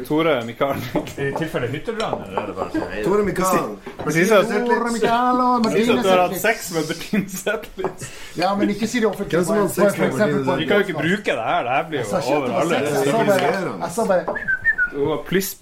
Tore 0.09 0.45
Mikael. 0.45 0.77
I 1.19 1.32
tilfelle 1.39 1.66
hyttebrann, 1.70 2.24
eller 2.27 2.41
er 2.43 2.47
det 2.47 2.55
bare 2.57 2.70
sånn? 2.74 2.97
Tore 3.07 3.23
Mikael. 3.28 3.69
Precis, 4.01 4.32
Tore 4.32 4.91
Mikael 4.97 5.43
og 5.45 5.69
at 5.69 5.77
du 5.78 6.09
har 6.09 6.24
hatt 6.24 6.35
sex 6.43 6.73
med 6.74 6.91
Bertine 6.91 7.28
Zetlitz. 7.31 8.11
Ja, 8.41 8.51
men 8.59 8.74
ikke 8.74 8.91
si 8.91 9.05
det 9.05 9.11
offentlig. 9.12 9.45
Vi 9.45 10.66
kan 10.66 10.77
jo 10.81 10.82
ikke 10.89 10.99
bruke 10.99 11.31
det 11.31 11.47
her. 11.47 11.62
Det 11.69 11.77
her 11.77 11.89
blir 11.93 12.01
jo 12.03 12.07
over 12.35 12.49
alle. 12.65 12.82
Jeg 12.82 13.93
sa 13.95 14.07
bare 14.11 14.24
Hun 14.94 15.09
har 15.09 15.16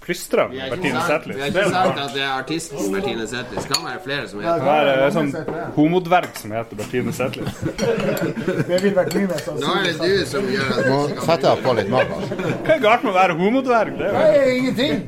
plystra 0.04 0.48
med 0.48 0.70
Bertine 0.70 1.00
sagt, 1.06 1.26
vi 1.26 1.40
har 1.40 1.46
ikke 1.46 1.64
sagt 1.70 1.98
at 2.02 2.14
det 2.14 2.22
er 2.22 2.30
artisten 2.34 2.92
Bertine 2.94 3.26
Sætlis. 3.30 3.64
Det 3.66 3.74
kan 3.74 3.84
være 3.86 4.00
flere 4.04 4.28
som 4.28 4.40
heter 4.42 4.64
Det 4.64 4.80
Det 4.88 5.04
er 5.04 5.14
sånn 5.16 5.30
homodverg 5.76 6.32
som 6.40 6.54
heter 6.56 6.80
Bertine 6.80 7.14
Sætlis. 7.14 7.60
Det 7.60 8.66
ville 8.68 8.92
vært 8.96 9.14
mye 9.14 9.28
mer 9.30 9.46
Nå 9.60 9.76
er 9.76 9.86
det 9.86 9.94
du 10.00 10.26
som 10.32 10.50
gjør 10.50 10.72
at 10.74 10.90
Må 10.90 10.98
sette 11.28 11.54
på 11.62 11.76
litt 11.78 11.92
mat. 11.94 12.10
Hva 12.10 12.74
er 12.74 12.82
galt 12.82 13.06
med 13.06 13.12
å 13.12 13.16
være 13.20 13.38
homodverg? 13.38 13.94
Det 14.00 14.10
er 14.18 14.50
ingenting. 14.56 15.06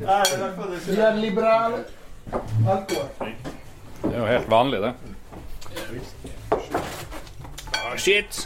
Vi 0.87 0.99
er 1.09 1.19
liberale. 1.19 1.83
Alkohol. 2.31 3.35
Det 4.03 4.13
er 4.13 4.19
jo 4.19 4.27
helt 4.31 4.51
vanlig, 4.51 4.81
det. 4.87 4.93
Oh, 7.83 7.95
shit. 7.97 8.45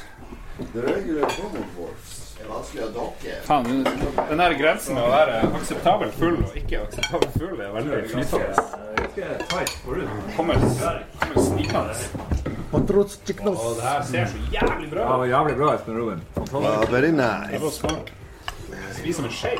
Det 0.73 0.83
er 0.83 1.03
dokke. 1.05 2.16
Faen, 3.47 3.83
den 4.29 4.39
der 4.39 4.53
grensen 4.59 4.95
med 4.95 5.03
å 5.03 5.09
være 5.11 5.39
akseptabelt 5.59 6.13
full 6.19 6.37
og 6.43 6.55
ikke 6.59 6.81
akseptabelt 6.85 7.33
full 7.37 7.61
er 7.61 7.71
veldig 7.75 8.01
flytende. 8.11 8.53
Kommer, 10.35 10.55
kommer 11.19 11.41
snikende. 11.41 11.95
Patrots 12.71 13.19
chicnos. 13.25 13.59
Og 13.59 13.75
det 13.79 13.83
her 13.87 14.01
ser 14.11 14.25
så 14.31 14.37
jævlig 14.51 14.89
bra 14.91 15.03
ut. 15.03 15.19
var 15.19 15.25
jævlig 15.31 15.55
bra, 15.57 15.73
Espen 15.75 15.97
Ruben. 15.97 16.21
Ja, 16.35 16.91
very 16.91 17.11
nice. 17.11 17.51
Det 17.51 17.61
var 17.61 17.69
smart. 17.69 18.11
Spis 18.97 19.15
som 19.15 19.25
en 19.25 19.31
skje. 19.31 19.53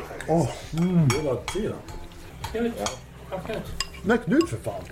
Nei, 4.04 4.18
Knut, 4.24 4.48
for 4.48 4.58
faen. 4.64 4.84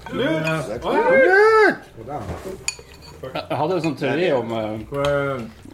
Jeg 3.34 3.58
hadde 3.60 3.76
en 3.76 3.82
sånn 3.84 3.96
teori 4.00 4.28
om 4.36 4.52
uh, 4.52 4.62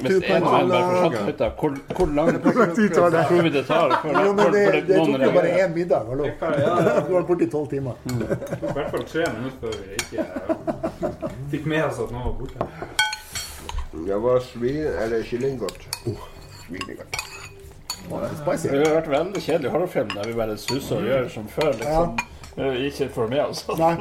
Hvis 0.02 0.18
en 0.30 0.46
av 0.46 0.56
dem 0.56 0.72
bare 0.72 0.88
forsvant 0.88 1.28
hytta, 1.28 1.48
hvor, 1.58 1.76
hvor 1.98 2.12
lang 2.16 2.30
tid 2.76 2.94
tar 2.96 3.14
det? 3.14 3.24
tror 3.28 3.42
vi 3.46 3.52
det 3.54 3.64
tar? 3.68 3.94
før 4.02 4.18
Jo, 4.18 4.32
men 4.38 4.52
det, 4.54 4.64
det 4.88 4.98
tok 4.98 5.24
jo 5.26 5.30
bare 5.36 5.52
én 5.60 5.74
middag. 5.76 6.10
Hallo. 6.10 6.28
Du 7.06 7.14
var 7.14 7.26
borte 7.28 7.44
i 7.44 7.50
tolv 7.50 7.68
timer. 7.70 7.98
I 8.08 8.72
hvert 8.72 8.90
fall 8.94 9.06
tre 9.08 9.26
minutter 9.36 9.58
før 9.60 9.72
vi 9.82 10.00
ikke 10.00 10.26
fikk 11.52 11.68
med 11.68 11.84
oss 11.84 12.00
at 12.00 12.12
noen 12.14 12.28
var 12.30 12.36
borte. 12.40 12.68
Det 13.92 14.18
var 14.24 14.40
svin... 14.40 14.86
Eller 15.04 15.22
kyllinggodt. 15.28 15.88
Spicy. 18.42 18.68
Det 18.68 18.78
har 18.86 18.96
vært 18.96 19.10
veldig 19.12 19.42
kjedelig 19.42 19.72
horrorfilm 19.74 20.14
der 20.14 20.30
vi 20.30 20.36
bare 20.38 20.56
suser 20.60 20.98
og 20.98 21.10
gjør 21.10 21.28
som 21.34 21.48
før. 21.52 21.72
Liksom. 21.76 22.16
Ja. 22.16 22.72
Ikke 22.86 23.08
for 23.12 23.32
meg, 23.32 23.46
altså. 23.46 23.76
Nei. 23.78 23.94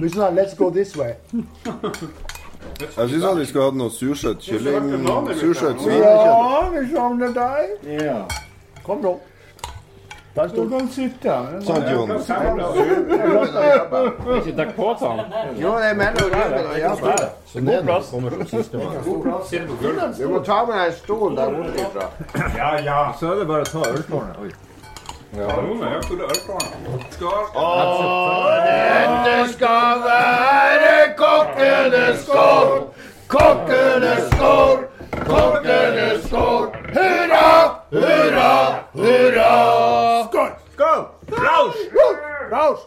Vi 0.00 0.08
sa 0.08 0.30
'let's 0.30 0.54
go 0.58 0.70
this 0.70 0.96
way'. 0.96 1.14
Jeg 2.80 3.08
syns 3.08 3.38
vi 3.38 3.46
skulle 3.46 3.64
hatt 3.64 3.76
noe 3.76 3.90
sursøt 3.92 4.38
kylling. 4.44 5.08
Sursøt 5.40 5.82
svin. 5.82 6.02
Ja, 6.02 6.68
vi 6.74 6.86
savner 6.94 7.34
deg. 7.36 7.74
Ja. 8.00 8.22
Kom 8.84 9.02
nå. 9.04 9.18
Der 10.34 10.48
står 10.48 10.64
du. 10.64 10.78
Sant, 11.66 11.90
Jon? 11.90 12.10
Ikke 14.36 14.52
dekk 14.56 14.76
på 14.76 14.94
til 14.98 15.06
han. 15.08 15.20
Jo, 15.58 15.72
det 15.78 15.86
er 15.90 15.94
mellom 15.98 16.30
det. 16.30 16.38
God 19.04 19.22
plass. 19.24 19.50
Du 20.20 20.28
må 20.28 20.38
ta 20.46 20.64
med 20.64 20.74
deg 20.76 20.86
en 20.86 20.92
stol 21.02 21.36
der 21.36 21.54
borte 21.56 21.78
ifra. 21.82 22.04
Ja, 22.56 22.70
ja. 22.84 23.00
Så 23.18 23.32
er 23.32 23.34
det 23.42 23.46
bare 23.50 23.66
å 23.66 23.72
ta 23.72 23.80
øltårnet. 23.90 24.69
Oi. 25.32 25.38
Ja, 25.38 25.46
hvor 25.46 25.84
er 25.84 25.96
øltårnet? 25.96 27.06
Skål. 27.10 27.44
Dette 28.66 29.52
skal 29.52 30.00
være 30.04 31.14
kokkenes 31.16 32.24
skål! 32.24 32.90
Kokkenes 33.28 34.24
skål! 34.34 34.78
Kokkenes 35.26 36.26
skål! 36.26 36.66
Hurra, 36.96 37.50
hurra, 37.92 38.74
hurra! 38.92 39.52
Skål! 40.24 40.50
Skål! 40.72 41.06
Raus! 41.30 41.76
Raus. 42.52 42.80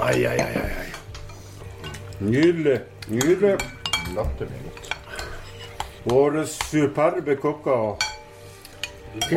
Ai, 0.00 0.24
ai, 0.24 0.38
ai, 0.38 0.56
ai. 0.56 0.70
Nydelig. 2.18 2.80
Nydelig. 3.08 3.58
Våre 6.04 6.46
superbe 6.46 7.36
kokker 7.36 7.96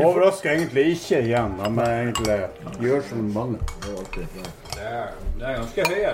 overrasker 0.01 0.51
egentlig 0.51 0.85
ikke 0.95 1.21
igjen. 1.25 1.55
De 1.59 1.69
er 1.81 1.93
egentlig 2.01 2.39
gjør 2.81 3.01
som 3.09 3.29
mange. 3.35 3.59
Det 4.15 4.25
er, 4.79 5.07
det 5.39 5.47
er 5.47 5.55
ganske 5.61 5.87
høye 5.93 6.13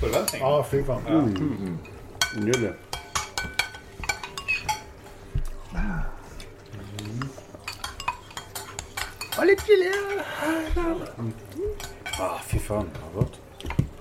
forventninger. 0.00 0.46
Ah, 0.46 0.60
fy 0.66 0.82
faen. 0.86 1.02
Mm. 1.08 1.78
Nydelig. 2.44 2.74
Og 9.38 9.46
litt 9.46 9.60
gelé. 9.68 9.92
Ah, 12.18 12.40
fy 12.42 12.58
faen, 12.58 12.88
det 12.90 13.02
var 13.04 13.12
godt. 13.20 13.38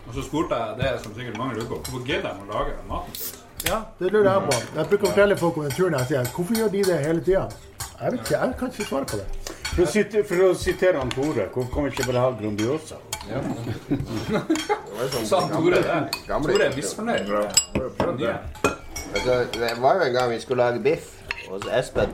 Og 0.08 0.16
så 0.16 0.24
spurte 0.26 0.58
jeg 0.58 0.78
det 0.80 0.94
som 1.04 1.14
sikkert 1.14 1.38
mange 1.38 1.58
lurer 1.60 1.68
på, 1.70 1.82
hvorfor 1.84 2.06
gidder 2.08 2.32
de 2.34 2.48
å 2.48 2.54
lage 2.54 2.78
maten? 2.90 3.20
Ja, 3.68 3.82
det 4.00 4.12
lurer 4.14 4.32
jeg 4.32 4.46
på. 4.48 4.58
Jeg 4.78 4.90
bruker 4.90 5.06
å 5.06 5.12
fortelle 5.12 5.38
folk 5.38 5.58
om 5.60 5.66
den 5.68 5.76
turen 5.78 5.98
jeg 6.00 6.10
sier. 6.12 6.30
Hvorfor 6.34 6.58
gjør 6.62 6.72
de 6.74 6.84
det 6.88 6.98
hele 7.04 7.24
tida? 7.26 7.46
Jeg 8.02 8.12
vet 8.12 8.20
ikke, 8.20 8.38
jeg 8.38 8.54
kan 8.60 8.68
ikke 8.68 8.86
svare 8.86 9.06
på 9.10 9.18
det. 9.18 9.26
For 9.74 9.82
å, 9.82 9.86
sitere, 9.90 10.24
for 10.30 10.36
å 10.46 10.48
sitere 10.58 10.98
han 11.02 11.10
Tore, 11.14 11.48
hvorfor 11.54 11.72
kan 11.74 11.84
vi 11.88 11.92
ikke 11.96 12.06
bare 12.12 12.22
ha 12.22 12.30
Grandiosa? 12.38 12.96
Sa 15.32 15.38
Tore 15.50 15.78
det? 15.82 15.98
Tore 16.28 16.64
er 16.68 16.74
misfornøyd. 16.78 17.26
Altså, 19.18 19.34
det 19.58 19.72
var 19.82 19.94
jo 19.98 20.02
en 20.08 20.14
gang 20.14 20.28
vi 20.32 20.40
skulle 20.44 20.64
lage 20.64 20.80
biff 20.86 21.06
hos 21.48 21.64
Espen. 21.74 22.10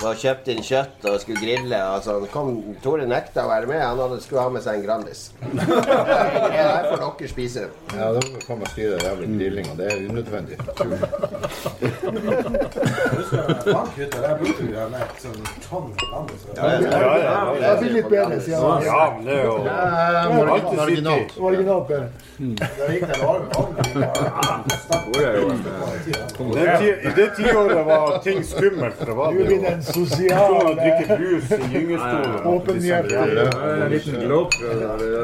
Og 0.00 0.16
kjøpte 0.16 0.54
inn 0.54 0.62
kjøtt 0.64 1.04
og 1.10 1.18
skulle 1.20 1.40
grille. 1.42 1.78
Og 1.92 2.04
sånn. 2.06 2.24
Kom, 2.32 2.50
Tore 2.84 3.04
nekta 3.10 3.44
å 3.44 3.50
være 3.50 3.68
med. 3.68 3.82
Han 3.84 4.00
hadde, 4.00 4.20
skulle 4.24 4.44
ha 4.46 4.52
med 4.54 4.64
seg 4.64 4.78
en 4.80 4.86
Grandis. 4.86 5.26
Det 5.50 5.66
her 6.56 6.88
får 6.88 7.02
dere 7.04 7.28
spise. 7.34 7.66
Ja, 7.94 8.08
da 8.16 8.22
kan 8.46 8.62
man 8.62 8.70
styre 8.72 8.96
jævlig 9.04 9.28
grillinga. 9.36 9.76
Det 9.80 9.90
er 9.92 9.96
unødvendig. 10.08 10.56
Det 16.40 17.78
blir 17.80 17.92
litt 17.94 18.08
bedre, 18.10 18.40
sier 18.44 18.58
han. 18.60 18.82
Ja, 18.84 19.00
men 19.16 19.24
det 19.26 19.34
er 19.36 19.44
jo 19.44 19.54
alltid 20.54 20.78
Originalt. 20.84 21.36
Originalt 21.38 21.88
bedre. 21.88 22.08
Det 26.54 26.78
ti- 26.78 26.98
I 27.08 27.12
det 27.16 27.26
tiåret 27.36 27.86
var 27.86 28.18
ting 28.24 28.42
skummelt. 28.44 28.98
Det 29.06 29.12
var 29.16 29.32
Du 29.32 29.44
det 29.44 29.54
jo. 29.54 29.60
Sosiale 29.92 30.74
drikke 30.80 31.16
brus 31.16 31.50
i 31.50 31.68
gyngestolen. 31.72 32.46
åpenhjertige. 32.46 33.46
En 33.84 33.90
liten 33.90 34.20
glopp. 34.20 34.54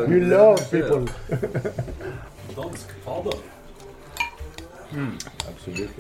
You 0.09 0.21
love 0.21 0.59
people. 0.71 1.07
Dansk 2.57 2.89
fader. 3.05 3.39
Absolutt. 5.49 5.91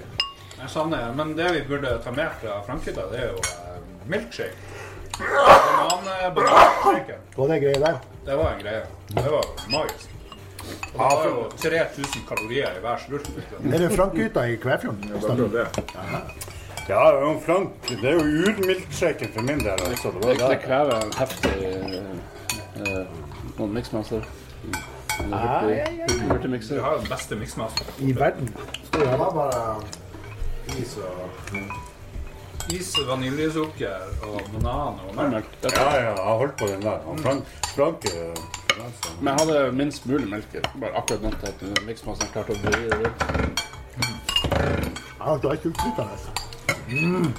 Jeg 0.61 0.71
savner 0.71 1.13
Men 1.15 1.37
det 1.37 1.53
vi 1.53 1.63
burde 1.69 1.99
ta 2.05 2.11
med 2.11 2.29
fra 2.41 2.63
Frankrike, 2.67 3.03
det 3.13 3.19
er 3.21 3.29
jo 3.29 3.39
eh, 3.39 3.81
milkshake. 4.09 4.57
Banan, 5.19 6.35
Var 7.37 7.49
det 7.49 7.57
en 7.57 7.63
det 7.63 7.81
der? 7.81 7.99
Det 8.27 8.37
var 8.37 8.53
en 8.53 8.61
greie. 8.63 8.83
Det 9.09 9.31
var 9.31 9.45
magisk. 9.71 10.11
Og 10.95 10.99
det 10.99 11.17
var 11.17 11.25
jo 11.29 11.45
3000 11.59 12.27
kalorier 12.29 12.79
i 12.79 12.81
hver 12.81 12.97
slurk. 13.07 13.29
Er 13.73 13.79
det 13.79 13.91
Frank-gutta 13.97 14.47
i 14.49 14.57
Kvæfjorden? 14.57 15.11
Ja, 15.15 16.21
det 16.87 16.95
er 16.95 17.21
jo 17.21 17.41
Frank, 17.47 17.89
det 17.89 18.05
er 18.05 18.13
jo 18.13 18.21
urmilkshaken 18.21 19.33
for 19.35 19.43
min 19.43 19.59
del. 19.59 19.69
Altså. 19.89 20.11
Det 20.11 20.39
Det, 20.39 20.51
det 20.51 20.61
krever 20.63 20.95
en 21.05 21.13
heftig 21.19 21.55
eh, 22.87 23.07
noen 23.59 23.73
miksmaster. 23.75 24.23
Vi 25.17 25.31
Du 26.69 26.81
har 26.81 26.97
den 26.97 27.09
beste 27.11 27.37
miksmasteren. 27.37 28.09
I 28.09 28.17
verden. 28.17 28.57
Det 28.93 29.09
ha 29.09 29.17
bare 29.17 29.83
is 30.79 30.97
og 30.97 31.31
Is, 32.71 32.95
vaniljesukker 33.09 34.25
og 34.27 34.41
banan 34.53 34.99
og 35.09 35.15
melk. 35.15 35.45
Ja, 35.63 35.69
ja, 35.75 35.91
jeg 35.99 36.15
har 36.19 36.37
holdt 36.37 36.57
på 36.59 36.67
den 36.67 36.83
der. 36.83 36.99
Han 37.07 37.19
Frank, 37.19 37.45
Frank 37.77 38.05
altså. 38.05 39.13
Men 39.21 39.29
jeg 39.29 39.47
hadde 39.47 39.73
minst 39.73 40.07
mulig 40.07 40.29
melk. 40.29 40.57
Bare 40.81 40.97
akkurat 40.97 41.23
nok 41.23 41.39
til 41.41 41.47
at 41.47 41.87
miksmasteren 41.87 42.33
klarte 42.33 42.53
å 42.53 42.63
bry 42.65 42.73
det 42.91 42.99
ut. 43.07 43.25
Jeg 44.51 45.21
har 45.21 45.53
ikke 45.53 46.46
utflytende. 46.87 47.33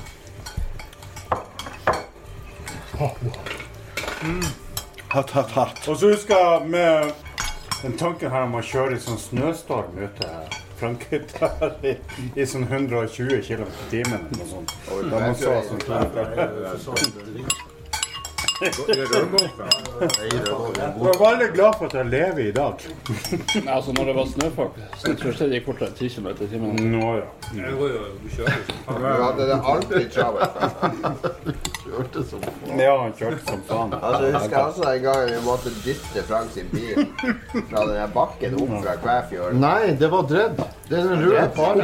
Hatt, 5.07 5.31
hatt, 5.31 5.51
hatt. 5.51 5.87
Og 5.87 5.97
så 5.97 6.07
husker 6.11 6.35
jeg 6.35 6.69
med 6.69 7.11
den 7.83 7.97
tanken 7.97 8.31
her 8.31 8.47
om 8.47 8.57
å 8.57 8.63
kjøre 8.65 8.97
i 8.97 9.01
sånn 9.01 9.19
snøstorm 9.21 9.95
ute 10.01 10.27
Frankrike 10.77 11.49
i, 11.89 11.95
i 12.35 12.45
sånn 12.45 12.67
120 12.67 13.41
km 13.45 13.69
i 13.69 13.89
timen 13.93 14.19
eller 14.19 14.37
noe 14.41 14.49
sånt. 14.51 14.75
Da 14.87 15.21
man 15.21 15.35
så 15.37 15.55
sånn 15.69 15.81
Jeg 18.57 18.71
er 18.71 18.73
veldig 21.21 21.49
glad 21.53 21.75
for 21.77 21.85
at 21.85 21.93
jeg 21.93 22.05
lever 22.09 22.39
i 22.47 22.51
dag. 22.55 22.73
Nei, 23.53 23.73
altså, 23.75 23.91
når 23.93 24.05
det 24.09 24.15
var 24.17 24.25
snøfall, 24.31 24.69
så 24.97 25.13
tror 25.19 25.31
jeg 25.31 25.37
det 25.51 25.55
gikk 25.59 25.67
fortere 25.67 25.87
enn 25.91 25.97
10 25.99 26.09
km 26.15 26.27
i 26.31 26.33
timen. 26.53 26.71
Nå, 26.95 27.07
ja. 27.19 27.27
Du 27.53 27.59
som 28.33 28.45
faen. 28.87 29.03
Hadde 29.21 29.43
det 29.51 29.57
alltid 29.73 30.05
travelt. 30.15 30.53
Ja, 32.77 32.93
han 33.03 33.13
kjørte 33.19 33.43
som 33.45 33.61
faen. 33.69 33.91
Altså, 33.99 34.21
jeg 34.25 34.33
husker 34.39 34.57
også 34.63 34.83
en 34.89 35.01
gang 35.05 35.21
vi 35.29 35.37
måtte 35.45 35.69
dytte 35.85 36.19
Frank 36.27 36.49
sin 36.55 36.67
bil 36.73 36.97
fra 37.69 37.81
den 37.91 38.11
bakken 38.17 38.51
opp 38.57 38.73
fra 38.83 38.93
Kvæfjord. 39.05 39.53
Nei, 39.61 39.83
det 40.01 40.09
var 40.11 40.23
Dredd. 40.33 40.57
Det 40.87 40.97
er 40.97 41.07
den 41.09 41.23
røde 41.25 41.49
faren. 41.55 41.81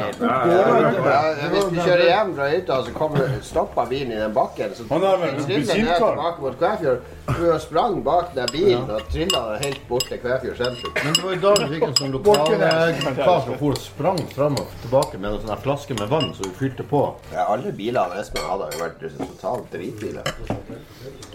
Hvis 1.51 1.65
du 1.73 1.79
kjører 1.83 2.03
hjem 2.07 2.29
fra 2.37 2.45
hytta, 2.53 2.77
så 2.85 2.93
kommer, 2.95 3.33
stopper 3.43 3.89
bilen 3.89 4.13
i 4.15 4.19
den 4.21 4.33
bakken, 4.35 4.71
så 4.77 4.85
Han 4.89 5.03
har 5.03 5.17
vel 5.19 5.33
en 5.33 5.43
triller 5.43 5.81
ned 5.83 5.97
tilbake 5.99 6.45
mot 6.45 6.57
Kvæfjord. 6.61 7.01
Du 7.27 7.43
sprang 7.59 7.97
bak 8.03 8.31
den 8.35 8.47
bilen 8.51 8.89
og 8.91 9.01
trilla 9.11 9.41
den 9.49 9.63
helt 9.65 9.83
bort 9.89 10.07
til 10.07 10.21
Kvæfjord 10.23 10.57
sentrum. 10.61 10.93
Men 11.03 11.13
det 11.17 11.23
var 11.25 11.33
i 11.33 11.41
dag 11.43 11.61
vi 11.63 11.69
fikk 11.73 11.87
en 11.89 11.97
sånn 11.99 12.15
lokalkar 12.15 13.43
som 13.47 13.59
for 13.59 13.79
sprang 13.79 14.23
fram 14.35 14.57
og 14.59 14.71
tilbake 14.85 15.19
med 15.19 15.31
en 15.33 15.43
sånn 15.47 15.63
flaske 15.63 15.99
med 15.99 16.11
vann 16.11 16.31
som 16.37 16.47
hun 16.47 16.55
fylte 16.61 16.87
på. 16.87 17.03
Ja, 17.33 17.47
alle 17.53 17.75
bilene 17.75 18.19
Espen 18.23 18.43
hadde, 18.47 18.69
har 18.69 18.77
jo 18.77 18.83
vært 18.85 19.03
totalt 19.19 19.71
dritbiler. 19.75 20.31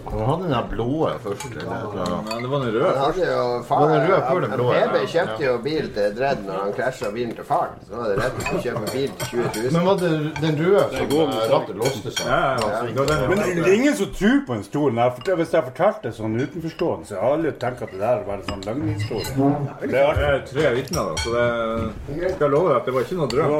Han 0.09 0.25
hadde 0.25 0.43
den 0.43 0.53
der 0.55 0.67
blå 0.71 0.89
først. 1.21 1.49
Nei, 1.53 1.59
det 1.59 2.49
var 2.49 2.63
den 2.63 2.69
Han 2.69 2.73
røde. 2.73 2.93
hadde 2.97 3.25
jo 3.29 3.41
Var 3.49 3.63
far, 3.67 3.87
den 3.89 4.05
røde 4.09 4.21
før 4.29 4.41
den 4.45 4.53
blå? 4.55 4.67
PB 4.73 4.95
kjøpte 5.13 5.43
jo 5.45 5.55
bil 5.65 5.89
til 5.97 6.15
Dredd 6.17 6.45
når 6.47 6.61
han 6.63 6.73
krasja 6.77 7.11
bilen 7.13 7.35
til 7.37 7.45
faren. 7.59 7.79
Så 7.87 7.95
var 7.95 8.09
det 8.09 8.17
rett 8.19 8.39
å 8.39 8.61
kjøpe 8.63 8.91
bil 8.93 9.09
til 9.09 9.31
20 9.31 9.49
000. 9.63 9.73
Men 9.75 9.87
var 9.87 9.99
det 10.01 10.11
den 10.39 10.59
røde 10.59 10.85
som 10.93 11.15
eh, 11.15 11.41
rattet 11.53 11.79
låste 11.81 12.13
seg? 12.13 12.29
Ja, 12.29 12.39
ja, 12.39 12.69
ja. 12.75 12.83
Det 12.87 13.07
var 13.09 13.25
Men 13.31 13.43
det 13.43 13.65
er 13.65 13.75
ingen 13.79 13.97
som 13.99 14.13
tror 14.15 14.39
på 14.47 14.57
en 14.57 14.63
stol. 14.67 14.95
Når 14.99 15.35
Hvis 15.41 15.53
jeg 15.57 15.67
fortalte 15.71 16.07
det 16.07 16.15
sånn 16.17 16.39
utenforstående, 16.39 17.09
så 17.09 17.19
har 17.19 17.35
alle 17.37 17.53
tenkt 17.65 17.83
at 17.85 17.93
det 17.93 18.01
der 18.01 18.23
var 18.27 18.39
en 18.39 18.47
sånn 18.47 18.65
løgnhistorie. 18.67 19.51
Det 19.83 20.07
er 20.07 20.41
tre 20.49 20.73
vitner, 20.77 21.11
da, 21.11 21.19
så 21.23 21.35
det 21.35 22.33
skal 22.33 22.47
jeg 22.47 22.55
love 22.55 22.73
deg 22.73 22.79
at 22.79 22.89
det 22.89 22.97
var 22.97 23.07
ikke 23.07 23.21
noe 23.21 23.31
drøm. 23.35 23.53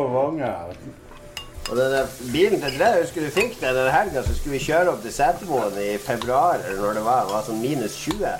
Og 1.69 1.77
den 1.77 1.91
der 1.93 2.13
bilen 2.33 2.61
til 2.63 2.77
Dredd, 2.79 2.95
husker 3.03 3.21
du 3.21 3.33
fikk 3.33 3.59
den 3.61 3.75
den 3.77 3.91
helga, 3.93 4.23
så 4.25 4.33
skulle 4.33 4.55
vi 4.55 4.63
kjøre 4.63 4.89
opp 4.89 5.03
til 5.03 5.13
Setermoen 5.13 5.75
i 5.77 5.91
februar, 6.01 6.63
eller 6.65 6.79
når 6.81 6.97
det 6.97 7.03
var, 7.05 7.27
det 7.27 7.35
var 7.35 7.43
sånn 7.45 7.61
minus 7.61 7.97
20. 8.07 8.31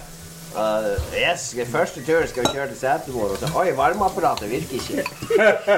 Uh, 0.49 0.97
yes, 1.13 1.51
første 1.69 2.01
turen 2.05 2.27
skal 2.27 2.47
vi 2.47 2.53
kjøre 2.55 2.71
til 2.71 2.80
Setermoen, 2.80 3.35
og 3.35 3.38
så 3.38 3.49
Oi, 3.61 3.67
varmeapparatet 3.77 4.49
virker 4.49 4.80
ikke. 4.80 5.03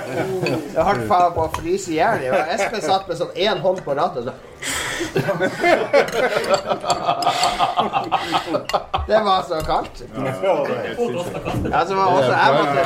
Jeg 0.75 0.85
holdt 0.87 1.09
på 1.09 1.43
å 1.43 1.49
fryse 1.57 1.91
i 1.91 1.97
hjel. 1.99 2.23
Espen 2.55 2.85
satt 2.85 3.09
med 3.09 3.19
sånn 3.19 3.35
én 3.35 3.59
hånd 3.63 3.83
på 3.83 3.97
rattet 3.97 4.23
og 4.23 4.31
så 4.31 4.50
Det 9.07 9.19
var 9.19 9.41
så 9.47 9.55
kaldt. 9.65 10.03
Altså, 11.73 11.95
også, 11.95 12.31
jeg, 12.31 12.53
måtte, 12.57 12.79
jeg, 12.79 12.85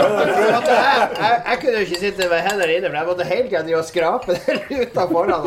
måtte, 0.54 0.72
jeg, 0.72 1.10
jeg, 1.20 1.42
jeg 1.50 1.58
kunne 1.62 1.74
jo 1.74 1.80
ikke 1.86 2.00
sitte 2.00 2.28
med 2.32 2.40
hendene 2.48 2.74
inne, 2.78 2.88
for 2.90 2.96
jeg 2.98 3.06
måtte 3.10 3.24
hele 3.30 3.48
tida 3.68 3.82
skrape 3.86 4.32
den 4.48 4.58
ruta 4.72 5.04
foran. 5.12 5.44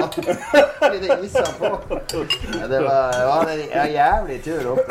Fordi 0.79 0.99
det 1.03 1.09
isa 1.25 1.45
på. 1.59 1.67
Ja, 2.61 2.65
det 2.71 2.81
var, 2.85 3.03
det 3.17 3.25
var 3.27 3.41
en 3.55 3.61
jævlig 3.93 4.39
tur 4.45 4.63
opp. 4.75 4.87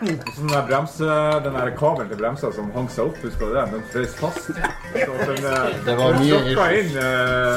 Sånn 0.00 0.52
der 0.54 0.64
bremse, 0.70 1.04
den 1.44 1.54
der 1.58 1.68
kabelen 1.76 2.08
til 2.12 2.18
bremsa 2.22 2.46
som 2.56 2.66
hang 2.76 2.88
seg 2.92 3.02
opp, 3.10 3.18
husker 3.26 3.44
du 3.50 3.54
det? 3.58 3.64
Den 3.74 3.82
frøs 3.92 4.12
fast. 4.20 4.44
Så 4.46 4.50
den, 5.26 5.40
eh, 5.44 5.50
Det 5.84 5.94
var 5.98 6.08
mye 6.22 6.38
inn 6.80 6.90
eh, 7.04 7.56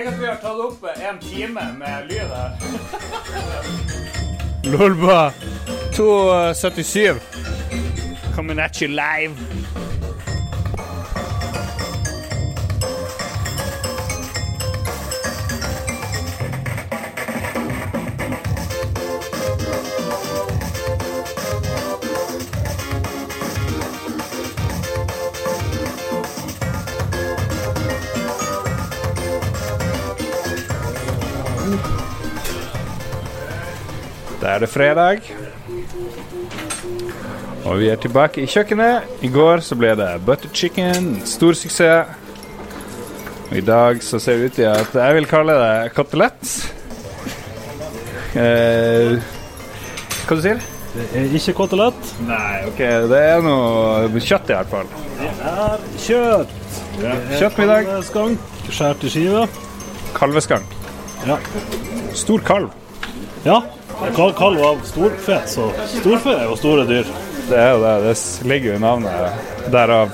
Liker 0.00 0.12
at 0.12 0.20
vi 0.20 0.26
har 0.26 0.36
tatt 0.40 0.60
opp 0.64 0.84
en 0.96 1.18
time 1.20 1.64
med 1.76 2.06
lyd 2.08 2.30
her. 2.32 2.50
Lolba 4.64 5.32
277. 5.92 7.20
Coming 8.34 8.58
at 8.58 8.80
you 8.80 8.88
live. 8.88 9.59
Er 34.60 34.66
det 34.66 34.72
fredag. 34.74 35.20
Og 37.64 37.78
vi 37.80 37.88
er 37.88 37.96
tilbake 38.00 38.42
i 38.42 38.48
kjøkkenet. 38.50 39.06
I 39.24 39.30
går 39.32 39.62
så 39.64 39.76
ble 39.78 39.94
det 39.96 40.08
butter 40.26 40.52
chicken. 40.52 41.14
Stor 41.24 41.56
suksess. 41.56 42.10
Og 43.50 43.56
i 43.56 43.62
dag 43.64 44.02
så 44.04 44.20
ser 44.20 44.36
det 44.36 44.50
ut 44.50 44.58
til 44.58 44.68
at 44.68 44.92
jeg 44.94 45.16
vil 45.16 45.28
kalle 45.30 45.56
det 45.56 45.94
kotelett. 45.96 46.52
Eh, 48.36 49.16
hva 50.28 50.36
du 50.38 50.42
sier 50.44 50.60
Det 50.92 51.08
er 51.18 51.32
ikke 51.40 51.56
kotelett. 51.64 52.12
Nei, 52.28 52.60
ok, 52.68 52.84
det 53.10 53.24
er 53.32 53.42
noe 53.42 54.22
kjøtt 54.22 54.52
i 54.52 54.54
hvert 54.58 54.70
fall. 54.70 54.92
Det 55.18 55.32
er 55.54 55.88
kjøtt. 56.04 56.54
Er 57.00 57.26
Kjøttmiddag. 57.40 57.88
Kalveskank, 57.88 58.46
skåret 58.68 59.04
i 59.08 59.12
skiver. 59.16 59.60
Kalveskank. 60.14 60.78
Ja. 61.26 61.40
Stor 62.14 62.44
kalv. 62.44 62.74
Ja. 63.46 63.62
Kal- 64.16 64.32
kalv 64.38 64.62
av 64.64 64.80
storfe, 64.88 65.40
så 65.46 65.68
storfe 65.90 66.32
er 66.36 66.46
jo 66.48 66.56
store 66.58 66.84
dyr. 66.88 67.08
Det 67.50 67.58
er 67.58 67.72
jo 67.74 67.80
det. 67.82 67.94
Det 68.06 68.48
ligger 68.48 68.72
jo 68.72 68.76
i 68.78 68.82
navnet. 68.82 69.46
Derav 69.72 70.12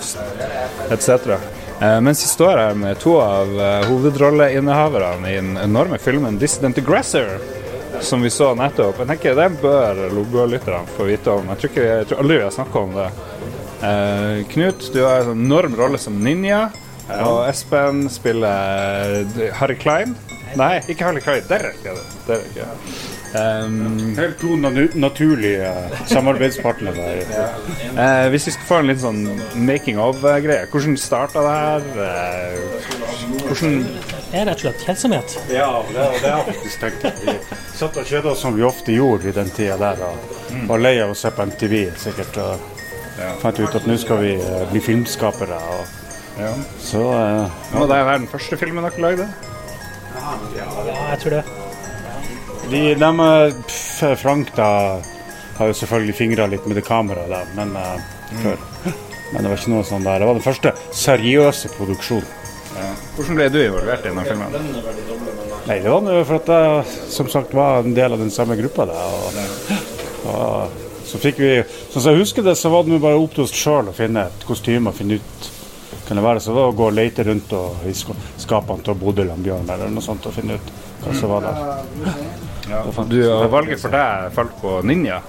etc. 0.91 1.09
Eh, 1.81 1.99
mens 2.01 2.23
jeg 2.25 2.31
står 2.33 2.59
her 2.63 2.75
med 2.79 2.99
to 3.03 3.19
av 3.21 3.51
eh, 3.61 3.85
hovedrolleinnehaverne 3.91 5.31
i 5.33 5.37
den 5.37 5.57
enorme 5.61 5.99
filmen 6.01 6.39
'Dissident 6.41 6.79
Aggressor', 6.81 7.39
som 8.01 8.23
vi 8.25 8.31
så 8.31 8.55
nettopp. 8.57 8.99
Jeg 9.05 9.09
tenker 9.13 9.35
Det 9.37 9.51
bør 9.63 10.03
logolytterne 10.15 10.87
få 10.97 11.05
vite 11.11 11.31
om. 11.31 11.49
Jeg 11.53 11.59
tror, 11.59 11.71
ikke, 11.71 11.87
jeg 11.87 12.07
tror 12.11 12.19
aldri 12.25 12.37
vi 12.41 12.47
har 12.49 12.57
snakka 12.57 12.79
om 12.79 12.95
det. 12.97 13.11
Eh, 13.87 14.45
Knut, 14.53 14.91
du 14.95 15.03
har 15.05 15.21
en 15.27 15.45
enorm 15.47 15.77
rolle 15.77 15.99
som 15.99 16.17
ninja. 16.25 16.71
Og 17.23 17.45
Espen 17.49 18.09
spiller 18.11 19.21
eh, 19.39 19.53
Harry 19.61 19.77
Klein. 19.79 20.17
Nei, 20.57 20.81
ikke 20.89 21.05
Harry 21.05 21.21
Klein. 21.21 21.45
Derek 21.49 21.85
er 21.85 21.95
det. 22.01 22.07
Derek, 22.27 22.57
ja. 22.57 22.67
Um, 23.37 24.15
Helt 24.17 24.39
to 24.41 24.57
naturlige 24.57 25.73
samarbeidspartnere. 26.07 27.07
Uh, 27.97 28.29
hvis 28.33 28.47
vi 28.47 28.55
skal 28.55 28.69
få 28.69 28.79
en 28.81 28.91
litt 28.91 29.03
sånn 29.03 29.23
making 29.67 29.99
of-greie, 30.01 30.69
hvordan 30.73 30.97
starta 31.01 31.43
det 31.45 31.55
her? 31.57 31.89
Eh, 32.07 32.87
hvordan 33.47 33.77
Det 34.31 34.41
er 34.41 34.49
rett 34.49 34.57
og 34.57 34.65
slett 34.65 34.87
kjedsomhet. 34.87 35.37
Ja, 35.53 35.69
det, 35.91 36.07
det 36.23 36.31
har 36.31 36.47
jeg 36.47 36.55
faktisk 36.55 36.81
tenkt. 36.85 37.21
Vi 37.27 37.37
satt 37.79 38.01
og 38.01 38.09
kjeda 38.09 38.33
oss 38.33 38.43
som 38.47 38.57
vi 38.57 38.65
ofte 38.67 38.95
gjorde 38.95 39.31
i 39.31 39.37
den 39.37 39.53
tida 39.57 39.77
der. 39.81 40.03
Og 40.07 40.67
var 40.71 40.83
lei 40.83 40.97
av 41.03 41.13
å 41.13 41.19
se 41.19 41.31
på 41.35 41.47
MTV 41.51 41.77
sikkert. 42.01 42.41
Og 42.43 42.75
fant 43.43 43.61
ut 43.61 43.79
at 43.81 43.87
nå 43.89 43.97
skal 44.01 44.23
vi 44.25 44.35
eh, 44.39 44.65
bli 44.73 44.83
filmskapere. 44.91 45.61
Og, 45.77 45.95
Ja. 46.37 46.51
Så 46.85 47.01
uh, 47.01 47.49
Må 47.73 47.87
det 47.89 47.97
være 47.97 48.19
den 48.19 48.29
første 48.29 48.59
filmen 48.61 48.85
dere 48.85 49.01
lagde? 49.01 49.29
Ja, 50.13 50.35
jeg 51.15 51.23
tror 51.23 51.39
det. 51.39 51.66
De, 52.71 52.95
de 52.95 53.11
eh, 53.21 53.55
pff, 53.67 54.21
Frank 54.21 54.51
da 54.57 55.01
har 55.57 55.71
jo 55.71 55.75
selvfølgelig 55.75 56.15
fingra 56.15 56.47
litt 56.51 56.67
med 56.67 56.77
det 56.77 56.85
kameraet 56.87 57.31
der, 57.31 57.53
men 57.57 57.77
uh, 57.79 57.95
før. 58.43 58.59
Men 59.33 59.43
det 59.43 59.51
var 59.51 59.61
ikke 59.61 59.73
noe 59.73 59.87
sånn 59.87 60.05
der. 60.05 60.21
Det 60.21 60.29
var 60.29 60.37
den 60.37 60.45
første 60.45 60.73
seriøse 60.95 61.71
produksjonen. 61.77 62.35
Hvordan 63.17 63.39
ble 63.39 63.47
du 63.49 63.57
involvert 63.63 64.05
i 64.05 64.11
denne 64.11 64.25
filmen? 64.27 64.53
Nei, 65.67 65.79
det 65.81 65.89
var 65.89 66.03
noe 66.05 66.25
for 66.29 66.43
at 66.43 66.51
jeg 66.53 67.07
som 67.15 67.31
sagt 67.33 67.55
var 67.57 67.81
en 67.81 67.97
del 67.97 68.13
av 68.13 68.21
den 68.21 68.31
samme 68.35 68.59
gruppa 68.59 68.85
der. 68.91 69.15
Og, 69.17 70.35
og 70.35 71.07
så 71.07 71.21
fikk 71.23 71.41
vi 71.41 71.53
Sånn 71.65 72.03
som 72.03 72.11
jeg 72.13 72.21
husker 72.21 72.45
det, 72.45 72.57
så 72.61 72.71
var 72.73 72.85
det 72.85 73.01
bare 73.01 73.19
opp 73.19 73.33
til 73.35 73.47
oss 73.47 73.55
sjøl 73.57 73.89
å 73.89 73.97
finne 73.97 74.27
et 74.29 74.49
kostyme 74.49 74.93
og 74.93 74.99
finne 74.99 75.21
ut 75.23 75.53
kan 76.07 76.19
det 76.19 76.23
være 76.23 76.43
så 76.43 76.53
da 76.55 76.69
å 76.69 76.75
gå 76.77 76.85
og 76.87 76.95
lete 76.95 77.25
rundt 77.27 77.51
og, 77.59 77.81
i 77.89 77.95
skapene 77.97 78.85
til 78.87 78.99
Bodil 79.01 79.33
og 79.33 79.41
Bjørn 79.43 79.73
eller 79.75 79.91
noe 79.91 80.05
sånt 80.05 80.29
og 80.29 80.37
finne 80.37 80.61
ut 80.61 80.75
hva 81.03 81.15
som 81.19 81.33
var 81.33 81.49
der. 81.49 82.46
Ja, 82.71 82.83
du, 83.09 83.21
valget 83.53 83.81
for 83.81 83.95
deg 83.95 84.33
falt 84.35 84.57
på 84.61 84.81
ninja. 84.87 85.21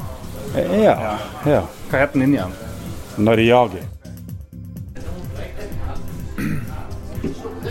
Ja. 0.56 1.18
ja. 1.46 1.62
Hva 1.92 2.02
heter 2.02 2.22
ninjaen? 2.24 2.56
Nariagi. 3.18 3.84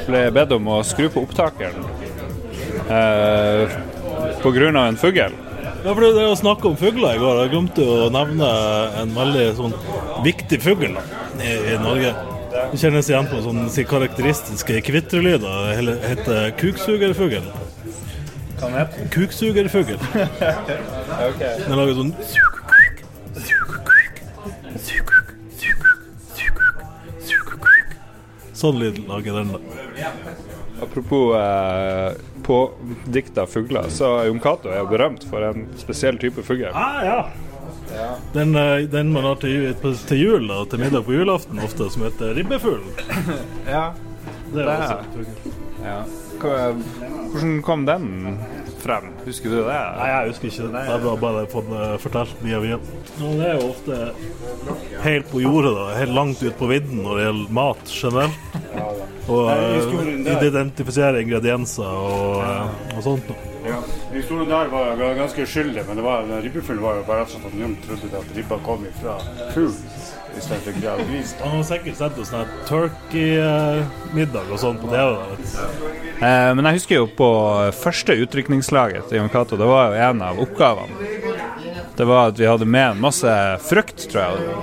Ble 0.07 0.23
bedt 0.35 0.55
om 0.55 0.69
å 0.71 0.83
skru 0.87 1.09
på 1.11 1.25
opptakeren 1.27 1.83
eh, 2.91 3.75
pga. 4.43 4.87
en 4.87 4.97
fugl. 4.97 5.35
Ja, 5.85 5.95
for 5.95 6.03
det 6.03 6.13
er 6.15 6.31
å 6.31 6.39
snakke 6.39 6.71
om 6.71 6.79
fugler 6.79 7.15
i 7.15 7.21
går. 7.23 7.43
Jeg 7.45 7.53
glemte 7.53 7.83
å 7.87 8.09
nevne 8.11 8.49
en 9.03 9.13
veldig 9.15 9.47
sånn 9.59 9.77
viktig 10.25 10.59
fugl 10.63 10.95
i, 10.95 11.53
i 11.75 11.77
Norge. 11.83 12.15
Det 12.57 12.81
kjennes 12.81 13.11
igjen 13.11 13.29
på 13.31 13.43
sånne 13.45 13.69
si, 13.71 13.85
karakteristiske 13.87 14.81
kvitrelyder. 14.87 15.77
Det 15.77 15.97
heter 16.11 16.51
kuksugerfugl. 16.59 17.47
Hva 18.57 18.69
den 18.70 18.78
heter 18.78 19.09
Kuksugerfugl. 19.12 19.99
Den 21.66 21.77
lager 21.77 21.95
sånn 21.99 22.12
Sånn 28.57 28.78
lyd 28.81 29.03
lager 29.09 29.37
den, 29.37 29.51
da. 29.53 29.59
Apropos 30.83 31.35
eh, 31.37 32.12
pådikta 32.45 33.45
fugler, 33.49 33.89
så 33.93 34.11
Jon 34.28 34.41
Cato 34.45 34.70
er 34.73 34.87
berømt 34.89 35.24
for 35.28 35.45
en 35.45 35.66
spesiell 35.81 36.19
type 36.20 36.45
fugl. 36.45 36.66
Ah, 36.73 37.01
ja. 37.05 37.19
Den, 38.35 38.55
eh, 38.57 38.85
den 38.93 39.12
man 39.15 39.24
har 39.28 39.39
til, 39.41 39.70
til 40.09 40.20
jul, 40.23 40.49
da, 40.51 40.62
til 40.73 40.83
middag 40.85 41.05
på 41.07 41.16
julaften 41.16 41.61
ofte, 41.65 41.89
som 41.93 42.05
heter 42.09 42.35
ribbefugl. 42.37 42.83
Ja, 43.69 43.91
Det 44.53 44.62
er 44.62 44.65
det 44.65 44.73
også 44.73 44.93
er- 44.93 45.01
en 45.01 45.12
fugl. 45.16 45.55
Ja. 45.87 45.99
Hva- 46.41 47.06
Hvordan 47.37 47.63
kom 47.63 47.85
den 47.85 48.39
frem? 48.81 49.11
Husker 49.27 49.51
du 49.53 49.57
det? 49.67 49.81
Nei, 49.99 50.07
jeg 50.09 50.31
husker 50.31 50.49
ikke. 50.49 50.69
det. 50.73 50.85
Jeg 50.87 51.01
har 51.03 51.19
bare 51.21 51.43
fått 51.53 51.69
det 51.69 51.89
fortalt 52.01 52.39
via 52.41 52.61
via. 52.63 52.79
Ja, 53.19 53.33
det 53.41 53.51
er 53.51 53.59
jo 53.61 53.67
ofte 53.75 53.99
helt 55.05 55.29
på 55.31 55.43
jordet, 55.45 55.73
da. 55.77 55.87
Helt 55.99 56.15
langt 56.17 56.43
ut 56.43 56.57
på 56.57 56.71
vidden 56.71 57.03
når 57.05 57.19
det 57.21 57.27
gjelder 57.27 57.53
mat 57.61 57.93
generelt. 57.93 58.57
Og 59.27 59.51
eh, 59.51 60.25
der- 60.25 60.47
identifisere 60.47 61.21
ingredienser 61.27 61.85
og, 61.85 62.41
uh, 62.41 62.97
og 62.97 63.03
sånt. 63.05 63.29
noe. 63.29 63.53
Ja. 63.67 63.81
Historien 64.15 64.49
der 64.49 64.69
var 64.71 65.01
ganske 65.19 65.43
uskyldig, 65.43 65.83
men 65.89 65.99
det 65.99 66.05
var, 66.07 66.23
ribbefuglen 66.41 66.85
var 66.85 67.01
jo 67.01 67.07
bare 67.09 67.25
rett 67.25 67.35
og 67.35 67.41
slett 67.41 67.49
at 67.51 67.57
noen 67.59 67.77
trodde 67.83 68.21
at 68.21 68.37
ribba 68.39 68.59
kom 68.65 68.87
ifra 68.87 69.17
fugl 69.57 69.73
istedenfor 70.39 71.07
gris. 71.09 71.35
Han 71.43 71.57
har 71.57 71.65
sikkert 71.69 71.97
sett 72.01 72.17
noe 72.21 72.29
sånn 72.29 72.51
turkey-middag 72.69 74.51
og 74.53 74.61
sånn 74.61 74.79
på 74.81 74.91
TV. 74.91 75.17
Eh, 76.21 76.51
men 76.57 76.65
jeg 76.71 76.79
husker 76.81 77.01
jo 77.01 77.09
på 77.19 77.31
første 77.77 78.17
utrykningslaget 78.25 79.09
til 79.11 79.21
Jon 79.21 79.33
Cato, 79.33 79.59
det 79.61 79.69
var 79.69 79.91
jo 79.93 80.01
en 80.11 80.23
av 80.27 80.41
oppgavene. 80.47 81.11
Det 81.97 82.05
var 82.05 82.29
at 82.31 82.39
vi 82.41 82.49
hadde 82.49 82.67
med 82.69 82.91
en 82.95 83.01
masse 83.07 83.35
frukt, 83.65 84.07
tror 84.13 84.23
jeg. 84.23 84.57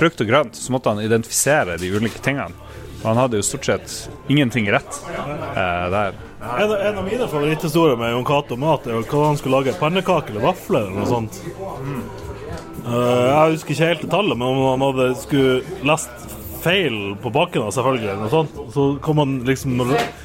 Frukt 0.00 0.22
og 0.24 0.30
grønt. 0.30 0.56
Så 0.56 0.72
måtte 0.72 0.88
han 0.94 1.02
identifisere 1.04 1.76
de 1.80 1.90
ulike 1.92 2.22
tingene. 2.24 2.56
Og 3.02 3.10
han 3.10 3.18
hadde 3.20 3.36
jo 3.36 3.44
stort 3.44 3.66
sett 3.68 3.96
ingenting 4.32 4.70
rett 4.72 4.96
eh, 5.12 5.88
der. 5.92 6.14
En, 6.44 6.70
av- 6.70 6.80
en 6.80 6.98
av 7.00 7.04
mine 7.04 7.26
favoritthistorier 7.28 7.96
med 8.00 8.14
Jon 8.14 8.24
Cato 8.28 8.56
mat 8.60 8.86
er 8.88 8.96
jo 8.96 9.02
hva 9.10 9.26
han 9.30 9.36
skulle 9.40 9.58
lage 9.60 9.76
pannekaker 9.80 10.32
eller 10.32 10.44
vafler 10.46 10.86
eller 10.86 10.96
noe 11.02 11.08
sånt. 11.10 11.36
Eh, 11.44 12.23
jeg 12.84 13.54
husker 13.54 13.74
ikke 13.74 13.90
helt 13.90 14.08
tallet, 14.12 14.36
men 14.36 14.48
om 14.48 14.64
han 14.74 14.82
hadde 14.84 15.10
skulle 15.22 15.84
lest 15.88 16.34
feil 16.64 17.16
på 17.22 17.30
bakken, 17.32 17.64
selvfølgelig. 17.72 18.44
Så 18.74 18.84
kom 19.04 19.20
han 19.20 19.38
liksom 19.44 19.80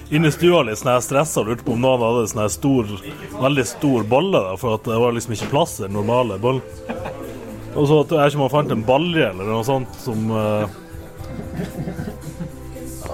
inn 0.09 0.25
i 0.25 0.31
stua 0.31 0.63
litt 0.67 0.79
sånn 0.79 1.01
stressa 1.03 1.41
og 1.41 1.51
lurte 1.51 1.65
på 1.67 1.75
om 1.75 1.83
noen 1.83 2.03
hadde 2.03 2.27
sånn 2.31 2.51
stor, 2.51 2.93
veldig 3.39 3.65
stor 3.67 4.05
bolle, 4.11 4.43
da, 4.47 4.59
for 4.59 4.79
at 4.79 4.87
det 4.87 4.99
var 5.03 5.15
liksom 5.15 5.35
ikke 5.35 5.51
plass 5.51 5.77
til 5.77 5.87
den 5.87 5.97
normale 5.99 6.39
bollen. 6.41 6.63
Og 7.75 7.85
så 7.87 7.99
at 8.03 8.15
jeg 8.15 8.31
ikke 8.31 8.41
man 8.41 8.53
fant 8.53 8.71
en 8.73 8.85
balje 8.87 9.27
eller 9.29 9.51
noe 9.51 9.65
sånt 9.67 9.99
som 10.01 10.31
eh, 10.33 10.77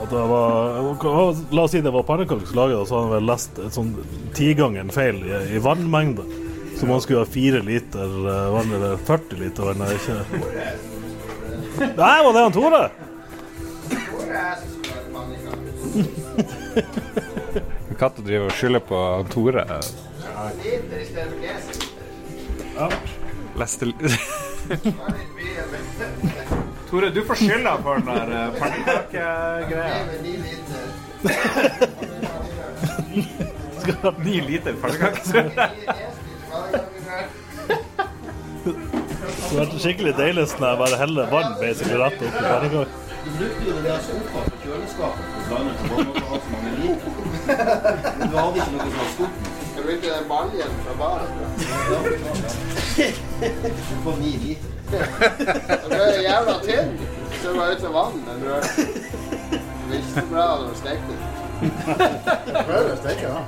at 0.06 0.14
det 0.14 0.24
var, 0.30 0.80
La 1.52 1.66
oss 1.66 1.74
si 1.74 1.82
det 1.84 1.92
var 1.94 2.06
pannekaker 2.08 2.48
som 2.48 2.62
laget, 2.62 2.80
og 2.80 2.88
så 2.88 2.98
hadde 2.98 3.08
han 3.10 3.16
vel 3.18 3.30
lest 3.30 3.62
sånn 3.76 3.92
tigangen 4.38 4.94
feil 4.94 5.22
i, 5.26 5.36
i 5.58 5.62
vannmengde. 5.64 6.26
Som 6.80 6.90
han 6.90 7.02
skulle 7.02 7.20
ha 7.20 7.26
fire 7.26 7.62
liter 7.62 8.04
eh, 8.04 8.52
vann, 8.52 8.74
eller 8.74 8.98
40 8.98 9.36
liter 9.40 9.64
vann. 9.64 9.82
er 9.82 9.94
Ikke 9.96 10.24
Nei, 11.96 12.24
var 12.24 12.34
det 12.34 12.40
han 12.40 12.52
Tore? 12.56 12.90
Katta 18.00 18.22
driver 18.22 18.46
og 18.50 18.54
skylder 18.56 18.80
på 18.84 19.26
Tore. 19.32 19.66
Ja. 22.76 22.90
Leste 23.56 23.86
Tore, 26.90 27.10
du 27.10 27.22
får 27.26 27.36
skylda 27.36 27.78
for 27.84 27.96
den 27.96 28.06
der 28.12 28.32
eh, 28.36 28.50
pannekakegreia. 28.60 30.06
Skal 33.80 33.94
ha 34.02 34.12
ni 34.24 34.42
liter 34.42 34.74
pannekaker. 34.82 35.52
Det 39.56 39.62
hadde 39.62 39.72
vært 39.72 39.84
skikkelig 39.86 40.12
deilig 40.18 40.44
sånn 40.52 40.66
jeg 40.68 40.78
bare 40.82 40.98
heller 41.00 41.30
vann 41.32 41.54
basically 41.62 41.96
rett 42.02 42.20
opp 42.20 42.26
i 42.28 42.30
pannekaker. 42.36 42.90
Du 43.24 43.30
brukte 43.40 43.64
jo 43.64 43.72
det 43.76 43.84
der 43.86 44.02
skuffa 44.04 44.42
på 44.50 44.56
kjøleskapet 44.66 45.24
for 45.32 45.40
å 45.40 45.46
blande 45.48 45.72
på 45.80 45.84
mange 45.92 46.08
måter 46.10 46.26
ha 46.28 46.36
så 46.44 46.50
mange. 46.52 46.72
Men 48.18 48.28
du 48.28 48.36
hadde 48.36 48.58
ikke 48.60 48.74
noe 48.74 48.90
sånn 48.98 49.12
skuff. 49.14 49.36
Jeg 49.78 49.82
brukte 49.86 50.08
den 50.12 50.28
baljen 50.34 50.74
fra 50.84 50.94
baren. 51.00 51.32
Du 53.80 53.96
får 54.04 54.16
ni 54.26 54.32
liter. 54.44 55.04
Du 55.88 55.96
er 56.02 56.20
jævla 56.28 56.56
tynn. 56.68 56.92
Så 57.40 57.48
du 57.48 57.56
var 57.56 57.68
ute 57.72 57.88
av 57.88 57.96
vann. 58.02 58.16
Men 58.28 58.36
du 58.44 58.48
er 58.52 58.60
det 58.60 59.96
ikke 60.02 60.14
så 60.20 60.26
bra 60.36 60.48
når 60.52 60.68
du 60.68 60.76
steker. 60.84 61.16
Prøver 62.60 62.92
å 62.92 63.00
steke, 63.06 63.26
da. 63.32 63.40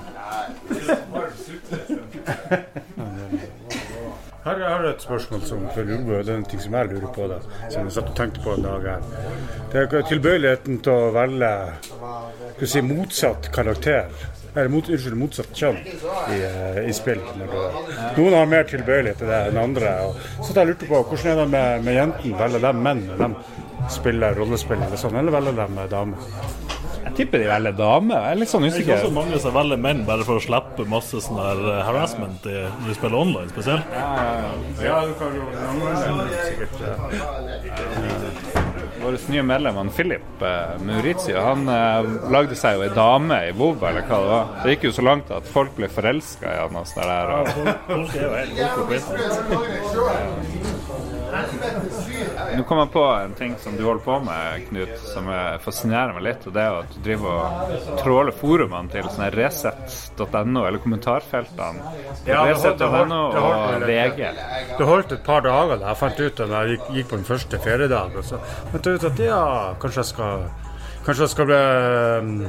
Her 4.48 4.62
har 4.64 4.84
jeg 4.86 4.94
et 4.96 5.02
spørsmål 5.04 5.42
som 5.44 5.64
for 5.74 5.84
Lundbø, 5.84 6.22
det 6.24 6.30
er 6.32 6.38
en 6.40 6.46
ting 6.48 6.62
som 6.64 6.76
jeg 6.78 6.88
lurer 6.88 7.10
på, 7.16 7.26
da, 7.28 7.40
som 7.68 7.82
jeg 7.82 7.96
satt 7.98 8.12
og 8.14 8.16
tenkte 8.16 8.44
på 8.46 8.54
en 8.56 8.64
dag 8.64 8.86
her. 8.86 9.02
Det 9.74 9.82
er 9.84 10.06
tilbøyeligheten 10.08 10.78
til 10.86 10.94
å 10.94 11.10
velge 11.18 11.50
skal 12.54 12.72
si, 12.72 12.84
motsatt 12.88 13.50
karakter, 13.58 14.08
eller 14.54 14.72
mot, 14.72 14.88
unnskyld, 14.88 15.18
motsatt 15.20 15.52
kjønn 15.52 15.82
i, 15.84 16.40
eh, 16.48 16.80
i 16.88 16.96
spill. 16.96 17.20
Noen 18.16 18.38
har 18.38 18.48
mer 18.50 18.64
tilbøyelighet 18.72 19.20
til 19.20 19.34
det 19.34 19.42
enn 19.50 19.60
andre. 19.66 19.92
Og, 20.08 20.24
så 20.40 20.56
jeg 20.56 20.72
lurte 20.72 20.88
på, 20.94 21.04
hvordan 21.12 21.34
er 21.34 21.42
det 21.44 21.50
med, 21.52 21.84
med 21.90 22.00
jentene? 22.00 22.40
Velger 22.46 22.66
de 22.70 22.74
menn 22.88 23.04
når 23.12 23.24
de 23.26 23.92
spiller 24.00 24.40
rollespill 24.40 24.80
eller 24.80 25.04
sånn, 25.04 25.20
eller 25.20 25.36
velger 25.36 25.60
de 25.60 25.90
damer? 25.92 26.32
Tipper 27.18 27.42
de 27.42 27.48
velger 27.50 27.74
dame. 27.74 28.14
Jeg 28.14 28.36
er 28.36 28.38
litt 28.38 28.52
sånn 28.52 28.66
usikker. 28.68 28.86
Det 28.86 28.94
er 28.94 28.98
ikke 29.00 29.02
så 29.02 29.10
også 29.10 29.16
mange 29.16 29.38
som 29.42 29.54
velger 29.56 29.80
menn 29.82 30.04
bare 30.06 30.26
for 30.28 30.38
å 30.38 30.44
slippe 30.44 30.86
masse 30.92 31.18
sånn 31.26 31.40
her 31.42 31.60
eh, 31.72 31.80
harassment 31.88 32.46
i, 32.46 32.58
når 32.78 32.92
de 32.92 32.98
spiller 33.00 33.18
online, 33.18 33.50
spesielt. 33.56 33.86
Ja, 34.86 35.00
du 35.02 35.14
kan 35.18 35.30
jo 35.34 35.44
sikkert 36.46 36.76
Vår 38.98 39.18
nye 39.32 39.44
medlem 39.46 39.76
han 39.78 39.90
Philip 39.94 40.42
eh, 40.46 40.78
Maurizio 40.86 41.42
han 41.42 41.62
eh, 41.72 42.02
lagde 42.34 42.56
seg 42.60 42.78
jo 42.78 42.86
ei 42.86 42.94
dame 42.94 43.38
i 43.50 43.52
WoW, 43.56 43.78
eller 43.82 44.06
hva 44.06 44.18
det 44.22 44.30
var. 44.34 44.46
Det 44.62 44.70
gikk 44.76 44.84
jo 44.90 44.94
så 45.00 45.04
langt 45.10 45.28
at 45.34 45.46
folk 45.58 45.72
ble 45.78 45.88
forelska 45.90 46.48
i 46.54 46.60
han 46.62 46.78
og 46.78 46.86
sånn 46.90 47.08
der. 47.10 47.26
Og, 47.34 47.46
Nå 52.58 52.64
kom 52.68 52.80
jeg 52.82 52.92
på 52.94 53.04
en 53.06 53.34
ting 53.38 53.56
som 53.62 53.76
du 53.78 53.84
holder 53.86 54.04
på 54.06 54.18
med, 54.26 54.68
Knut, 54.70 54.94
som 55.12 55.30
fascinerer 55.64 56.14
meg 56.16 56.26
litt. 56.28 56.48
Og 56.50 56.56
det 56.56 56.64
er 56.64 56.78
at 56.82 56.94
du 56.96 57.00
driver 57.06 57.42
og 57.42 57.98
tråler 58.02 58.36
forumene 58.36 58.94
til 58.94 59.08
sånne 59.10 59.30
resett.no, 59.36 60.66
eller 60.66 60.82
kommentarfeltene. 60.84 61.96
Ja, 62.30 62.44
Resett.no 62.48 63.22
og 63.42 63.88
VG. 63.88 64.24
Det 64.78 64.88
holdt 64.88 65.18
et 65.18 65.26
par 65.28 65.44
dager 65.46 65.82
da 65.82 65.92
jeg 65.92 66.02
fant 66.04 66.24
ut 66.24 66.42
da 66.44 66.64
jeg 66.64 66.78
gikk, 66.78 66.88
gikk 67.00 67.12
på 67.12 67.20
den 67.22 67.28
første 67.28 67.62
feriedag. 67.64 68.18
Og 68.18 68.26
så 68.32 68.42
fant 68.72 68.90
jeg 68.90 69.00
ut 69.02 69.12
at 69.12 69.26
ja, 69.28 69.44
kanskje 69.82 70.04
jeg 70.04 70.14
skal 70.16 70.48
Kanskje 71.08 71.24
jeg 71.24 71.32
skal 71.32 71.46
bli 71.48 72.48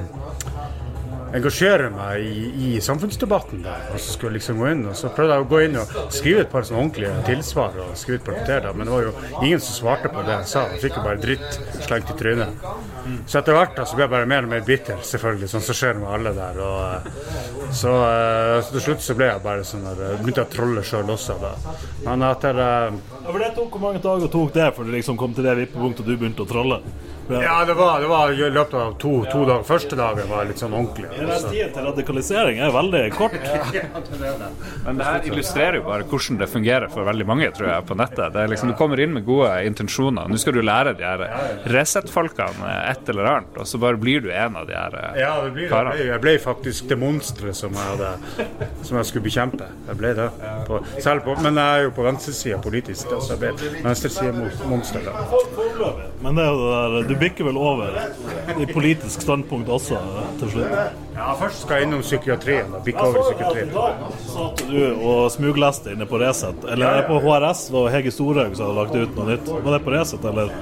engasjere 1.37 1.91
meg 1.93 2.25
i, 2.25 2.49
i 2.69 2.81
samfunnsdebatten 2.85 3.63
der. 3.67 3.89
Og 3.93 4.01
så 4.01 4.15
skulle 4.15 4.33
jeg 4.37 4.41
liksom 4.41 4.63
gå 4.63 4.71
inn 4.73 4.87
og 4.89 4.97
så 4.99 5.11
prøvde 5.15 5.37
jeg 5.37 5.45
å 5.45 5.49
gå 5.51 5.63
inn 5.67 5.79
og 5.81 5.97
skrive 6.15 6.45
et 6.45 6.53
par 6.53 6.67
sånne 6.67 6.85
ordentlige 6.85 7.15
tilsvar 7.29 7.77
og 7.85 7.97
skrive 7.99 8.21
et 8.21 8.27
par 8.27 8.39
noter, 8.39 8.69
men 8.75 8.89
det 8.89 8.95
var 8.95 9.09
jo 9.09 9.15
ingen 9.43 9.63
som 9.65 9.77
svarte 9.77 10.13
på 10.13 10.25
det 10.27 10.37
jeg 10.37 10.51
sa. 10.53 10.65
Jeg 10.73 10.83
fikk 10.87 10.99
jo 10.99 11.05
bare 11.05 11.23
dritt 11.23 11.61
slengt 11.85 12.13
i 12.13 12.19
trynet. 12.19 12.65
Så 13.29 13.41
etter 13.41 13.57
hvert 13.57 13.77
da, 13.77 13.87
så 13.89 13.97
ble 13.97 14.07
jeg 14.07 14.13
bare 14.13 14.29
mer 14.31 14.47
og 14.47 14.53
mer 14.53 14.65
bitter, 14.67 15.01
selvfølgelig, 15.05 15.51
sånn 15.53 15.65
som 15.65 15.79
skjer 15.79 16.01
med 16.01 16.11
alle 16.13 16.33
der. 16.37 16.61
Og, 16.65 16.79
eh, 16.95 17.69
så, 17.73 17.95
eh, 18.09 18.55
så 18.65 18.75
til 18.75 18.85
slutt 18.89 19.05
så 19.05 19.17
ble 19.19 19.31
jeg 19.31 19.45
bare 19.45 19.67
sånn 19.69 19.87
der, 19.89 20.03
eh, 20.07 20.17
begynte 20.23 20.45
jeg 20.45 20.51
å 20.51 20.55
trolle 20.57 20.85
sjøl 20.85 21.15
også. 21.17 21.39
da. 21.41 21.55
Men 22.05 22.23
etter 22.29 22.59
Ja, 22.59 22.91
for 23.33 23.39
det 23.39 23.55
tok, 23.55 23.71
Hvor 23.71 23.81
mange 23.81 24.01
dager 24.03 24.29
tok 24.29 24.53
det 24.53 24.75
før 24.75 24.85
du 24.85 24.93
liksom 24.93 25.17
kom 25.19 25.35
til 25.35 25.45
det 25.45 25.57
vippepunktet 25.57 26.07
du 26.07 26.17
begynte 26.17 26.45
å 26.45 26.49
trolle? 26.49 26.83
Ja, 27.29 27.65
det 27.69 27.75
var, 27.75 28.01
det 28.01 28.09
var 28.09 28.33
i 28.33 28.51
løpet 28.51 28.75
av 28.75 28.95
to, 29.01 29.13
to 29.29 29.43
dager. 29.45 29.65
Første 29.69 29.97
dagen 29.99 30.29
var 30.31 30.47
litt 30.49 30.61
sånn 30.63 30.73
ordentlig. 30.73 31.11
Den 31.19 31.33
tiden 31.51 31.73
til 31.75 31.85
radikalisering 31.89 32.61
er 32.65 32.73
veldig 32.73 33.03
kort. 33.17 33.37
Men 34.87 34.99
det 35.01 35.09
her 35.09 35.27
illustrerer 35.29 35.79
jo 35.81 35.85
bare 35.89 36.07
hvordan 36.09 36.39
det 36.41 36.49
fungerer 36.53 36.89
for 36.93 37.05
veldig 37.09 37.27
mange 37.29 37.51
tror 37.57 37.69
jeg, 37.73 37.87
på 37.89 37.97
nettet. 37.99 38.33
Det 38.35 38.43
er 38.45 38.53
liksom, 38.53 38.73
Du 38.73 38.77
kommer 38.79 39.01
inn 39.03 39.13
med 39.17 39.27
gode 39.29 39.51
intensjoner. 39.69 40.29
Nå 40.29 40.41
skal 40.41 40.57
du 40.57 40.63
lære 40.65 40.95
de 40.99 41.05
her 41.05 41.25
Resett-folkene 41.69 42.73
et 42.89 43.13
eller 43.13 43.29
annet, 43.35 43.59
og 43.61 43.69
så 43.69 43.81
bare 43.83 44.01
blir 44.01 44.25
du 44.25 44.31
en 44.33 44.57
av 44.59 44.67
de 44.69 44.77
her 44.77 44.97
eh, 44.99 45.21
Ja, 45.23 45.33
det 45.45 45.53
blir, 45.57 45.67
jeg, 45.67 45.73
karene. 45.73 45.95
ble, 45.97 46.09
jeg 46.13 46.23
ble 46.25 46.35
faktisk 46.43 46.89
det 46.89 46.99
monsteret 47.01 47.57
som 47.57 47.77
Som 48.83 48.97
jeg 49.01 49.09
skulle 49.11 49.25
bekjempe. 49.29 49.69
Jeg 49.89 50.01
ble 50.01 50.15
det. 50.17 50.29
På, 50.69 50.81
selv 51.03 51.25
på, 51.27 51.37
men 51.45 51.59
jeg 51.61 51.83
er 51.83 51.87
jo 51.89 51.95
på 51.97 52.05
venstresida 52.07 52.59
politisk, 52.63 53.11
da, 53.13 53.21
så 53.21 53.37
jeg 53.37 53.43
ble 53.45 53.73
venstresida-monster. 53.85 55.05
da. 55.07 55.27
Foreløpig. 55.57 56.09
Men 56.25 56.39
det 56.39 56.45
er 56.45 56.53
jo 56.53 56.59
det 56.65 57.03
der, 57.03 57.09
du 57.09 57.18
bikker 57.21 57.49
vel 57.49 57.59
over 57.61 57.99
i 58.59 58.67
politisk 58.71 59.23
standpunkt 59.27 59.71
også 59.73 60.01
til 60.41 60.53
slutt? 60.55 60.73
Ja, 61.17 61.35
først 61.41 61.65
skal 61.65 61.81
jeg 61.81 61.89
innom 61.89 62.03
psykiatrien. 62.07 62.73
og 62.75 62.85
Bikke 62.87 63.05
over 63.05 63.21
i 63.21 63.29
psykiatrien. 63.29 63.73
Satt 64.33 64.65
du 64.71 64.81
og 64.97 65.31
smugleste 65.35 65.95
inne 65.95 66.09
på 66.09 66.21
Resett? 66.23 66.67
Eller 66.69 66.89
er 66.89 67.01
det 67.03 67.07
på 67.11 67.21
HRS 67.25 67.69
og 67.75 67.91
Hege 67.93 68.15
Storhaug 68.15 68.57
som 68.57 68.69
hadde 68.69 68.81
lagt 68.81 68.99
ut 68.99 69.17
noe 69.19 69.33
nytt? 69.33 69.55
Var 69.55 69.79
det 69.79 69.85
på 69.87 69.97
Resett, 69.97 70.29
eller? 70.33 70.53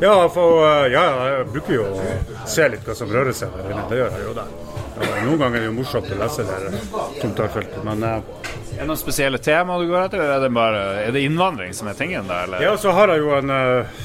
Ja, 0.00 0.28
for, 0.28 0.64
uh, 0.64 0.92
ja, 0.92 1.04
jeg 1.28 1.46
bruker 1.54 1.76
jo 1.76 1.84
å 1.86 2.46
se 2.50 2.66
litt 2.68 2.82
hva 2.86 2.96
som 2.98 3.12
rører 3.12 3.34
seg 3.36 3.52
der 3.54 3.70
inne. 3.70 3.84
Det 3.90 4.00
gjør 4.00 4.16
jeg 4.16 4.26
jo. 4.26 4.32
det. 4.36 4.46
Uh, 4.94 5.12
Noen 5.24 5.38
ganger 5.38 5.56
er 5.56 5.62
det 5.62 5.68
jo 5.70 5.76
morsomt 5.76 6.10
å 6.10 6.18
lese 6.18 6.46
det 6.46 6.58
der 6.64 6.76
kommentarfeltet, 7.20 7.78
men 7.86 8.02
uh, 8.02 8.50
Er 8.74 8.82
det 8.82 8.88
noen 8.90 8.98
spesielle 8.98 9.38
tema 9.42 9.78
du 9.78 9.86
går 9.88 10.08
etter, 10.08 10.22
eller 10.22 10.36
er 10.36 10.44
det 10.44 10.50
bare 10.54 10.82
Er 11.04 11.14
det 11.14 11.22
innvandring 11.26 11.74
som 11.78 11.90
er 11.90 11.98
tingen, 11.98 12.26
der? 12.30 12.48
Eller? 12.48 12.66
Ja, 12.66 12.74
så 12.78 12.94
har 12.94 13.14
jeg 13.14 13.22
jo 13.22 13.32
en 13.38 13.54
uh, 13.54 14.02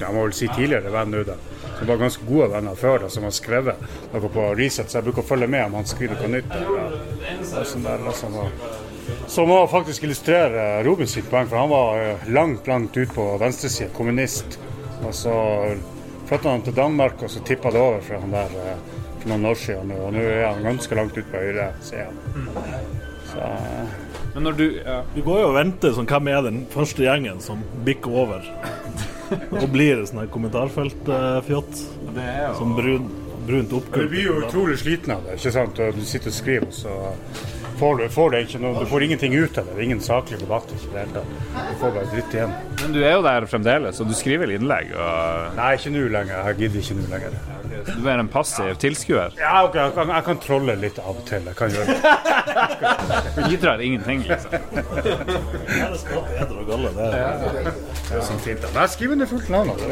jeg 0.00 0.14
må 0.14 0.24
vel 0.24 0.36
si 0.36 0.48
tidligere 0.50 0.92
venn 0.94 1.12
nå, 1.14 1.24
da. 1.28 1.36
Som 1.74 1.90
var 1.90 2.00
ganske 2.00 2.26
gode 2.28 2.48
venner 2.52 2.78
før, 2.78 3.04
da, 3.04 3.10
som 3.10 3.26
har 3.26 3.34
skrevet 3.34 3.86
noe 4.12 4.30
på 4.30 4.48
Reset, 4.58 4.90
så 4.90 5.00
jeg 5.00 5.08
bruker 5.08 5.24
å 5.24 5.28
følge 5.32 5.50
med 5.50 5.66
om 5.66 5.78
han 5.80 5.88
skriver 5.90 6.20
på 6.20 6.30
nytt. 6.30 6.50
Da, 6.54 7.64
sånn 7.66 7.86
der, 7.86 8.04
og 8.06 8.14
sånn, 8.18 8.38
som 9.26 9.48
må 9.48 9.66
faktisk 9.66 10.04
illustrere 10.04 10.82
Robin 10.84 11.08
sitt 11.08 11.28
poeng, 11.30 11.48
for 11.48 11.60
han 11.60 11.72
var 11.72 11.98
uh, 12.00 12.28
langt, 12.32 12.68
langt 12.68 12.96
ut 12.96 13.12
på 13.14 13.26
venstresida, 13.40 13.90
kommunist. 13.96 14.58
Og 15.04 15.12
så 15.16 15.34
flytta 16.28 16.54
han 16.54 16.64
til 16.64 16.76
Danmark, 16.76 17.22
og 17.22 17.32
så 17.32 17.42
tippa 17.44 17.72
det 17.74 17.82
over 17.82 18.04
fra 18.04 18.20
han 18.22 18.32
der 18.32 18.54
uh, 18.54 19.02
for 19.18 19.32
noen 19.32 19.50
år 19.50 19.60
siden. 19.60 19.92
Og 19.98 20.14
nå 20.16 20.24
er 20.24 20.46
han 20.46 20.64
ganske 20.64 21.00
langt 21.00 21.18
ut 21.18 21.28
på 21.32 21.42
høyresida. 21.42 22.08
Så 23.32 23.50
uh, 23.50 24.00
Men 24.34 24.48
når 24.48 24.56
du 24.58 24.64
ja. 24.78 25.02
Du 25.14 25.20
går 25.22 25.42
jo 25.42 25.50
og 25.52 25.58
venter 25.58 25.92
sånn, 25.96 26.08
hvem 26.10 26.32
er 26.32 26.40
den 26.48 26.64
første 26.72 27.04
gjengen 27.04 27.44
som 27.44 27.60
bikker 27.86 28.20
over? 28.24 28.48
Og 29.60 29.66
blir 29.74 29.96
det 30.00 30.08
sånn 30.10 30.22
her 30.24 30.30
kommentarfeltfjott? 30.34 31.82
Det 32.14 32.28
jo 32.40 32.54
Som 32.58 32.74
brun, 32.78 33.08
brunt 33.46 33.70
Du 33.72 33.76
oppgulp? 33.80 34.10
blir 34.12 34.28
jo 34.28 34.38
utrolig 34.44 34.78
sliten 34.82 35.14
av 35.16 35.24
det. 35.26 35.38
ikke 35.40 35.52
sant? 35.54 35.76
Du 35.96 36.04
sitter 36.06 36.32
og 36.32 36.36
skriver, 36.38 36.70
så 36.74 36.94
får 37.80 37.98
du, 37.98 38.04
får 38.14 38.30
du, 38.30 38.38
ikke 38.44 38.60
noe, 38.62 38.84
du 38.84 38.86
får 38.90 39.06
ingenting 39.08 39.34
ut 39.34 39.58
av 39.58 39.66
det. 39.72 39.78
Ingen 39.84 40.00
saklig 40.04 40.38
debatt. 40.40 40.70
ikke 40.70 40.90
i 40.90 40.94
det 40.94 41.04
hele 41.04 41.18
tatt. 41.18 41.58
Du 41.72 41.74
får 41.82 41.96
bare 41.98 42.12
dritt 42.12 42.38
igjen. 42.38 42.54
Men 42.82 42.94
du 42.94 43.00
er 43.02 43.16
jo 43.16 43.26
der 43.26 43.46
fremdeles, 43.50 44.00
og 44.00 44.08
du 44.08 44.14
skriver 44.14 44.46
vel 44.46 44.56
innlegg? 44.58 44.94
Og... 44.94 45.50
Nei, 45.58 45.74
ikke 45.78 45.94
nå 45.96 46.06
lenger. 46.14 46.48
Jeg 46.50 46.60
gidder 46.62 46.84
ikke 46.84 46.98
nå 47.00 47.10
lenger. 47.16 47.38
Du 47.86 48.08
er 48.08 48.18
en 48.22 48.28
passiv 48.28 48.76
tilskuer? 48.82 49.34
Ja, 49.38 49.64
ok, 49.66 49.74
jeg, 49.80 49.92
kan, 49.96 50.08
jeg 50.14 50.24
kan 50.28 50.38
trolle 50.44 50.74
litt 50.80 50.98
av 51.02 51.16
og 51.16 51.24
til. 51.28 51.42
Jeg 51.50 51.56
kan 51.58 51.70
gjøre 51.70 51.86
det. 51.86 51.96
Bidrar 53.48 53.80
ingenting, 53.84 54.24
liksom. 54.28 54.50
Ja, 54.54 55.88
det 55.90 56.00
skal 56.00 56.24
eder 56.38 56.56
og 56.60 56.66
galle, 56.70 56.88
det 56.96 57.08
er 57.10 57.12
Det 57.44 58.18
er 58.18 58.24
sånn 58.30 58.40
fint. 58.44 58.60
jeg 58.74 58.88
skriver 58.96 59.12
under 59.18 59.26
fullt 59.34 59.48
navn. 59.50 59.70
altså. 59.74 59.86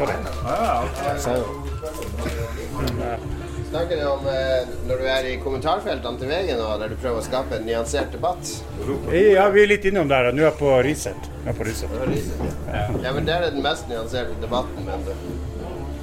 Så- 1.17 1.45
Snakker 3.73 3.95
du 3.97 4.03
om 4.05 4.27
eh, 4.29 4.67
når 4.87 4.99
du 5.01 5.05
er 5.09 5.25
i 5.31 5.37
kommentarfeltene 5.41 6.19
til 6.21 6.29
VG 6.29 6.51
nå, 6.59 6.65
der 6.77 6.91
du 6.91 6.95
prøver 7.01 7.17
å 7.17 7.25
skape 7.25 7.55
en 7.57 7.63
nyansert 7.65 8.11
debatt? 8.13 8.51
Ja, 9.09 9.47
vi 9.49 9.63
er 9.63 9.69
litt 9.71 9.87
innom 9.89 10.11
der. 10.11 10.29
Nå 10.29 10.43
er 10.43 10.51
jeg 10.51 10.57
på 10.59 10.75
Riset. 10.85 11.29
På 11.57 11.65
Resett. 11.65 11.95
Ja, 13.01 13.11
men 13.15 13.25
det 13.25 13.33
er 13.33 13.47
den 13.49 13.63
mest 13.65 13.89
nyanserte 13.89 14.37
debatten, 14.43 14.85
mener 14.85 15.09
du? 15.09 15.13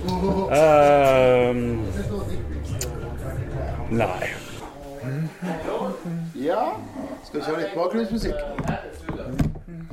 Um, 0.08 1.84
nei. 3.90 4.28
Ja, 6.34 6.64
skal 7.24 7.40
vi 7.40 7.44
kjøre 7.44 7.60
litt 7.60 7.74
bakgrunnsmusikk? 7.76 8.34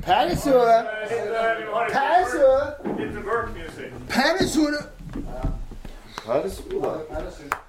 Panisure! 0.06 0.78
Panisure! 1.92 2.66
Panisure! 4.16 4.80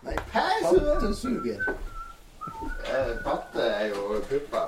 Nei, 0.04 0.16
Panisure! 0.32 1.58
Eh, 2.90 3.12
Patte 3.24 3.62
er 3.62 3.86
jo 3.88 4.22
pupper. 4.30 4.68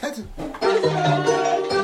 Patte! 0.00 1.75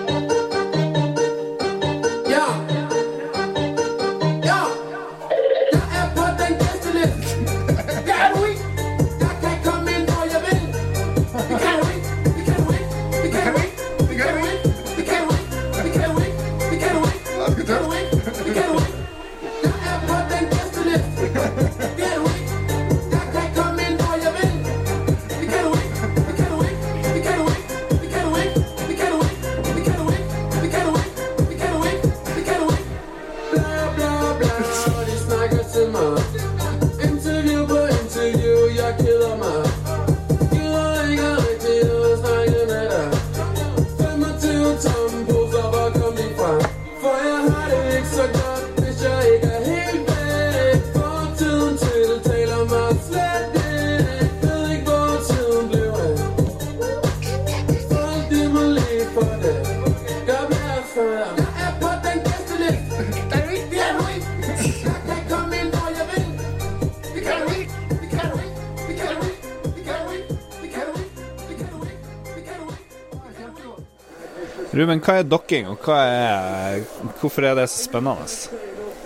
Ruben, 74.73 75.03
hva 75.05 75.19
er 75.21 75.27
dokking, 75.29 75.67
og 75.69 75.89
er, 75.93 76.85
hvorfor 77.21 77.45
er 77.45 77.59
det 77.59 77.67
så 77.69 77.83
spennende? 77.85 78.25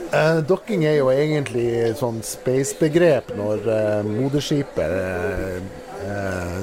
Uh, 0.06 0.38
dokking 0.46 0.84
er 0.86 1.00
jo 1.00 1.08
egentlig 1.10 1.66
et 1.88 1.98
sånn 1.98 2.20
space-begrep 2.22 3.32
når 3.34 3.66
uh, 3.66 4.06
moderskipet 4.06 4.94
uh, 4.94 5.58
eh, 6.06 6.56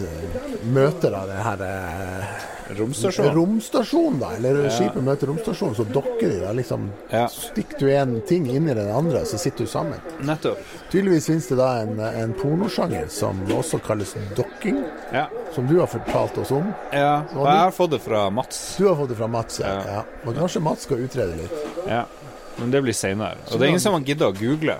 møter 0.71 1.11
da 1.11 1.23
det 1.27 1.41
her 1.43 1.63
eh, 1.67 2.12
Romstasjon. 2.79 3.29
Romstasjon, 3.35 4.19
da. 4.19 4.31
Eller 4.37 4.63
Ja. 4.65 4.69
skipet 4.75 5.03
møter 5.03 5.27
romstasjonen, 5.31 5.75
så 5.75 5.85
dokker 5.93 6.29
de. 6.29 6.39
da 6.43 6.51
liksom 6.53 6.89
Stikker 7.29 7.79
du 7.79 7.91
en 7.91 8.21
ting 8.27 8.47
inn 8.49 8.69
i 8.69 8.73
den 8.73 8.89
andre, 8.89 9.23
så 9.25 9.37
sitter 9.37 9.65
du 9.65 9.69
sammen. 9.71 9.99
Nettopp. 10.21 10.57
Tydeligvis 10.91 11.25
finnes 11.27 11.47
det 11.47 11.57
da 11.57 11.69
en, 11.81 11.99
en 11.99 12.33
pornosjanger 12.33 13.07
som 13.09 13.39
også 13.49 13.79
kalles 13.85 14.15
dokking. 14.35 14.83
Ja. 15.13 15.27
Som 15.53 15.67
du 15.67 15.79
har 15.79 15.87
fortalt 15.87 16.37
oss 16.37 16.51
om. 16.51 16.73
Ja, 16.91 17.23
og 17.35 17.45
jeg 17.47 17.59
har 17.59 17.71
fått 17.71 17.91
det 17.91 18.01
fra 18.01 18.29
Mats. 18.29 18.75
Du 18.77 18.87
har 18.87 18.95
fått 18.95 19.09
det 19.09 19.17
fra 19.19 19.27
Mats, 19.27 19.59
ja. 19.59 19.73
ja. 19.85 20.03
Og 20.25 20.35
kanskje 20.35 20.61
Mats 20.61 20.83
skal 20.87 20.97
utrede 21.05 21.35
litt. 21.37 21.53
Ja, 21.87 22.05
men 22.57 22.71
det 22.71 22.81
blir 22.85 22.93
senere. 22.93 23.37
Og 23.51 23.57
det 23.59 23.65
er 23.67 23.71
ingen 23.73 23.81
som 23.81 23.93
har 23.97 24.01
giddet 24.05 24.27
å 24.27 24.33
google. 24.37 24.77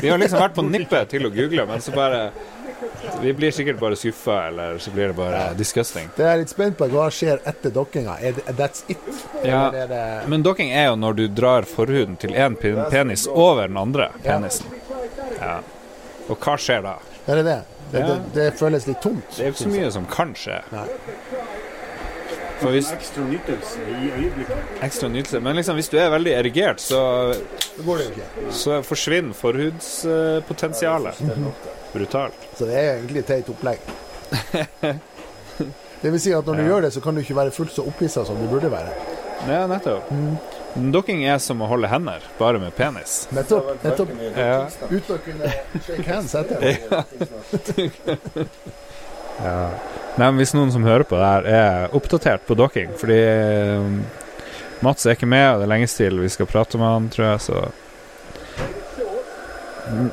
Vi 0.00 0.08
har 0.08 0.18
liksom 0.18 0.40
vært 0.40 0.54
på 0.56 0.62
nippet 0.66 1.08
til 1.10 1.26
å 1.26 1.30
google, 1.34 1.66
men 1.66 1.80
så 1.82 1.94
bare 1.94 2.30
Vi 3.22 3.32
blir 3.36 3.50
sikkert 3.52 3.78
bare 3.80 3.96
skuffa, 3.96 4.36
eller 4.48 4.78
så 4.78 4.90
blir 4.94 5.06
det 5.10 5.16
bare 5.18 5.42
disgusting. 5.58 6.08
Det 6.16 6.24
er 6.26 6.36
litt 6.40 6.48
spent 6.52 6.78
på. 6.78 6.86
Hva 6.92 7.08
skjer 7.12 7.40
etter 7.48 7.70
dokkinga? 7.74 8.14
Er 8.20 8.32
det, 8.38 8.44
that's 8.58 8.84
it? 8.88 8.98
Ja, 9.44 9.66
er 9.72 9.86
det 9.90 10.00
men 10.32 10.42
dokking 10.46 10.70
er 10.72 10.86
jo 10.90 10.96
når 10.96 11.12
du 11.18 11.24
drar 11.28 11.62
forhuden 11.68 12.16
til 12.20 12.30
én 12.36 12.56
penis 12.90 13.26
over 13.28 13.68
den 13.68 13.76
andre 13.80 14.08
penisen. 14.24 14.66
Ja. 15.40 15.58
Og 16.28 16.36
hva 16.38 16.56
skjer 16.60 16.82
da? 16.86 16.96
Er 17.26 17.40
det 17.42 17.44
det? 17.50 17.58
Det, 17.90 18.00
Ja. 18.00 18.06
det, 18.06 18.18
det 18.34 18.52
føles 18.58 18.84
litt 18.86 19.00
tomt. 19.02 19.24
Det 19.36 19.44
er 19.44 19.50
ikke 19.50 19.64
så 19.64 19.68
mye 19.72 19.90
som 19.90 20.04
kan 20.06 20.34
skje. 20.38 20.60
For 22.60 22.70
hvis, 22.74 22.90
Ekstra 22.92 23.22
nytelse 23.24 23.80
i 23.88 24.10
øyeblikket. 24.20 24.56
ekstra 24.84 25.08
nytelse. 25.08 25.40
Men 25.40 25.56
liksom, 25.56 25.74
hvis 25.80 25.88
du 25.88 25.96
er 25.98 26.10
veldig 26.12 26.34
erigert, 26.36 26.80
så, 26.84 27.00
Det 27.76 27.84
går 27.86 27.96
det 27.98 28.04
jo 28.04 28.10
ikke. 28.12 28.52
så 28.52 28.82
forsvinner 28.84 29.32
forhudspotensialet. 29.34 31.22
Brutalt. 31.92 32.34
Så 32.58 32.66
det 32.68 32.74
er 32.78 32.92
egentlig 32.98 33.18
et 33.24 33.26
teit 33.32 33.48
opplegg. 33.50 33.78
Det 36.00 36.10
vil 36.14 36.20
si 36.22 36.32
at 36.32 36.46
når 36.46 36.56
du 36.56 36.62
Ja. 36.62 36.68
gjør 36.68 36.80
det, 36.86 36.92
så 36.94 37.00
kan 37.04 37.14
du 37.14 37.20
ikke 37.20 37.34
være 37.36 37.50
fullt 37.52 37.72
så 37.74 37.82
opphissa 37.86 38.24
som 38.24 38.36
du 38.40 38.46
burde 38.48 38.70
være. 38.72 38.92
Ja, 39.48 39.66
nettopp. 39.66 40.10
Mm. 40.10 40.38
Dokking 40.94 41.24
er 41.26 41.38
som 41.42 41.60
å 41.60 41.66
holde 41.66 41.88
hender, 41.90 42.20
bare 42.38 42.60
med 42.62 42.72
penis. 42.76 43.26
Nettopp. 43.34 43.72
nettopp. 43.82 44.08
Ja. 44.36 44.66
Uten 44.90 45.16
å 45.16 45.18
kunne 45.24 45.50
shake 45.86 46.06
hands 46.06 46.34
etterpå. 46.38 46.70
Ja. 46.90 47.02
ja. 49.44 49.70
Nei, 50.16 50.26
men 50.30 50.38
hvis 50.40 50.54
noen 50.54 50.70
som 50.72 50.84
hører 50.84 51.04
på 51.08 51.16
det 51.18 51.26
her, 51.26 51.46
er 51.46 51.94
oppdatert 51.96 52.42
på 52.48 52.56
dokking 52.58 52.90
Fordi 52.98 53.18
um, 53.78 54.00
Mats 54.82 55.06
er 55.06 55.14
ikke 55.14 55.28
med, 55.30 55.46
og 55.54 55.60
det 55.60 55.68
er 55.68 55.72
lenge 55.74 55.86
til 55.92 56.18
vi 56.20 56.28
skal 56.32 56.48
prate 56.50 56.78
med 56.80 56.86
han, 56.90 57.08
tror 57.12 57.26
jeg, 57.32 57.40
så 57.50 57.68
Mm. 59.90 60.06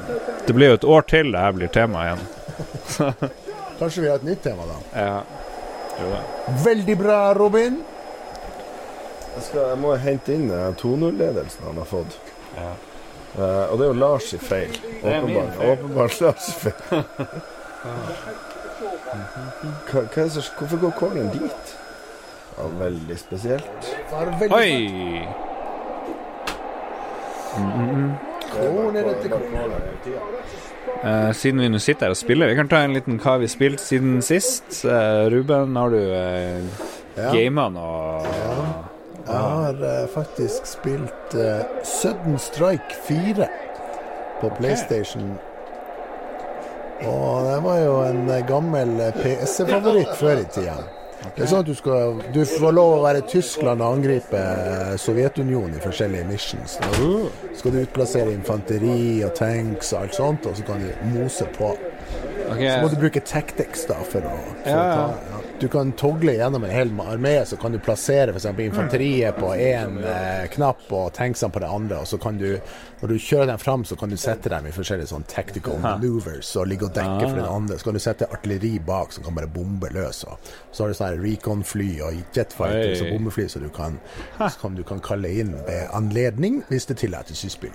Det 0.48 0.54
blir 0.56 0.72
jo 0.72 0.78
et 0.78 0.88
år 0.88 1.02
til 1.12 1.32
det 1.34 1.40
her 1.44 1.52
blir 1.58 1.72
tema 1.76 2.06
igjen. 2.06 2.22
Kanskje 3.80 4.02
vi 4.02 4.08
har 4.10 4.16
et 4.22 4.28
nytt 4.28 4.42
tema, 4.44 4.64
da. 4.70 4.78
Ja. 4.96 5.18
Jo 6.00 6.12
da. 6.14 6.22
Veldig 6.64 6.98
bra, 6.98 7.18
Robin. 7.36 7.82
Jeg, 9.36 9.44
skal, 9.50 9.68
jeg 9.74 9.80
må 9.84 9.92
hente 10.02 10.34
inn 10.34 10.48
den 10.50 10.78
2-0-ledelsen 10.80 11.68
han 11.68 11.82
har 11.84 11.90
fått. 11.90 12.16
Eh, 12.58 12.78
og 13.38 13.76
det 13.78 13.86
er 13.86 13.92
jo 13.92 13.98
Lars 14.00 14.32
i 14.34 14.40
feil. 14.42 14.80
Åpenbart, 15.04 15.60
åpenbart 15.68 16.22
Lars 16.24 16.48
i 16.50 16.58
feil. 16.64 17.04
Hva, 19.88 20.02
hva 20.02 20.22
er 20.22 20.26
det 20.28 20.32
som, 20.36 20.48
hvorfor 20.60 20.80
går 20.82 20.92
corneren 20.98 21.30
dit? 21.32 21.76
Ja, 22.58 22.66
veldig 22.80 23.18
spesielt. 23.20 23.88
Oi! 24.52 25.24
Mm, 27.58 27.70
mm, 27.72 28.12
Eh, 31.04 31.32
siden 31.34 31.62
vi 31.62 31.70
nå 31.70 31.80
sitter 31.80 32.08
her 32.08 32.16
og 32.16 32.20
spiller, 32.20 32.50
vi 32.50 32.58
kan 32.58 32.70
ta 32.72 32.82
en 32.84 32.96
liten 32.98 33.20
hva 33.22 33.38
vi 33.42 33.48
har 33.48 33.54
spilt 33.54 33.84
siden 33.84 34.22
sist. 34.26 34.70
Uh, 34.86 35.28
Ruben, 35.34 35.76
har 35.78 35.94
du 35.94 36.00
uh, 36.00 36.86
Ja. 37.18 37.32
gama 37.34 37.70
noe? 37.74 38.22
Jeg 39.28 39.36
har 39.36 40.08
faktisk 40.14 40.66
spilt 40.70 41.34
Sudden 41.84 42.38
Strike 42.40 42.96
4 43.08 43.48
på 44.42 44.52
PlayStation. 44.60 45.34
Og 47.04 47.44
det 47.50 47.58
var 47.66 47.82
jo 47.82 47.98
en 48.06 48.30
gammel 48.48 48.94
PC-favoritt 49.18 50.14
før 50.16 50.46
i 50.46 50.48
tida. 50.54 50.78
Det 51.18 51.44
er 51.44 51.50
sånn 51.50 51.64
at 51.64 51.70
du, 51.70 51.74
skal, 51.78 52.20
du 52.34 52.40
får 52.46 52.74
lov 52.78 52.92
å 52.98 53.02
være 53.04 53.24
Tyskland 53.30 53.82
og 53.82 53.98
angripe 53.98 54.38
eh, 54.38 54.94
Sovjetunionen 55.02 55.78
i 55.78 55.82
forskjellige 55.82 56.28
missions. 56.30 56.78
Da 56.82 56.92
skal 57.58 57.74
du 57.74 57.80
utplassere 57.82 58.34
infanteri 58.34 59.24
og 59.26 59.34
tanks 59.38 59.94
og 59.96 60.04
alt 60.04 60.18
sånt, 60.18 60.46
og 60.50 60.58
så 60.60 60.68
kan 60.68 60.84
du 60.86 60.92
mose 61.16 61.50
på. 61.58 61.74
Okay. 62.48 62.70
Så 62.70 62.78
må 62.84 62.92
du 62.94 62.98
bruke 63.02 63.22
tactics 63.28 63.88
da 63.90 63.98
for 64.08 64.24
å, 64.30 64.36
for 64.64 64.72
Ja, 64.72 64.78
å 64.78 64.94
ta 64.94 65.34
ja. 65.34 65.37
Du 65.60 65.68
kan 65.68 65.92
togle 65.92 66.34
gjennom 66.38 66.64
en 66.64 66.70
hel 66.70 66.90
armé, 67.02 67.46
så 67.46 67.58
kan 67.58 67.72
du 67.74 67.80
plassere 67.82 68.30
f.eks. 68.30 68.46
infanteriet 68.62 69.40
på 69.40 69.48
én 69.58 69.96
eh, 70.06 70.44
knapp 70.54 70.84
og 70.94 71.08
tanksene 71.18 71.50
på 71.52 71.60
det 71.64 71.70
andre. 71.74 71.98
Og 72.04 72.08
så 72.08 72.20
kan 72.22 72.38
du, 72.38 72.60
når 73.02 73.10
du 73.10 73.16
kjører 73.18 73.50
dem 73.50 73.58
fram, 73.58 73.86
så 73.90 73.96
kan 73.98 74.12
du 74.14 74.18
sette 74.22 74.52
dem 74.54 74.68
i 74.70 74.74
forskjellige 74.76 75.10
sånn 75.10 75.26
tactical 75.26 75.80
maneuvers 75.82 76.52
og 76.62 76.68
ligge 76.70 76.86
og 76.86 76.94
dekke 76.94 77.24
for 77.24 77.40
den 77.40 77.48
Ah. 77.48 77.56
andre. 77.58 77.78
Så 77.82 77.88
kan 77.90 77.98
du 77.98 78.00
sette 78.04 78.28
artilleri 78.30 78.76
bak 78.86 79.12
som 79.16 79.24
kan 79.26 79.34
bare 79.34 79.48
bombe 79.50 79.90
løs. 79.96 80.22
Og 80.30 80.38
så 80.72 80.84
har 80.86 80.94
du 80.94 81.00
sånne 81.00 81.24
recon-fly 81.26 81.90
og 82.06 82.22
jetfighters 82.38 83.02
og 83.08 83.10
bombefly 83.16 83.48
som 83.50 83.66
du 83.66 83.70
kan, 83.74 83.98
som 84.60 84.76
du 84.78 84.84
kan 84.84 85.02
kalle 85.02 85.34
inn 85.42 85.56
ved 85.66 85.90
anledning 85.98 86.62
hvis 86.70 86.86
det 86.86 87.00
tillates 87.02 87.42
i 87.46 87.50
spill. 87.50 87.74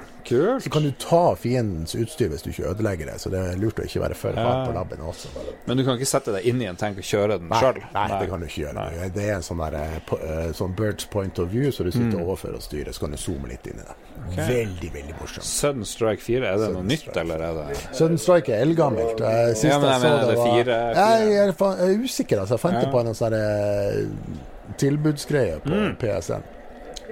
Så 0.62 0.70
kan 0.70 0.86
du 0.86 0.92
ta 1.02 1.34
fiendens 1.34 1.96
utstyr 1.98 2.30
hvis 2.30 2.46
du 2.46 2.52
ikke 2.54 2.70
ødelegger 2.70 3.10
det, 3.10 3.18
så 3.20 3.28
det 3.34 3.42
er 3.42 3.58
lurt 3.58 3.82
å 3.82 3.88
ikke 3.90 4.04
være 4.06 4.14
for 4.14 4.38
hard 4.38 4.68
på 4.70 4.78
labben 4.78 5.02
også. 5.02 5.34
Men 5.66 5.76
du 5.76 5.84
kan 5.84 5.98
ikke 5.98 6.06
sette 6.14 6.30
deg 6.38 6.46
inn 6.46 6.62
i 6.62 6.70
en 6.70 6.78
tank 6.78 7.02
og 7.02 7.10
kjøre 7.10 7.40
den 7.42 7.50
Nei, 7.50 7.58
sjøl? 7.80 7.92
nei, 7.94 8.18
det 8.20 8.28
kan 8.30 8.40
du 8.40 8.46
ikke 8.46 8.62
gjøre. 8.66 9.12
Det 9.14 9.24
er 9.28 9.34
en 9.34 9.42
sånn, 9.42 9.58
der, 9.70 9.74
eh, 9.78 10.14
eh, 10.46 10.52
sånn 10.52 10.74
birds 10.76 11.04
point 11.06 11.38
of 11.38 11.48
view, 11.48 11.70
så 11.70 11.84
du 11.84 11.90
sitter 11.90 12.18
Mm. 12.18 12.24
overfor 12.26 12.54
og 12.54 12.62
styrer, 12.62 12.92
så 12.92 13.00
kan 13.00 13.10
du 13.10 13.16
zoome 13.16 13.48
litt 13.48 13.66
inn 13.66 13.78
i 13.80 13.82
det. 13.82 13.96
Okay. 14.32 14.64
Veldig, 14.64 14.92
veldig 14.92 15.14
morsomt. 15.20 15.44
Sudden 15.44 15.84
Strike 15.84 16.20
4, 16.22 16.44
er 16.46 16.56
det 16.56 16.58
noe 16.60 16.82
Sudden 16.82 16.86
nytt, 16.88 17.16
eller 17.16 17.34
er 17.42 17.54
det 17.54 17.76
Sudden 17.96 18.18
Strike 18.18 18.48
er 18.52 18.60
eldgammelt. 18.66 19.20
Eh, 19.20 19.54
Sist 19.54 19.64
Ja, 19.64 19.78
men 19.78 19.88
jeg 19.88 20.00
jeg 20.00 20.10
så 20.10 20.20
det 20.20 20.28
det 20.28 20.38
var 20.38 20.46
fire- 20.46 20.94
Jeg 20.94 21.22
er, 21.22 21.46
jeg 21.46 21.96
er 21.98 22.04
usikker, 22.04 22.38
altså. 22.40 22.54
Jeg 22.54 22.60
fant 22.60 22.74
Ja. 22.74 22.80
det 22.80 22.90
på 22.92 23.00
en 23.00 23.14
sånn 23.14 24.76
tilbudsgreie 24.78 25.60
på 25.62 25.70
Mm. 25.70 25.96
PSN. 25.98 26.42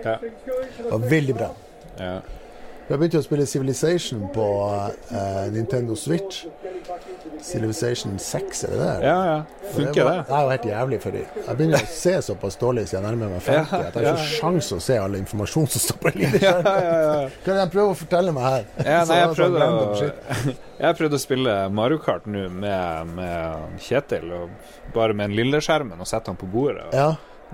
Ja. 0.05 0.17
Det 0.17 0.91
var 0.91 0.99
veldig 0.99 1.35
bra. 1.37 1.51
Ja. 1.99 2.21
Jeg 2.91 2.99
begynte 2.99 3.21
å 3.21 3.23
spille 3.23 3.45
Civilization 3.47 4.25
på 4.35 4.45
uh, 4.67 5.45
Nintendo 5.55 5.95
Switch. 5.95 6.41
Civilization 7.41 8.17
6, 8.21 8.65
er 8.67 8.73
det 8.75 8.79
det? 8.81 8.95
Ja, 9.07 9.19
ja. 9.29 9.37
Funker 9.77 10.05
var- 10.05 10.17
det? 10.19 10.25
Det 10.27 10.35
er 10.35 10.43
jo 10.43 10.51
helt 10.51 10.67
jævlig, 10.71 10.99
for 11.05 11.15
dem. 11.15 11.29
jeg 11.47 11.57
begynner 11.61 11.85
å 11.87 11.91
se 11.95 12.15
såpass 12.27 12.59
dårlig 12.61 12.85
siden 12.91 13.07
jeg 13.07 13.15
nærmer 13.15 13.31
meg 13.37 13.45
50 13.47 13.55
Ja, 13.55 13.63
at 13.63 13.95
jeg 13.95 14.05
har 14.11 14.19
ikke 14.19 14.27
ja. 14.27 14.35
sjans 14.41 14.73
å 14.75 14.81
se 14.83 14.99
all 14.99 15.17
informasjon 15.21 15.71
som 15.71 15.85
står 15.87 16.01
på 16.03 16.13
Ja, 16.19 16.33
skjerm. 16.35 16.67
ja, 16.67 16.83
ja. 16.83 17.15
Hva 17.31 17.55
er 17.55 17.55
det 17.55 17.57
de 17.63 17.71
prøver 17.77 17.95
å 17.95 17.99
fortelle 18.03 18.35
meg 18.37 18.47
her? 18.49 18.69
Ja, 18.83 18.99
nei, 19.07 19.21
jeg 19.23 19.31
sånn 19.31 19.39
prøvde, 19.39 19.71
å, 19.71 20.13
jeg 20.85 21.01
prøvde 21.01 21.21
å 21.23 21.25
spille 21.29 21.57
Mario 21.81 22.03
Kart 22.05 22.27
nå 22.29 22.47
med, 22.59 23.17
med 23.17 23.81
Kjetil, 23.87 24.35
bare 24.99 25.15
med 25.17 25.31
den 25.31 25.39
lille 25.45 25.63
skjermen, 25.65 26.03
og 26.03 26.11
sette 26.11 26.35
han 26.35 26.41
på 26.43 26.51
bordet. 26.51 26.91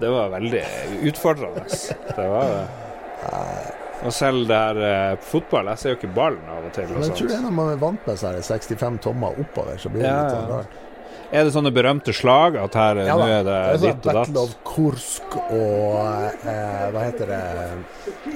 Det 0.01 0.11
var 0.13 0.33
veldig 0.35 0.65
utfordrende. 1.13 1.69
Det 2.17 2.31
var 2.33 2.55
det. 2.57 3.83
Og 4.05 4.13
selv 4.13 4.43
det 4.49 4.57
her 4.57 4.79
eh, 4.85 5.13
fotball 5.25 5.71
Jeg 5.73 5.81
ser 5.81 5.95
jo 5.95 5.97
ikke 5.97 6.11
ballen 6.17 6.51
av 6.53 6.67
og 6.69 6.73
til. 6.77 6.89
Men 6.91 6.99
Og 7.01 7.07
jeg 7.07 7.15
tror 7.17 7.31
det 7.31 7.37
er 7.39 7.45
når 7.47 7.55
man 7.57 7.71
er 7.73 7.79
vant 7.81 8.09
med 8.11 8.19
sånn 8.21 8.43
65 8.45 8.99
tommer 9.07 9.39
oppover, 9.41 9.79
så 9.81 9.93
blir 9.93 10.05
det 10.05 10.11
Ja, 10.11 10.19
litt 10.21 10.35
sånn 10.37 10.51
rart. 10.53 10.83
Er 11.33 11.43
det 11.43 11.53
sånne 11.57 11.73
berømte 11.75 12.13
slag 12.15 12.59
at 12.61 12.77
her 12.79 13.01
eh, 13.03 13.09
Ja, 13.09 13.17
nå 13.19 13.25
er 13.27 13.41
det, 13.47 13.55
det 13.55 13.57
er 13.57 13.79
sånn 13.81 13.87
ditt 13.87 13.97
og 13.97 14.19
datt? 14.19 14.19
Battle 14.21 14.43
of 14.45 14.53
Kursk 14.69 15.39
og 15.41 16.45
eh, 16.53 16.85
hva 16.95 17.07
heter 17.07 17.33
det 17.33 17.41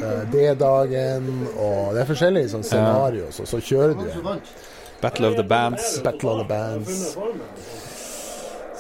eh, 0.01 0.25
D-dagen 0.33 1.29
og 1.53 1.93
Det 1.95 2.03
er 2.03 2.09
forskjellige 2.09 2.51
sånne 2.55 2.71
scenarioer, 2.71 3.31
så, 3.37 3.47
så 3.47 3.61
kjører 3.63 3.95
du. 4.01 4.09
Battle 5.01 5.31
of 5.31 5.37
the 5.39 5.47
Bands. 5.47 5.93
Battle 6.05 6.33
of 6.33 6.43
the 6.43 6.49
Bands. 6.51 7.15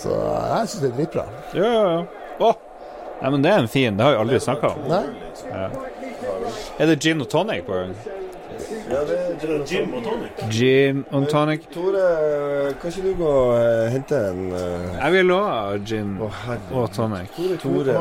Så 0.00 0.16
jeg 0.16 0.72
syns 0.72 0.82
det 0.82 0.90
er 0.90 0.96
dritbra. 0.98 1.24
Ja, 1.54 1.70
ja, 1.70 1.86
ja. 1.94 2.02
Å! 2.40 2.50
Nei, 3.20 3.30
men 3.34 3.42
det 3.44 3.50
er 3.52 3.58
en 3.62 3.68
fin. 3.68 3.96
Det 3.96 4.04
har 4.04 4.14
vi 4.16 4.20
aldri 4.24 4.38
snakka 4.40 4.74
om. 4.74 4.84
Nei. 4.88 5.04
Ja. 5.50 5.66
Er 6.80 6.86
det 6.88 6.96
gin 7.04 7.20
og 7.20 7.28
tonic 7.28 7.64
på 7.66 7.72
gang? 7.76 7.94
Ja, 8.90 9.00
det 9.06 9.16
er 9.16 9.64
Gin 9.66 9.92
og 9.94 10.02
tonic. 10.04 10.30
Gin 10.52 11.04
og 11.10 11.26
tonic. 11.30 11.66
Tore, 11.74 12.04
kan 12.80 12.90
ikke 12.90 13.02
du 13.08 13.14
gå 13.20 13.30
og 13.30 13.90
hente 13.94 14.18
en 14.30 14.40
uh... 14.52 14.58
Jeg 14.96 15.12
vil 15.14 15.32
òg 15.36 15.44
ha 15.48 15.76
gin 15.90 16.10
og 16.20 16.90
tonic. 16.94 17.30
Tore. 17.62 17.96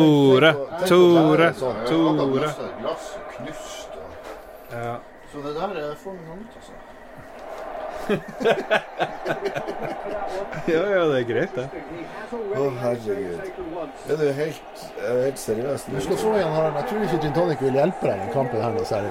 Tore. 0.00 0.52
Tore. 0.88 1.52
Tore. 1.88 2.50
Glass 2.80 3.12
knust. 3.36 3.88
og- 3.92 4.76
Ja. 4.76 4.94
Så 5.32 5.38
det 5.46 5.54
der 5.54 5.94
får 6.02 6.12
vi 6.12 6.22
noe 6.28 6.42
altså. 6.56 6.72
ja, 10.72 10.82
ja, 10.94 11.02
det 11.10 11.16
er 11.18 11.26
greit, 11.28 11.54
det. 11.56 11.66
Å, 12.34 12.64
herregud. 12.80 13.38
Er 14.08 14.16
du 14.20 14.24
helt, 14.38 14.82
helt 15.02 15.38
seriøs? 15.40 15.86
Du 15.90 16.00
skal 16.04 16.18
få 16.20 16.34
igjen, 16.38 16.52
Harald. 16.56 16.76
Jeg 16.80 16.86
tror 16.90 17.06
ikke 17.06 17.20
Gin 17.22 17.36
Tonic 17.36 17.60
vil 17.64 17.78
hjelpe 17.80 18.10
deg 18.10 18.18
i 18.26 18.34
kampen 18.34 18.64
her 18.64 18.74
noe 18.74 18.86
særlig. 18.88 19.10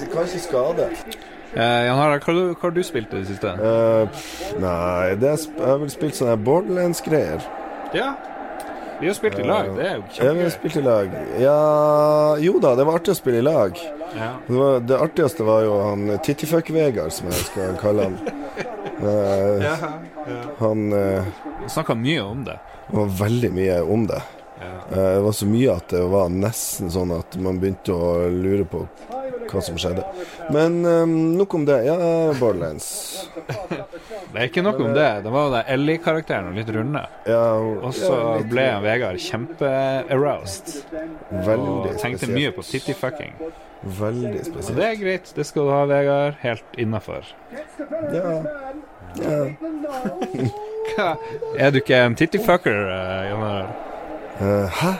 Det 0.00 0.10
kan 0.12 0.28
ikke 0.28 0.44
skade. 0.48 0.84
Eh, 1.54 1.80
Jan 1.86 2.00
Harald, 2.00 2.22
hva, 2.26 2.32
hva 2.50 2.66
har 2.66 2.74
du 2.74 2.82
spilt 2.86 3.10
i 3.14 3.22
det 3.22 3.28
siste? 3.30 3.50
Uh, 3.60 4.04
pff, 4.10 4.54
nei, 4.58 5.14
det 5.20 5.28
er, 5.30 5.44
jeg 5.54 5.68
har 5.68 5.82
vel 5.84 5.92
spilt 5.92 6.18
sånne 6.18 6.36
Borderlands-greier. 6.48 7.40
Ja. 7.94 8.08
Vi 9.00 9.06
har 9.06 9.14
spilt 9.14 9.38
i 9.38 9.42
lag. 9.42 9.70
Det 9.76 9.86
er 9.88 9.94
jo 9.96 10.02
Ja, 10.24 10.32
vi 10.32 10.42
har 10.42 10.50
spilt 10.54 10.76
i 10.76 10.82
lag. 10.84 11.10
Ja 11.40 12.36
Jo 12.40 12.58
da, 12.62 12.74
det 12.78 12.84
var 12.86 12.98
artig 13.00 13.14
å 13.14 13.18
spille 13.18 13.40
i 13.42 13.44
lag. 13.44 13.78
Ja. 14.14 14.30
Det, 14.46 14.54
var, 14.54 14.80
det 14.86 15.00
artigste 15.02 15.46
var 15.46 15.64
jo 15.66 15.74
han 15.82 16.06
Tittifuck-Vegard, 16.24 17.12
som 17.12 17.26
jeg 17.32 17.48
skal 17.48 17.74
kalle 17.82 18.06
han. 18.08 18.16
uh, 19.02 19.08
Ja, 19.68 19.74
ja. 20.28 20.38
Han 20.60 20.86
uh, 20.92 21.26
Snakka 21.66 21.96
mye 21.98 22.22
om 22.22 22.44
det. 22.46 22.58
var 22.94 23.06
veldig 23.18 23.50
mye 23.56 23.80
om 23.82 24.06
det. 24.06 24.20
Eh, 24.90 24.96
det 24.96 25.22
var 25.24 25.32
så 25.32 25.46
mye 25.48 25.74
at 25.76 25.88
det 25.94 26.02
var 26.12 26.28
nesten 26.32 26.90
sånn 26.92 27.12
at 27.16 27.36
man 27.40 27.60
begynte 27.62 27.94
å 27.94 28.28
lure 28.30 28.66
på 28.68 28.84
hva 29.50 29.60
som 29.62 29.76
skjedde. 29.78 30.02
Men 30.54 30.80
um, 30.84 31.12
nok 31.38 31.54
om 31.54 31.64
det. 31.68 31.76
Ja, 31.86 31.96
Borderlands. 32.40 33.28
Det 33.46 34.40
er 34.40 34.48
ikke 34.48 34.64
nok 34.66 34.80
om 34.82 34.94
det. 34.96 35.06
Det 35.22 35.30
var 35.30 35.46
jo 35.46 35.52
den 35.54 35.68
Ellie-karakteren 35.76 36.48
og 36.50 36.56
litt 36.58 36.70
runde. 36.74 37.02
Ja, 37.28 37.44
Og 37.60 37.92
så 37.94 38.10
ja, 38.10 38.32
ble 38.50 38.64
han 38.66 38.82
Vegard 38.82 39.20
kjempe-aroused. 39.22 40.72
Veldig 41.30 41.68
Og 41.68 42.00
tenkte 42.00 42.24
spesielt. 42.26 42.34
mye 42.34 42.50
på 42.56 42.66
titty-fucking. 42.66 43.36
Veldig 44.00 44.42
spesielt. 44.48 44.70
Og 44.74 44.80
det 44.80 44.88
er 44.90 45.00
greit. 45.04 45.32
Det 45.36 45.46
skal 45.46 45.68
du 45.68 45.74
ha, 45.76 45.84
Vegard. 45.92 46.38
Helt 46.42 46.78
innafor. 46.80 47.30
Ja. 48.10 48.34
ja. 49.22 49.38
Er 51.58 51.70
du 51.70 51.78
ikke 51.80 52.02
en 52.08 52.16
titty-fucker, 52.18 52.80
eh, 52.90 53.28
Jan 53.30 53.42
Harald? 53.44 53.93
Eh, 54.40 54.80
hæ? 54.80 54.94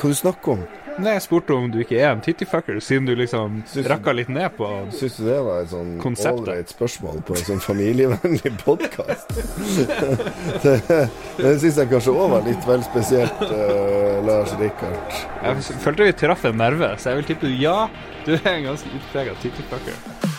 Hva 0.00 0.08
du 0.08 0.14
snakker 0.14 0.54
om? 0.56 0.68
Nei, 1.00 1.14
jeg 1.14 1.22
spurte 1.24 1.54
om 1.56 1.68
du 1.72 1.78
ikke 1.80 1.96
er 1.96 2.10
en 2.10 2.20
titty-fucker, 2.20 2.76
siden 2.84 3.06
du 3.08 3.14
liksom 3.16 3.60
rakka 3.88 4.12
litt 4.12 4.28
ned 4.32 4.52
på 4.56 4.66
Syns 4.92 5.16
du 5.16 5.22
det 5.28 5.38
var 5.46 5.62
et 5.62 5.70
sånn 5.70 5.94
Konseptet. 6.02 6.40
ålreit 6.42 6.72
spørsmål 6.74 7.22
på 7.24 7.36
en 7.38 7.46
sånn 7.46 7.62
familievennlig 7.64 8.52
podkast? 8.60 9.32
det 10.64 10.76
det 11.38 11.54
syns 11.62 11.80
jeg 11.80 11.92
kanskje 11.94 12.12
òg 12.12 12.34
var 12.34 12.44
litt 12.48 12.68
vel 12.68 12.84
spesielt, 12.84 13.44
uh, 13.48 14.18
Lars 14.26 14.52
Rikard. 14.60 15.20
Jeg 15.40 15.80
følte 15.86 16.10
vi 16.10 16.16
traff 16.24 16.44
en 16.50 16.60
nerve, 16.60 16.92
så 17.00 17.14
jeg 17.14 17.22
vil 17.22 17.30
tippe 17.32 17.54
ja, 17.62 17.78
du 18.26 18.34
er 18.36 18.52
en 18.58 18.68
ganske 18.72 18.92
utprega 19.00 19.38
titty-fucker. 19.40 20.29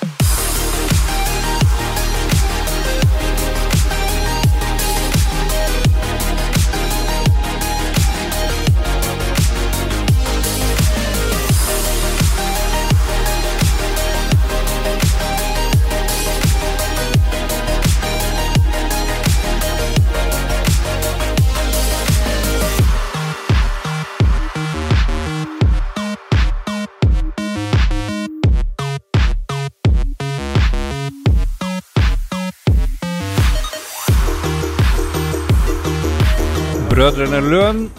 Brødrene 37.22 37.49
Lund 37.49 37.89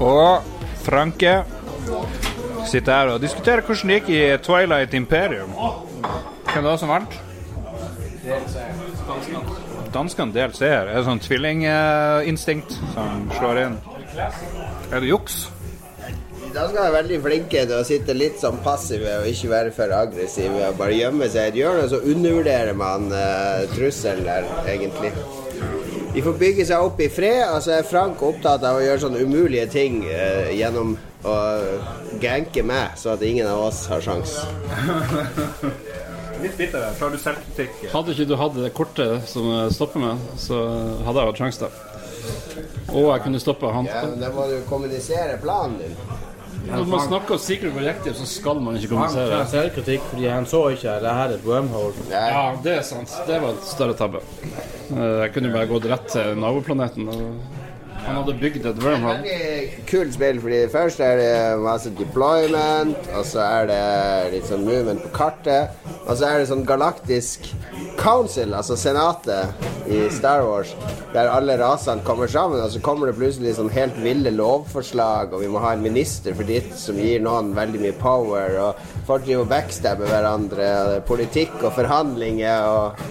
og 0.00 0.42
Franke 0.80 1.42
sitter 2.70 2.92
her 2.94 3.10
og 3.12 3.20
diskuterer 3.20 3.60
hvordan 3.60 3.90
det 3.90 3.96
gikk 3.98 4.06
i 4.08 4.20
Twilight 4.40 4.94
Imperium. 4.96 5.50
Hvem 5.52 6.62
det 6.64 6.64
var 6.64 6.78
som 6.80 6.88
vant? 6.88 7.18
Danskene 9.92 10.32
delt 10.32 10.56
seier. 10.56 10.88
Er 10.88 10.96
det 10.96 11.04
sånn 11.10 11.20
tvillinginstinkt 11.20 12.72
som 12.94 13.28
slår 13.36 13.60
inn? 13.66 13.76
Er 14.16 14.96
det 14.96 15.12
juks? 15.12 15.42
Danskene 16.54 16.86
er 16.86 16.96
veldig 16.96 17.20
flinke 17.28 17.66
til 17.66 17.76
å 17.76 17.84
sitte 17.84 18.16
litt 18.16 18.40
sånn 18.40 18.64
passive 18.64 19.18
og 19.20 19.28
ikke 19.28 19.52
være 19.52 19.76
for 19.76 19.92
aggressive 19.98 20.70
og 20.70 20.80
bare 20.80 20.96
gjemme 21.02 21.28
seg 21.28 21.50
i 21.50 21.52
et 21.52 21.60
hjørne, 21.60 21.84
så 21.92 22.00
undervurderer 22.00 22.72
man 22.80 23.12
uh, 23.12 23.68
trusselen 23.76 24.24
der, 24.24 24.48
egentlig. 24.72 25.12
De 26.14 26.22
får 26.22 26.32
bygge 26.40 26.64
seg 26.66 26.82
opp 26.82 26.98
i 27.00 27.06
fred, 27.12 27.44
og 27.54 27.60
så 27.62 27.76
er 27.78 27.86
Frank 27.86 28.22
opptatt 28.26 28.64
av 28.66 28.80
å 28.80 28.82
gjøre 28.82 29.02
sånne 29.04 29.20
umulige 29.22 29.66
ting 29.70 30.00
eh, 30.10 30.50
gjennom 30.58 30.96
å 31.22 31.34
ganke 32.22 32.64
meg, 32.66 32.96
så 32.98 33.12
at 33.14 33.22
ingen 33.26 33.46
av 33.46 33.62
oss 33.68 33.84
har 33.92 34.02
sjans. 34.02 34.38
Litt 36.40 36.56
bitter 36.56 36.80
der. 36.80 36.96
Tar 36.98 37.12
du 37.12 37.18
selvkritikk? 37.20 37.84
Hadde 37.92 38.14
ikke 38.16 38.26
du 38.30 38.34
hatt 38.40 38.56
det 38.56 38.72
kortet 38.74 39.28
som 39.28 39.52
stopper 39.70 40.02
meg, 40.02 40.26
så 40.40 40.58
hadde 41.06 41.20
jeg 41.22 41.30
hatt 41.30 41.42
sjanse, 41.44 41.68
da. 41.68 41.86
Og 42.90 43.06
jeg 43.12 43.22
kunne 43.28 43.40
stoppa 43.42 43.70
han. 43.76 43.86
Ja, 43.86 44.02
men 44.08 44.18
da 44.22 44.32
må 44.34 44.48
du 44.50 44.56
kommunisere 44.68 45.36
planen 45.42 45.78
din. 45.78 45.94
Når 46.68 46.84
man 46.86 47.00
snakker 47.08 47.34
om 47.34 47.38
secret 47.40 47.72
objective, 47.76 48.14
så 48.14 48.26
skal 48.28 48.60
man 48.60 48.76
ikke 48.76 48.88
Han 48.94 49.08
kommunisere. 49.08 49.30
tar 49.30 49.46
selvkritikk 49.50 50.02
fordi 50.10 50.26
han 50.28 50.46
så 50.46 50.60
ikke 50.74 50.98
det 51.02 51.14
her 51.16 51.28
er 51.30 51.34
et 51.38 51.44
wormhole. 51.46 51.92
Ja, 52.10 52.52
det 52.62 52.74
er 52.78 52.82
sant. 52.82 53.14
Det 53.26 53.40
var 53.42 53.50
et 53.56 53.64
større 53.64 53.94
tabbe. 53.98 54.20
Eh, 54.90 55.20
Jeg 55.24 55.32
kunne 55.34 55.48
jo 55.48 55.54
bare 55.56 55.66
gått 55.70 55.88
rett 55.90 56.06
til 56.12 56.36
naboplaneten. 56.36 57.08
Og 57.08 57.59
han 58.06 58.18
hadde 58.18 58.36
bygd 58.40 58.66
et 58.70 58.82
wormhole. 58.82 59.20
Veldig 59.24 59.84
kult 59.90 60.14
spill, 60.16 60.40
fordi 60.42 60.60
først 60.72 61.02
er 61.04 61.20
det 61.20 61.32
masse 61.64 61.92
deployment, 61.98 63.10
og 63.16 63.26
så 63.28 63.44
er 63.44 63.70
det 63.70 63.82
litt 64.36 64.48
sånn 64.48 64.64
movement 64.66 65.02
på 65.06 65.12
kartet, 65.16 65.76
og 66.06 66.14
så 66.14 66.30
er 66.30 66.40
det 66.40 66.50
sånn 66.50 66.66
galaktisk 66.68 67.50
council, 68.00 68.54
altså 68.56 68.76
senatet 68.80 69.66
i 69.90 70.04
Star 70.14 70.44
Wars, 70.46 70.72
der 71.14 71.28
alle 71.30 71.56
rasene 71.60 72.04
kommer 72.06 72.30
sammen, 72.30 72.62
og 72.62 72.72
så 72.72 72.80
kommer 72.84 73.10
det 73.10 73.18
plutselig 73.18 73.56
sånn 73.58 73.72
helt 73.74 73.96
ville 74.00 74.32
lovforslag, 74.34 75.34
og 75.34 75.44
vi 75.44 75.50
må 75.52 75.62
ha 75.62 75.74
en 75.74 75.84
minister 75.84 76.36
for 76.38 76.48
ditt 76.48 76.72
som 76.78 76.98
gir 77.00 77.22
noen 77.24 77.52
veldig 77.56 77.82
mye 77.82 77.96
power, 78.00 78.56
og 78.64 79.04
folk 79.08 79.26
driver 79.26 79.44
og 79.44 79.52
backstabber 79.52 80.10
hverandre, 80.10 80.70
og 80.80 80.92
det 80.92 80.98
er 81.00 81.08
politikk 81.10 81.56
og 81.60 81.74
forhandlinger, 81.76 82.70
og 82.70 83.04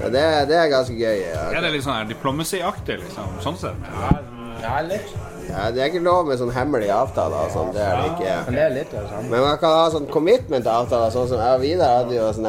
ja, 0.00 0.08
det, 0.12 0.24
det 0.50 0.56
er 0.56 0.72
ganske 0.72 0.96
gøy. 0.96 1.22
Ja. 1.24 1.46
Er 1.54 1.64
det 1.64 1.74
litt 1.74 1.84
sånn 1.86 2.08
diplomacy-aktig, 2.10 3.00
liksom? 3.02 3.34
Sånn 3.44 3.58
sett? 3.60 3.88
Ja, 3.90 4.09
litt. 4.86 5.29
Ja, 5.50 5.66
det 5.74 5.82
er 5.82 5.90
ikke 5.90 6.02
lov 6.04 6.28
med 6.28 6.40
sånn 6.40 6.52
hemmelige 6.54 6.94
avtaler 6.94 7.46
og 7.46 7.52
sånn. 7.54 7.72
Det 7.74 7.82
er 7.84 8.00
det 8.00 8.08
ikke. 8.14 8.34
Men 8.46 8.58
det 8.58 8.64
er 8.64 8.74
litt 8.76 8.94
av. 8.96 9.14
Men 9.30 9.44
man 9.44 9.58
kan 9.62 9.76
ha 9.76 9.86
sånn 9.94 10.08
commitment-avtaler, 10.14 11.14
sånn 11.14 11.28
som 11.32 11.42
jeg 11.42 11.58
og 11.58 11.64
Vidar 11.64 11.96
hadde 12.00 12.16
jo 12.16 12.28
sånn 12.36 12.48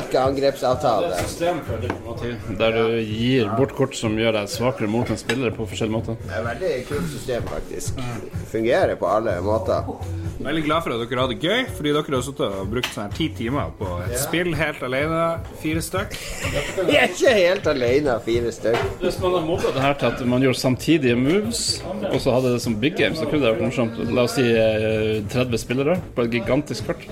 ikke-angrepsavtale. 0.00 1.12
System 1.24 1.60
for 1.66 1.82
diplomati. 1.84 2.32
Der 2.60 2.76
du 2.78 2.96
gir 3.00 3.50
bort 3.58 3.74
kort 3.78 3.96
som 3.98 4.18
gjør 4.18 4.36
deg 4.40 4.50
svakere 4.52 4.90
mot 4.90 5.10
en 5.10 5.20
spiller 5.20 5.54
på 5.56 5.68
forskjellige 5.70 5.96
måter. 5.96 6.18
Det 6.24 6.34
er 6.34 6.40
et 6.40 6.48
veldig 6.50 6.72
kult 6.90 7.12
system, 7.14 7.46
faktisk. 7.50 8.02
Fungerer 8.50 8.96
på 9.00 9.10
alle 9.10 9.38
måter. 9.44 9.92
Veldig 10.40 10.62
glad 10.64 10.84
for 10.84 10.94
at 10.94 11.02
dere 11.04 11.20
hadde 11.20 11.36
det 11.36 11.44
gøy, 11.44 11.64
fordi 11.76 11.92
dere 11.92 12.16
har 12.16 12.22
sittet 12.24 12.58
og 12.60 12.70
brukt 12.72 12.88
sånn 12.94 13.04
her 13.06 13.16
ti 13.16 13.26
timer 13.36 13.72
på 13.76 13.88
et 14.06 14.16
spill 14.22 14.54
helt 14.56 14.80
alene, 14.86 15.24
fire 15.60 15.82
stykk. 15.84 16.16
Vi 16.88 16.96
er 16.96 17.10
ikke 17.12 17.34
helt 17.36 17.68
alene, 17.68 18.14
fire 18.24 18.52
stykk. 18.56 18.86
Hvis 19.02 19.18
man 19.20 19.36
har 19.36 19.44
mobba 19.44 19.74
det 19.76 19.84
her 19.84 19.98
til 20.00 20.08
at 20.08 20.22
man 20.32 20.46
gjør 20.46 20.56
samtidige 20.56 21.18
moves, 21.20 21.64
og 22.10 22.16
så 22.24 22.38
hadde 22.40 22.56
det 22.56 22.60
som 22.64 22.76
big 22.80 22.96
game, 22.96 23.14
så 23.16 23.28
kunne 23.28 23.44
det 23.44 23.54
vært 23.54 23.66
morsomt. 23.68 23.98
La 24.10 24.26
oss 24.26 24.36
si 24.38 24.44
eh, 24.48 25.20
30 25.30 25.60
spillere 25.60 25.96
på 26.16 26.26
et 26.26 26.38
gigantisk 26.40 26.90
kart. 26.90 27.04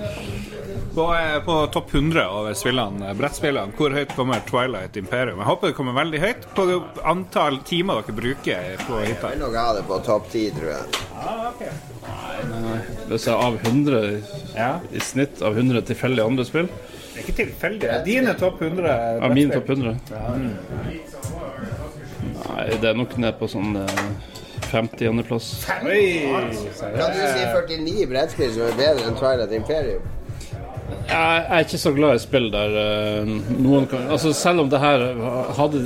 På, 0.95 1.05
eh, 1.15 1.37
på 1.45 1.55
topp 1.71 1.93
100 1.93 2.25
over 2.33 2.55
spillene, 2.57 3.09
eh, 3.09 3.15
brettspillene, 3.17 3.75
hvor 3.77 3.93
høyt 3.93 4.15
kommer 4.17 4.41
Twilight 4.49 4.97
Imperium? 4.97 5.37
Jeg 5.37 5.47
håper 5.47 5.69
det 5.69 5.77
kommer 5.77 5.93
veldig 5.93 6.21
høyt 6.23 6.47
på 6.57 6.65
antall 7.07 7.59
timer 7.69 8.01
dere 8.01 8.15
bruker 8.17 8.81
på 8.87 9.01
hytta. 9.05 9.29
Jeg 9.31 9.37
vil 9.37 9.45
nok 9.45 9.59
ha 9.61 9.67
det 9.77 9.83
på 9.87 9.99
topp 10.07 10.31
ti, 10.33 10.47
tror 10.55 10.71
jeg. 10.73 10.83
Nei, 12.09 12.61
nei. 12.65 12.79
Hvis 13.11 13.27
jeg 13.29 13.35
av 13.35 13.59
100 13.61 14.01
i 14.91 15.03
snitt 15.03 15.43
av 15.45 15.57
100 15.57 15.85
tilfeldige 15.87 16.25
andre 16.25 16.45
spill 16.47 16.67
Det 16.69 17.19
er 17.19 17.23
ikke 17.25 17.37
tilfeldig. 17.43 17.81
Det 17.85 17.93
er 17.93 18.03
Dine 18.05 18.33
topp 18.39 18.61
100 18.63 18.93
Av 19.21 19.33
min 19.35 19.51
topp 19.51 19.69
100? 19.69 19.95
Nei, 22.39 22.65
det 22.81 22.89
er 22.89 22.97
nok 22.97 23.15
ned 23.21 23.37
på 23.39 23.47
sånn 23.51 23.75
eh, 23.81 24.03
50 24.69 25.09
andreplass. 25.09 25.49
Kan 25.67 25.85
du 25.89 27.19
si 27.19 27.43
49 27.49 28.07
brettspill 28.13 28.55
som 28.55 28.69
er 28.69 28.79
bedre 28.79 29.09
enn 29.09 29.19
Twilight 29.19 29.53
Imperium? 29.57 30.07
Jeg 31.09 31.45
er 31.45 31.63
ikke 31.65 31.79
så 31.81 31.91
glad 31.93 32.17
i 32.17 32.21
spill 32.21 32.47
der 32.53 32.75
eh, 32.77 33.29
noen 33.61 33.85
kan 33.89 34.07
Altså 34.13 34.31
Selv 34.33 34.63
om 34.63 34.69
det 34.69 34.79
her 34.81 35.03
hadde 35.57 35.83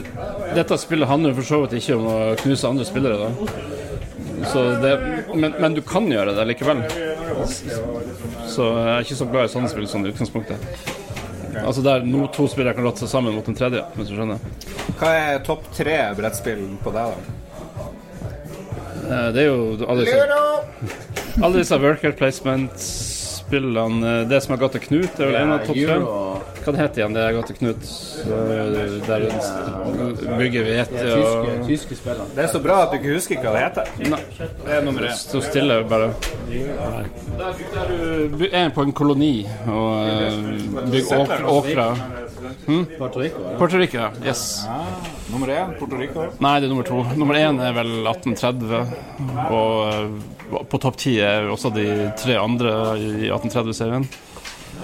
Dette 0.55 0.77
spillet 0.79 1.07
handler 1.07 1.31
jo 1.31 1.37
for 1.41 1.47
så 1.49 1.59
vidt 1.63 1.75
ikke 1.79 1.97
om 1.99 2.07
å 2.07 2.17
knuse 2.39 2.69
andre 2.69 2.87
spillere, 2.87 3.27
da. 3.27 3.29
Så 4.51 4.63
det, 4.83 4.93
men, 5.35 5.53
men 5.59 5.75
du 5.75 5.81
kan 5.87 6.07
gjøre 6.11 6.33
det 6.35 6.45
likevel. 6.49 6.81
Så 8.51 8.65
jeg 8.67 8.89
er 8.95 9.05
ikke 9.05 9.19
så 9.21 9.27
glad 9.31 9.47
i 9.47 9.53
sånne 9.53 9.71
spill 9.71 9.87
sånn 9.87 10.07
i 10.07 10.11
utgangspunktet. 10.11 10.67
Altså 11.61 11.83
der 11.85 12.03
no, 12.07 12.25
to 12.33 12.47
spillere 12.51 12.75
kan 12.75 12.87
rotte 12.87 13.05
seg 13.05 13.13
sammen 13.13 13.35
mot 13.37 13.47
en 13.47 13.55
tredje, 13.57 13.83
hvis 13.95 14.11
du 14.11 14.17
skjønner. 14.17 14.43
Hva 14.99 15.13
er 15.15 15.39
topp 15.47 15.69
tre 15.75 15.95
brettspill 16.17 16.65
på 16.83 16.93
deg, 16.95 17.13
da? 17.13 17.42
Eh, 19.03 19.31
Det 19.33 19.41
er 19.43 19.47
jo 19.49 19.77
alle 19.87 20.05
disse, 20.05 20.27
alle 21.43 21.57
disse 21.59 21.79
worker 21.81 22.11
placement-spillene. 22.11 24.21
eh, 24.21 24.27
Det 24.29 24.41
som 24.43 24.51
har 24.55 24.59
gått 24.67 24.71
til 24.77 24.81
Knut, 24.87 25.19
er 25.19 25.25
vel 25.31 25.35
en 25.35 25.51
av 25.51 25.59
topp 25.65 25.75
fem. 25.75 26.01
Hva 26.63 26.71
det 26.71 26.79
heter 26.79 27.01
igjen, 27.01 27.15
det 27.17 27.23
er 27.27 27.33
Gata 27.35 27.53
Knut? 27.57 27.87
eh, 28.23 28.93
Der 29.07 29.25
bygger 29.27 30.37
bygger 30.39 30.67
hvete 30.69 31.03
og 31.13 31.47
Tyske, 31.67 31.95
tyske. 31.97 32.15
Det 32.35 32.43
er 32.45 32.47
så 32.53 32.61
bra 32.63 32.77
at 32.85 32.93
du 32.93 32.97
ikke 32.99 33.13
husker 33.17 33.41
hva 33.43 33.51
det 33.55 33.63
heter. 33.65 33.91
Nei. 34.13 34.19
Det 34.63 34.77
er 34.77 34.85
nummer 34.85 35.07
én. 35.09 35.15
Stå 35.19 35.41
stille, 35.43 35.81
bare. 35.89 36.11
Der 36.47 38.29
du 38.37 38.45
er 38.51 38.69
på 38.75 38.81
en 38.87 38.93
koloni 38.95 39.45
og 39.67 40.07
eh, 40.07 40.37
bygger 40.91 41.23
åkra 41.23 41.55
åkre. 41.57 41.87
Hm? 42.65 42.83
Puerto 42.97 43.19
Rico, 43.19 43.39
ja. 43.43 43.57
Puerto 43.59 43.77
Rico, 43.79 43.97
ja. 43.97 44.09
Yes. 44.23 44.65
Nummer 45.31 45.47
én, 45.51 45.73
Puerto 45.79 45.97
Rico. 45.99 46.27
Nei, 46.43 46.59
det 46.59 46.67
er 46.67 46.71
nummer 46.71 46.87
to. 46.87 47.01
Nummer 47.19 47.35
én 47.39 47.59
er 47.63 47.73
vel 47.75 47.91
1830. 48.07 48.85
Og 49.49 49.73
eh, 49.89 50.63
på 50.69 50.79
topp 50.83 50.99
ti 51.01 51.17
er 51.23 51.49
også 51.51 51.71
de 51.75 51.87
tre 52.19 52.37
andre 52.39 52.73
i 53.01 53.29
1830-serien. 53.31 54.07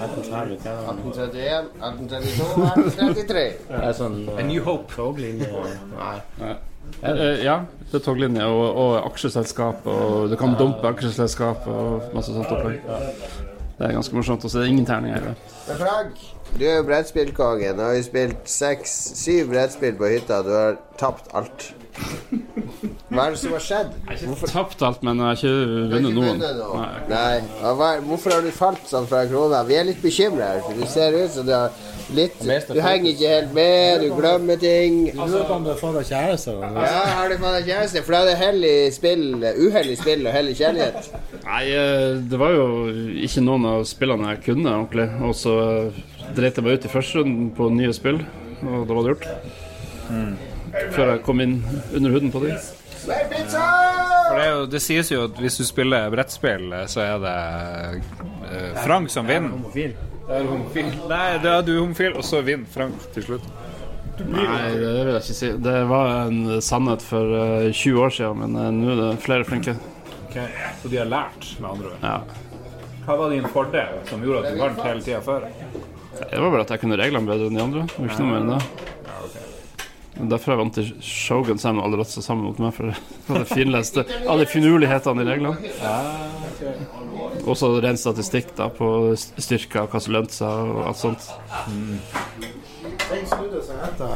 1831, 0.00 1.70
1832, 1.80 2.48
1833. 2.64 3.44
Det 3.68 3.84
er 3.90 3.94
sånn 3.98 4.18
A 4.38 4.42
New 4.48 4.64
Hope. 4.64 4.88
toglinje 4.96 5.48
Nei. 5.94 6.16
Eh, 7.02 7.44
Ja, 7.44 7.60
det 7.90 8.00
er 8.00 8.04
toglinje 8.04 8.46
og, 8.48 8.64
og 8.82 8.96
aksjeselskap, 9.12 9.86
og 9.86 10.30
du 10.32 10.36
kan 10.40 10.56
dumpe 10.58 10.90
aksjeselskap 10.90 11.68
og 11.70 12.10
masse 12.16 12.34
sånt 12.34 12.50
opplegg. 12.50 12.80
Det 13.80 13.88
er 13.88 13.94
ganske 13.96 14.16
morsomt. 14.16 14.44
Og 14.44 14.50
så 14.52 14.58
er 14.60 14.66
det 14.66 14.72
ingen 14.74 14.86
terninger 14.88 15.30
Frank, 15.70 16.18
du 16.58 16.64
er 16.66 16.80
jo 16.80 16.86
brettspillkongen. 16.88 17.78
Du 17.78 17.84
har 17.86 18.00
spilt 18.04 18.48
seks, 18.50 18.90
syv 19.20 19.52
brettspill 19.54 19.94
på 20.00 20.10
hytta. 20.16 20.42
Du 20.44 20.50
har 20.52 20.80
tapt 21.00 21.30
alt. 21.36 21.70
Hva 23.10 23.26
er 23.26 23.34
det 23.34 23.40
som 23.42 23.54
har 23.56 23.64
skjedd? 23.64 23.92
Jeg 24.06 24.18
har 24.20 24.34
ikke 24.36 24.50
tapt 24.52 24.82
alt, 24.86 25.04
men 25.06 25.20
jeg 25.20 25.26
har 25.26 25.38
ikke 25.38 25.92
vunnet 25.94 26.16
noen. 26.16 26.42
Nei. 26.42 26.90
Nei. 27.10 27.94
Hvorfor 28.06 28.36
har 28.36 28.44
du 28.44 28.50
falt 28.54 28.90
sånn 28.90 29.08
fra 29.10 29.24
krona? 29.30 29.62
Vi 29.68 29.78
er 29.78 29.88
litt 29.88 30.02
bekymra 30.02 30.54
her, 30.54 30.60
for 30.66 30.78
du 30.78 30.86
ser 30.90 31.16
ut 31.16 31.32
som 31.34 31.48
du 31.48 31.54
har 31.56 31.74
litt 32.14 32.38
Du 32.42 32.80
henger 32.82 33.10
ikke 33.12 33.30
helt 33.30 33.54
med, 33.54 34.02
du 34.02 34.14
glemmer 34.16 34.58
ting. 34.60 35.00
Du 35.14 35.20
lurer 35.20 35.46
på 35.48 35.56
om 35.58 35.66
du 35.66 35.70
har 35.72 35.80
fått 35.80 35.96
deg 36.00 36.08
kjæreste? 36.10 36.56
Ja, 36.58 37.00
har 37.16 37.30
du 37.30 37.36
fått 37.38 37.56
deg 37.58 37.70
kjæreste? 37.70 38.04
For 38.06 38.16
da 38.16 38.22
er 38.22 38.30
det 38.30 38.36
hellig 38.40 38.74
spill, 38.96 39.24
i 39.40 39.96
spill 39.98 40.26
og 40.26 40.34
hellig 40.34 40.56
kjærlighet. 40.58 41.10
Nei, 41.46 41.62
eh, 41.70 42.06
det 42.30 42.40
var 42.40 42.54
jo 42.56 42.68
ikke 43.26 43.44
noen 43.46 43.68
av 43.74 43.86
spillene 43.88 44.34
jeg 44.34 44.44
kunne 44.50 44.76
ordentlig. 44.76 45.08
Og 45.26 45.34
så 45.38 45.56
dreit 46.36 46.58
jeg 46.58 46.66
meg 46.66 46.78
ut 46.78 46.86
i 46.86 46.92
første 46.92 47.20
runden 47.20 47.50
på 47.56 47.70
nye 47.74 47.96
spill, 47.96 48.22
og 48.66 48.86
da 48.86 48.94
var 48.94 49.02
det 49.02 49.16
gjort. 49.16 50.49
Før 50.94 51.14
jeg 51.14 51.22
kom 51.26 51.40
inn 51.42 51.58
under 51.96 52.14
huden 52.14 52.32
på 52.34 52.42
dem. 52.44 52.58
For 53.00 54.36
det, 54.36 54.44
er 54.44 54.50
jo, 54.52 54.66
det 54.70 54.80
sies 54.84 55.10
jo 55.10 55.24
at 55.26 55.38
hvis 55.40 55.56
du 55.58 55.64
spiller 55.66 56.10
brettspill, 56.12 56.68
så 56.90 57.02
er 57.02 57.22
det 57.24 57.36
eh, 58.50 58.76
Frank 58.84 59.10
som 59.10 59.26
vinner. 59.28 59.56
Det 59.74 59.88
er 60.36 60.46
homofil. 60.46 60.92
Nei, 61.10 61.24
da 61.42 61.56
er 61.58 61.66
du 61.66 61.72
homofil, 61.80 62.14
og 62.14 62.26
så 62.26 62.42
vinner 62.46 62.70
Frank 62.70 63.08
til 63.16 63.26
slutt. 63.26 63.48
Nei, 64.20 64.68
det 64.76 64.90
vil 64.92 65.14
jeg 65.14 65.22
ikke 65.24 65.38
si. 65.38 65.50
Det 65.64 65.78
var 65.90 66.12
en 66.28 66.60
sannhet 66.62 67.02
for 67.02 67.34
eh, 67.40 67.70
20 67.72 68.04
år 68.04 68.14
siden, 68.18 68.44
men 68.44 68.60
eh, 68.60 68.70
nå 68.76 68.92
er 68.94 69.02
det 69.02 69.10
flere 69.24 69.48
flinke. 69.48 69.74
Så 70.30 70.92
de 70.92 71.00
har 71.00 71.08
lært, 71.10 71.48
med 71.58 71.70
andre 71.72 71.90
ord. 71.90 72.04
Ja. 72.04 72.46
Hva 73.06 73.16
var 73.18 73.32
din 73.32 73.48
fordel 73.50 73.96
som 74.06 74.22
gjorde 74.22 74.44
at 74.44 74.54
du 74.54 74.60
vant 74.62 74.82
hele 74.84 75.02
tida 75.02 75.18
før? 75.24 75.48
Det 76.20 76.38
var 76.38 76.52
bare 76.52 76.66
at 76.66 76.74
jeg 76.76 76.82
kunne 76.84 76.98
reglene 77.00 77.26
bedre 77.26 77.48
enn 77.48 77.56
de 77.56 77.64
andre. 77.64 77.86
Det 77.88 77.96
var 77.96 78.12
ikke 78.12 78.22
noe 78.22 78.30
mer 78.30 78.44
enn 78.44 78.52
det. 78.52 78.60
Men 78.60 79.49
Derfor 80.28 80.52
jeg 80.52 80.60
vant 80.60 80.74
til 80.76 80.88
Shogun 81.04 81.60
sammen 81.60 81.80
og 81.80 81.88
alle 81.88 82.00
rotsa 82.02 82.22
sammen 82.24 82.48
mot 82.48 82.58
meg, 82.60 82.74
for 82.76 82.90
det 83.38 83.46
finleste 83.48 84.04
alle 84.28 84.46
finurlighetene 84.50 85.24
i 85.24 85.28
reglene. 85.28 85.56
Også 87.48 87.70
ren 87.80 87.98
statistikk 88.00 88.52
da, 88.58 88.68
på 88.74 89.14
styrker, 89.16 89.88
hva 89.90 90.00
som 90.02 90.16
lønte 90.16 90.36
seg 90.36 90.72
og 90.74 90.82
alt 90.90 91.00
sånt. 91.00 91.30
Mm. 91.70 91.98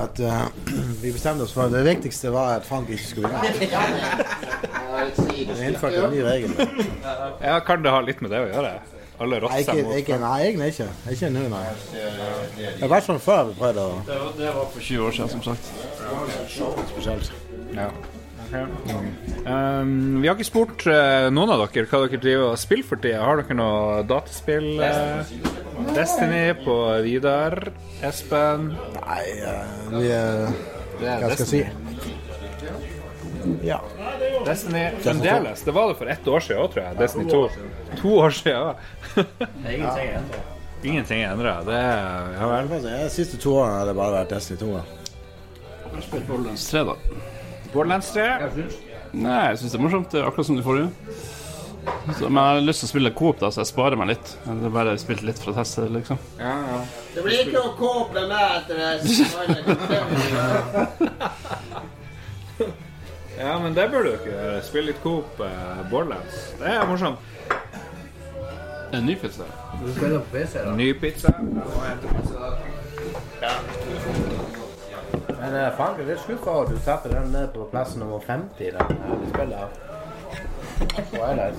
at 0.05 0.21
uh, 0.21 0.47
vi 1.03 1.13
bestemte 1.13 1.47
oss 1.47 1.55
for 1.55 1.67
at 1.67 1.75
det 1.75 1.85
viktigste 1.89 2.33
var 2.35 2.59
at 2.59 2.67
Frank 2.69 2.91
ikke 2.91 3.09
skulle 3.09 3.33
vinne. 3.33 3.53
Vi 5.29 5.47
innførte 5.69 6.05
en 6.05 6.13
ny 6.13 6.25
regel. 6.27 6.53
Ja, 7.41 7.59
kan 7.65 7.83
det 7.85 7.95
ha 7.95 8.03
litt 8.05 8.21
med 8.23 8.35
det 8.35 8.45
å 8.45 8.51
gjøre? 8.51 8.75
Alle 9.23 9.39
rotter 9.45 9.63
seg 9.63 9.85
mot 9.87 9.95
ikke, 10.01 10.19
nei, 10.19 10.39
egentlig 10.49 10.73
ikke. 10.73 10.89
Ikke 11.15 11.31
nå, 11.31 11.45
nei. 11.53 11.63
I 12.75 12.89
hvert 12.91 13.07
sånn 13.07 13.23
før 13.23 13.53
vi 13.53 13.55
prøvde 13.61 13.85
å 13.85 13.95
Det 14.09 14.19
var, 14.19 14.35
det 14.41 14.51
var 14.57 14.67
for 14.75 14.89
20 14.89 15.07
år 15.07 15.17
siden, 15.19 15.33
som 15.37 15.43
sagt. 15.47 15.71
spesielt. 16.91 17.33
Ja. 17.75 17.89
Um, 18.55 20.21
vi 20.23 20.29
har 20.29 20.37
ikke 20.37 20.47
spurt 20.47 20.85
uh, 20.87 21.27
noen 21.35 21.55
av 21.55 21.65
dere 21.65 21.89
hva 21.91 22.05
dere 22.05 22.21
driver 22.23 22.53
og 22.53 22.61
spiller 22.61 22.87
for 22.87 23.03
tida. 23.03 23.23
Har 23.25 23.41
dere 23.43 23.57
noe 23.59 24.03
dataspill? 24.09 24.69
Uh, 24.79 25.23
Destiny 25.95 26.45
på 26.65 26.77
Vidar? 27.07 27.59
Espen? 28.07 28.73
Nei, 29.01 29.25
vi 29.95 30.13
er 30.15 30.55
Hva 31.01 31.35
skal 31.35 31.45
jeg 31.45 31.51
si? 31.51 31.84
Ja. 33.65 33.81
Destiny 34.47 34.91
fremdeles. 35.05 35.63
Det 35.63 35.75
var 35.77 35.89
det 35.89 35.99
for 36.01 36.07
ett 36.13 36.29
år 36.29 36.41
siden 36.45 36.63
òg, 36.63 36.73
tror 36.73 36.85
jeg. 36.85 36.99
Destiny 36.99 37.31
2. 37.31 37.49
To 38.01 38.17
år 38.23 38.31
siden. 38.31 38.75
Er. 39.65 40.23
Ingenting 40.85 41.23
er 41.23 41.33
endra. 41.33 41.55
Det 41.65 41.77
er 41.79 42.35
Ja 42.39 42.51
vel. 42.51 42.73
De 42.85 42.97
siste 43.13 43.41
to 43.41 43.55
årene 43.61 43.79
har 43.81 43.87
det 43.89 43.97
bare 43.99 44.19
vært 44.21 44.35
Destiny 44.35 44.59
2. 44.61 44.73
da. 44.75 44.83
Spilt 46.03 46.27
Borderlands 46.29 46.67
3, 46.71 46.85
da. 46.91 46.95
Borderlands 47.73 48.11
3? 48.13 48.27
Nei, 49.15 49.41
jeg 49.53 49.59
syns 49.63 49.73
det 49.73 49.79
er 49.79 49.85
morsomt. 49.85 50.11
Det 50.11 50.21
er 50.21 50.29
akkurat 50.29 50.49
som 50.51 50.59
de 50.59 50.67
forrige. 50.67 50.91
Så, 52.19 52.29
men 52.29 52.39
jeg 52.41 52.49
har 52.49 52.61
lyst 52.65 52.81
til 52.83 52.89
å 52.89 52.93
spille 52.95 53.11
coop, 53.17 53.37
da, 53.41 53.51
så 53.53 53.61
jeg 53.61 53.69
sparer 53.71 53.97
meg 54.01 54.09
litt. 54.15 54.29
Jeg 54.45 54.57
har 54.63 54.73
bare 54.73 54.95
spilt 55.01 55.25
litt 55.27 55.41
for 55.41 55.53
å 55.53 55.57
teste, 55.59 55.85
liksom. 55.93 56.21
Ja, 56.41 56.55
ja. 56.71 56.79
Det 57.15 57.25
blir 57.27 57.43
ikke 57.45 57.59
noe 57.59 57.75
Coop 57.79 58.09
med 58.17 58.25
meg 58.33 58.45
etter 58.59 58.75
det. 58.81 58.89
Ja, 63.39 63.59
men 63.59 63.75
det 63.75 63.91
bør 63.91 64.07
ikke 64.13 64.31
gjøre. 64.31 64.63
Spille 64.63 64.93
litt 64.93 65.01
Coop 65.03 65.41
eh, 65.43 65.91
Borderlands. 65.91 66.55
Det 66.61 66.71
er 66.71 66.87
morsomt. 66.87 67.19
En 68.95 69.07
ny 69.07 69.17
pizza. 69.19 69.43
Du 69.83 69.93
spiller 69.93 70.19
på 70.19 70.37
PC, 70.37 70.59
da? 70.59 70.75
Ny 70.77 70.93
pizza. 71.01 71.33
Men 75.41 75.55
jeg 75.55 75.65
er 75.67 75.75
faen 75.77 75.97
ikke 75.99 76.07
litt 76.09 76.23
skuffa 76.23 76.51
over 76.51 76.69
at 76.69 76.71
du 76.71 76.79
setter 76.85 77.13
den 77.13 77.33
ned 77.35 77.49
på 77.57 77.67
plass 77.73 77.97
nummer 77.99 78.23
50 78.23 78.63
i 78.65 78.71
den 78.71 78.81
her 78.81 79.25
spillet. 79.33 79.81
Twilight. 81.11 81.57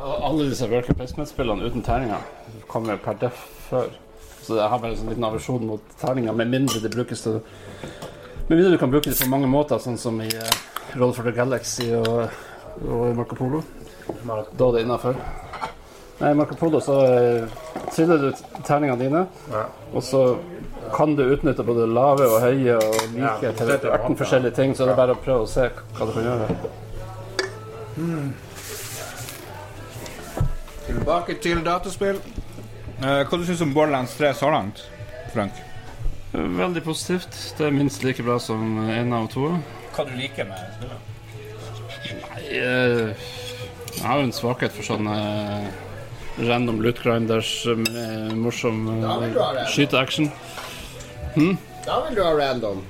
Alle 0.00 0.48
disse 0.48 0.68
Worker 0.70 0.94
Placement-spillene 0.94 1.64
uten 1.68 1.82
terninger 1.82 2.24
kommer 2.68 2.96
per 2.96 3.20
def 3.20 3.44
før. 3.68 3.92
Så 4.42 4.56
jeg 4.56 4.68
har 4.68 4.80
bare 4.80 4.94
en 4.94 4.98
sånn 5.02 5.12
liten 5.12 5.28
aversjon 5.28 5.66
mot 5.68 5.92
terninger, 6.00 6.32
med 6.32 6.48
mindre 6.48 6.80
det 6.82 6.90
brukes 6.94 7.22
til 7.22 7.40
Med 8.50 8.56
videre, 8.56 8.72
du 8.72 8.78
kan 8.78 8.90
bruke 8.90 9.10
det 9.10 9.18
på 9.22 9.30
mange 9.30 9.46
måter, 9.46 9.78
sånn 9.78 9.94
som 9.94 10.16
i 10.18 10.26
uh, 10.26 10.46
Roll 10.98 11.12
for 11.14 11.22
the 11.22 11.30
Galaxy 11.30 11.84
og, 11.94 12.32
og 12.82 13.04
i 13.06 13.12
Marco 13.14 13.36
Polo. 13.38 13.60
Da 14.26 14.40
er 14.42 14.72
det 14.74 14.80
innafor. 14.82 15.20
Nei, 16.18 16.32
i 16.32 16.38
Marco 16.40 16.58
Polo 16.58 16.80
så 16.82 16.96
uh, 16.98 17.46
triller 17.94 18.18
du 18.24 18.42
terningene 18.66 18.98
dine, 18.98 19.22
og 19.94 20.02
så 20.02 20.24
kan 20.96 21.14
du 21.14 21.22
utnytte 21.28 21.62
både 21.62 21.86
lave 21.94 22.26
og 22.26 22.42
høye 22.42 22.74
og 22.74 22.98
like 23.14 23.38
Ja, 23.46 23.54
til 23.54 23.70
setter 23.70 23.94
18 24.00 24.18
forskjellige 24.24 24.58
ting, 24.58 24.74
så 24.74 24.82
det 24.82 24.96
er 24.96 25.02
bare 25.04 25.14
å 25.14 25.22
prøve 25.22 25.46
å 25.46 25.54
se 25.54 25.70
hva 25.70 26.10
du 26.10 26.14
kan 26.18 26.28
gjøre. 26.32 26.50
Tilbake 30.90 31.38
til 31.46 31.62
dataspill. 31.70 32.18
Uh, 32.98 33.22
hva 33.22 33.30
du 33.30 33.46
syns 33.46 33.62
du 33.62 33.70
om 33.70 33.78
Borderlands 33.78 34.18
3 34.18 34.34
så 34.42 34.50
langt, 34.50 34.88
Frank? 35.30 35.69
Veldig 36.32 36.82
positivt. 36.84 37.36
Det 37.58 37.66
er 37.66 37.74
minst 37.74 38.04
like 38.06 38.22
bra 38.22 38.38
som 38.38 38.78
én 38.86 39.10
av 39.14 39.26
to. 39.32 39.48
Hva 39.96 40.06
du 40.06 40.12
liker 40.14 40.46
med 40.46 40.60
spillet? 40.76 41.06
Nei, 42.10 42.42
eh, 42.54 43.30
jeg 43.96 44.04
har 44.04 44.20
jo 44.20 44.28
en 44.28 44.34
svakhet 44.34 44.74
for 44.76 44.86
sånne 44.86 45.16
eh, 45.18 45.66
random 46.46 46.78
loot 46.84 47.02
grinders 47.02 47.50
med 47.66 48.36
morsom 48.38 48.86
eh, 48.94 49.64
skyteaction. 49.72 50.30
Hm? 51.34 51.56
Da 51.86 51.98
vil 52.06 52.18
du 52.18 52.22
ha 52.22 52.32
random 52.38 52.84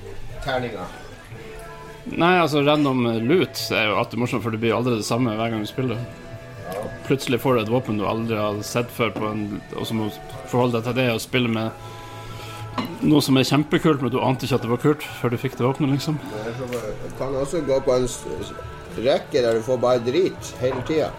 terninger. 0.45 0.97
Nei, 2.11 2.35
altså 2.41 2.61
random 2.65 3.07
loot 3.25 3.65
er 3.73 3.89
jo 3.89 3.97
alltid 4.01 4.21
morsomt, 4.21 4.45
for 4.45 4.53
det 4.53 4.61
blir 4.61 4.77
aldri 4.77 4.99
det 4.99 5.07
samme 5.07 5.33
hver 5.37 5.53
gang 5.53 5.65
du 5.65 5.69
spiller. 5.69 6.05
Plutselig 7.07 7.41
får 7.41 7.57
du 7.57 7.63
et 7.63 7.73
våpen 7.73 7.97
du 7.97 8.05
aldri 8.07 8.37
har 8.37 8.61
sett 8.65 8.93
før, 8.93 9.11
på 9.17 9.33
en, 9.33 9.47
og 9.75 9.89
så 9.89 9.97
må 9.97 10.09
du 10.09 10.21
forholde 10.45 10.77
deg 10.77 10.87
til 10.87 10.97
det 11.01 11.09
og 11.15 11.23
spille 11.25 11.51
med 11.51 11.89
noe 13.01 13.21
som 13.25 13.37
er 13.39 13.47
kjempekult, 13.47 14.01
men 14.03 14.13
du 14.13 14.19
ante 14.21 14.45
ikke 14.47 14.59
at 14.59 14.65
det 14.65 14.71
var 14.71 14.81
kult 14.81 15.05
før 15.19 15.33
du 15.33 15.37
fikk 15.41 15.57
det 15.59 15.67
åpne, 15.67 15.89
liksom. 15.93 16.19
Du 16.21 17.15
kan 17.17 17.33
også 17.37 17.63
gå 17.67 17.79
på 17.85 17.95
en 17.97 18.07
rekke 19.01 19.41
der 19.41 19.57
du 19.57 19.63
får 19.65 19.79
bare 19.81 20.03
drit 20.05 20.51
hele 20.61 20.83
tida. 20.87 21.11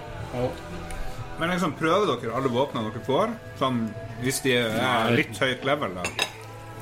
Men 1.40 1.50
liksom, 1.50 1.74
prøver 1.78 2.12
dere 2.12 2.36
alle 2.38 2.52
våpnene 2.52 2.92
dere 2.92 3.02
får? 3.06 3.32
Sånn, 3.58 3.82
hvis 4.22 4.40
de 4.44 4.56
er 4.60 5.12
litt 5.16 5.38
høyt 5.42 5.64
level, 5.66 5.96
da? 5.98 6.28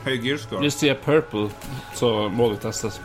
Høy 0.05 0.16
gearscore? 0.20 0.62
Hvis 0.64 0.80
de 0.80 0.92
er 0.92 1.01
purple, 1.01 1.48
så 1.97 2.28
må 2.32 2.51
de 2.52 2.60
testes. 2.60 3.01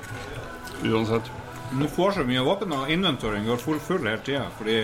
Uansett. 0.83 1.31
Du 1.75 1.87
får 1.91 2.17
så 2.19 2.25
mye 2.27 2.43
våpen, 2.45 2.73
og 2.75 2.91
inventoryen 2.91 3.47
går 3.47 3.61
full, 3.61 3.79
full 3.83 4.03
hele 4.03 4.21
tida. 4.25 4.45
Fordi 4.59 4.77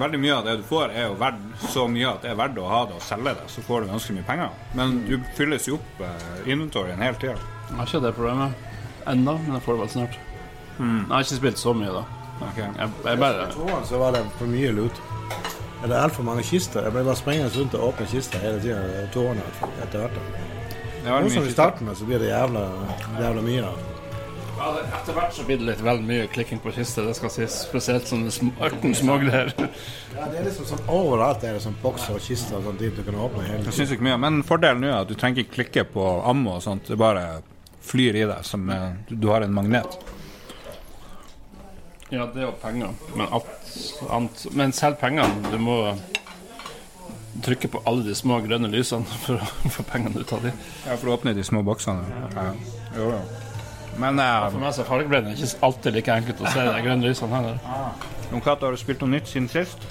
veldig 0.00 0.20
mye 0.22 0.34
av 0.36 0.44
det 0.46 0.56
du 0.60 0.62
får, 0.66 0.90
er 0.92 1.06
jo 1.08 1.16
verdt 1.20 1.66
så 1.72 1.86
mye 1.88 2.08
at 2.10 2.22
det 2.24 2.30
er 2.32 2.38
verdt 2.40 2.58
å 2.62 2.68
ha 2.70 2.80
det 2.90 2.96
og 2.98 3.02
selge 3.06 3.34
det. 3.38 3.46
Så 3.52 3.64
får 3.66 3.84
du 3.86 3.90
ganske 3.92 4.16
mye 4.16 4.26
penger. 4.28 4.54
Men 4.78 4.96
du 5.08 5.16
fylles 5.38 5.68
jo 5.68 5.78
opp 5.80 6.00
eh, 6.06 6.38
inventoryen 6.52 7.02
hele 7.02 7.18
tida. 7.22 7.36
Jeg 7.70 7.76
har 7.80 7.90
ikke 7.90 8.02
det 8.06 8.14
problemet 8.16 9.06
ennå, 9.06 9.36
men 9.44 9.54
jeg 9.58 9.64
får 9.66 9.76
det 9.78 9.84
vel 9.84 9.92
snart. 9.96 10.18
Jeg 10.78 11.10
har 11.10 11.26
ikke 11.26 11.40
spilt 11.40 11.58
så 11.62 11.72
mye, 11.74 11.92
da. 11.94 12.04
Jeg, 12.58 12.90
jeg 13.06 13.20
bare 13.22 13.46
toeren 13.54 13.86
så 13.88 14.00
var 14.02 14.12
det 14.12 14.24
for 14.36 14.50
mye 14.50 14.72
lut. 14.76 14.98
Det 15.86 15.92
er 15.92 16.02
altfor 16.02 16.24
mange 16.26 16.42
kister. 16.44 16.82
Jeg 16.84 16.92
ble 16.92 17.04
bare 17.06 17.16
sprengende 17.16 17.52
rundt 17.54 17.74
og 17.78 17.88
åpne 17.92 18.06
kister 18.10 18.42
hele 18.42 18.60
tida. 18.60 19.06
Tårene 19.14 19.44
etter 19.84 20.02
hvert. 20.02 20.18
Nå 21.06 21.28
som 21.30 21.44
vi 21.46 21.52
starter 21.54 21.86
med, 21.86 21.94
så 21.96 22.04
blir 22.08 22.18
det 22.18 22.32
jævla, 22.32 22.64
jævla 23.20 23.44
mye. 23.46 23.62
da. 23.62 23.85
Ja, 24.66 24.72
Etter 24.98 25.14
hvert 25.14 25.34
så 25.36 25.44
blir 25.46 25.60
det 25.60 25.66
litt 25.68 25.82
vel 25.86 26.00
mye 26.02 26.24
klikking 26.32 26.58
på 26.64 26.72
kiste, 26.74 27.04
det 27.06 27.12
skal 27.14 27.30
sies. 27.30 27.54
Spesielt 27.68 28.08
sånne 28.10 28.32
sm- 28.34 28.50
ørten 28.66 28.94
smugler. 28.98 29.52
Ja, 30.16 30.26
det 30.32 30.40
er 30.40 30.48
liksom 30.48 30.66
sånn 30.66 30.82
Overalt 30.90 31.44
er 31.46 31.54
det 31.54 31.62
sånn 31.62 31.76
bokser 31.82 32.16
og 32.16 32.24
kister 32.24 32.58
og 32.58 32.64
sånn 32.66 32.80
dit 32.80 32.96
du 32.98 33.04
kan 33.06 33.14
åpne 33.28 33.44
hele 33.46 33.72
synes 33.76 33.92
ikke 33.94 34.06
mye, 34.08 34.16
Men 34.18 34.40
fordelen 34.48 34.82
nå 34.82 34.90
er 34.90 34.96
at 35.04 35.12
du 35.12 35.14
trenger 35.14 35.44
ikke 35.44 35.54
klikke 35.60 35.84
på 35.94 36.08
ammo 36.26 36.56
og 36.56 36.64
sånt. 36.66 36.88
Det 36.90 36.98
bare 36.98 37.22
flyr 37.86 38.18
i 38.18 38.26
deg 38.26 38.42
som 38.48 38.66
eh, 38.74 38.88
du, 39.08 39.14
du 39.22 39.28
har 39.30 39.46
en 39.46 39.54
magnet. 39.54 39.98
Ja, 42.10 42.26
det 42.34 42.44
og 42.46 42.58
penger. 42.62 42.90
Men, 43.14 43.26
alt, 43.34 43.48
annet, 44.10 44.44
men 44.54 44.72
selv 44.74 44.98
pengene 45.00 45.50
Du 45.50 45.58
må 45.62 45.78
trykke 47.46 47.68
på 47.68 47.80
alle 47.86 48.02
de 48.06 48.14
små 48.16 48.38
grønne 48.46 48.70
lysene 48.72 49.04
for 49.26 49.38
å 49.42 49.70
få 49.74 49.84
pengene 49.90 50.22
ut 50.24 50.32
av 50.32 50.42
de. 50.46 50.52
Ja, 50.86 50.96
for 50.96 51.10
å 51.12 51.18
åpne 51.18 51.34
de 51.36 51.44
små 51.46 51.62
boksene. 51.66 52.06
Ja. 52.34 52.46
Jo, 52.96 53.10
jo. 53.14 53.24
Men 53.98 54.18
uh, 54.20 54.50
For 54.50 54.60
meg 54.60 54.74
så 54.76 54.84
fargeblind 54.84 55.28
er 55.30 55.36
det 55.36 55.46
ikke 55.46 55.66
alltid 55.68 55.96
like 55.96 56.16
enkelt 56.20 56.42
å 56.42 56.50
se 56.52 56.64
de 56.66 56.82
grønne 56.84 57.08
lysene 57.08 57.38
heller. 57.38 57.60
Jon 58.30 58.42
Cato, 58.44 58.66
har 58.66 58.76
du 58.76 58.80
spilt 58.80 59.04
noe 59.04 59.14
nytt 59.14 59.30
siden 59.30 59.48
sist? 59.48 59.86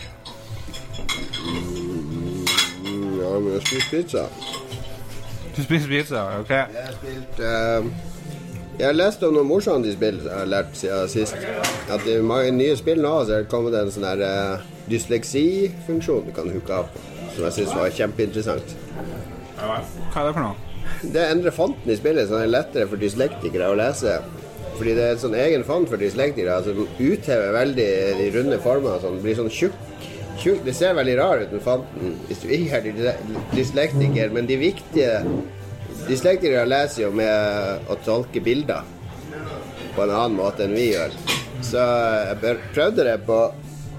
Ja, 3.15 3.32
men 3.40 3.56
jeg 3.56 3.64
spiser 3.65 3.88
pizza. 3.90 4.26
Du 5.56 5.64
spiser 5.64 5.88
pizza, 5.90 6.26
OK? 6.41 6.52
Jeg 6.52 6.86
har 6.86 6.94
spilt 6.99 7.41
uh, 7.41 7.90
Jeg 8.76 8.86
har 8.90 8.98
lest 8.99 9.23
om 9.23 9.34
noen 9.38 9.48
morsomme 9.48 9.95
spill 9.95 10.19
jeg 10.22 10.36
har 10.36 10.52
lært 10.52 10.77
siden 10.77 11.11
sist. 11.11 11.49
At 11.90 12.06
i 12.11 12.19
mange 12.22 12.53
nye 12.60 12.77
spill 12.77 13.02
nå 13.02 13.15
så 13.23 13.40
er 13.40 13.45
det 13.45 13.52
kommet 13.53 13.77
en 13.80 13.94
sånn 13.95 14.06
uh, 14.22 14.61
dysleksifunksjon 14.91 16.30
du 16.30 16.36
kan 16.36 16.52
hooke 16.53 16.84
opp, 16.84 17.02
som 17.34 17.48
jeg 17.48 17.57
syns 17.61 17.76
var 17.80 17.90
kjempeinteressant. 17.95 18.77
Hva 19.57 19.82
er 19.82 20.27
det 20.27 20.36
for 20.36 20.44
noe? 20.44 20.75
Det 21.02 21.24
endrer 21.30 21.56
fonten 21.56 21.91
i 21.91 21.98
spillet, 21.98 22.28
så 22.28 22.40
det 22.40 22.48
er 22.48 22.56
lettere 22.56 22.90
for 22.90 23.02
dyslektikere 23.02 23.72
å 23.72 23.78
lese. 23.80 24.20
Fordi 24.76 24.95
det 24.98 25.03
er 25.06 25.14
en 25.16 25.22
sånn 25.22 25.38
egen 25.40 25.64
font 25.68 25.88
for 25.90 26.02
dyslektikere 26.02 26.57
som 26.66 26.82
uthever 26.99 27.53
veldig 27.56 27.90
de 28.20 28.30
runde 28.36 28.60
formene. 28.64 28.99
Sånn, 29.03 29.22
blir 29.24 29.38
sånn 29.38 29.52
tjukk. 29.52 29.78
tjukk. 30.41 30.64
Det 30.66 30.74
ser 30.76 30.98
veldig 30.98 31.18
rar 31.20 31.44
ut 31.45 31.53
med 31.56 31.64
fonten 31.64 32.18
hvis 32.28 32.41
du 32.44 32.49
ikke 32.52 32.82
er 32.82 33.22
dyslektiker, 33.56 34.34
men 34.36 34.49
de 34.49 34.60
viktige 34.60 35.22
Dyslektikere 36.06 36.68
leser 36.70 37.06
jo 37.06 37.07
med 37.18 37.88
å 37.90 37.95
tolke 38.06 38.41
bilder 38.44 38.84
på 39.95 40.03
en 40.03 40.12
annen 40.12 40.36
måte 40.38 40.68
enn 40.68 40.76
vi 40.78 40.91
gjør. 40.91 41.16
Så 41.66 41.82
jeg 42.30 42.57
prøvde 42.76 43.07
det 43.07 43.16
på 43.26 43.40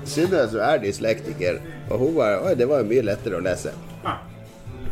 Synne, 0.06 0.44
som 0.46 0.62
er 0.62 0.78
dyslektiker, 0.84 1.58
og 1.90 1.98
hun 1.98 2.14
var 2.20 2.46
Oi, 2.46 2.54
det 2.54 2.70
var 2.70 2.84
jo 2.84 2.90
mye 2.92 3.08
lettere 3.08 3.40
å 3.40 3.42
lese. 3.42 3.74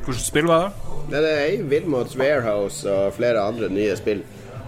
Hvilket 0.04 0.24
spill 0.26 0.46
var 0.50 0.66
det? 0.68 0.70
Det 1.14 1.20
er 1.30 1.44
i 1.54 1.60
Wilmots 1.68 2.16
Warehouse 2.20 2.88
og 2.90 3.12
flere 3.16 3.40
andre 3.40 3.68
nye 3.72 3.94
spill. 3.96 4.22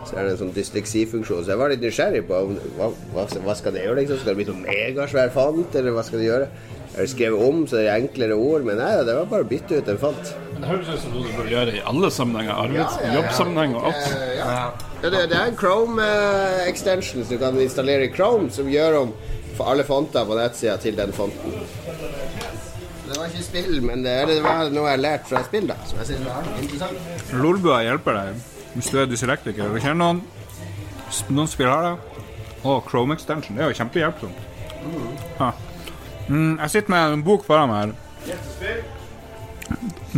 Så 0.06 0.14
er 0.14 0.22
det 0.28 0.36
en 0.36 0.40
sånn 0.44 0.54
dysleksifunksjon. 0.54 1.42
Så 1.44 1.50
jeg 1.50 1.58
var 1.58 1.72
litt 1.72 1.80
nysgjerrig 1.82 2.22
på 2.28 2.36
om- 2.38 2.58
hva, 2.78 2.92
hva, 3.14 3.24
hva 3.44 3.54
skal 3.58 3.72
det 3.74 3.82
gjøre. 3.84 3.96
liksom? 4.00 4.18
Skal 4.20 4.34
det 4.34 4.36
bli 4.38 4.46
sånn 4.52 4.62
megasvær 4.64 5.32
font, 5.34 5.74
eller 5.74 5.90
hva 5.96 6.04
skal 6.06 6.18
det 6.22 6.28
gjøre? 6.28 6.48
Jeg 6.96 7.00
har 7.02 7.06
skrevet 7.12 7.48
om, 7.48 7.66
så 7.66 7.76
det 7.76 7.88
er 7.90 7.98
enklere 8.00 8.36
ord, 8.38 8.64
men 8.64 8.78
nei, 8.78 8.92
det 9.04 9.14
var 9.16 9.26
bare 9.28 9.44
å 9.44 9.48
bytte 9.50 9.76
ut 9.82 9.88
en 9.92 9.98
font. 9.98 10.30
Men 10.52 10.62
det 10.62 10.68
høres 10.70 10.88
ut 10.94 11.00
som 11.02 11.12
noe 11.12 11.24
du 11.26 11.32
burde 11.36 11.50
gjøre 11.52 11.74
i 11.76 11.82
alle 11.84 12.10
sammenhenger. 12.10 12.54
Arbeids, 12.62 12.96
Ja, 12.96 13.02
ja, 13.02 13.12
ja. 13.12 13.16
jobbsammenheng 13.20 13.74
og 13.76 13.84
alt. 13.90 14.06
Eh, 14.16 14.36
ja. 14.38 14.70
Det, 15.02 15.10
det, 15.12 15.28
det 15.28 15.36
er 15.36 15.46
en 15.50 15.56
Chrome-extension 15.60 17.24
som 17.26 17.36
du 17.36 17.38
kan 17.42 17.58
installere 17.60 18.06
i 18.08 18.12
Chrome, 18.14 18.48
som 18.50 18.70
gjør 18.70 19.00
om 19.02 19.12
for 19.56 19.68
alle 19.72 19.84
fonter 19.84 20.24
på 20.24 20.38
nettsida 20.38 20.78
til 20.80 20.96
den 20.96 21.12
fonten. 21.12 21.52
Det 23.06 23.16
var 23.18 23.26
ikke 23.30 23.42
spill, 23.46 23.76
men 23.86 24.02
det, 24.04 24.12
er- 24.12 24.26
det 24.26 24.40
var 24.44 24.70
noe 24.74 24.88
jeg 24.88 24.96
har 24.96 25.02
lært 25.02 25.28
fra 25.30 25.42
spill, 25.46 25.66
da, 25.70 25.76
som 25.86 25.98
jeg 26.02 26.06
synes 26.10 26.26
var 26.26 26.48
interessant. 26.58 27.32
Lolbua 27.38 27.80
hjelper 27.86 28.18
deg 28.18 28.40
hvis 28.76 28.90
du 28.92 28.98
er 29.00 29.06
dyslektiker. 29.08 29.70
Du 29.72 29.78
kjenner 29.80 30.00
noen 30.02 30.22
Noen 31.30 31.46
spill 31.48 31.68
her, 31.70 31.82
da? 31.86 32.24
Og 32.66 32.82
Chrome 32.90 33.14
Extension. 33.14 33.54
Det 33.56 33.62
er 33.62 33.70
jo 33.70 33.76
kjempehjelpsomt. 33.78 34.40
Ja. 35.38 35.52
Mm, 36.26 36.56
jeg 36.58 36.70
sitter 36.72 36.90
med 36.90 37.12
en 37.14 37.22
bok 37.24 37.44
foran 37.46 37.70
meg 37.70 37.78
her. 37.78 37.92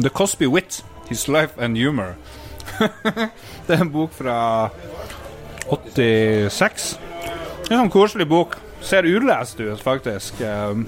The 0.00 0.08
Cosby 0.08 0.48
Wit. 0.48 0.80
His 1.10 1.26
Life 1.28 1.60
and 1.60 1.76
Humor. 1.76 2.14
det 3.68 3.76
er 3.76 3.80
en 3.84 3.92
bok 3.92 4.12
fra 4.16 4.70
86. 5.68 6.88
Det 6.96 7.68
er 7.68 7.76
en 7.76 7.82
sånn 7.84 7.92
koselig 7.92 8.26
bok. 8.28 8.56
Ser 8.84 9.04
ulest 9.08 9.60
ut, 9.60 9.80
faktisk. 9.84 10.40
Um, 10.40 10.86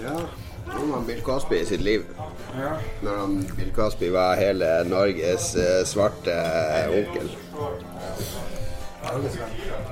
Om 0.77 0.93
han 0.93 1.07
Bill 1.07 1.21
Cosby 1.21 1.61
i 1.61 1.67
sitt 1.67 1.81
liv. 1.81 2.05
Når 3.03 3.17
han, 3.21 3.37
Bill 3.57 3.73
Cosby 3.77 4.11
var 4.15 4.39
hele 4.41 4.69
Norges 4.89 5.55
eh, 5.57 5.85
svarte 5.89 6.35
eh, 6.35 6.99
onkel. 6.99 7.31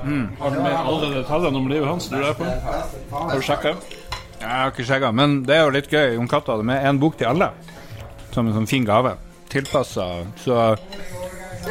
Mm. 0.04 0.28
Har 0.38 0.50
du 0.50 0.60
med 0.62 0.76
alle 0.76 1.14
detaljene 1.14 1.58
om 1.58 1.68
livet 1.68 1.88
hans? 1.88 2.08
Du 2.08 2.16
jeg 2.16 2.36
på. 2.36 2.44
Har 3.10 3.34
du 3.34 3.42
sjekka? 3.42 3.74
Jeg 4.38 4.48
har 4.48 4.70
ikke 4.70 4.86
sjekka, 4.86 5.10
men 5.12 5.40
det 5.48 5.56
er 5.56 5.64
jo 5.66 5.74
litt 5.74 5.90
gøy. 5.92 6.14
Jon 6.14 6.28
Cato 6.30 6.54
hadde 6.54 6.68
med 6.68 6.84
en 6.86 7.00
bok 7.02 7.18
til 7.18 7.30
alle. 7.32 7.50
Som 8.34 8.46
en 8.46 8.54
sånn 8.60 8.70
fin 8.70 8.86
gave. 8.86 9.16
Tilpassa. 9.50 10.06
Så 10.44 10.54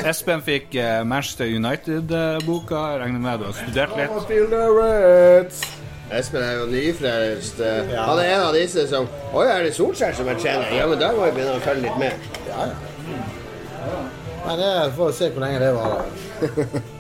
Espen 0.06 0.44
fikk 0.46 0.76
eh, 0.76 1.02
Manchester 1.08 1.48
United-boka. 1.48 2.84
Regner 3.02 3.24
med 3.24 3.40
du 3.40 3.48
har 3.48 3.58
studert 3.58 3.96
litt. 3.98 5.77
Espen 6.12 6.44
er 6.44 6.54
jo 6.62 6.68
nyfrelst. 6.72 7.60
Ja. 7.60 8.06
Han 8.08 8.20
er 8.22 8.30
en 8.38 8.44
av 8.46 8.54
disse 8.56 8.86
som 8.88 9.08
Å 9.34 9.42
ja, 9.44 9.58
er 9.58 9.66
det 9.68 9.74
Solskjær 9.76 10.14
som 10.16 10.30
er 10.32 10.38
trener? 10.40 10.70
Ja, 10.76 10.86
men 10.88 11.02
da 11.02 11.10
må 11.16 11.26
vi 11.28 11.34
begynne 11.36 11.58
å 11.58 11.64
følge 11.66 11.84
litt 11.90 11.98
med. 12.00 12.30
Ja, 12.48 12.70
ja. 12.70 13.98
Men 14.46 14.62
det 14.62 14.70
får 14.96 15.10
vi 15.10 15.18
se 15.18 15.28
hvor 15.34 15.44
lenge 15.44 15.60
det 15.60 15.74
varer. 15.76 16.06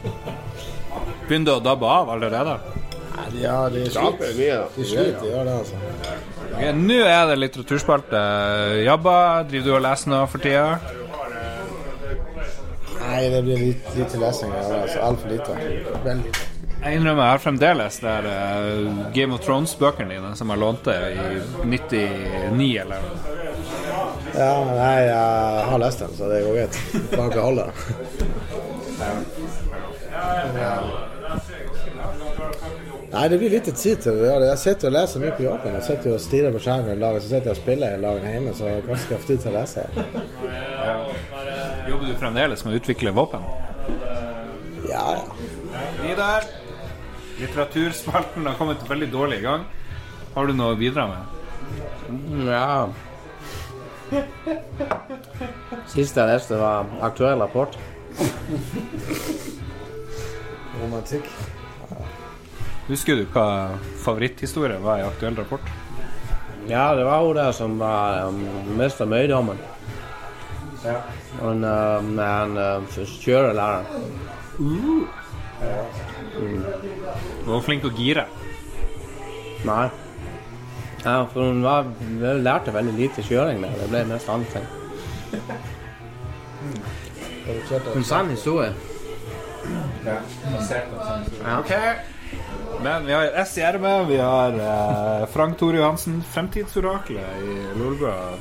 Begynner 1.27 1.47
det 1.47 1.55
å 1.55 1.63
dabbe 1.63 1.87
av 1.91 2.11
allerede? 2.17 2.57
Nei, 3.15 3.27
Ja, 3.41 3.55
de 3.71 3.85
Taper 3.91 4.35
mye, 4.35 4.57
da. 4.59 4.67
De 4.75 4.87
sliter, 4.87 5.21
de 5.23 5.31
gjør 5.31 5.47
det, 5.47 5.55
altså. 5.61 5.79
Ok, 6.47 6.61
Nå 6.81 6.99
er 7.05 7.23
det 7.31 7.39
litteraturspalte. 7.39 8.21
Jabba, 8.83 9.15
driver 9.47 9.69
du 9.71 9.73
og 9.77 9.83
leser 9.87 10.13
noe 10.13 10.27
for 10.31 10.43
tida? 10.43 10.67
Nei, 13.07 13.23
det 13.31 13.41
blir 13.47 13.63
lite, 13.69 13.95
lite 13.95 14.19
lesing. 14.21 14.51
Altså. 14.59 14.99
Altfor 15.07 15.31
lite. 15.31 15.57
Veldig 16.03 16.23
lite. 16.27 16.56
Jeg 16.83 16.99
innrømmer, 16.99 17.23
jeg 17.23 17.31
har 17.33 17.41
fremdeles 17.41 17.97
det 17.99 18.11
her, 18.11 18.25
eh, 18.31 19.11
Game 19.13 19.33
of 19.33 19.41
Thrones-bøkene 19.43 20.13
dine 20.13 20.35
som 20.37 20.49
jeg 20.53 20.61
lånte 20.61 20.93
i 20.93 21.17
99 21.65 22.77
eller. 22.83 23.01
Ja, 24.37 24.51
nei, 24.69 24.97
jeg 25.07 25.65
har 25.71 25.79
lest 25.81 25.99
dem, 26.03 26.13
så 26.17 26.29
det 26.29 26.43
går 26.45 26.59
greit. 26.59 26.75
Bare 27.15 27.29
beholde 27.33 27.61
den. 27.65 27.73
Nei, 33.11 33.27
det 33.27 33.37
blir 33.37 33.49
lite 33.49 33.71
tid 33.71 34.01
til 34.03 34.13
å 34.13 34.25
gjøre 34.27 34.41
det. 34.43 34.49
Jeg 34.51 34.61
sitter 34.61 34.89
og 34.89 34.95
leser 34.97 35.23
mye 35.23 35.33
på 35.37 35.45
jobben. 35.47 35.75
Jeg 35.79 35.85
sitter 35.87 36.13
og 36.13 36.21
stirrer 36.21 36.53
på 36.53 36.61
skjermen 36.61 36.91
i 36.93 36.99
laget 37.01 37.23
så 37.23 37.31
sitter 37.31 37.49
jeg 37.49 37.55
og 37.55 37.61
spiller 37.63 37.95
i 37.95 38.01
laget 38.03 38.29
hjemme, 38.29 38.53
så 38.57 38.69
jeg 38.69 38.85
kanskje 38.85 39.05
skal 39.05 39.21
få 39.23 39.29
tid 39.31 39.39
til 39.43 39.51
å 39.51 39.57
lese. 39.57 39.81
Jobber 41.87 42.05
du 42.05 42.13
fremdeles 42.21 42.65
med 42.65 42.75
å 42.75 42.81
utvikle 42.81 43.15
våpen? 43.17 43.47
Ja, 44.91 45.07
ja. 45.17 45.27
Vidar, 46.03 46.45
litteraturspalten 47.41 48.45
har 48.45 48.55
kommet 48.59 48.89
veldig 48.89 49.09
dårlig 49.13 49.39
i 49.41 49.45
gang. 49.45 49.65
Har 50.35 50.47
du 50.47 50.53
noe 50.57 50.75
å 50.75 50.79
bidra 50.79 51.07
med? 51.09 51.33
Ja 52.47 52.87
Siste 55.91 56.21
jeg 56.21 56.29
leste, 56.29 56.55
var 56.61 56.87
aktuell 57.03 57.41
rapport. 57.43 57.75
Romantikk. 60.77 61.27
Husker 62.87 63.19
du 63.19 63.25
hva 63.33 63.47
favoritthistorie 64.05 64.79
var 64.79 65.01
i 65.01 65.07
aktuell 65.07 65.35
rapport? 65.35 65.73
Ja, 66.67 66.95
det 66.95 67.03
var 67.07 67.25
hun 67.25 67.35
der 67.35 67.51
som 67.55 67.77
var 67.79 68.29
um, 68.29 68.41
mista 68.79 69.05
møydommen. 69.07 69.59
Ja. 70.85 71.01
Han, 71.41 71.63
uh, 71.63 72.03
med 72.03 72.27
han 72.27 72.57
uh, 72.57 72.99
kjørelæreren. 73.23 73.85
Uh. 74.59 75.03
Mm. 76.37 76.63
Du 77.47 77.53
var 77.53 77.61
flink 77.63 77.85
å 77.87 77.89
gire. 77.95 78.25
Nei. 79.63 79.85
Ja, 81.05 81.21
for 81.31 81.47
hun 81.47 81.61
var, 81.63 81.87
hun 82.01 82.41
lærte 82.43 82.73
veldig 82.75 82.95
lite 82.97 83.23
kjøring 83.23 83.61
der. 83.63 83.77
Det 83.79 83.87
ble 83.87 84.01
mest 84.09 84.27
andre 84.27 84.49
ting. 84.51 84.65
En 87.95 88.03
sann 88.03 88.33
historie. 88.33 88.73
Ja, 90.03 90.17
Ok. 91.61 91.71
Men 92.83 93.07
vi 93.07 93.15
har 93.15 93.31
S 93.45 93.55
i 93.57 93.63
ermet. 93.63 94.09
Vi 94.09 94.17
har 94.19 94.59
eh, 94.59 95.23
Frank 95.31 95.55
Tore 95.57 95.79
Johansen, 95.79 96.19
fremtidsoraklet 96.33 97.39
i 97.47 97.55
Lolbua, 97.79 98.35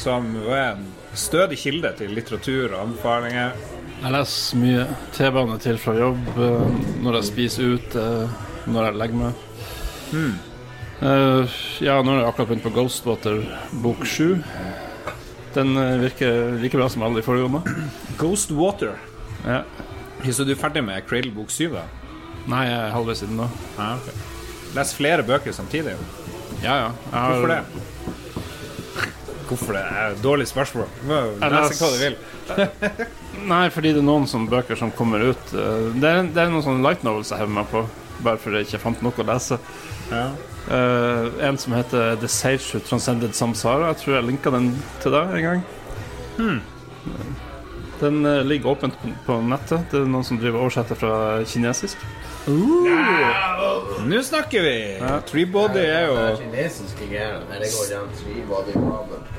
som 0.00 0.32
er 0.48 0.78
en 0.78 0.88
stødig 1.12 1.60
kilde 1.60 1.92
til 2.00 2.16
litteratur 2.16 2.72
og 2.72 2.80
anbefalinger. 2.86 3.52
Jeg 4.00 4.12
leser 4.14 4.60
mye 4.60 4.84
T-bane 5.12 5.56
til 5.60 5.76
fra 5.80 5.92
jobb, 5.98 6.28
eh, 6.40 6.78
når 7.04 7.18
jeg 7.18 7.26
spiser 7.28 7.74
ute, 7.76 8.04
når 8.70 8.86
jeg 8.88 8.96
legger 9.00 9.18
meg. 9.20 9.42
Mm. 10.14 10.38
Uh, 11.00 11.48
ja, 11.80 11.94
nå 12.04 12.12
har 12.12 12.18
jeg 12.20 12.28
akkurat 12.28 12.48
begynt 12.50 12.64
på 12.66 12.72
Ghostwater 12.76 13.38
bok 13.80 14.02
sju. 14.08 14.40
Den 15.54 15.70
eh, 15.80 15.94
virker 16.02 16.58
like 16.60 16.76
bra 16.76 16.88
som 16.92 17.04
alle 17.06 17.20
de 17.20 17.24
foregående. 17.24 17.62
Ghostwater. 18.20 18.98
Ja. 19.46 19.62
Så 20.28 20.44
du 20.44 20.52
er 20.52 20.60
ferdig 20.60 20.82
med 20.84 21.06
Cradle 21.08 21.32
bok 21.32 21.48
7. 21.52 21.70
Nei, 22.50 22.64
jeg 22.68 22.76
er 22.76 22.92
halvveis 22.92 23.22
siden 23.22 23.38
nå. 23.40 23.46
Ah, 23.80 23.94
okay. 23.96 24.12
Les 24.76 24.92
flere 24.96 25.24
bøker 25.26 25.56
samtidig? 25.56 25.94
Ja, 26.60 26.74
ja. 26.84 26.90
Har- 27.14 27.32
Hvorfor 27.32 27.48
det? 27.54 27.62
Hvorfor 29.48 29.72
det? 29.78 29.84
dårlig 30.22 30.46
spørsmål. 30.48 30.86
Les- 31.08 31.80
hva 31.80 31.90
du 31.94 31.98
vil. 32.04 32.20
Nei, 33.48 33.64
fordi 33.72 33.94
det 33.94 34.02
er 34.02 34.06
noen 34.06 34.28
sånne 34.28 34.50
bøker 34.52 34.78
som 34.78 34.92
kommer 34.92 35.22
ut 35.30 35.52
eh, 35.56 35.86
Det 35.96 36.08
er, 36.08 36.26
det 36.28 36.42
er 36.42 36.50
noen 36.52 36.64
sånne 36.66 36.84
light 36.84 37.04
novels 37.06 37.32
jeg 37.32 37.40
hever 37.40 37.54
meg 37.56 37.68
på, 37.72 37.84
bare 38.24 38.40
fordi 38.40 38.60
jeg 38.60 38.68
ikke 38.68 38.82
fant 38.84 39.04
noe 39.04 39.16
å 39.16 39.28
lese. 39.30 39.58
Eh, 40.70 41.44
en 41.48 41.58
som 41.58 41.74
heter 41.74 42.16
The 42.20 42.28
Sage 42.30 42.82
Transcended 42.86 43.34
Samsara. 43.34 43.92
Jeg 43.92 44.02
tror 44.02 44.18
jeg 44.18 44.28
linka 44.28 44.52
den 44.54 44.72
til 45.02 45.16
deg 45.16 45.36
en 45.38 45.46
gang. 45.46 45.62
Hmm. 46.36 46.60
Den 48.00 48.24
eh, 48.26 48.44
ligger 48.44 48.74
åpent 48.74 48.96
på, 49.26 49.40
nettet. 49.44 49.90
Det 49.92 50.00
er 50.00 50.08
noen 50.08 50.26
som 50.26 50.40
driver 50.40 50.64
oversetter 50.64 50.98
fra 50.98 51.14
kinesisk. 51.48 52.00
Uh, 52.48 54.04
Nå 54.08 54.22
snakker 54.24 54.62
vi! 54.64 54.76
Ja. 54.96 55.18
Treebody 55.28 55.82
er 55.84 56.06
jo. 56.08 56.14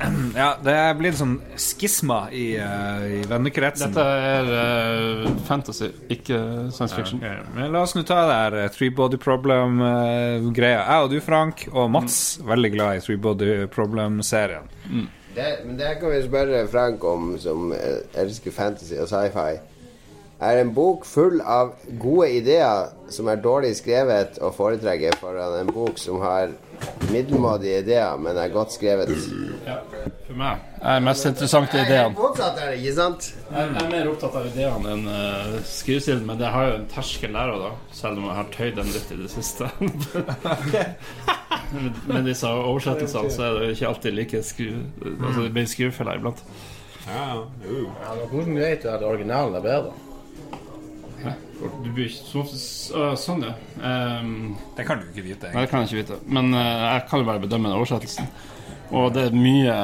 Ja, 0.32 0.48
det 0.62 0.72
er 0.74 0.94
blitt 0.98 1.18
sånn 1.18 1.34
skisma 1.60 2.24
i, 2.34 2.54
uh, 2.58 3.02
i 3.18 3.20
vennekretsen. 3.28 3.92
Dette 3.92 4.04
er 4.28 4.50
uh, 4.54 5.26
fantasy, 5.46 5.90
ikke 6.14 6.38
science 6.74 6.94
fiction. 6.94 7.22
Ja, 7.22 7.40
okay. 7.42 7.56
Men 7.58 7.74
la 7.74 7.82
oss 7.84 7.96
nå 7.98 8.04
ta 8.06 8.22
det 8.30 8.38
her 8.38 8.74
treebody 8.74 9.18
problem-greia. 9.22 10.84
jeg 10.86 11.08
og 11.08 11.10
du, 11.12 11.18
Frank, 11.24 11.66
og 11.72 11.90
Mats, 11.92 12.38
veldig 12.46 12.72
glad 12.76 13.00
i 13.00 13.04
treebody 13.04 13.50
Problem-serien. 13.74 14.70
Det, 15.36 15.44
men 15.64 15.78
det 15.78 15.96
kan 16.00 16.10
vi 16.10 16.22
spørre 16.22 16.68
Frank 16.68 17.04
om, 17.04 17.38
som 17.38 17.72
eh, 17.72 18.22
elsker 18.22 18.52
fantasy 18.52 18.94
og 19.00 19.08
sci-fi. 19.08 19.58
Er 20.42 20.58
en 20.58 20.72
bok 20.74 21.04
full 21.06 21.38
av 21.40 21.76
gode 22.02 22.26
ideer 22.34 22.88
som 23.14 23.28
er 23.30 23.38
dårlig 23.38 23.76
skrevet 23.78 24.40
og 24.42 24.56
foretrekker 24.56 25.14
foran 25.20 25.60
en 25.60 25.70
bok 25.70 26.00
som 26.02 26.18
har 26.24 26.50
middelmådige 27.12 27.84
ideer, 27.84 28.16
men 28.18 28.40
er 28.40 28.50
godt 28.50 28.74
skrevet? 28.74 29.12
For 30.26 30.40
meg 30.40 30.64
er 30.82 31.04
mest 31.06 31.28
interessante 31.30 31.78
ideen? 31.78 32.18
Jeg 32.18 32.90
jeg 33.52 33.70
er 33.70 33.88
mer 33.92 34.10
opptatt 34.10 34.40
av 34.40 34.50
ideene 34.50 34.96
enn 34.96 35.06
uh, 35.06 35.56
skrivestilen, 35.68 36.26
men 36.26 36.40
det 36.42 36.50
har 36.50 36.72
jo 36.72 36.76
en 36.80 36.90
terskel 36.90 37.38
der 37.38 37.54
òg, 37.54 37.62
da. 37.62 37.72
Selv 37.94 38.18
om 38.18 38.26
jeg 38.26 38.38
har 38.40 38.52
tøyd 38.56 38.78
den 38.80 38.92
litt 38.96 39.14
i 39.14 39.22
det 39.22 39.30
siste. 39.30 39.70
med, 42.10 42.22
disse 42.26 42.50
oversettelsene 42.50 43.30
så 43.30 43.46
er 43.46 43.58
det 43.58 43.66
jo 43.68 43.76
ikke 43.76 43.90
alltid 43.94 44.18
like 44.18 44.46
skru... 44.50 44.70
Altså, 45.12 45.42
det 45.44 45.52
blir 45.54 45.70
skrivefeller 45.70 46.18
iblant. 46.18 46.42
Ja, 47.06 47.44
men 47.62 48.26
hvordan 48.30 48.58
vet 48.58 48.82
du 48.82 48.90
at 48.90 49.04
originalen 49.06 49.58
er 49.58 49.70
bedre? 49.70 50.00
Du 51.84 51.90
blir 51.94 52.08
ikke 52.08 52.24
så, 52.26 52.42
så, 52.58 53.04
Sånn, 53.20 53.42
ja. 53.46 53.52
Um, 54.20 54.56
det 54.76 54.86
kan 54.88 54.98
du 55.00 55.06
ikke 55.10 55.22
vite. 55.26 55.50
Egentlig. 55.50 55.54
Nei, 55.54 55.62
det 55.66 55.70
kan 55.70 55.80
jeg 55.84 55.88
ikke 55.92 56.00
vite. 56.02 56.18
Men 56.26 56.54
uh, 56.54 56.62
jeg 56.94 57.04
kan 57.10 57.20
jo 57.22 57.28
bare 57.28 57.42
bedømme 57.44 57.68
den 57.70 57.78
oversettelsen. 57.78 58.28
Og 58.92 59.12
det 59.14 59.28
er 59.30 59.36
mye 59.36 59.76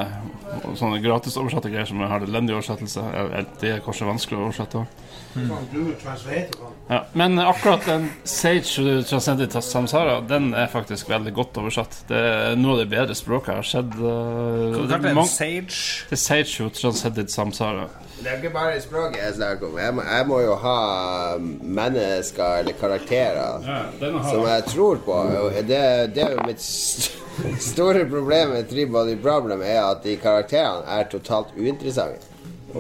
sånne 0.76 0.98
gratis 1.04 1.36
oversatte 1.40 1.70
greier 1.72 1.86
som 1.88 2.00
har 2.00 2.24
elendig 2.26 2.54
oversettelse. 2.56 3.00
er- 3.14 3.32
er- 3.40 3.46
Det 3.60 3.70
er 3.76 3.80
kanskje 3.84 4.06
vanskelig 4.10 4.38
å 4.38 4.46
oversette. 4.48 4.86
Ja, 6.88 7.02
men 7.12 7.38
akkurat 7.38 7.84
den 7.84 8.06
Sage 8.24 9.02
Transcended 9.04 9.52
Samsara 9.62 10.20
Den 10.24 10.54
er 10.56 10.70
faktisk 10.72 11.10
veldig 11.10 11.34
godt 11.36 11.58
oversatt. 11.60 11.98
Det 12.08 12.16
er 12.16 12.56
noe 12.56 12.78
av 12.78 12.80
det 12.80 12.86
bedre 12.94 13.16
språket 13.18 13.52
jeg 13.52 13.60
har 13.60 13.68
sett. 13.68 13.98
uh, 14.00 14.08
Hva 14.72 14.86
kalte 14.88 15.00
det 15.04 15.10
er 15.12 15.28
Sage? 15.28 15.82
Det 16.08 16.16
er 16.16 16.22
Sage 16.22 16.70
Transcended 16.80 17.28
Samsara. 17.34 17.84
Det 18.18 18.26
er 18.32 18.40
ikke 18.40 18.54
bare 18.56 18.80
språket 18.82 19.20
jeg 19.20 19.34
snakker 19.36 19.68
om. 19.68 19.76
Jeg 19.78 19.94
må, 19.94 20.02
jeg 20.08 20.26
må 20.26 20.40
jo 20.42 20.54
ha 20.64 20.78
mennesker 21.78 22.62
eller 22.62 22.78
karakterer 22.80 23.68
Ja, 23.68 23.82
som 24.30 24.46
jeg 24.48 24.64
tror 24.72 25.02
på. 25.04 25.18
Det, 25.68 25.82
det 26.16 26.24
er 26.24 26.34
jo 26.34 26.46
mitt 26.48 26.64
st 26.64 27.14
store 27.62 28.02
problem 28.10 28.50
med 28.56 28.66
Three 28.66 28.88
Body 28.90 29.14
Problem, 29.22 29.60
er 29.62 29.78
at 29.92 30.00
de 30.02 30.16
karakterene 30.18 30.88
er 30.90 31.04
totalt 31.12 31.52
uinteressante. 31.54 32.24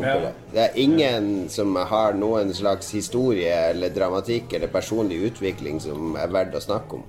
Ja. 0.04 0.14
det. 0.52 0.62
Er 0.64 0.70
ingen 0.78 1.48
som 1.50 1.74
har 1.76 2.12
noen 2.14 2.54
slags 2.54 2.90
historie 2.92 3.52
eller 3.70 3.90
dramatikk 3.90 4.52
eller 4.54 4.68
personlig 4.68 5.20
utvikling 5.32 5.80
som 5.80 6.16
er 6.16 6.28
verdt 6.28 6.54
å 6.54 6.60
snakke 6.64 6.92
om. 7.00 7.04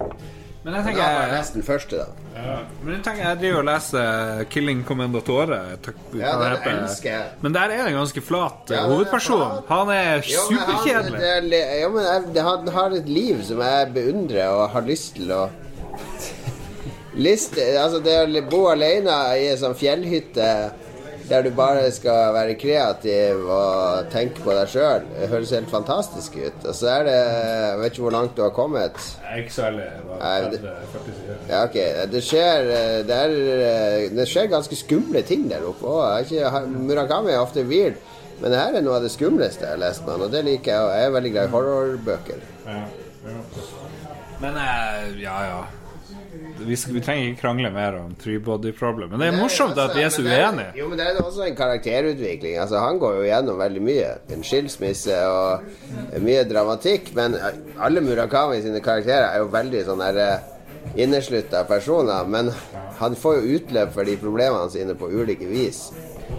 Men 0.64 0.74
jeg 0.76 0.84
tenker 0.90 1.02
har 1.02 1.22
jeg 1.24 1.32
lest 1.32 1.56
første, 1.64 1.98
da. 2.02 2.56
Men 2.84 2.96
jeg 2.98 3.04
tenker, 3.06 3.24
jeg 3.24 3.38
driver 3.40 3.60
og 3.60 3.66
leser 3.66 4.44
'Killing 4.50 4.82
Commendatore'. 4.84 5.78
takk- 5.82 6.16
Ja, 6.20 6.34
den 6.66 6.84
elsker 6.84 7.10
jeg. 7.10 7.24
Men 7.42 7.54
der 7.54 7.62
er 7.62 7.68
det 7.86 7.88
en 7.94 8.00
ganske 8.06 8.22
flat 8.22 8.70
eh, 8.72 8.76
Ja, 8.76 8.84
er 8.84 8.90
hovedperson. 8.90 9.64
Han 9.70 9.90
er 9.90 10.22
superkjedelig. 10.22 11.22
er 11.22 11.80
Ja, 11.80 11.90
men 11.90 12.36
han 12.44 12.68
har 12.68 12.90
et 12.92 13.08
liv 13.08 13.42
som 13.44 13.60
jeg 13.62 13.94
beundrer 13.94 14.50
og 14.50 14.70
har 14.72 14.82
lyst 14.82 15.16
til 15.16 15.32
å 15.32 15.50
Liste, 17.20 17.62
altså 17.82 18.00
det 18.04 18.14
å 18.22 18.50
bo 18.50 18.68
alene 18.72 19.16
i 19.42 19.48
en 19.50 19.58
sånn 19.58 19.74
fjellhytte 19.76 20.46
der 21.30 21.44
du 21.46 21.50
bare 21.56 21.92
skal 21.94 22.34
være 22.34 22.56
kreativ 22.60 23.44
og 23.54 24.08
tenke 24.12 24.42
på 24.44 24.54
deg 24.58 24.68
sjøl, 24.72 25.06
høres 25.30 25.52
helt 25.54 25.70
fantastisk 25.72 26.36
ut. 26.42 26.66
Og 26.66 26.76
så 26.76 26.88
er 26.98 27.04
det 27.08 27.16
Jeg 27.20 27.80
vet 27.80 27.92
ikke 27.94 28.02
hvor 28.08 28.16
langt 28.16 28.36
du 28.38 28.42
har 28.44 28.50
kommet. 28.56 28.98
Ikke 29.38 29.54
særlig. 29.54 29.86
det- 30.52 30.62
Ja, 31.50 31.64
ok. 31.64 31.78
Det 32.12 32.24
skjer, 32.24 32.60
eh, 32.76 33.08
det, 33.08 33.16
er, 33.24 34.10
det 34.16 34.28
skjer 34.28 34.48
ganske 34.52 34.76
skumle 34.76 35.22
ting 35.22 35.50
der 35.50 35.66
oppe 35.70 35.86
òg. 35.86 36.34
Murakami 36.68 37.32
er 37.32 37.40
ofte 37.40 37.64
weird, 37.66 37.94
men 38.42 38.52
det 38.52 38.60
her 38.60 38.76
er 38.78 38.82
noe 38.82 38.96
av 38.96 39.02
det 39.04 39.12
skumleste 39.12 39.62
jeg 39.66 39.70
har 39.70 39.78
lest 39.88 40.06
med 40.06 40.22
og 40.22 40.32
det 40.32 40.44
liker 40.46 40.72
jeg. 40.74 40.82
Og 40.82 40.96
jeg 40.98 41.06
er 41.06 41.12
veldig 41.18 41.32
glad 41.32 41.46
i 41.46 41.52
horrorbøker. 41.56 42.42
Ja, 42.66 42.72
ja. 42.74 43.38
Men 44.42 44.56
eh, 44.56 45.22
ja, 45.22 45.42
ja. 45.44 45.62
Vi, 46.66 46.76
vi 46.76 47.02
trenger 47.02 47.30
ikke 47.30 47.42
krangle 47.42 47.72
mer 47.74 47.96
om 48.00 48.12
Three 48.20 48.40
Body 48.44 48.72
Problem. 48.76 49.10
Men 49.14 49.22
det 49.24 49.28
er 49.32 49.38
morsomt 49.40 49.80
at 49.80 49.96
vi 49.96 50.04
er 50.06 50.12
så 50.14 50.24
uenige. 50.26 50.74
Jo, 50.78 50.90
men 50.92 51.00
det 51.00 51.08
er 51.08 51.22
også 51.24 51.46
en 51.48 51.58
karakterutvikling. 51.58 52.58
Altså, 52.62 52.80
han 52.84 53.00
går 53.02 53.20
jo 53.20 53.26
gjennom 53.28 53.60
veldig 53.62 53.84
mye. 53.86 54.12
En 54.36 54.46
skilsmisse 54.46 55.18
og 55.30 56.22
mye 56.26 56.46
dramatikk. 56.50 57.14
Men 57.18 57.38
alle 57.80 58.04
Murakami 58.06 58.62
sine 58.66 58.84
karakterer 58.84 59.32
er 59.32 59.44
jo 59.44 59.52
veldig 59.54 59.86
sånn 59.88 60.04
derre 60.04 60.30
inneslutta 61.00 61.64
personer. 61.70 62.28
Men 62.28 62.52
han 63.00 63.16
får 63.16 63.40
jo 63.40 63.60
utløp 63.60 63.96
for 63.96 64.08
de 64.08 64.18
problemene 64.20 64.70
sine 64.74 64.98
på 65.00 65.12
ulike 65.12 65.48
vis. 65.50 65.88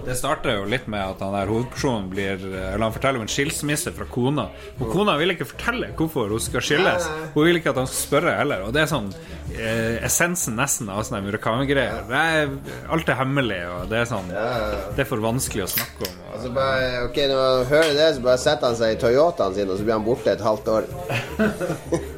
Det 0.07 0.15
starter 0.17 0.55
jo 0.57 0.65
litt 0.71 0.87
med 0.91 1.03
at 1.03 1.21
han 1.23 1.35
der 1.37 1.51
hovedpersonen 1.51 2.07
blir 2.11 2.41
Eller 2.41 2.83
han 2.87 2.95
forteller 2.95 3.21
om 3.21 3.27
en 3.27 3.31
skilsmisse 3.31 3.93
fra 3.95 4.07
kona. 4.11 4.47
Og 4.81 4.89
kona 4.95 5.17
vil 5.21 5.35
ikke 5.35 5.47
fortelle 5.51 5.91
hvorfor 5.99 6.31
hun 6.33 6.41
skal 6.43 6.65
skilles. 6.65 7.07
Hun 7.35 7.45
vil 7.47 7.59
ikke 7.61 7.71
at 7.75 7.81
han 7.83 7.91
skal 7.91 8.01
spørre 8.07 8.37
heller. 8.39 8.65
Og 8.67 8.73
det 8.75 8.83
er 8.85 8.91
sånn 8.91 9.11
eh, 9.55 9.99
essensen 10.09 10.57
nesten 10.59 10.89
av 10.91 11.03
sånne 11.07 11.23
Murakami-greier. 11.27 12.07
Er- 12.11 12.57
Alt 12.91 13.09
er 13.13 13.19
hemmelig, 13.21 13.61
og 13.71 13.89
det 13.93 14.01
er 14.03 14.09
sånn 14.11 14.31
Det 14.31 15.05
er 15.05 15.09
for 15.11 15.23
vanskelig 15.25 15.67
å 15.67 15.71
snakke 15.77 16.09
om. 16.09 16.17
Og 16.31 16.35
altså 16.39 16.53
bare, 16.57 16.89
ok, 17.09 17.21
Når 17.31 17.43
man 17.45 17.67
hører 17.75 17.93
det, 18.01 18.09
så 18.17 18.25
bare 18.31 18.39
setter 18.47 18.67
han 18.71 18.81
seg 18.81 18.97
i 18.97 19.01
Toyotaen 19.05 19.55
sin, 19.59 19.71
og 19.71 19.79
så 19.79 19.85
blir 19.87 19.99
han 19.99 20.07
borte 20.09 20.33
et 20.35 20.47
halvt 20.49 20.73
år. 20.79 20.91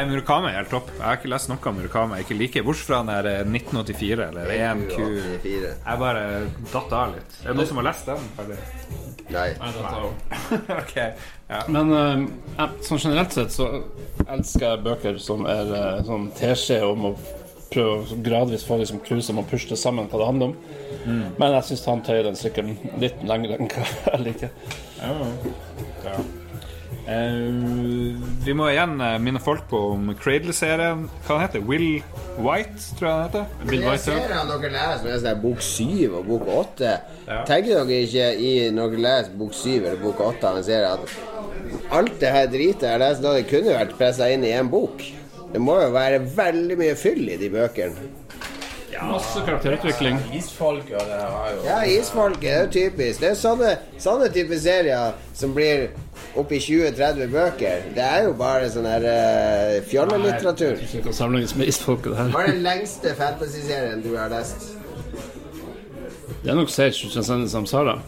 Nei, 0.00 0.06
Murakami 0.08 0.48
er 0.48 0.54
helt 0.62 0.70
topp. 0.72 0.86
Jeg 0.96 1.04
har 1.04 1.18
ikke 1.18 1.28
lest 1.28 1.50
noe 1.50 1.60
av 1.60 1.74
Murakami 1.76 2.16
jeg 2.16 2.24
ikke 2.24 2.36
liker, 2.38 2.62
bortsett 2.64 2.88
fra 2.88 3.00
den 3.02 3.10
der 3.10 3.26
eh, 3.28 3.40
1984 3.44 4.28
eller 4.30 4.52
1Q. 4.56 5.00
Jeg 5.44 6.00
bare 6.00 6.22
datt 6.72 6.94
av 6.96 7.12
litt. 7.18 7.36
Er 7.42 7.50
det 7.50 7.56
noen 7.58 7.68
som 7.68 7.80
har 7.82 7.86
lest 7.90 8.08
den? 8.08 8.30
Ferdig? 8.38 8.56
Nei. 9.34 9.44
ok. 10.80 10.96
Ja. 11.50 11.60
Men 11.68 11.92
uh, 11.92 12.24
jeg- 12.56 12.80
sånn 12.88 13.02
generelt 13.04 13.36
sett 13.36 13.52
så 13.52 13.68
elsker 14.24 14.66
jeg 14.70 14.82
bøker 14.88 15.20
som 15.20 15.44
er 15.52 15.68
uh, 15.76 16.00
sånn 16.08 16.30
teskje 16.40 16.80
om 16.88 17.10
å 17.10 17.14
prøve 17.70 18.00
å 18.00 18.20
gradvis 18.24 18.64
få 18.64 18.80
liksom 18.80 19.04
cruise 19.04 19.28
og 19.36 19.52
det 19.52 19.78
sammen 19.84 20.08
hva 20.08 20.24
det 20.24 20.30
handler 20.32 20.54
om. 20.54 20.58
Mm. 21.04 21.24
Men 21.36 21.58
jeg 21.60 21.68
syns 21.74 21.88
han 21.92 22.06
tøyer 22.08 22.30
den 22.30 22.40
sykkelen 22.40 22.80
litt 23.04 23.20
lenger 23.28 23.58
enn 23.58 23.68
hva 23.76 23.84
jeg 24.16 24.28
liker. 24.30 24.60
Ja. 24.96 25.32
Ja. 26.08 26.20
Eh, 27.10 28.14
vi 28.44 28.54
må 28.54 28.68
igjen 28.70 29.00
eh, 29.02 29.16
minne 29.22 29.40
folk 29.42 29.64
på 29.70 29.78
om 29.96 30.12
Cradle-serien. 30.20 31.08
Hva 31.26 31.36
den 31.36 31.42
heter 31.42 31.64
Will 31.66 31.88
White, 32.38 32.84
tror 32.98 33.08
jeg 33.08 33.16
den 33.16 33.24
heter. 33.24 33.66
Bill 33.66 33.82
White, 33.88 34.04
ser 34.04 34.34
han 34.36 34.52
dere 34.52 34.70
leser 34.76 35.08
med 35.08 35.24
sånn 35.24 35.42
bok 35.42 35.64
syv 35.66 36.14
og 36.20 36.28
bok 36.30 36.46
åtte. 36.54 36.94
Tenker 37.48 37.72
dere 37.72 38.00
ikke 38.04 38.30
i 38.38 38.52
når 38.76 38.94
dere 38.94 39.04
leser 39.08 39.36
bok 39.42 39.58
syv 39.58 39.88
eller 39.88 40.00
bok 40.04 40.22
åtte 40.28 40.52
av 40.52 40.60
en 40.60 40.68
serie 40.70 40.94
at 40.94 41.18
alt 41.98 42.16
det 42.22 42.30
her 42.36 42.48
dritet 42.52 42.86
jeg 42.86 43.02
leser 43.02 43.26
nå, 43.26 43.34
det 43.34 43.50
kunne 43.50 43.78
vært 43.80 43.98
pressa 43.98 44.30
inn 44.30 44.46
i 44.46 44.54
én 44.54 44.70
bok? 44.70 45.02
Det 45.50 45.58
må 45.58 45.80
jo 45.82 45.90
være 45.96 46.22
veldig 46.36 46.78
mye 46.78 46.98
fyll 46.98 47.26
i 47.26 47.40
de 47.40 47.50
bøkene. 47.50 48.19
Masse 48.98 49.42
karakterutvikling. 49.46 50.18
Isfolk 50.34 50.90
og 50.90 51.06
det 51.06 51.18
jo 51.20 51.64
Ja, 51.66 51.78
Isfolket 51.86 52.50
er 52.50 52.64
jo 52.64 52.70
typisk. 52.74 53.20
Det 53.22 53.28
er 53.30 53.36
sånne, 53.38 53.74
sånne 54.02 54.30
type 54.34 54.58
serier 54.60 55.14
som 55.36 55.54
blir 55.54 55.88
oppi 56.38 56.58
i 56.58 56.64
20-30 56.64 57.30
bøker. 57.32 57.86
Det 57.94 58.04
er 58.04 58.26
jo 58.26 58.34
bare 58.38 58.70
sånn 58.72 58.88
her 58.90 59.06
uh, 59.06 59.76
fjollelitteratur. 59.90 60.78
Det 60.82 61.04
kan 61.06 61.16
sammenlignes 61.16 61.54
med 61.58 61.70
isfolket, 61.70 62.12
det 62.16 62.28
Hva 62.34 62.44
er 62.44 62.52
den 62.54 62.64
lengste 62.66 63.14
fantasy-serien 63.18 64.02
du 64.04 64.12
har 64.18 64.32
lest? 64.32 64.72
Det 66.40 66.48
er 66.50 66.56
nok 66.56 66.70
Sage 66.72 66.96
Transcendent 66.96 67.52
Samsara. 67.52 67.98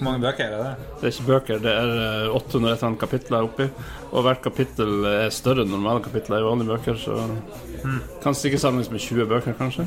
Hvor 0.00 0.06
mange 0.06 0.22
bøker 0.22 0.46
er 0.46 0.60
det? 0.62 0.90
Det 1.00 1.08
er 1.08 1.14
ikke 1.14 1.26
bøker, 1.28 1.58
det 1.60 1.72
er 1.76 1.90
eh, 2.00 2.36
800 2.36 2.70
et 2.70 2.78
eller 2.78 2.86
annet 2.88 3.00
kapitler 3.02 3.48
oppi. 3.48 3.66
Og 4.10 4.24
hvert 4.24 4.40
kapittel 4.44 5.04
er 5.10 5.34
større 5.34 5.66
enn 5.66 5.74
normale 5.74 6.00
kapitler 6.04 6.40
i 6.40 6.46
vanlige 6.46 6.70
bøker, 6.70 6.96
så 7.02 7.18
Hmm. 7.82 8.00
kan 8.22 8.34
sikkert 8.34 8.60
sammen 8.60 8.84
med 8.90 9.00
20 9.00 9.26
bøker, 9.26 9.52
kanskje. 9.58 9.86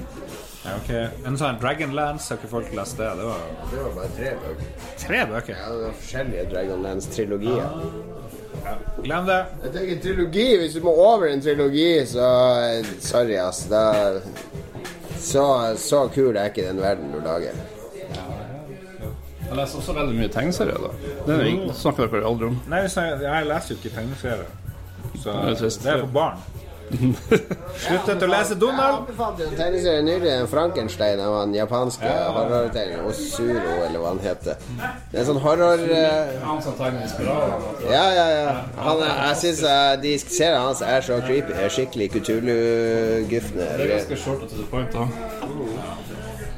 Ja, 0.63 0.77
ok. 0.79 0.89
En 1.27 1.35
sånn 1.37 1.57
Dragonlance, 1.59 2.29
har 2.31 2.39
ikke 2.39 2.49
folk 2.51 2.69
lest 2.75 2.97
det? 2.97 3.09
Det 3.19 3.25
var 3.27 3.41
Det 3.71 3.81
var 3.83 3.95
bare 3.97 4.11
tre 4.17 4.31
bøker. 4.43 4.69
tre 5.01 5.25
bøker. 5.27 5.55
Ja, 5.59 5.71
det 5.73 5.81
var 5.83 5.97
forskjellige 5.99 6.45
Dragonlance-trilogier. 6.53 7.69
Glem 9.03 9.25
det. 9.27 9.45
Jeg 9.63 9.73
tenker 9.73 10.01
trilogi, 10.01 10.57
Hvis 10.57 10.73
du 10.73 10.81
må 10.81 10.93
over 10.95 11.27
en 11.27 11.41
trilogi, 11.41 12.05
så 12.05 12.83
Sorry, 12.99 13.35
ass. 13.35 13.65
Da 13.69 14.19
Så, 15.19 15.75
så 15.77 16.07
kul 16.13 16.35
er 16.35 16.45
ikke 16.51 16.67
den 16.67 16.81
verden 16.81 17.11
du 17.11 17.19
lager. 17.19 17.51
Jeg 19.47 19.57
leser 19.57 19.77
også 19.77 19.93
veldig 19.93 20.15
mye 20.17 20.29
tegneserier, 20.33 20.79
da. 20.81 20.89
Det 21.27 21.35
er 21.35 21.73
snakker 21.77 22.07
dere 22.09 22.25
aldri 22.25 22.47
om. 22.47 22.55
Nei, 22.71 22.79
jeg 22.87 23.47
leser 23.47 23.69
jo 23.69 23.75
ikke 23.75 23.95
tegneserier. 23.95 24.45
Så 25.21 25.35
det 25.83 25.91
er 25.93 25.99
for 25.99 26.07
barn. 26.15 26.39
Sluttet 26.93 28.23
å 28.23 28.27
lese 28.29 28.55
Donald. 28.59 28.81
Jeg 28.83 28.99
anbefalte 28.99 29.45
en 29.47 29.55
tegneserie 29.57 30.03
nylig, 30.05 30.29
en 30.33 30.49
Frankenstein 30.51 31.21
av 31.23 31.35
han 31.39 31.55
japanske 31.55 32.11
horrortegner 32.37 33.07
Osuro, 33.09 33.75
eller 33.87 33.99
hva 34.01 34.13
han 34.13 34.21
heter. 34.23 34.61
Det 34.77 35.17
er 35.17 35.21
en 35.23 35.29
sånn 35.31 35.41
horror 35.43 35.83
eh, 35.87 36.35
Han 36.43 36.61
som 36.65 36.77
tegner 36.79 37.09
spiraler. 37.11 37.67
Ja, 37.89 38.03
ja, 38.17 38.27
ja. 38.37 38.55
Han 38.85 39.03
er, 39.05 39.13
jeg 39.29 39.41
syns 39.43 39.63
eh, 39.69 39.93
de 40.03 40.15
seriene 40.25 40.65
hans 40.67 40.83
er 40.85 41.05
så 41.05 41.19
creepy. 41.25 41.55
Er 41.57 41.73
skikkelig 41.73 42.11
Kutulu-gufne. 42.17 43.69
Det 43.77 43.87
er 43.87 43.95
ganske 43.97 44.19
short 44.25 44.45
to 44.47 44.59
the 44.59 44.67
point, 44.71 44.93
da. 44.93 45.07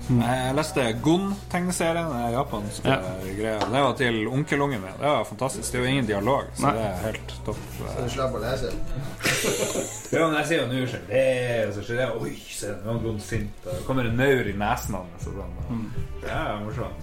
Jeg 0.06 0.54
leste 0.54 0.84
Gon-tegneserien, 1.02 2.10
den 2.12 2.34
japanske 2.36 2.86
Ja. 2.92 2.98
greia. 3.40 3.60
Det 3.60 3.82
var 3.82 3.94
til 3.98 4.28
onkelungen 4.28 4.82
min. 4.82 4.92
Det 5.00 5.08
var 5.10 5.24
fantastisk. 5.26 5.72
Det 5.72 5.80
er 5.80 5.84
jo 5.84 5.90
ingen 5.90 6.06
dialog, 6.06 6.44
så 6.54 6.62
Nei. 6.68 6.74
det 6.76 6.84
er 6.86 7.02
helt 7.08 7.34
topp. 7.46 7.58
Så 7.78 8.04
Du 8.04 8.10
slapp 8.14 8.36
å 8.38 8.42
lese. 8.44 8.70
Ja, 10.16 10.28
men 10.28 10.36
jeg 10.38 10.46
sier 10.46 10.62
jo 10.62 10.68
nå 10.70 10.86
så 10.88 11.00
det, 11.10 11.68
og 11.68 11.74
så 11.74 11.82
skjer 11.88 11.98
det 11.98 12.22
Oi, 12.22 12.36
se, 12.54 12.68
nå 12.86 12.94
er 12.94 13.00
Gon 13.04 13.20
sint. 13.20 13.66
og 13.66 13.72
Det 13.74 13.86
kommer 13.88 14.06
en 14.06 14.16
maur 14.18 14.48
i 14.48 14.54
nesen 14.54 14.94
hans. 15.00 15.26
Sånn. 15.26 15.92
Det 16.22 16.30
er 16.30 16.62
morsomt. 16.62 17.02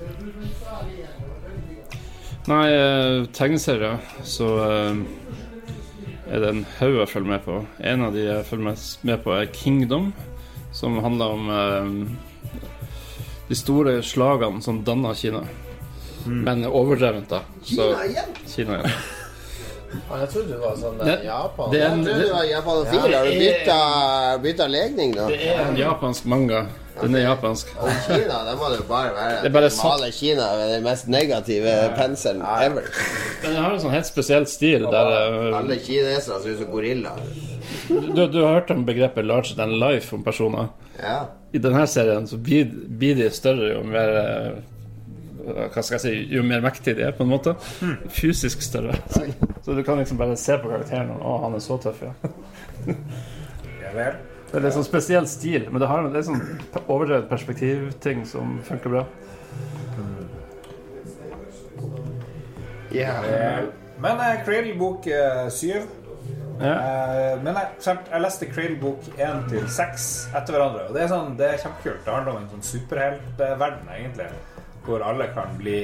Nei, 2.49 2.67
eh, 2.73 3.27
tegneserier, 3.35 3.99
så 4.27 4.49
eh, 4.65 4.97
er 6.33 6.41
det 6.43 6.49
en 6.55 6.65
haug 6.79 6.97
jeg 7.03 7.09
følger 7.13 7.31
med 7.35 7.45
på. 7.45 7.59
En 7.81 8.03
av 8.07 8.15
de 8.15 8.25
jeg 8.29 8.47
følger 8.49 8.79
med 9.11 9.23
på, 9.27 9.35
er 9.37 9.51
Kingdom, 9.55 10.13
som 10.73 10.99
handler 11.05 11.27
om 11.37 11.51
eh, 11.51 12.19
de 13.49 13.55
store 13.59 14.03
slagene 14.03 14.63
som 14.63 14.83
danna 14.85 15.15
Kina. 15.15 15.43
Men 16.27 16.65
overdrevent, 16.67 17.29
da. 17.29 17.41
Så, 17.65 17.75
Kina 17.75 18.05
igjen? 18.07 18.37
Kina 18.47 18.79
igjen. 18.79 18.93
Jeg 19.93 20.29
trodde 20.33 20.49
det 20.49 20.59
var 20.61 20.77
sånn 20.81 20.99
Det- 21.05 21.25
Japan. 21.27 21.71
det 21.71 21.81
er 21.83 21.87
en- 21.91 22.05
Jeg 22.05 22.15
trodde 22.15 22.23
det 22.27 22.33
var 22.33 22.45
japanofil. 22.45 23.01
Har 23.01 23.25
du 23.25 23.33
bytta, 23.43 24.39
bytta 24.43 24.67
legning, 24.69 25.13
da? 25.15 25.27
Det 25.29 25.41
er 25.49 25.59
en 25.69 25.77
japansk 25.77 26.25
manga. 26.25 26.67
Den 27.01 27.15
er 27.17 27.21
japansk. 27.35 27.67
Og 27.81 27.89
Kina, 28.07 28.45
da 28.45 28.55
må 28.55 28.69
det 28.71 28.79
jo 28.79 28.85
bare 28.89 29.11
være 29.17 29.43
Det 29.43 29.47
er 29.51 29.55
bare 29.61 29.71
maler 29.83 30.11
Kina 30.13 30.47
med 30.57 30.69
den 30.75 30.83
mest 30.85 31.09
negative 31.09 31.95
penselen 31.97 32.43
ever. 32.43 32.83
Den 33.43 33.57
har 33.57 33.73
en 33.73 33.81
sånn 33.81 33.91
helt 33.91 34.07
spesiell 34.07 34.47
stil 34.47 34.81
der 34.91 35.55
Alle 35.57 35.75
eh, 35.75 35.79
kinesere 35.81 36.41
ser 36.43 36.51
ut 36.53 36.59
som 36.59 36.67
gorillaer. 36.73 37.21
du, 37.89 38.27
du 38.29 38.45
har 38.45 38.61
hørt 38.61 38.71
om 38.71 38.85
begrepet 38.87 39.25
'larger 39.27 39.57
than 39.57 39.71
life' 39.81 40.13
om 40.13 40.23
personer? 40.23 40.69
Ja. 40.99 41.17
I 41.53 41.61
denne 41.63 41.87
serien 41.89 42.27
så 42.29 42.39
blir, 42.41 42.69
blir 42.99 43.17
de 43.19 43.31
større 43.33 43.73
jo 43.75 43.81
mer 43.87 44.11
eh, 44.21 44.61
Hva 45.43 45.83
skal 45.83 45.97
jeg 45.97 46.03
si 46.03 46.13
Jo 46.37 46.45
mer 46.47 46.63
mektige 46.65 46.99
de 47.01 47.07
er, 47.09 47.15
på 47.17 47.25
en 47.27 47.33
måte. 47.33 47.55
Fysisk 48.13 48.63
større. 48.65 48.99
Så, 49.11 49.25
så 49.65 49.77
du 49.77 49.83
kan 49.87 49.99
liksom 50.01 50.21
bare 50.21 50.37
se 50.41 50.59
på 50.61 50.71
karakteren 50.71 51.15
og 51.17 51.25
Å, 51.25 51.39
han 51.47 51.57
er 51.59 51.65
så 51.65 51.81
tøff, 51.83 52.05
ja. 52.05 52.13
Ja 53.83 53.97
vel. 53.97 54.21
Det 54.53 54.59
er 54.59 54.67
litt 54.67 54.77
sånn 54.77 54.85
spesiell 54.85 55.27
stil, 55.31 55.65
men 55.73 55.81
det 55.81 55.89
har 55.89 56.05
en 56.05 56.25
sånn 56.27 56.43
overdrevet 56.85 57.31
perspektivting 57.31 58.27
som 58.29 58.59
funker 58.67 58.93
bra. 58.93 59.07
Yeah. 62.93 63.65
Men 64.03 64.21
uh, 64.21 64.45
Cradle-bok 64.45 65.09
7 66.63 67.43
Men 67.43 67.59
jeg, 67.59 67.99
jeg 68.13 68.25
leste 68.25 68.49
Crane-bok 68.53 69.11
1 69.17 69.45
til 69.51 69.69
6 69.77 70.09
etter 70.33 70.57
hverandre. 70.57 70.87
Og 70.89 70.97
det 70.97 71.05
er, 71.05 71.13
sånn, 71.13 71.37
det 71.39 71.51
er 71.51 71.61
kjempekult. 71.65 72.03
Det 72.07 72.17
handler 72.17 72.37
om 72.37 72.43
en 72.43 72.51
sånn 72.55 72.67
superheltverden, 72.71 73.93
egentlig. 73.97 74.31
Hvor 74.85 75.03
alle 75.07 75.29
kan 75.35 75.53
bli 75.59 75.77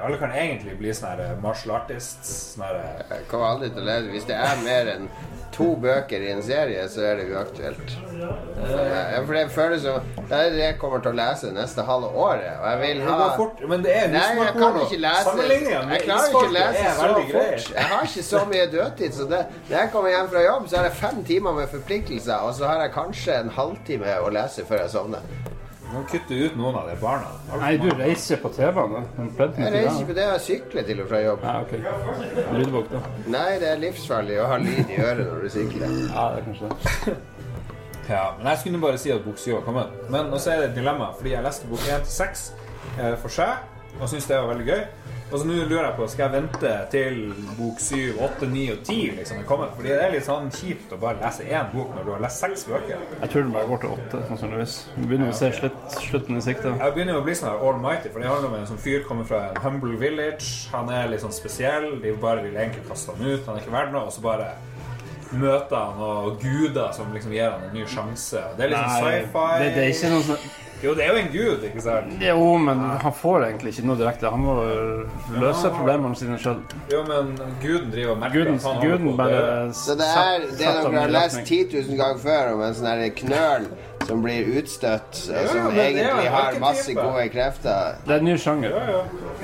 Alle 0.00 0.16
kan 0.16 0.32
egentlig 0.32 0.78
bli 0.80 0.94
sånne 0.96 1.26
her 1.28 1.40
martial 1.42 1.74
artists. 1.76 2.30
Sånne 2.54 2.70
her, 2.72 3.02
Jeg 3.10 3.26
kommer 3.28 3.50
aldri 3.52 3.68
til 3.74 3.82
å 3.84 3.88
lese 3.90 4.14
Hvis 4.14 4.28
det 4.30 4.38
er 4.40 4.62
mer 4.64 4.94
enn 4.94 5.10
to 5.50 5.74
bøker 5.82 6.22
i 6.22 6.28
en 6.30 6.42
serie, 6.46 6.84
så 6.88 7.02
er 7.08 7.16
det 7.18 7.24
uaktuelt. 7.34 7.90
Ja, 8.14 9.18
for 9.26 9.34
det 9.34 9.42
føles 9.50 9.82
som 9.82 10.06
Det 10.30 10.38
er 10.38 10.54
det 10.54 10.62
jeg 10.62 10.76
kommer 10.78 11.02
til 11.02 11.10
å 11.10 11.18
lese 11.18 11.50
neste 11.52 11.84
halve 11.88 12.12
året. 12.14 12.52
Og 12.54 12.66
jeg 12.70 12.80
vil 12.84 13.02
ha 13.08 13.28
fort, 13.36 13.64
men 13.68 13.84
det 13.84 13.96
er 13.98 14.08
Nei, 14.14 14.22
jeg 14.38 14.54
kan 14.56 14.78
ikke 14.84 15.00
lese 15.04 15.34
Jeg 15.50 16.04
klarer 16.06 16.30
ikke 16.30 16.44
å 16.46 16.54
lese 16.54 16.94
så 17.00 17.12
fort. 17.34 17.70
Jeg 17.74 17.88
har 17.92 18.08
ikke 18.08 18.26
så 18.30 18.44
mye 18.54 18.66
dødtid. 18.72 19.16
Så 19.18 19.28
det, 19.34 19.44
når 19.68 19.76
jeg 19.76 19.92
kommer 19.92 20.14
hjem 20.14 20.32
fra 20.32 20.46
jobb, 20.46 20.68
så 20.70 20.80
har 20.80 20.88
jeg 20.88 20.98
fem 21.02 21.24
timer 21.34 21.58
med 21.60 21.72
forpliktelser, 21.74 22.46
og 22.46 22.54
så 22.54 22.70
har 22.70 22.84
jeg 22.86 22.94
kanskje 22.96 23.40
en 23.42 23.56
halvtime 23.58 24.20
å 24.22 24.30
lese 24.38 24.64
før 24.70 24.86
jeg 24.86 24.94
sovner. 24.94 25.58
Du 25.90 25.96
må 25.96 26.04
kutte 26.06 26.36
ut 26.38 26.54
noen 26.54 26.76
av 26.78 26.86
de 26.86 26.92
barna. 27.00 27.32
Nei, 27.58 27.72
du 27.82 27.88
reiser 27.98 28.38
på 28.38 28.50
med 28.54 29.58
Jeg 29.58 29.72
reiser 29.74 30.04
på 30.06 30.14
det, 30.14 30.26
jeg 30.28 30.42
sykler 30.44 30.84
til 30.86 31.00
og 31.02 31.08
fra 31.10 31.22
jobb. 31.24 31.42
Ja, 31.42 31.54
ok. 31.64 32.52
Lydbok, 32.54 32.92
da. 32.92 33.00
Nei, 33.34 33.48
det 33.58 33.72
er 33.72 33.82
livsfarlig 33.82 34.36
å 34.38 34.46
ha 34.52 34.60
lyd 34.62 34.86
i 34.86 35.00
øret 35.02 35.24
når 35.26 35.42
du 35.42 35.48
sykler. 35.56 35.96
Ja, 36.12 36.28
det 36.30 36.44
er 36.44 36.46
kanskje 36.46 36.70
det. 36.70 37.16
Ja, 38.10 38.22
men 38.38 38.48
jeg 38.48 38.58
skulle 38.58 38.78
bare 38.82 38.98
si 38.98 39.10
at 39.14 39.20
bok 39.22 39.36
7 39.38 39.52
har 39.52 39.60
kommet. 39.62 39.90
Men 40.10 40.32
også 40.34 40.50
er 40.50 40.62
det 40.62 40.70
et 40.70 40.78
dilemma, 40.80 41.12
fordi 41.18 41.30
jeg 41.30 41.44
leste 41.46 41.68
bok 41.70 41.84
1 41.86 42.06
til 42.06 42.14
6 42.16 42.40
eh, 42.98 43.12
for 43.22 43.30
seg, 43.30 43.60
og 44.00 44.08
syns 44.08 44.26
det 44.30 44.36
var 44.38 44.52
veldig 44.54 44.66
gøy. 44.66 44.82
Og 45.30 45.38
så 45.38 45.46
nå 45.46 45.54
lurer 45.70 45.84
jeg 45.86 45.94
på, 45.94 46.06
skal 46.10 46.24
jeg 46.26 46.42
vente 46.42 46.70
til 46.90 47.18
bok 47.54 47.78
7, 47.78 48.16
8, 48.18 48.46
9 48.50 48.62
og 48.72 48.78
10 48.82 48.96
liksom 49.20 49.38
er 49.38 49.44
kommet? 49.46 49.68
Fordi 49.76 49.88
det 49.92 49.98
er 50.02 50.10
litt 50.10 50.24
sånn 50.26 50.48
kjipt 50.50 50.90
å 50.90 50.98
bare 50.98 51.20
lese 51.20 51.44
én 51.46 51.68
bok 51.70 51.92
når 51.94 52.04
du 52.08 52.10
har 52.16 52.24
lest 52.24 52.42
seks 52.42 52.64
bøker. 52.66 53.04
Jeg 53.20 53.30
tror 53.30 53.42
den 53.46 53.52
bare 53.54 53.68
går 53.68 53.78
til 53.84 53.92
åtte, 53.94 54.22
sannsynligvis. 54.26 54.74
Vi 54.96 55.04
begynner 55.06 55.30
å 55.30 55.36
se 55.38 55.52
slutt, 55.54 55.78
slutten 56.08 56.36
i 56.40 56.42
sikte. 56.42 56.72
Jeg 56.80 56.94
begynner 56.96 57.14
jo 57.14 57.20
å 57.22 57.26
bli 57.28 57.36
sånn 57.38 57.50
her 57.52 57.62
almighty, 57.70 58.10
for 58.10 58.18
det 58.24 58.26
handler 58.32 58.48
om 58.50 58.56
en 58.58 58.66
sånn 58.72 58.82
fyr 58.82 59.04
kommer 59.06 59.28
fra 59.30 59.44
en 59.52 59.62
humble 59.62 59.94
village. 60.02 60.50
Han 60.72 60.90
er 60.90 61.06
litt 61.12 61.22
sånn 61.22 61.36
spesiell. 61.38 62.00
De 62.02 62.10
bare 62.26 62.42
vil 62.42 62.58
egentlig 62.58 62.82
kaste 62.90 63.14
han 63.14 63.22
ut. 63.30 63.46
Han 63.46 63.54
er 63.56 63.62
ikke 63.62 63.76
verdt 63.76 63.92
noe. 63.94 64.08
Og 64.10 64.12
så 64.18 64.20
bare 64.26 64.50
møter 65.30 65.76
han 65.78 66.00
og 66.02 66.40
guder 66.42 66.90
som 66.96 67.12
liksom 67.14 67.30
gir 67.36 67.52
han 67.52 67.68
en 67.68 67.74
ny 67.78 67.86
sjanse. 67.86 68.42
Det 68.58 68.66
er 68.66 68.74
sånn 68.74 68.98
sci-fi. 68.98 69.58
det- 69.62 69.74
det 69.76 69.84
er 69.84 69.92
ikke 69.94 70.10
noe 70.10 70.22
sånn- 70.26 70.50
Jo, 70.80 70.94
det 70.96 71.04
er 71.04 71.10
jo 71.12 71.16
en 71.20 71.26
gud, 71.32 71.64
ikke 71.68 71.82
sant? 71.84 72.12
Jo, 72.24 72.44
men 72.56 72.78
han 73.02 73.12
får 73.12 73.44
egentlig 73.50 73.74
ikke 73.74 73.84
noe 73.90 73.98
direkte. 74.00 74.30
Han 74.32 74.40
må 74.46 74.54
løse 75.42 75.68
problemene 75.74 76.16
sine 76.16 76.38
sjøl. 76.40 76.62
Jo, 76.92 77.02
men 77.04 77.34
guden 77.60 77.90
driver 77.92 78.14
og 78.14 78.22
merker 78.22 78.48
Guden, 78.48 78.80
guden 78.80 79.16
bare 79.18 79.42
det. 79.42 79.76
Så 79.76 79.96
det 80.00 80.08
er 80.08 80.46
det 80.46 80.58
dere 80.62 80.94
har 80.96 81.12
lest 81.12 81.42
retning. 81.42 81.68
10 81.70 81.84
000 81.90 82.00
ganger 82.00 82.22
før 82.24 82.52
om 82.54 82.64
en 82.64 82.78
sånn 82.80 83.04
knøl 83.20 83.68
som 84.10 84.22
blir 84.24 84.50
utstøtt, 84.60 85.20
og 85.30 85.36
ja, 85.38 85.46
som 85.50 85.70
det 85.74 85.84
er 85.84 85.90
egentlig 85.94 86.30
har 86.34 86.58
masse 86.62 86.94
gode 86.98 87.24
krefter. 87.32 87.96
Det 88.06 88.16
er 88.16 88.22
en 88.24 88.28
ny 88.28 88.36
sjanger. 88.42 88.74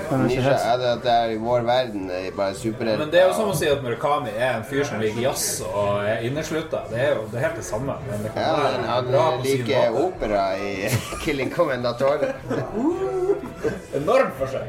Ja, 0.06 0.18
Nisje 0.20 0.52
er 0.54 0.76
det 0.82 0.88
at 0.90 1.02
det 1.06 1.12
er 1.14 1.32
i 1.34 1.38
vår 1.40 1.64
verden 1.66 2.10
er 2.12 2.26
bare 2.36 2.54
superhelter. 2.58 3.00
Men 3.04 3.12
det 3.14 3.22
er 3.22 3.30
jo 3.30 3.36
som 3.38 3.48
å 3.50 3.56
si 3.58 3.66
at 3.70 3.80
Murakami 3.82 4.34
er 4.36 4.58
en 4.60 4.66
fyr 4.68 4.84
som 4.86 5.00
liker 5.02 5.22
jazz 5.24 5.46
og 5.66 6.04
er 6.06 6.26
inneslutta. 6.28 6.84
Det 6.92 7.00
er 7.06 7.14
jo 7.16 7.24
det 7.32 7.40
er 7.40 7.46
helt 7.48 7.58
det 7.62 7.66
samme. 7.66 7.96
Men 8.10 8.22
det 8.26 8.34
kan 8.34 8.44
Ja, 8.44 8.52
være 8.60 8.82
men 8.82 9.18
han 9.18 9.42
liker 9.46 9.90
måte. 9.96 10.04
opera 10.04 10.44
i 10.58 10.90
'Killing 11.24 11.50
Commendatore'. 11.54 12.32
Enormt 13.96 14.34
for 14.38 14.52
seg. 14.52 14.68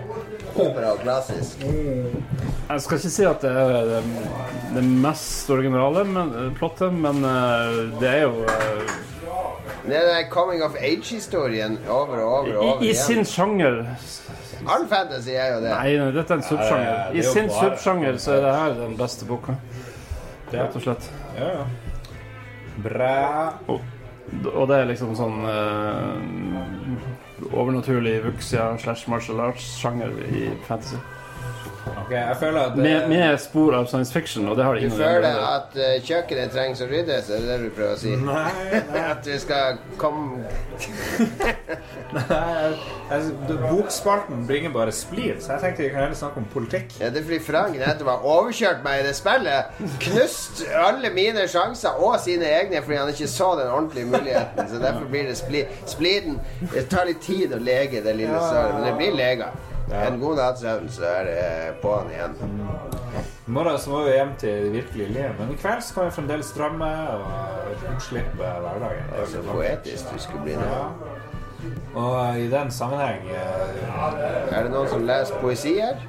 Opera 0.58 0.94
og 0.96 1.02
klassisk. 1.04 1.62
Jeg 1.68 2.82
skal 2.84 2.98
ikke 2.98 3.12
si 3.14 3.26
at 3.28 3.44
det 3.46 3.52
er 3.52 3.92
det, 3.92 4.00
det 4.76 4.84
mest 5.06 5.50
originale 5.54 6.04
men, 6.08 6.32
plottet, 6.58 6.94
men 6.94 7.22
eh, 7.28 7.78
det 8.02 8.10
er 8.10 8.24
jo 8.26 8.46
Det 9.88 9.96
er 9.96 10.08
den 10.10 10.30
coming 10.32 10.64
of 10.64 10.76
age-historien 10.80 11.78
over 11.90 12.20
og 12.22 12.32
over 12.32 12.58
og 12.58 12.64
i, 12.64 12.70
over 12.72 12.84
I 12.84 12.94
sin 12.94 13.26
sjanger 13.26 13.84
All 14.68 14.88
fantasy 14.90 15.30
er 15.30 15.54
jo 15.54 15.60
det. 15.62 15.70
Nei, 15.70 15.98
nei, 16.00 16.08
dette 16.16 16.34
er 16.34 16.40
en 16.40 16.44
subsjanger. 16.44 16.88
Ja, 16.88 17.12
det 17.12 17.20
I 17.20 17.28
sin 17.28 17.52
subsjanger 17.54 18.18
så 18.20 18.32
er 18.34 18.42
det 18.42 18.54
her 18.56 18.74
den 18.80 18.96
beste 18.98 19.28
boka. 19.30 19.54
Rett 20.52 20.76
og 20.80 20.82
slett. 20.82 21.12
Ja, 21.38 21.52
ja. 21.60 21.66
Bra. 22.84 23.14
Og, 23.68 23.82
og 24.54 24.66
det 24.70 24.80
er 24.80 24.90
liksom 24.90 25.14
sånn 25.18 25.46
eh, 25.52 26.18
overnaturlig 27.52 28.18
vuxia 28.26 28.72
slash 28.82 29.08
martial 29.12 29.40
arts-sjanger 29.46 30.18
i 30.26 30.50
fantasy. 30.68 31.00
Ok, 31.98 32.12
jeg 32.12 32.36
føler 32.40 32.60
at 32.62 32.76
Med, 32.78 33.08
med 33.10 33.38
spor 33.42 33.76
av 33.76 33.88
science 33.92 34.14
fiction, 34.14 34.48
og 34.48 34.58
det 34.58 34.66
har 34.66 34.74
Du 34.78 34.80
ingen 34.86 34.98
føler 34.98 35.40
at 35.44 35.76
eh, 35.76 35.98
kjøkkenet 36.06 36.54
trengs 36.56 36.82
å 36.84 36.88
ryddes, 36.90 37.30
er 37.30 37.44
det 37.44 37.50
det 37.52 37.58
du 37.66 37.70
prøver 37.76 37.94
å 37.96 38.02
si? 38.02 38.14
Nei, 38.16 38.46
nei. 38.92 39.04
At 39.14 39.28
vi 39.28 39.38
skal 39.42 39.80
komme 40.00 40.46
Nei, 42.18 43.20
Bokspalten 43.68 44.46
bringer 44.48 44.72
bare 44.76 44.92
splid, 44.96 45.42
så 45.44 45.56
jeg 45.56 45.64
tenkte 45.64 45.84
vi 45.84 45.90
kan 45.92 46.06
heller 46.06 46.18
snakke 46.20 46.42
om 46.42 46.48
politikk. 46.54 46.96
Ja, 47.02 47.10
det 47.12 47.22
er 47.22 47.28
fordi 47.28 47.40
Frank 47.44 47.78
nettopp 47.80 48.12
har 48.12 48.28
overkjørt 48.36 48.84
meg 48.86 49.02
i 49.02 49.06
det 49.08 49.14
spillet. 49.18 49.80
Knust 50.08 50.64
alle 50.80 51.12
mine 51.16 51.48
sjanser 51.52 52.00
og 52.04 52.18
sine 52.24 52.48
egne 52.60 52.82
fordi 52.84 53.00
han 53.02 53.12
ikke 53.14 53.30
så 53.32 53.54
den 53.60 53.72
ordentlige 53.72 54.12
muligheten. 54.12 54.70
Så 54.72 54.82
derfor 54.84 55.08
blir 55.12 55.28
det 55.32 55.38
spli 55.40 55.64
spliden. 55.88 56.40
Det 56.74 56.88
tar 56.92 57.08
litt 57.10 57.24
tid 57.24 57.56
å 57.56 57.62
lege 57.62 58.04
det 58.06 58.16
lille 58.20 58.40
såret, 58.44 58.78
men 58.78 58.88
det 58.88 58.96
blir 59.00 59.18
lega. 59.18 59.52
En 59.88 60.20
god 60.20 60.36
natts 60.36 60.62
søvn, 60.62 60.90
så 60.90 61.06
er 61.06 61.24
det 61.24 61.76
på'n 61.82 62.10
igjen. 62.12 62.34
I 63.48 63.52
morgen 63.52 63.78
så 63.80 63.90
må 63.90 64.02
vi 64.04 64.16
hjem 64.18 64.34
til 64.40 64.66
det 64.66 64.72
virkelige 64.74 65.08
livet, 65.08 65.36
men 65.40 65.54
i 65.54 65.56
kveld 65.62 65.82
så 65.82 65.94
kan 65.94 66.06
vi 66.06 66.12
fremdeles 66.12 66.52
drømme 66.58 66.90
og 67.14 67.86
utslippe 67.96 68.36
hverdagen. 68.36 69.08
Det 69.14 69.22
er 69.22 69.32
så 69.32 69.44
poetisk 69.52 70.12
du 70.14 70.20
skulle 70.20 70.44
bli 70.44 70.58
nå. 70.60 70.82
Og 71.96 72.40
i 72.40 72.50
den 72.52 72.72
sammenheng 72.72 73.24
eh, 73.34 74.58
Er 74.58 74.64
det 74.64 74.72
noen 74.72 74.90
som 74.92 75.08
leser 75.08 75.40
poesi 75.42 75.74
her? 75.80 76.04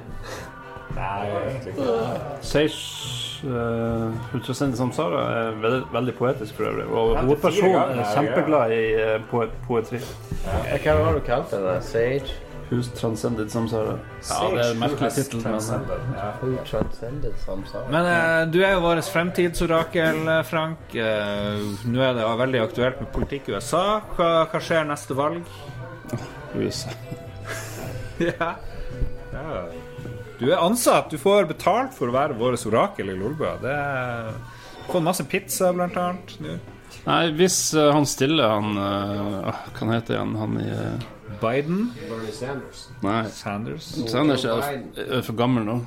Nei, 0.93 1.29
egentlig 1.29 1.73
ikke. 1.73 1.95
Sage 2.41 3.47
uh, 3.47 4.35
Ultrasendt 4.35 4.77
Samsara 4.77 5.23
er 5.37 5.57
veldig, 5.63 5.81
veldig 5.93 6.15
poetisk 6.19 6.59
for 6.59 6.69
øvrig. 6.69 6.85
Og 6.85 7.15
54 7.17 7.25
hovedpersonen 7.25 8.03
er 8.03 8.13
kjempeglad 8.13 8.75
i 8.75 8.83
uh, 8.99 9.49
poetri. 9.67 10.03
Hva 10.43 10.99
har 10.99 11.17
du 11.17 11.23
kalt 11.25 11.55
den? 11.55 11.81
Sage? 11.81 12.37
Who's 12.69 12.87
Transcended 12.93 13.49
Samsara. 13.51 13.97
Ja, 14.29 14.49
det 14.53 14.61
er 14.61 14.71
en 14.75 14.79
merkelig 14.83 15.09
tittel, 15.15 15.41
men 15.41 15.53
ja. 15.57 15.61
Men 17.89 18.05
eh, 18.05 18.45
du 18.53 18.59
er 18.61 18.71
jo 18.75 18.83
vår 18.83 19.01
fremtidsorakel, 19.09 20.17
eh, 20.35 20.43
Frank. 20.45 20.77
Eh, 20.93 21.57
Nå 21.89 21.99
er 22.05 22.13
det 22.19 22.23
veldig 22.43 22.61
aktuelt 22.67 22.97
med 23.01 23.09
politikk 23.15 23.43
i 23.49 23.53
USA. 23.57 24.01
Hva, 24.13 24.45
hva 24.51 24.59
skjer 24.61 24.85
neste 24.85 25.13
valg? 25.17 25.41
USA. 26.53 26.93
ja. 28.29 28.53
ja. 29.33 29.65
Du 30.39 30.45
er 30.51 30.61
ansatt. 30.61 31.09
Du 31.09 31.17
får 31.17 31.49
betalt 31.49 31.93
for 31.97 32.07
å 32.11 32.13
være 32.15 32.37
vårt 32.37 32.65
orakel 32.69 33.09
i 33.09 33.17
Lolbua. 33.17 33.57
Det 33.63 33.73
er 33.73 34.33
Fått 34.89 35.05
masse 35.05 35.23
pizza, 35.29 35.69
blant 35.73 35.97
annet. 35.97 36.35
nå. 36.41 36.57
Nei, 37.05 37.29
hvis 37.37 37.57
uh, 37.77 37.91
han 37.93 38.05
stiller 38.09 38.49
han 38.49 38.77
uh, 38.77 39.45
Hva 39.45 39.53
han 39.79 39.91
heter 39.93 40.17
igjen? 40.17 40.33
Han 40.39 40.57
i 40.59 40.69
eh, 40.73 41.03
Biden? 41.41 41.91
Bernie 42.09 42.31
Sanders. 42.33 42.87
Nei. 43.03 43.23
Sanders? 43.29 43.87
Sanders 44.11 44.45
er, 44.45 44.81
er 45.05 45.21
for 45.25 45.33
gammel 45.39 45.63
nå. 45.67 45.77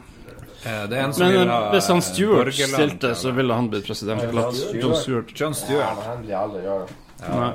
Eh, 0.65 0.85
Det 0.89 0.99
er 0.99 1.05
en 1.09 1.13
som 1.13 1.25
Men 1.27 1.33
vil 1.35 1.43
eh, 1.49 1.53
ha 1.53 1.71
hvis 1.75 1.89
han 1.91 2.03
Stewart 2.03 2.47
borgerland, 2.53 2.75
stilte, 2.79 3.15
så 3.19 3.33
ville 3.35 3.55
han 3.59 3.71
blitt 3.73 3.87
president. 3.87 4.23
Glatt. 4.31 4.61
John 4.75 4.95
Stewart. 4.97 5.33
John 5.41 5.55
Stewart. 5.55 6.05
Han 6.07 6.23
blir 6.23 6.37
aldri 6.39 6.63
gjøre 6.63 6.87
det. 6.87 6.95
Nei, 7.23 7.53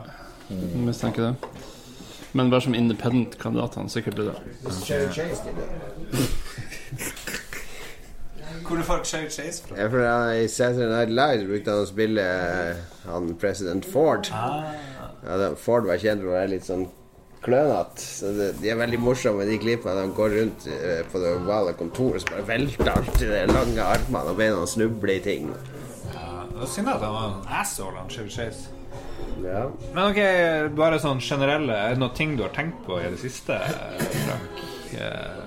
jeg 0.50 0.84
mistenker 0.88 1.30
det. 1.30 1.54
Men 2.38 2.50
bare 2.52 2.62
som 2.68 2.76
independent 2.76 3.38
kandidat 3.40 3.76
han 3.80 3.90
sikkert 3.90 4.16
blir 4.20 4.34
det. 4.34 4.38
Hvor 8.68 8.82
får 8.84 9.04
Chevy 9.04 9.30
Chase 9.32 9.64
fra? 9.68 9.78
Ja, 9.80 9.88
for 9.90 10.04
I 10.36 10.48
Saturday 10.52 10.90
Night 10.92 11.10
Live 11.16 11.48
brukte 11.48 11.72
han 11.72 11.86
å 11.86 11.88
spille 11.88 12.24
eh, 12.24 12.76
han 13.08 13.30
president 13.40 13.86
Ford. 13.88 14.28
Ja, 14.28 15.54
Ford 15.60 15.88
var 15.88 16.00
kjent 16.02 16.22
for 16.24 16.34
å 16.34 16.36
være 16.36 16.52
litt 16.58 16.68
sånn 16.68 16.84
klønete. 17.48 18.04
Så 18.04 18.32
det, 18.36 18.52
de 18.62 18.72
er 18.72 18.80
veldig 18.80 19.00
morsomme, 19.02 19.48
de 19.48 19.58
klippene. 19.62 20.04
De 20.04 20.16
går 20.18 20.36
rundt 20.38 20.68
eh, 20.72 21.04
på 21.12 21.24
det 21.24 21.34
ovale 21.40 21.76
kontoret 21.80 22.24
så 22.24 22.34
bare 22.36 22.48
velter 22.52 22.94
alt 22.94 23.22
i 23.22 23.32
de 23.32 23.44
lange 23.52 23.90
armene 23.98 24.34
og 24.34 24.40
beina 24.40 24.64
og 24.64 24.72
snubler 24.72 25.18
i 25.18 25.22
ting. 25.24 25.52
Ja, 26.14 26.46
det 26.52 26.66
er 26.66 26.74
synd 26.74 26.92
at 26.94 27.06
han 27.06 27.16
var 27.16 27.30
en 27.32 27.54
asshole, 27.62 27.96
han 28.00 28.12
Chevy 28.12 28.34
Chase. 28.34 28.74
Ja. 29.44 29.68
Men 29.94 30.02
ok, 30.10 30.20
bare 30.78 30.98
sånn 31.02 31.20
generelle 31.22 31.76
Er 31.78 31.94
det 31.94 32.02
noen 32.02 32.16
ting 32.18 32.32
du 32.38 32.42
har 32.42 32.54
tenkt 32.56 32.80
på 32.88 32.98
i 32.98 33.06
det 33.12 33.20
siste, 33.22 33.60
Frank? 34.26 34.64
Eh, 34.98 35.47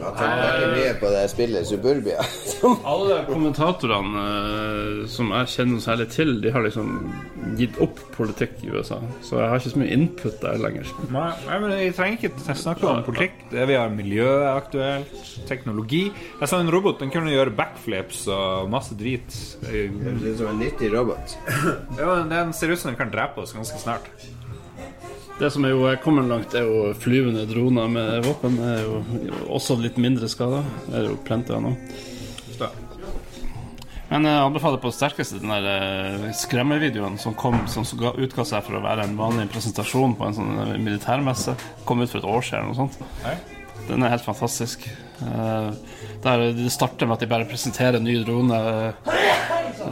Jeg 0.00 0.16
tenker 0.16 0.40
veldig 0.40 0.68
mye 0.74 0.92
på 1.00 1.10
det 1.14 1.22
spillet 1.32 1.68
Suburbia. 1.68 2.24
Alle 2.92 3.18
kommentatorene 3.28 4.24
eh, 4.24 5.02
som 5.12 5.32
jeg 5.36 5.50
kjenner 5.54 5.76
noe 5.76 5.84
særlig 5.84 6.06
til, 6.14 6.32
de 6.42 6.52
har 6.54 6.64
liksom 6.64 6.94
gitt 7.58 7.78
opp 7.84 8.00
politikk 8.14 8.58
i 8.64 8.72
USA. 8.72 9.00
Så 9.24 9.38
jeg 9.40 9.52
har 9.52 9.60
ikke 9.60 9.74
så 9.74 9.82
mye 9.82 9.94
input 9.96 10.40
der 10.42 10.60
lenger. 10.62 10.90
Nei, 11.12 11.28
men 11.50 11.76
Vi 11.76 11.90
trenger 11.96 12.30
ikke 12.30 12.56
snakke 12.58 12.88
om 12.88 13.04
politikk. 13.06 13.36
Det 13.52 13.68
Vi 13.70 13.78
har 13.78 13.92
miljø 13.94 14.28
aktuelt, 14.50 15.14
teknologi. 15.48 16.06
Jeg 16.40 16.50
sa 16.50 16.60
en 16.60 16.72
robot 16.72 17.00
den 17.00 17.12
kunne 17.12 17.32
gjøre 17.34 17.54
backflips 17.56 18.26
og 18.32 18.70
masse 18.72 18.96
drit. 18.98 19.30
Det 19.64 19.88
høres 19.92 20.26
ut 20.26 20.42
som 20.42 20.52
en 20.54 20.60
nyttig 20.64 20.92
robot. 20.94 21.38
Ja, 21.98 22.20
den 22.30 22.54
ser 22.56 22.72
ut 22.72 22.80
som 22.80 22.92
den 22.92 23.00
kan 23.00 23.12
drepe 23.12 23.44
oss 23.44 23.54
ganske 23.56 23.80
snart. 23.80 24.08
Det 25.40 25.48
som 25.48 25.64
er 25.64 25.72
jo 25.72 25.88
kommet 26.04 26.26
langt, 26.28 26.52
er 26.52 26.66
jo 26.68 26.90
flyvende 27.00 27.46
droner 27.48 27.88
med 27.88 28.26
våpen. 28.26 28.58
Det 28.60 28.72
er 28.74 28.82
jo 28.84 28.98
også 29.56 29.78
litt 29.80 29.96
mindre 29.96 30.28
skader. 30.28 30.66
Det 30.84 30.98
er 30.98 31.06
jo 31.08 31.14
plenty 31.24 31.54
av 31.56 31.62
nå. 31.64 31.72
Men 34.10 34.26
jeg 34.26 34.42
anbefaler 34.42 34.80
på 34.82 34.90
det 34.90 34.96
sterkeste 34.98 35.38
den 35.38 35.52
der 35.54 35.68
eh, 35.70 36.26
skremmevideoen 36.34 37.14
som 37.22 37.36
kom 37.38 37.60
Som 37.70 37.86
utga 37.86 38.44
seg 38.44 38.64
for 38.66 38.76
å 38.76 38.82
være 38.82 39.04
en 39.06 39.14
vanlig 39.16 39.46
presentasjon 39.54 40.16
på 40.18 40.26
en 40.26 40.36
sånn 40.36 40.52
eh, 40.66 40.74
militærmesse. 40.82 41.54
Kom 41.88 42.02
ut 42.02 42.10
for 42.10 42.18
et 42.20 42.28
år 42.28 42.44
siden 42.44 42.66
eller 42.66 42.74
noe 42.74 42.80
sånt. 42.82 43.46
Den 43.86 44.04
er 44.04 44.12
helt 44.12 44.26
fantastisk. 44.26 44.84
Eh, 45.24 45.70
Der 46.26 46.50
Det 46.52 46.74
starter 46.74 47.06
med 47.06 47.16
at 47.16 47.24
de 47.24 47.30
bare 47.30 47.48
presenterer 47.48 47.96
en 47.96 48.04
ny 48.04 48.18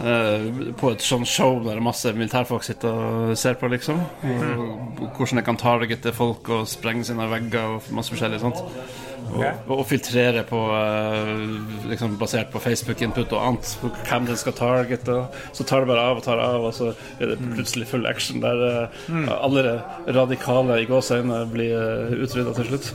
eh, 0.05 0.73
på 0.79 0.93
et 0.95 1.03
sånt 1.05 1.27
show 1.29 1.59
der 1.65 1.81
masse 1.85 2.13
militærfolk 2.17 2.65
sitter 2.67 2.89
og 2.93 3.37
ser 3.39 3.55
på, 3.61 3.69
liksom. 3.73 4.01
Og 4.23 5.11
hvordan 5.19 5.41
jeg 5.43 5.45
kan 5.49 5.57
targete 5.61 6.13
folk 6.17 6.49
og 6.55 6.69
sprenge 6.71 7.05
sine 7.09 7.29
vegger 7.31 7.77
og 7.77 7.93
masse 7.97 8.15
forskjellig 8.15 8.41
sånt. 8.45 8.63
Og, 9.29 9.43
og 9.75 9.83
filtrere 9.85 10.41
på 10.49 10.57
eh, 10.73 11.33
liksom 11.91 12.15
basert 12.21 12.49
på 12.55 12.63
Facebook-input 12.65 13.35
og 13.37 13.43
annet 13.45 13.73
hvem 14.09 14.29
den 14.31 14.39
skal 14.41 14.55
targete. 14.57 15.19
Så 15.53 15.67
tar 15.69 15.85
det 15.85 15.91
bare 15.91 16.07
av 16.09 16.23
og 16.23 16.25
tar 16.25 16.41
av, 16.41 16.65
og 16.65 16.73
så 16.73 16.95
er 17.21 17.35
det 17.35 17.41
plutselig 17.53 17.91
full 17.91 18.09
action 18.09 18.41
der 18.45 18.65
eh, 18.71 18.97
Mm. 19.09 19.29
alle 19.29 19.63
radikale 20.17 20.81
i 20.83 20.87
gåseøyne 20.89 21.43
blir 21.53 22.15
utrydda 22.25 22.53
til 22.57 22.67
slutt. 22.71 22.89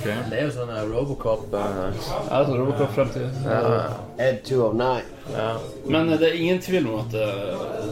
Det 0.00 0.36
er 0.36 0.46
jo 0.46 0.52
sånn 0.54 0.70
eh, 0.72 0.84
Robocop 0.88 1.52
eh, 1.56 1.80
Ja, 2.08 2.40
sånn 2.46 2.56
Robocop-fremtid. 2.56 3.40
Ja. 3.44 3.80
Ed 4.20 4.40
209. 4.48 5.02
Ja. 5.34 5.50
Men 5.86 6.08
eh, 6.08 6.20
det 6.20 6.30
er 6.30 6.38
ingen 6.38 6.62
tvil 6.64 6.88
om 6.88 7.02
at 7.02 7.16
uh, 7.20 7.90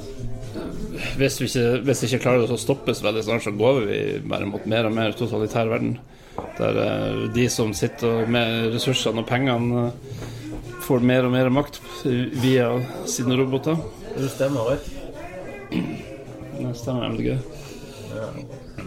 hvis 1.20 1.36
vi 1.38 1.46
ikke, 1.50 1.66
hvis 1.84 2.00
vi 2.02 2.08
ikke 2.08 2.22
klarer 2.24 2.46
det, 2.46 2.54
å 2.56 2.60
stoppes 2.60 3.02
veldig 3.04 3.26
snart, 3.26 3.44
så 3.44 3.52
går 3.54 3.82
vi 3.84 3.98
bare 4.26 4.48
mot 4.48 4.64
mer 4.70 4.88
og 4.88 4.96
mer 4.96 5.14
totalitær 5.18 5.68
verden. 5.70 5.98
Der 6.58 7.28
de 7.34 7.44
som 7.50 7.74
sitter 7.76 8.24
med 8.30 8.72
ressursene 8.74 9.22
og 9.22 9.28
pengene, 9.28 9.90
får 10.86 11.04
mer 11.04 11.28
og 11.28 11.34
mer 11.34 11.50
makt 11.52 11.78
via 12.42 12.70
sine 13.10 13.36
roboter. 13.38 13.78
Det 14.16 14.30
stemmer 14.32 14.72
rett. 14.72 14.88
Det 15.70 16.74
stemmer 16.78 17.12
MDG. 17.12 17.36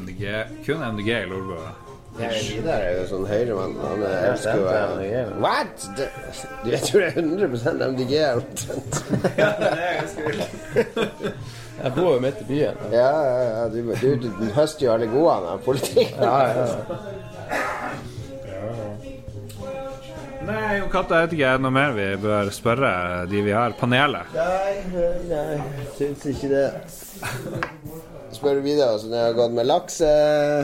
MDG. 0.02 0.26
Kun 0.66 0.84
MDG 0.96 1.14
i 1.22 1.30
Lolbua. 1.30 1.72
Ja, 2.20 2.28
Vidar 2.36 2.82
er 2.84 2.98
jo 3.00 3.06
sånn 3.08 3.24
høyremann. 3.30 3.76
Han 3.80 4.02
elsker 4.04 4.58
jo 4.60 4.66
MDG. 4.68 5.14
What?! 5.42 5.86
Det, 5.98 6.08
du, 6.66 6.70
vet 6.74 6.90
jo 6.92 7.00
det 7.00 7.08
er 7.08 7.16
100 7.24 7.48
MDG 7.94 8.12
her 8.20 8.36
omtrent. 8.42 8.94
Jeg 11.82 11.92
bor 11.96 12.12
jo 12.14 12.20
midt 12.22 12.42
i 12.44 12.46
byen. 12.46 12.76
Ja, 12.94 13.12
ja, 13.26 13.38
ja. 13.48 13.64
Du, 13.72 13.78
du, 13.96 14.28
du, 14.28 14.46
høster 14.54 14.86
jo 14.86 14.92
alle 14.94 15.08
godene 15.10 15.48
av 15.56 15.60
politikk. 15.66 16.12
Ja, 16.20 16.52
ja. 16.52 16.66
Nei, 20.42 20.78
Jon 20.80 20.90
Cato, 20.92 21.14
jeg 21.16 21.22
vet 21.28 21.34
ikke, 21.38 21.48
er 21.48 21.54
det 21.60 21.64
noe 21.64 21.72
mer 21.74 21.92
vi 21.96 22.06
bør 22.22 22.50
spørre 22.54 22.92
de 23.30 23.42
vi 23.46 23.52
har? 23.56 23.72
Panelet? 23.78 24.26
Nei, 24.36 24.74
nei, 25.30 25.58
syns 25.98 26.26
ikke 26.34 26.50
det. 26.52 26.68
Spør 28.36 28.54
du 28.58 28.62
videre 28.66 28.90
hvordan 28.94 29.12
det 29.14 29.22
har 29.26 29.34
gått 29.38 29.54
med 29.58 29.66
laks? 29.70 29.96
eh? 30.06 30.64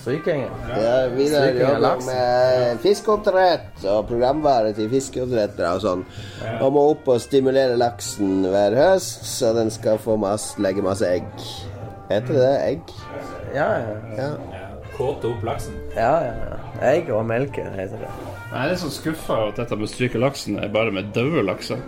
Strykingen. 0.00 0.48
Ja, 0.80 1.08
Vidar 1.12 1.50
jobber 1.52 1.98
med 2.06 2.78
fiskeoppdrett 2.80 3.82
og 3.84 4.06
programvare 4.08 4.72
til 4.76 4.88
fiskeoppdrettere 4.92 5.74
og 5.76 5.82
sånn. 5.84 6.04
Og 6.64 6.72
må 6.72 6.86
opp 6.94 7.10
og 7.12 7.20
stimulere 7.20 7.76
laksen 7.80 8.46
hver 8.48 8.76
høst, 8.78 9.26
så 9.28 9.52
den 9.56 9.68
skal 9.74 10.00
få 10.00 10.16
masse, 10.20 10.56
legge 10.62 10.84
masse 10.84 11.04
egg. 11.04 11.28
Heter 12.08 12.32
det 12.32 12.40
det? 12.40 12.56
Egg? 12.70 12.94
Ja, 13.54 13.68
ja. 13.84 13.98
Ja. 14.16 14.30
Kåte 14.96 15.30
opp 15.34 15.44
laksen. 15.46 15.76
Ja, 15.96 16.14
ja, 16.24 16.32
ja. 16.48 16.56
Egg 16.90 17.12
og 17.12 17.26
melke 17.28 17.62
heter 17.76 18.00
det. 18.00 18.10
Jeg 18.50 18.56
er 18.64 18.72
litt 18.72 18.80
sånn 18.82 18.92
skuffa 18.96 19.36
over 19.36 19.52
at 19.52 19.60
dette 19.62 19.78
med 19.78 19.92
stryke 19.92 20.20
laksen 20.20 20.56
er 20.64 20.72
bare 20.72 20.92
med 20.96 21.12
døde 21.16 21.44
lakser. 21.46 21.80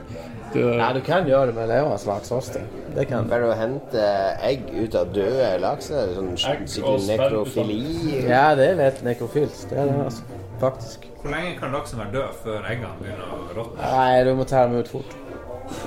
Det, 0.53 0.65
Nei, 0.77 0.89
du 0.93 1.01
kan 1.07 1.29
gjøre 1.29 1.47
det 1.49 1.55
med 1.57 1.71
levende 1.71 1.99
laks 2.07 2.31
også. 2.35 2.61
det. 2.95 3.07
Kan 3.09 3.25
du. 3.25 3.31
Bare 3.33 3.49
å 3.49 3.55
hente 3.57 4.03
egg 4.45 4.67
ut 4.75 4.95
av 4.99 5.13
døde 5.15 5.49
lakser? 5.63 6.13
Sånn 6.17 6.35
sikkert 6.69 7.07
nekrofili? 7.09 7.81
Ja, 8.29 8.51
det 8.59 8.67
er 8.73 8.79
litt 8.83 9.01
nekrofilt. 9.07 9.65
Det 9.71 9.79
er 9.81 9.89
det, 9.89 9.97
altså. 10.05 10.41
Faktisk. 10.61 11.09
Hvor 11.23 11.31
lenge 11.33 11.55
kan 11.59 11.73
laksen 11.75 11.99
være 12.03 12.13
død 12.19 12.39
før 12.45 12.69
eggene 12.69 12.93
begynner 13.01 13.33
å 13.33 13.41
råtne? 13.57 13.91
Nei, 13.97 14.25
du 14.27 14.33
må 14.39 14.47
ta 14.51 14.67
dem 14.67 14.77
ut 14.83 14.91
fort. 14.93 15.17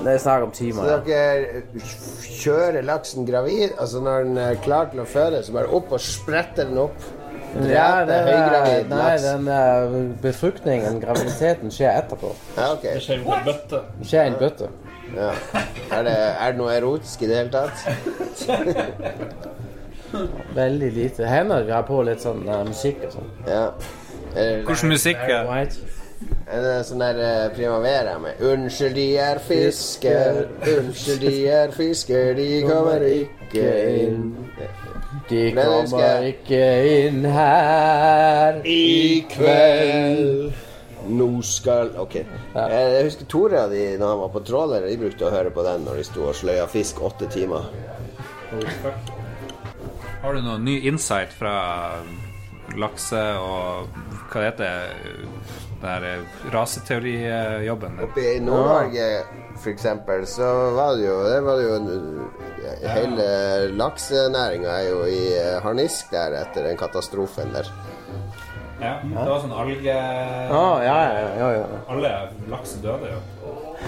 Det 0.02 0.14
er 0.16 0.18
snakk 0.18 0.46
om 0.48 0.52
timer. 0.56 0.88
Så 0.88 0.96
dere 1.06 1.62
kjører 2.40 2.82
laksen 2.88 3.26
gravid? 3.28 3.76
Altså 3.78 4.00
når 4.02 4.24
den 4.26 4.40
er 4.42 4.58
klar 4.64 4.88
til 4.90 5.02
å 5.04 5.06
føde, 5.08 5.42
så 5.46 5.54
bare 5.54 5.70
opp 5.76 5.92
og 5.94 6.02
spretter 6.02 6.66
den 6.70 6.80
opp? 6.88 7.06
Ja, 7.70 8.04
det 8.06 8.14
er, 8.14 8.22
høygravid 8.26 8.88
nei, 8.90 8.98
laks? 9.00 9.22
den 9.26 9.48
eh, 9.48 9.82
befruktningen, 10.22 11.00
graviditeten, 11.00 11.70
skjer 11.72 11.90
etterpå. 12.02 12.34
Ja, 12.56 12.72
ok. 12.72 12.82
det 12.82 13.02
skjer 13.04 13.18
på 13.24 13.32
en 13.36 13.44
bøtte. 13.46 13.78
Det 14.00 14.06
skjer 14.10 14.22
i 14.24 14.26
en 14.32 14.38
bøtte. 14.40 14.66
Ja. 15.16 15.30
Er, 15.90 16.02
det, 16.02 16.16
er 16.16 16.52
det 16.52 16.58
noe 16.58 16.72
erotisk 16.74 17.22
i 17.22 17.26
det 17.30 17.36
hele 17.36 17.50
tatt? 17.54 17.76
Veldig 20.56 20.92
lite. 20.92 21.26
Hender 21.28 21.64
vi 21.66 21.72
har 21.74 21.82
på 21.86 22.02
litt 22.06 22.22
sånn 22.24 22.48
uh, 22.48 22.64
musikk 22.66 22.96
og 23.06 23.12
sånn. 23.18 23.30
Ja. 23.48 23.66
Hvilken 24.36 24.88
musikk 24.92 25.18
er 25.24 25.46
Det 25.46 26.72
er 26.72 26.82
sånn 26.86 27.02
der 27.04 27.16
uh, 27.20 27.54
Primavera 27.56 28.14
med 28.20 28.32
'Unnskyld, 28.40 28.94
de 28.96 29.18
er 29.20 29.38
fisker, 29.44 30.32
unnskyld, 30.60 31.20
de 31.24 31.48
er 31.48 31.70
fisker, 31.76 32.34
de 32.36 32.62
kommer 32.66 33.00
ikke 33.08 33.66
inn'. 34.04 34.34
De 35.28 35.50
kommer 35.56 36.28
ikke 36.28 36.62
inn 36.86 37.24
her. 37.26 38.60
I 38.62 39.24
kveld. 39.30 40.54
Nå 41.06 41.28
skal 41.46 41.92
Ok. 42.02 42.14
Jeg 42.14 42.86
jeg 42.94 43.04
husker 43.06 43.28
Tore 43.30 43.64
og 43.64 43.74
de, 43.74 43.82
når 43.98 44.12
han 44.12 44.22
var 44.24 44.32
på 44.34 44.42
tråler, 44.46 44.86
de 44.86 44.98
brukte 44.98 45.26
å 45.26 45.34
høre 45.34 45.50
på 45.54 45.62
den 45.66 45.86
når 45.86 46.00
de 46.00 46.06
sto 46.08 46.26
og 46.30 46.34
sløya 46.34 46.66
fisk 46.70 47.02
åtte 47.02 47.28
timer. 47.30 47.68
Har 50.22 50.34
du 50.34 50.42
noen 50.42 50.64
ny 50.66 50.80
insight 50.88 51.34
fra 51.34 51.56
lakse 52.78 53.22
og 53.38 53.86
hva 54.30 54.42
det 54.42 54.48
heter 54.50 55.65
den 55.82 56.26
raseteorijobben? 56.52 57.98
Oppe 58.02 58.24
i 58.36 58.40
Nord-Norge 58.40 59.08
for 59.56 59.70
eksempel, 59.70 60.26
så 60.26 60.46
var 60.76 60.96
det 60.96 61.06
jo, 61.06 61.16
det 61.24 61.40
var 61.44 61.56
det 61.56 61.68
jo 61.68 61.76
Hele 62.86 63.26
laksenæringa 63.78 64.68
er 64.68 64.88
jo 64.88 65.04
i 65.08 65.20
harnisk 65.62 66.10
der 66.12 66.34
etter 66.40 66.66
den 66.66 66.76
katastrofen 66.76 67.54
der. 67.54 67.70
Ja, 68.76 68.98
det 69.00 69.24
var 69.24 69.38
sånn 69.40 69.54
alge... 69.56 69.92
Ah, 70.52 70.82
ja, 70.84 70.96
ja, 71.08 71.28
ja, 71.40 71.46
ja. 71.56 71.80
Alle 71.88 72.10
lakser 72.52 72.82
døde 72.84 73.08
jo. 73.08 73.20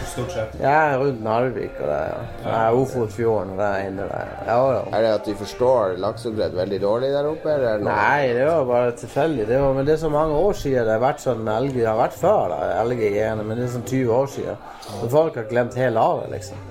Stort 0.09 0.32
sett. 0.32 0.55
Ja, 0.62 0.97
rundt 1.01 1.20
Narvik 1.24 1.77
og 1.81 1.90
det, 1.90 1.98
ja. 2.09 2.20
ja 2.44 2.62
Ofotfjorden 2.77 3.52
og 3.52 3.60
der 3.60 3.89
inne 3.89 4.06
der. 4.09 4.32
Ja, 4.47 4.56
ja. 4.73 4.81
Er 4.97 5.05
det 5.05 5.12
at 5.19 5.28
de 5.28 5.35
forstår 5.36 5.97
lakseoppdrett 6.01 6.56
veldig 6.56 6.81
dårlig 6.82 7.10
der 7.12 7.28
oppe? 7.28 7.52
Eller 7.52 7.69
er 7.74 7.85
noe? 7.85 7.97
Nei, 7.98 8.32
det 8.39 8.47
var 8.48 8.65
bare 8.70 8.94
tilfeldig. 9.02 9.48
Det 9.51 9.60
var, 9.65 9.77
men 9.77 9.89
det 9.89 9.94
er 9.97 10.02
så 10.05 10.12
mange 10.12 10.40
år 10.48 10.59
siden 10.62 10.89
det 10.89 10.97
har 10.97 11.05
vært 11.05 11.24
sånn 11.24 11.52
elg. 11.56 11.77
Det 11.77 11.89
har 11.89 12.01
vært 12.01 12.19
før 12.23 12.55
da, 12.55 12.60
elggreiene, 12.85 13.44
men 13.44 13.60
det 13.60 13.66
er 13.69 13.74
sånn 13.77 13.89
20 13.93 14.15
år 14.23 14.32
siden. 14.39 14.65
Så 14.89 15.12
folk 15.19 15.36
har 15.40 15.48
glemt 15.52 15.77
helt 15.81 16.01
av 16.05 16.23
det, 16.23 16.32
liksom. 16.39 16.65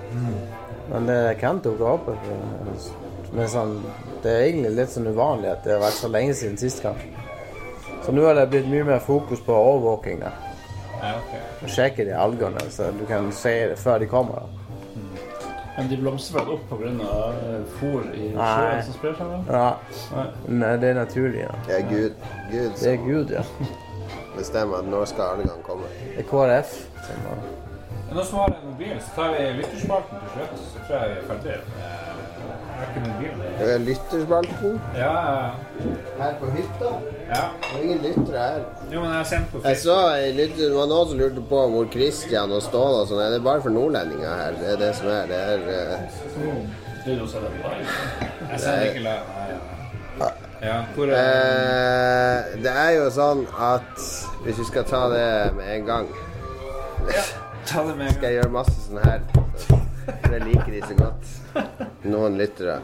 Men 0.88 1.06
det 1.10 1.22
kan 1.42 1.62
dukke 1.62 1.94
opp. 1.94 2.10
Men 3.36 3.50
sånn, 3.52 3.78
det 4.24 4.34
er 4.34 4.44
egentlig 4.48 4.74
litt 4.78 4.94
sånn 4.94 5.10
uvanlig 5.10 5.52
at 5.52 5.66
det 5.66 5.76
har 5.76 5.86
vært 5.86 6.00
så 6.00 6.10
lenge 6.10 6.34
siden 6.34 6.58
sist 6.58 6.82
gang. 6.82 6.98
Så 8.08 8.12
nå 8.16 8.22
har 8.24 8.34
det 8.38 8.46
blitt 8.48 8.68
mye 8.72 8.84
mer 8.88 8.98
fokus 9.04 9.40
på 9.44 9.52
overvåking. 9.52 10.20
da. 10.22 10.30
Ja, 11.02 11.10
ok. 11.18 11.34
Og 11.62 11.68
sjekke 11.68 12.06
de 12.08 12.14
algene, 12.16 12.62
så 12.72 12.86
du 12.96 13.02
kan 13.06 13.26
se 13.36 13.52
det 13.68 13.76
før 13.78 13.98
de 14.00 14.06
kommer. 14.08 14.32
da. 14.40 15.02
Men 15.76 15.90
de 15.90 15.96
blomstrer 16.00 16.40
vel 16.40 16.54
opp 16.54 16.70
pga. 16.70 17.18
fôr 17.76 18.08
i 18.14 18.30
Nei. 18.32 18.46
sjøen 18.54 18.82
som 18.86 18.94
sprer 18.94 19.12
seg? 19.18 19.26
da? 19.50 19.58
Ja. 19.58 20.24
Nei, 20.48 20.72
det 20.80 20.88
er 20.88 20.94
naturlig. 20.94 21.42
Ja. 21.44 21.52
Det 21.66 21.76
er 21.76 21.84
Gud. 21.90 22.14
Gud 22.50 22.72
Det 22.80 22.92
er 22.94 22.96
Gud, 23.04 23.30
ja. 23.36 23.42
bestemmer 24.38 24.78
at 24.80 24.88
når 24.88 25.04
skal 25.12 25.24
algene 25.36 25.60
komme. 25.68 25.84
Det 26.16 26.24
er 26.24 26.28
KrF. 26.32 26.72
som 27.04 27.22
har- 27.28 28.14
Nå 28.16 28.24
som 28.24 28.38
har 28.38 28.46
en 28.48 28.70
mobil, 28.72 28.96
så 29.00 29.14
tar 29.14 29.30
vi 29.36 29.44
lytterspalten 29.60 30.16
til 30.24 30.28
slutt. 30.34 30.58
Så 30.72 30.78
tror 30.88 30.96
jeg 30.96 31.10
vi 31.10 31.16
er 31.20 31.26
ferdig. 31.28 31.50
Er 31.50 31.60
Jeg 32.78 32.86
har 32.86 32.86
ikke 32.88 33.00
mobilen. 33.12 33.40
Er 33.60 33.78
lytterspalten. 33.78 34.80
Ja, 34.96 35.12
ja. 35.12 35.50
Her 36.18 36.34
på 36.40 36.50
hytta? 36.50 36.92
Ja. 37.28 37.42
Er 37.74 37.82
ingen 37.82 37.98
lyttere 38.02 38.38
her. 38.38 38.62
Jo, 38.92 39.00
men 39.00 39.10
jeg 39.10 39.18
har 39.18 39.24
sendt 39.24 39.52
på 39.52 39.60
Jeg 39.64 39.78
så 39.78 39.96
lytter, 40.34 40.64
det 40.64 40.74
var 40.74 40.90
noen 40.90 41.08
som 41.12 41.20
lurte 41.20 41.44
på 41.52 41.62
hvor 41.74 41.88
Christian 41.92 42.52
og 42.56 42.62
Ståle 42.64 43.04
og 43.04 43.10
sånn 43.10 43.22
er. 43.22 43.36
Det 43.36 43.42
bare 43.46 43.62
for 43.62 43.74
nordlendinger 43.74 44.42
her. 44.42 44.58
Det 44.58 44.72
er 44.74 44.80
det 44.82 44.92
som 44.98 45.10
er. 45.14 45.30
Det 45.30 45.38
er 45.38 45.58
uh... 45.68 46.86
Det 47.04 47.14
er 47.14 47.20
jo 47.20 47.26
så 47.30 47.40
det 47.44 47.48
er 47.48 47.58
live. 47.62 47.98
Jeg 48.50 48.60
sender 48.60 48.86
ikke 48.90 49.04
live. 49.06 49.58
Ja. 50.18 50.30
Ja, 50.62 50.78
hvor 50.94 51.06
er 51.06 51.14
eh, 51.14 52.62
Det 52.62 52.70
er 52.70 52.88
jo 52.96 53.04
sånn 53.14 53.44
at 53.62 54.00
hvis 54.42 54.58
vi 54.58 54.64
skal 54.66 54.86
ta 54.90 55.04
det 55.12 55.28
med 55.54 55.68
en 55.76 55.84
gang 55.86 56.08
Ta 57.68 57.84
det 57.86 57.94
med 57.94 58.08
en 58.08 58.16
Skal 58.16 58.26
jeg 58.26 58.40
gjøre 58.40 58.50
masse 58.56 58.74
sånn 58.88 58.98
her. 59.04 59.22
For 60.08 60.34
jeg 60.34 60.42
liker 60.48 60.72
de 60.72 60.80
så 60.88 60.96
godt. 60.98 61.30
Noen 62.08 62.38
lyttere. 62.40 62.78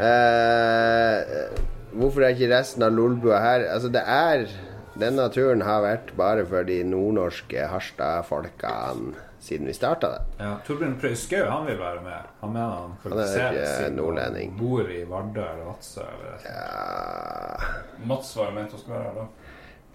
Eh, 0.00 1.73
hvorfor 1.98 2.24
er 2.24 2.34
ikke 2.34 2.52
resten 2.52 2.84
av 2.86 2.94
Lolbua 2.94 3.40
her? 3.42 3.68
Altså, 3.74 3.92
det 3.92 4.04
er 4.06 4.48
Denne 4.94 5.24
turen 5.34 5.64
har 5.66 5.80
vært 5.82 6.12
bare 6.14 6.44
for 6.46 6.62
de 6.68 6.76
nordnorske 6.86 7.64
Harstad-folkene 7.66 9.16
siden 9.44 9.66
vi 9.66 9.74
starta 9.74 10.08
det. 10.12 10.20
Ja, 10.38 10.52
Torbjørn 10.64 10.94
Prøyskau 11.00 11.42
han 11.50 11.66
vil 11.66 11.76
være 11.76 12.00
med. 12.04 12.28
Han 12.40 12.52
mener 12.54 12.70
han 12.78 12.94
er 12.94 13.00
kvalifiserer 13.02 13.66
siden 13.74 13.98
nordlending. 13.98 14.54
han 14.54 14.60
bor 14.62 14.92
i 14.94 15.00
Vardø 15.10 15.42
eller 15.42 15.66
Vadsø. 15.68 16.06
Eller 16.44 17.66
Mats 18.08 18.30
var 18.38 18.54
ment 18.56 18.72
å 18.72 18.80
skulle 18.80 19.00
være 19.00 19.10
her, 19.10 19.18
da. 19.18 19.26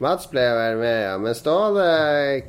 Mats 0.03 0.29
ble 0.31 0.45
å 0.51 0.59
være 0.59 0.77
med, 0.83 0.99
ja. 1.07 1.15
Men 1.23 1.35
Ståle, 1.35 1.87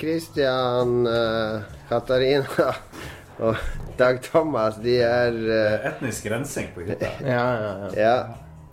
Kristian, 0.03 1.01
eh, 1.09 1.73
Katarina 1.89 2.69
og 3.47 3.65
Dag 3.99 4.21
Thomas, 4.27 4.77
de 4.85 5.01
er 5.07 5.41
uh... 5.41 5.89
Etnisk 5.95 6.29
rensing 6.31 6.69
på 6.75 6.85
hytta. 6.85 7.15
Ja, 7.25 7.47
ja, 7.49 7.73
ja. 7.81 7.91
Ja. 7.97 8.15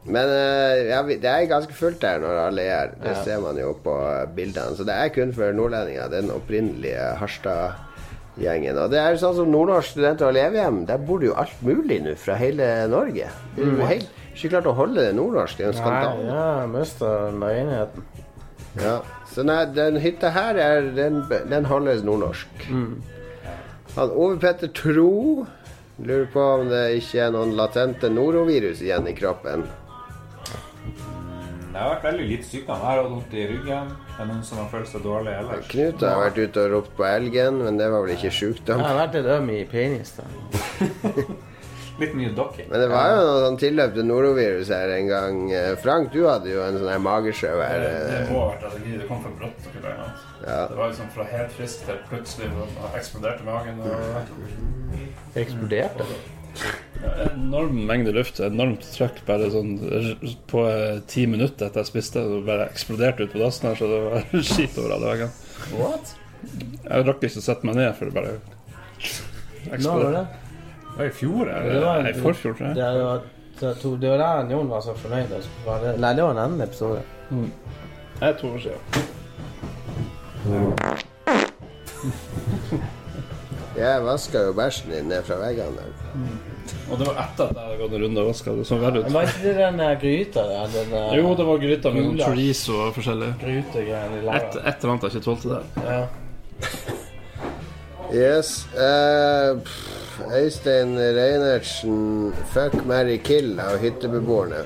Men 0.08 0.30
eh, 0.32 0.88
ja, 0.88 1.02
det 1.04 1.26
er 1.28 1.48
ganske 1.50 1.74
fullt 1.76 2.00
der 2.00 2.20
når 2.24 2.38
alle 2.46 2.62
er 2.64 2.70
her. 2.80 2.92
Det 3.04 3.12
Ja. 3.16 3.24
ser 3.24 3.42
man 3.44 3.58
jo 3.60 3.74
på 3.84 3.96
bildene. 4.36 4.76
Så 4.78 4.86
det 4.88 4.96
er 4.96 5.10
kun 5.12 5.34
for 5.36 5.52
nordlendinger. 5.52 6.08
Den 6.10 6.30
opprinnelige 6.32 7.10
Harstad-gjengen. 7.20 8.78
Og 8.80 8.92
det 8.94 9.00
er 9.02 9.18
sånn 9.20 9.36
som 9.36 9.52
Nordnorsk 9.52 9.92
studenter 9.98 10.30
og 10.30 10.36
elevhjem. 10.36 10.86
Der 10.88 10.98
bor 10.98 11.20
det 11.20 11.28
jo 11.32 11.36
alt 11.36 11.58
mulig 11.66 12.00
nå 12.06 12.16
fra 12.22 12.36
hele 12.40 12.70
Norge. 12.88 13.28
Det 13.56 13.64
er 13.64 13.68
jo 13.68 13.72
Mm. 13.82 13.88
helt, 13.88 14.08
ikke 14.36 14.50
klart 14.54 14.66
å 14.72 14.76
holde 14.78 14.96
det 15.02 15.16
nordnorsk. 15.16 15.58
Det 15.58 15.66
er 15.66 15.70
en 15.70 15.80
skandale. 15.82 16.26
ja, 16.26 16.60
jeg 16.62 16.70
mista 16.70 17.12
enigheten. 17.32 18.04
Ja. 18.82 19.02
Så 19.34 19.44
nei, 19.44 19.66
den 19.74 19.98
hytta 20.00 20.30
her, 20.32 20.56
er, 20.56 20.82
den, 20.96 21.24
den 21.50 21.66
holdes 21.66 22.04
nordnorsk. 22.04 22.48
Mm. 22.70 23.02
Han 23.96 24.10
Ove 24.12 24.38
Petter 24.40 24.68
Tro 24.68 25.46
lurer 26.00 26.28
på 26.32 26.40
om 26.62 26.70
det 26.70 27.02
ikke 27.02 27.20
er 27.26 27.32
noen 27.32 27.56
latente 27.58 28.10
norovirus 28.10 28.82
igjen 28.82 29.08
i 29.10 29.14
kroppen. 29.18 29.64
Jeg 31.78 31.86
har 31.86 31.92
vært 31.92 32.06
veldig 32.08 32.24
litt 32.26 32.46
sykdom. 32.48 32.80
Jeg 32.82 32.90
har 32.90 33.00
hatt 33.04 33.12
vondt 33.12 33.34
i 33.38 33.42
ryggen. 33.52 33.90
Det 34.08 34.24
er 34.24 34.30
noen 34.32 34.46
som 34.48 34.58
har 34.58 34.70
følt 34.72 34.88
seg 34.90 35.04
dårlig 35.06 35.34
ellers. 35.38 35.68
Knut 35.70 36.06
har 36.08 36.22
vært 36.24 36.40
ute 36.42 36.64
og 36.64 36.72
ropt 36.72 36.96
på 36.98 37.06
elgen, 37.06 37.60
men 37.68 37.78
det 37.78 37.90
var 37.94 38.02
vel 38.02 38.14
ikke 38.16 38.32
sjukdom. 38.34 38.82
Jeg 38.82 38.88
har 38.88 38.98
vært 39.04 39.18
litt 39.20 39.30
øm 39.36 39.52
i 39.54 39.60
penis. 39.70 40.16
da. 40.18 40.26
Litt 41.98 42.14
mye 42.14 42.30
dokking. 42.38 42.68
Men 42.70 42.82
det 42.84 42.88
var 42.92 43.08
jo 43.10 43.22
noe 43.26 43.38
sånn 43.42 43.56
tilløp 43.58 43.94
til 43.96 44.06
norovirus 44.06 44.70
her 44.70 44.92
en 44.94 45.08
gang. 45.10 45.40
Eh, 45.50 45.72
Frank, 45.82 46.12
du 46.14 46.28
hadde 46.28 46.52
jo 46.52 46.62
en 46.62 46.78
sånn 46.78 46.92
her 46.92 47.02
magesjø 47.02 47.54
her. 47.58 47.82
Det, 47.82 47.92
det 48.06 48.20
eh. 48.20 48.30
må 48.30 48.44
ha 48.44 48.52
vært 48.52 48.66
allergi. 48.70 48.94
Det 49.02 49.08
kom 49.10 49.24
for 49.24 49.38
brått. 49.40 49.70
Ja. 50.46 50.60
Det 50.70 50.78
var 50.78 50.92
liksom 50.92 51.10
fra 51.16 51.26
helt 51.32 51.58
frisk 51.58 51.88
til 51.90 52.02
plutselig 52.12 52.52
eksploderte 53.00 53.50
magen. 53.50 53.82
Og 53.82 55.38
Eksploderte? 55.42 56.06
Enorm 57.32 57.78
mengde 57.88 58.12
luft, 58.16 58.40
enormt 58.44 58.84
trøkk 58.94 59.18
bare 59.28 59.50
sånn 59.54 59.72
på 60.52 60.60
eh, 60.70 60.98
ti 61.10 61.22
minutter 61.30 61.66
etter 61.70 61.80
jeg 61.84 61.90
spiste. 61.92 62.18
Det 62.24 62.46
bare 62.48 62.66
eksploderte 62.72 63.24
ut 63.28 63.34
på 63.36 63.42
dassen 63.42 63.64
her, 63.70 63.76
så 63.80 63.86
det 63.92 64.00
var 64.06 64.18
skit 64.52 64.74
over 64.82 64.90
alle 64.98 65.08
veggene. 65.14 65.34
What? 65.78 66.06
Jeg 66.88 67.00
rakk 67.08 67.22
ikke 67.24 67.40
å 67.42 67.44
sette 67.48 67.64
meg 67.68 67.76
ned, 67.80 67.92
for 67.98 68.04
det 68.06 68.14
bare 68.18 68.32
eksploderte. 69.72 69.88
Når 69.88 69.98
var 70.04 70.12
det? 70.18 70.26
Det 70.88 70.96
var 70.98 71.06
i 71.06 71.10
fjor, 71.14 71.46
eller 71.54 71.74
Det 71.74 71.82
var- 71.86 72.08
i 72.10 72.14
forfjor, 72.22 72.54
tror 72.58 72.68
jeg. 72.68 72.76
Det 72.76 72.84
var, 72.84 72.90
det 73.60 73.66
var- 73.68 73.98
det 74.02 74.10
var 74.10 74.18
der 74.24 74.52
Jon 74.56 74.70
var 74.70 74.82
så 74.82 74.94
fornøyd. 74.98 75.30
Var 75.66 75.78
det- 75.84 76.00
Nei, 76.02 76.14
det 76.18 76.24
var 76.24 76.32
en 76.32 76.38
annen 76.46 76.62
episode. 76.62 77.02
Det 77.30 77.38
er 78.22 78.34
to 78.42 78.48
år 78.54 78.60
siden. 78.66 78.80
Jeg 83.78 84.04
vaska 84.04 84.44
jo 84.48 84.54
bæsjen 84.58 84.92
din 84.92 85.10
ned 85.12 85.26
fra 85.28 85.36
veggene 85.42 85.90
Mm. 86.18 86.38
Og 86.92 86.98
det 87.00 87.08
var 87.08 87.18
etter 87.22 87.44
at 87.44 87.56
jeg 87.56 87.64
hadde 87.64 87.78
gått 87.78 87.94
en 87.94 88.02
runde 88.04 88.22
og 88.22 88.28
vaska. 88.32 88.52
Det 88.58 88.66
så 88.68 88.78
verre 88.82 89.02
ut. 89.04 89.10
Var 89.14 89.28
ikke 89.28 89.44
det 89.44 89.56
den 89.58 89.82
gryta 90.02 90.46
der? 90.50 90.72
Den 90.74 90.96
Jo, 91.18 91.34
det 91.38 91.46
var 91.46 91.60
gryta 91.62 91.92
med 91.94 92.04
noen 92.04 92.22
chorizo 92.22 92.78
og 92.88 92.96
forskjellig. 92.96 93.34
Grytegreiene 93.44 94.22
Et, 94.24 94.56
et 94.58 94.80
eller 94.80 94.94
annet 94.94 95.04
jeg 95.04 95.14
ikke 95.16 95.26
tålte 95.28 95.50
der. 95.54 95.64
Ja. 95.86 96.08
Yes. 98.08 98.68
Uh, 98.72 99.60
pff, 99.60 100.22
Øystein 100.32 100.98
Reinertsen, 100.98 102.34
fuck, 102.54 102.86
marry, 102.86 103.18
kill 103.18 103.60
av 103.60 103.78
hyttebeboerne. 103.84 104.64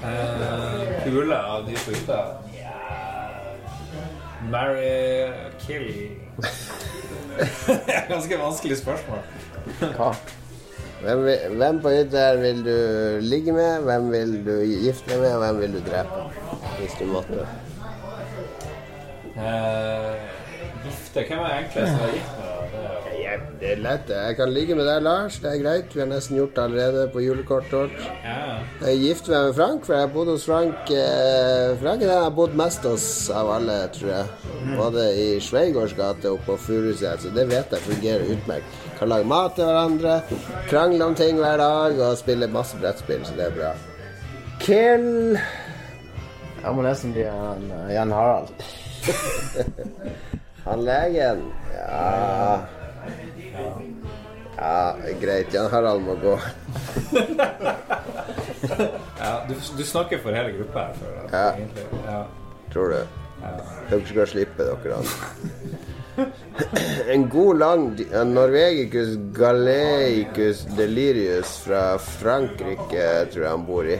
Uh, 0.00 1.04
Kule 1.04 1.36
av 1.36 1.66
de 1.66 1.76
på 1.76 1.92
hytta. 1.92 2.22
Marry 4.48 5.28
kill 5.66 5.92
Ganske 8.12 8.38
vanskelig 8.38 8.76
spørsmål. 8.82 9.18
Hva? 9.96 10.10
Hvem, 11.02 11.24
hvem 11.56 11.80
på 11.82 11.92
hytta 11.94 12.24
vil 12.40 12.64
du 12.66 12.76
ligge 13.22 13.52
med, 13.54 13.84
hvem 13.86 14.10
vil 14.10 14.32
du 14.46 14.54
gifte 14.66 15.12
deg 15.12 15.20
med, 15.22 15.32
og 15.36 15.44
hvem 15.44 15.60
vil 15.62 15.76
du 15.76 15.80
drepe? 15.86 16.24
Hvis 16.80 16.96
du 16.98 17.04
måtte. 17.06 17.46
Eh, 19.38 20.14
gifte 20.84 21.26
Hvem 21.28 21.38
er 21.38 21.52
egentlig 21.60 21.86
som 21.86 22.02
er 22.02 22.14
gift 22.16 22.38
med? 22.38 22.47
Det 22.88 23.12
er- 23.12 23.18
Jeg, 23.28 23.40
det 23.60 23.70
er 23.72 23.76
lett. 23.82 24.08
Jeg 24.08 24.36
kan 24.36 24.50
ligge 24.54 24.74
med 24.74 24.86
deg, 24.86 25.02
Lars. 25.02 25.38
Det 25.42 25.50
er 25.52 25.58
greit. 25.62 25.94
Vi 25.94 26.00
har 26.00 26.06
nesten 26.08 26.36
gjort 26.38 26.54
det 26.56 26.62
allerede 26.62 27.08
på 27.12 27.20
julekortet 27.20 27.72
vårt. 27.72 27.98
Jeg 28.24 28.88
er 28.92 29.00
gift 29.02 29.28
med 29.28 29.54
Frank, 29.54 29.84
for 29.84 29.92
jeg 29.94 30.00
har 30.06 30.12
bodd 30.14 30.28
hos 30.32 30.44
Frank 30.46 30.90
eh, 30.90 31.74
Frank 31.82 32.02
er 32.02 32.06
den 32.06 32.14
jeg 32.14 32.22
har 32.22 32.30
bodd 32.30 32.54
mest 32.56 32.86
hos 32.88 33.06
av 33.34 33.50
alle, 33.58 33.76
tror 33.92 34.08
jeg. 34.14 34.24
Både 34.78 35.04
i 35.18 35.26
Sveigårds 35.40 35.92
gate 35.98 36.30
og 36.30 36.40
på 36.46 36.56
Furuset, 36.56 37.20
så 37.20 37.28
det 37.34 37.48
vet 37.50 37.74
jeg 37.76 37.84
fungerer 37.84 38.24
utmerket. 38.32 38.80
Kan 38.98 39.08
lage 39.12 39.24
mat 39.28 39.54
til 39.58 39.64
hverandre, 39.68 40.16
krangle 40.70 41.04
om 41.04 41.14
ting 41.14 41.36
hver 41.38 41.56
dag 41.60 42.00
og 42.08 42.16
spille 42.18 42.48
masse 42.48 42.76
brettspill, 42.80 43.20
så 43.28 43.36
det 43.36 43.46
er 43.50 43.54
bra. 43.58 43.74
Kill 44.60 45.38
Jeg 46.64 46.74
må 46.74 46.82
nesten 46.82 47.12
bli 47.12 47.22
Jan 47.94 48.10
Harald. 48.12 48.48
Han 50.68 50.82
legen 50.84 51.44
Ja 51.74 52.58
Ja, 54.58 54.96
greit. 55.20 55.52
Jan 55.54 55.70
Harald 55.70 56.02
må 56.02 56.14
gå. 56.22 56.38
Ja, 59.18 59.42
du, 59.48 59.54
du 59.78 59.84
snakker 59.86 60.18
for 60.22 60.34
hele 60.34 60.52
gruppa 60.56 60.78
her. 60.88 60.94
For, 60.98 61.06
at, 61.24 61.32
Ja. 61.32 61.48
egentlig. 61.56 61.84
Ja. 62.06 62.22
Tror 62.72 62.88
du? 62.88 62.98
Dere 63.90 64.00
skal 64.06 64.26
slippe 64.30 64.66
dere 64.66 64.98
an. 64.98 65.06
En 67.08 67.28
god 67.30 67.58
lang 67.60 67.84
Norvegikus 68.10 68.24
Norvegicus 68.26 69.12
galeicus 69.36 70.64
delirius 70.76 71.52
fra 71.66 71.82
Frankrike, 72.02 73.06
tror 73.32 73.42
jeg 73.44 73.50
han 73.52 73.66
bor 73.66 73.86
i. 73.86 73.98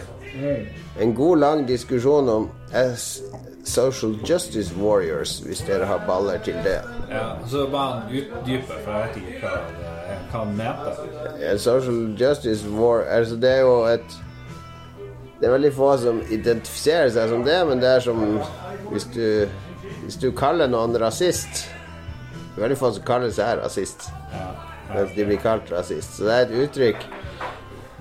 En 1.01 1.15
god 1.15 1.39
lang 1.45 1.67
diskusjon 1.69 2.29
om 2.29 2.49
S 2.75 3.23
social 3.69 4.15
justice 4.29 4.75
warriors, 4.77 5.39
hvis 5.45 5.61
dere 5.67 5.87
har 5.87 6.03
baller 6.07 6.39
til 6.45 6.57
det. 6.65 6.81
Ja, 7.11 7.27
så 7.49 7.67
bare 7.73 8.01
en 8.01 8.17
utdype, 8.21 8.81
for 8.85 8.93
jeg 8.93 9.09
vet 9.09 9.17
ikke 9.17 9.41
hva, 9.43 9.53
hva 10.33 10.43
han 10.43 10.57
mente. 10.57 10.95
En 11.51 11.59
social 11.59 12.01
justice 12.21 12.69
war 12.73 13.05
Altså, 13.09 13.37
det 13.37 13.51
er 13.51 13.61
jo 13.61 13.77
et 13.85 14.19
Det 15.41 15.47
er 15.47 15.53
veldig 15.55 15.73
få 15.73 15.93
som 16.03 16.21
identifiserer 16.31 17.11
seg 17.15 17.29
som 17.31 17.45
det, 17.47 17.59
men 17.69 17.79
det 17.81 17.89
er 17.89 18.01
som 18.01 18.23
hvis 18.91 19.05
du 19.15 19.49
Hvis 20.05 20.17
du 20.17 20.31
kaller 20.33 20.67
noen 20.67 20.97
rasist 21.01 21.69
Det 22.33 22.59
er 22.59 22.65
veldig 22.67 22.79
få 22.81 22.91
som 22.97 23.05
kaller 23.07 23.31
seg 23.31 23.61
rasist, 23.63 24.09
mens 24.95 25.13
de 25.15 25.25
blir 25.25 25.39
kalt 25.39 25.71
rasist. 25.73 26.17
Så 26.17 26.25
det 26.27 26.35
er 26.35 26.47
et 26.47 26.57
uttrykk 26.65 27.05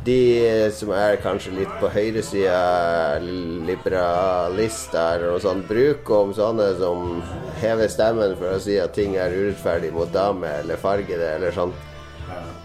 de 0.06 0.72
som 0.72 0.92
er 0.96 1.18
kanskje 1.24 1.56
litt 1.58 1.72
på 1.82 1.90
høyresida, 1.92 3.20
liberalister 3.68 5.26
og 5.32 5.42
sånn, 5.44 5.64
bruker 5.68 6.16
om 6.22 6.34
sånne 6.38 6.68
som 6.80 7.24
hever 7.62 7.90
stemmen 7.92 8.36
for 8.40 8.56
å 8.56 8.62
si 8.64 8.78
at 8.80 8.96
ting 8.98 9.18
er 9.20 9.34
urettferdig 9.36 9.92
mot 9.96 10.12
damer 10.14 10.62
eller 10.62 10.80
fargede 10.82 11.34
eller 11.38 11.56
sånn, 11.56 11.74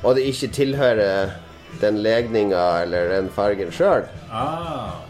og 0.03 0.19
det 0.19 0.27
ikke 0.31 0.53
tilhører 0.59 1.33
den 1.81 2.03
legninga 2.05 2.83
eller 2.83 3.09
den 3.15 3.31
fargen 3.33 3.73
sjøl. 3.75 4.05
Ah, 4.31 5.01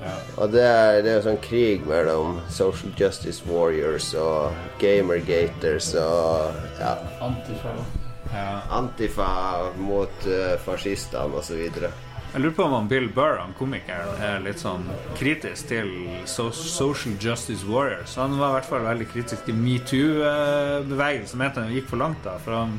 ja. 0.00 0.12
Og 0.40 0.52
det 0.52 0.64
er, 0.64 1.00
det 1.04 1.12
er 1.12 1.18
jo 1.18 1.24
sånn 1.28 1.40
krig 1.44 1.86
mellom 1.88 2.38
social 2.52 2.92
justice 2.98 3.44
warriors 3.48 4.12
og 4.18 4.54
gamergaters 4.82 5.94
og 6.00 6.60
ja, 6.80 6.94
Antifa. 7.24 7.74
Antifa 8.70 9.30
mot 9.80 10.26
uh, 10.26 10.54
fascistene 10.64 11.40
osv. 11.40 11.60
Jeg 12.30 12.44
lurer 12.44 12.54
på 12.54 12.62
om 12.62 12.88
Bill 12.88 13.08
Burr, 13.10 13.40
han 13.40 13.56
komikeren, 13.58 14.20
er 14.22 14.42
litt 14.44 14.60
sånn 14.62 14.84
kritisk 15.18 15.72
til 15.72 15.88
so 16.30 16.52
social 16.54 17.16
justice 17.18 17.66
warriors. 17.66 18.14
Han 18.20 18.36
var 18.38 18.52
i 18.52 18.58
hvert 18.60 18.68
fall 18.70 18.86
veldig 18.86 19.08
kritisk 19.10 19.48
til 19.48 19.58
metoo-bevegelsen. 19.58 21.40
Mente 21.40 21.64
han 21.64 21.74
gikk 21.74 21.90
for 21.90 21.98
langt 21.98 22.22
da. 22.22 22.36
For 22.44 22.54
han 22.54 22.78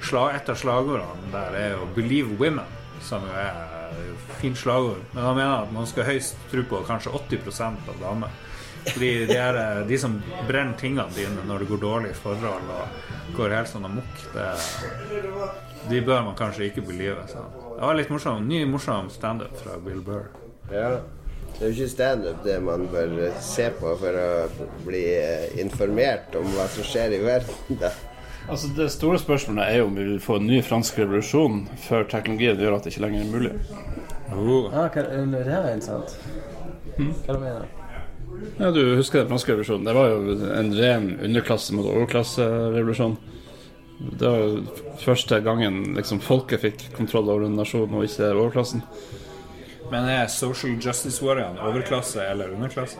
et 0.00 0.52
av 0.52 0.56
slagordene 0.60 1.32
der 1.32 1.56
er 1.56 1.70
jo 1.78 1.88
'believe 1.96 2.36
women', 2.36 2.76
som 3.00 3.24
jo 3.24 3.32
er 3.32 3.56
et 4.04 4.36
fint 4.40 4.58
slagord. 4.58 5.00
Men 5.14 5.24
han 5.24 5.36
mener 5.36 5.62
at 5.62 5.72
man 5.72 5.86
skal 5.86 6.04
høyst 6.04 6.36
tro 6.50 6.62
på 6.62 6.84
kanskje 6.84 7.10
80% 7.10 7.88
av 7.88 8.00
damer. 8.00 8.28
Fordi 8.86 9.10
de, 9.26 9.36
er, 9.36 9.58
eh, 9.60 9.86
de 9.86 9.98
som 10.00 10.16
brenner 10.48 10.76
tingene 10.80 11.08
dine 11.16 11.44
når 11.48 11.64
det 11.64 11.70
går 11.70 11.82
dårlig 11.82 12.10
i 12.14 12.18
forhold 12.18 12.72
og 12.74 13.36
går 13.36 13.54
helt 13.54 13.70
sånn 13.70 13.86
amok, 13.86 14.26
det, 14.34 14.48
de 15.90 16.02
bør 16.06 16.26
man 16.30 16.36
kanskje 16.38 16.70
ikke 16.70 16.84
belive. 16.88 17.22
Så. 17.30 17.44
Det 17.76 17.86
var 17.86 17.98
litt 17.98 18.12
morsom, 18.12 18.44
ny 18.48 18.64
morsom 18.68 19.10
standup 19.12 19.56
fra 19.60 19.78
Bill 19.84 20.02
Burr. 20.04 20.28
Ja. 20.72 20.98
Det 21.58 21.66
er 21.66 21.72
jo 21.72 21.76
ikke 21.76 21.92
standup 21.92 22.44
det 22.44 22.60
man 22.64 22.86
bør 22.88 23.16
se 23.44 23.66
på 23.76 23.96
for 24.00 24.16
å 24.16 24.28
bli 24.86 25.02
eh, 25.18 25.50
informert 25.60 26.36
om 26.38 26.46
hva 26.54 26.68
som 26.72 26.86
skjer 26.88 27.18
i 27.18 27.24
verden. 27.24 27.80
da. 27.82 27.92
Altså 28.50 28.70
Det 28.76 28.86
store 28.90 29.18
spørsmålet 29.20 29.66
er 29.66 29.82
jo 29.82 29.90
om 29.90 29.98
vi 29.98 30.06
vil 30.08 30.22
få 30.24 30.38
en 30.40 30.48
ny 30.48 30.62
fransk 30.64 31.02
revolusjon 31.02 31.66
før 31.84 32.08
teknologien 32.08 32.58
gjør 32.58 32.78
at 32.78 32.86
det 32.86 32.94
ikke 32.94 33.04
lenger 33.04 33.26
er 33.26 33.34
mulig. 33.34 33.52
Ja, 34.30 34.40
hva, 34.40 34.86
det 34.94 35.44
her 35.50 35.60
er 35.60 35.76
interessant. 35.76 36.16
Hva 36.96 37.36
du 37.36 37.44
mener 37.44 37.79
Ja, 38.58 38.70
Du 38.70 38.96
husker 38.96 39.22
den 39.22 39.28
franske 39.28 39.52
revolusjonen? 39.52 39.84
Det 39.88 39.94
var 39.96 40.08
jo 40.08 40.36
en 40.58 40.72
ren 40.76 41.10
underklasse 41.24 41.74
mot 41.74 41.86
overklasserevolusjon. 41.86 43.16
Det 44.00 44.28
var 44.28 44.38
jo 44.38 44.62
første 45.02 45.40
gangen 45.44 45.82
liksom 45.96 46.20
folket 46.24 46.62
fikk 46.64 46.86
kontroll 46.96 47.28
over 47.28 47.48
en 47.48 47.58
nasjon, 47.60 47.90
og 47.92 48.06
ikke 48.06 48.32
overklassen. 48.32 48.84
Men 49.90 50.06
er 50.06 50.28
social 50.30 50.76
justice 50.78 51.18
warriorene 51.24 51.60
overklasse 51.66 52.22
eller 52.22 52.52
underklasse? 52.54 52.98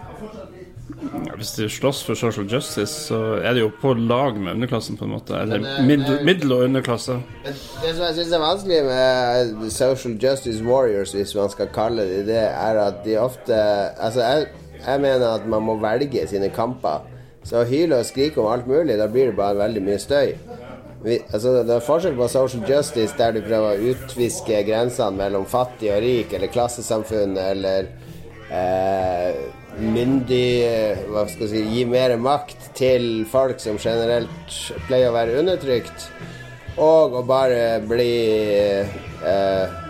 Ja, 1.27 1.37
hvis 1.39 1.53
de 1.55 1.69
slåss 1.71 2.03
for 2.05 2.19
social 2.19 2.49
justice, 2.51 3.07
så 3.07 3.19
er 3.39 3.55
de 3.55 3.63
jo 3.63 3.71
på 3.81 3.93
lag 3.95 4.37
med 4.37 4.57
underklassen, 4.57 4.97
på 4.99 5.07
en 5.07 5.13
måte. 5.15 5.37
Eller 5.39 5.63
eh, 5.63 5.85
middel, 6.27 6.53
og 6.53 6.65
underklasse. 6.67 7.21
Men 7.45 7.55
Det 7.83 7.93
som 7.95 8.05
jeg 8.09 8.17
syns 8.19 8.33
er 8.35 8.43
vanskelig 8.43 8.81
med 8.89 9.53
eh, 9.63 9.69
social 9.71 10.17
justice 10.25 10.65
warriors, 10.67 11.15
hvis 11.15 11.35
man 11.39 11.53
skal 11.55 11.71
kalle 11.75 12.09
dem 12.11 12.27
det, 12.27 12.43
er 12.51 12.83
at 12.89 13.05
de 13.07 13.17
ofte 13.23 13.55
Altså, 13.55 14.21
jeg, 14.21 14.49
jeg 14.87 15.01
mener 15.03 15.27
at 15.35 15.47
man 15.49 15.65
må 15.67 15.77
velge 15.81 16.27
sine 16.31 16.51
kamper. 16.55 17.07
Så 17.45 17.63
å 17.63 17.69
hyle 17.69 18.01
og 18.01 18.09
skrike 18.09 18.41
om 18.43 18.51
alt 18.53 18.67
mulig, 18.69 18.99
da 19.01 19.09
blir 19.09 19.31
det 19.31 19.39
bare 19.39 19.59
veldig 19.63 19.83
mye 19.85 20.01
støy. 20.01 20.35
Vi, 21.01 21.17
altså, 21.33 21.63
det 21.65 21.73
er 21.73 21.85
forskjell 21.85 22.17
på 22.19 22.29
social 22.29 22.67
justice 22.69 23.17
der 23.17 23.33
du 23.33 23.41
prøver 23.41 23.73
å 23.73 23.93
utviske 23.95 24.59
grensene 24.69 25.17
mellom 25.17 25.47
fattig 25.49 25.89
og 25.95 26.03
rik, 26.05 26.35
eller 26.37 26.53
klassesamfunn, 26.53 27.39
eller 27.41 27.89
eh, 28.53 29.39
myndig 29.81 31.07
Hva 31.09 31.25
skal 31.31 31.47
jeg 31.47 31.53
si 31.55 31.63
Gi 31.71 31.85
mer 31.89 32.17
makt 32.21 32.73
til 32.77 33.25
folk 33.31 33.63
som 33.63 33.81
generelt 33.81 34.59
pleier 34.89 35.09
å 35.09 35.17
være 35.17 35.39
undertrykt. 35.41 36.11
Og 36.81 37.17
å 37.17 37.23
bare 37.27 37.81
bli 37.89 38.13
eh, 39.25 39.81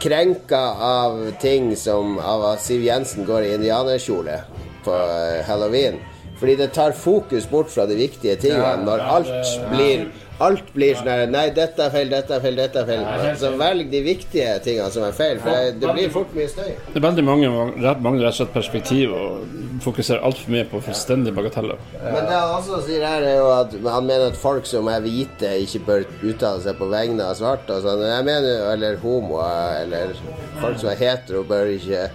Krenka 0.00 0.60
av 0.80 1.30
ting 1.40 1.76
som 1.76 2.18
Av 2.18 2.44
at 2.54 2.62
Siv 2.64 2.84
Jensen 2.86 3.26
går 3.28 3.44
i 3.44 3.52
indianerkjole 3.58 4.38
på 4.84 4.94
eh, 4.96 5.42
halloween. 5.44 6.00
Fordi 6.40 6.56
det 6.56 6.70
tar 6.72 6.96
fokus 6.96 7.48
bort 7.50 7.68
fra 7.68 7.84
de 7.86 7.98
viktige 7.98 8.38
tingene 8.40 8.86
når 8.86 9.02
alt 9.04 9.50
blir 9.74 10.06
Alt 10.40 10.70
blir 10.72 10.96
sånn 10.96 11.08
her 11.10 11.26
Nei, 11.28 11.46
dette 11.56 11.84
er 11.84 11.92
feil, 11.92 12.08
dette 12.12 12.32
er 12.36 12.40
feil, 12.44 12.56
dette 12.56 12.80
er 12.80 12.86
feil. 12.88 13.02
Så 13.40 13.50
velg 13.60 13.90
de 13.92 14.00
viktige 14.04 14.54
tingene 14.64 14.88
som 14.94 15.04
er 15.04 15.16
feil, 15.16 15.40
for 15.42 15.52
det, 15.52 15.74
det 15.82 15.94
blir 15.96 16.12
fort 16.14 16.32
mye 16.36 16.48
støy. 16.48 16.70
Det 16.86 17.00
er 17.00 17.04
veldig 17.04 17.24
mange 17.26 17.50
mangler 17.52 18.26
rett 18.26 18.32
og 18.32 18.38
slett 18.38 18.54
perspektiv 18.54 19.12
og 19.16 19.58
fokuserer 19.84 20.24
altfor 20.24 20.54
mye 20.54 20.66
på 20.70 20.80
fullstendige 20.84 21.36
bagateller. 21.36 21.80
Men 22.00 22.24
det 22.28 22.38
han 22.38 22.54
også 22.56 22.80
sier 22.86 23.04
her, 23.04 23.26
er 23.26 23.36
jo 23.38 23.50
at 23.52 23.76
han 23.96 24.08
mener 24.08 24.30
at 24.30 24.40
folk 24.40 24.68
som 24.68 24.88
er 24.92 25.04
hvite, 25.04 25.52
ikke 25.64 25.82
bør 25.86 26.06
uttale 26.32 26.64
seg 26.64 26.78
på 26.80 26.88
vegne 26.92 27.26
av 27.26 27.36
svarte. 27.38 27.76
Og 27.76 27.84
sånn. 27.84 28.04
Jeg 28.08 28.26
mener 28.28 28.48
jo, 28.50 28.66
eller 28.74 29.00
homoer, 29.04 29.76
eller 29.84 30.14
folk 30.60 30.80
som 30.80 30.92
er 30.92 31.00
hetero, 31.00 31.44
bør 31.48 31.74
ikke 31.76 32.08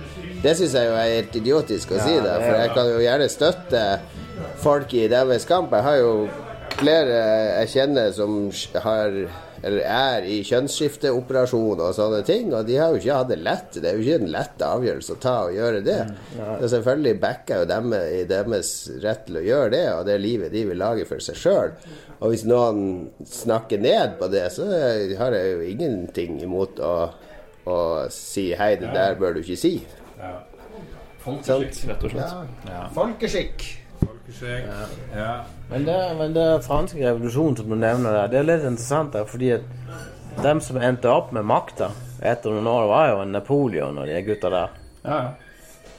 Det 0.45 0.52
syns 0.57 0.76
jeg 0.77 0.89
jo 0.89 0.97
er 0.97 1.14
helt 1.15 1.38
idiotisk 1.39 1.93
å 1.95 2.02
si, 2.03 2.18
det. 2.22 2.34
For 2.41 2.57
jeg 2.60 2.73
kan 2.76 2.89
jo 2.91 2.99
gjerne 3.02 3.30
støtte 3.34 3.85
folk 4.61 4.93
i 4.93 5.07
deres 5.10 5.47
kamp. 5.49 5.73
Jeg 5.73 5.85
har 5.88 6.02
jo 6.02 6.11
flere 6.80 7.19
jeg 7.61 7.73
kjenner 7.76 8.14
som 8.15 8.39
har 8.84 9.19
eller 9.65 9.81
er 9.81 10.26
i 10.30 10.35
kjønnsskifteoperasjon 10.45 11.80
og 11.81 11.93
sånne 11.97 12.19
ting, 12.27 12.52
og 12.53 12.68
de 12.68 12.76
har 12.77 12.91
jo 12.93 12.99
ikke 12.99 13.15
hatt 13.18 13.31
det 13.31 13.38
lett. 13.41 13.77
Det 13.81 13.89
er 13.89 13.95
jo 13.97 14.03
ikke 14.03 14.19
en 14.22 14.34
lett 14.35 14.61
avgjørelse 14.61 15.15
å 15.15 15.22
ta 15.23 15.35
og 15.47 15.56
gjøre 15.56 15.80
det. 15.85 15.97
Så 16.61 16.69
selvfølgelig 16.76 17.14
backer 17.23 17.64
jo 17.64 17.69
dem 17.72 17.95
i 17.97 18.19
deres 18.30 18.73
rett 19.02 19.23
til 19.26 19.39
å 19.39 19.45
gjøre 19.45 19.72
det, 19.73 19.85
og 19.95 20.03
det 20.06 20.19
livet 20.22 20.53
de 20.53 20.65
vil 20.69 20.77
lage 20.77 21.07
for 21.10 21.23
seg 21.23 21.39
sjøl. 21.41 21.73
Og 22.19 22.34
hvis 22.34 22.45
noen 22.45 22.84
snakker 23.26 23.81
ned 23.81 24.19
på 24.19 24.30
det, 24.34 24.43
så 24.53 24.68
har 24.69 25.38
jeg 25.39 25.56
jo 25.56 25.65
ingenting 25.72 26.38
imot 26.45 26.84
å, 26.85 26.93
å 27.65 27.80
si 28.14 28.52
hei, 28.60 28.76
det 28.81 28.93
der 28.93 29.18
bør 29.18 29.34
du 29.34 29.41
ikke 29.41 29.57
si. 29.64 29.80
Folkeskikk, 31.26 31.89
rett 31.89 32.06
og 32.06 32.14
slett. 32.14 32.61
Ja. 32.69 32.85
Folkeskikk. 32.93 33.65
Ja. 34.44 34.82
ja. 35.16 35.30
Men 35.70 35.86
det, 35.88 35.99
men 36.20 36.34
det 36.36 36.48
franske 36.66 36.99
revolusjonen 37.02 37.56
som 37.57 37.70
du 37.72 37.76
nevner 37.76 38.12
der, 38.20 38.28
det 38.34 38.40
er 38.41 38.49
litt 38.49 38.66
interessant 38.68 39.14
der, 39.16 39.26
fordi 39.30 39.53
at 39.56 40.41
dem 40.44 40.60
som 40.62 40.78
endte 40.84 41.07
opp 41.10 41.32
med 41.36 41.45
makta 41.48 41.91
etter 42.22 42.52
noen 42.52 42.68
år, 42.68 42.86
var 42.91 43.10
jo 43.14 43.24
Napoleon 43.32 43.98
og 44.02 44.07
de 44.12 44.22
gutta 44.28 44.49
der. 44.53 44.78
Ja, 45.06 45.20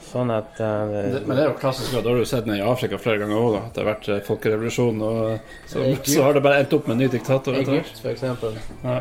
Sånn 0.07 0.31
at 0.31 0.55
uh, 0.63 0.87
Det, 0.87 1.25
men 1.27 1.35
det 1.35 1.43
er 1.43 1.49
jo 1.51 1.57
klassisk. 1.59 1.97
og 1.99 2.05
Da 2.07 2.13
har 2.13 2.21
du 2.23 2.29
sett 2.31 2.47
ned 2.47 2.61
i 2.61 2.63
Afrika 2.65 2.97
flere 3.03 3.19
ganger 3.25 3.37
òg. 3.43 3.57
Det 3.75 3.83
har 3.83 3.89
vært 3.89 4.07
eh, 4.15 4.21
folkerevolusjon, 4.25 5.01
og 5.03 5.17
så, 5.67 5.81
Egypt. 5.83 6.11
så 6.15 6.23
har 6.23 6.37
det 6.37 6.43
bare 6.45 6.61
endt 6.63 6.77
opp 6.79 6.87
med 6.87 6.95
en 6.95 7.03
ny 7.03 7.09
diktator. 7.11 7.59
Egypt, 7.59 7.99
for 8.05 8.13
eksempel. 8.13 8.55
Ja. 8.85 9.01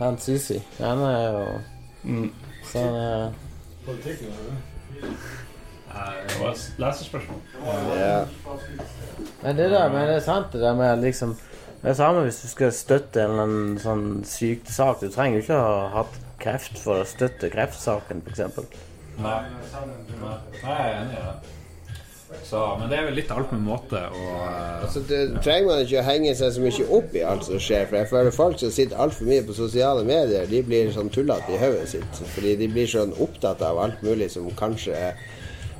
Han 0.00 0.18
Sisi. 0.18 0.58
Han 0.80 1.04
er 1.06 1.20
jo 1.28 1.44
Mm. 2.02 2.30
sånn 2.64 2.94
eh, 2.96 3.30
Det 5.90 6.40
var 6.40 6.50
et 6.50 6.74
leserspørsmål. 6.78 7.40
Ja. 7.98 8.24
Men 9.42 9.56
det 9.56 9.70
der, 9.70 9.88
men 9.92 10.08
det 10.08 10.16
er 10.16 10.24
sant 10.24 10.52
det 10.52 10.60
der 10.62 10.74
med 10.74 11.02
liksom 11.02 11.36
Det 11.82 11.90
er 11.90 11.94
samme 11.94 12.22
hvis 12.26 12.42
du 12.42 12.48
skal 12.48 12.72
støtte 12.76 13.22
en 13.22 13.30
eller 13.30 13.46
annen 13.46 13.78
sånn 13.80 14.08
syk 14.28 14.68
sak. 14.68 15.00
Du 15.00 15.08
trenger 15.08 15.38
jo 15.38 15.44
ikke 15.46 15.56
å 15.56 15.68
ha 15.68 15.86
hatt 15.94 16.18
kreft 16.40 16.76
for 16.80 17.00
å 17.00 17.06
støtte 17.08 17.48
kreftsaken, 17.52 18.20
f.eks. 18.26 18.42
Nei. 19.20 19.38
Nei, 20.20 20.34
jeg 20.60 20.74
er 20.74 20.98
enig 20.98 21.16
i 21.16 21.24
det. 21.24 21.56
Så, 22.44 22.60
men 22.78 22.86
det 22.90 22.98
er 22.98 23.08
vel 23.08 23.16
litt 23.18 23.30
alt 23.34 23.50
med 23.50 23.64
måte 23.66 23.98
og 24.14 24.28
uh, 24.38 24.84
Så 24.92 25.00
det 25.08 25.18
trenger 25.42 25.66
man 25.66 25.80
ikke 25.82 25.98
å 25.98 26.04
henge 26.06 26.34
seg 26.38 26.52
så 26.54 26.62
mye 26.62 26.86
opp 27.00 27.16
i 27.18 27.24
alt 27.26 27.42
som 27.48 27.58
skjer. 27.58 27.88
For 27.90 27.98
jeg 27.98 28.10
føler 28.12 28.36
folk 28.36 28.60
som 28.60 28.70
sitter 28.74 29.00
altfor 29.02 29.26
mye 29.26 29.42
på 29.48 29.56
sosiale 29.56 30.04
medier, 30.06 30.46
de 30.46 30.60
blir 30.66 30.92
sånn 30.94 31.10
tullete 31.10 31.56
i 31.56 31.58
hodet 31.58 31.88
sitt. 31.90 32.22
Fordi 32.36 32.54
de 32.60 32.68
blir 32.70 32.86
sånn 32.90 33.16
opptatt 33.18 33.64
av 33.66 33.80
alt 33.82 34.04
mulig 34.06 34.30
som 34.36 34.46
kanskje 34.60 34.94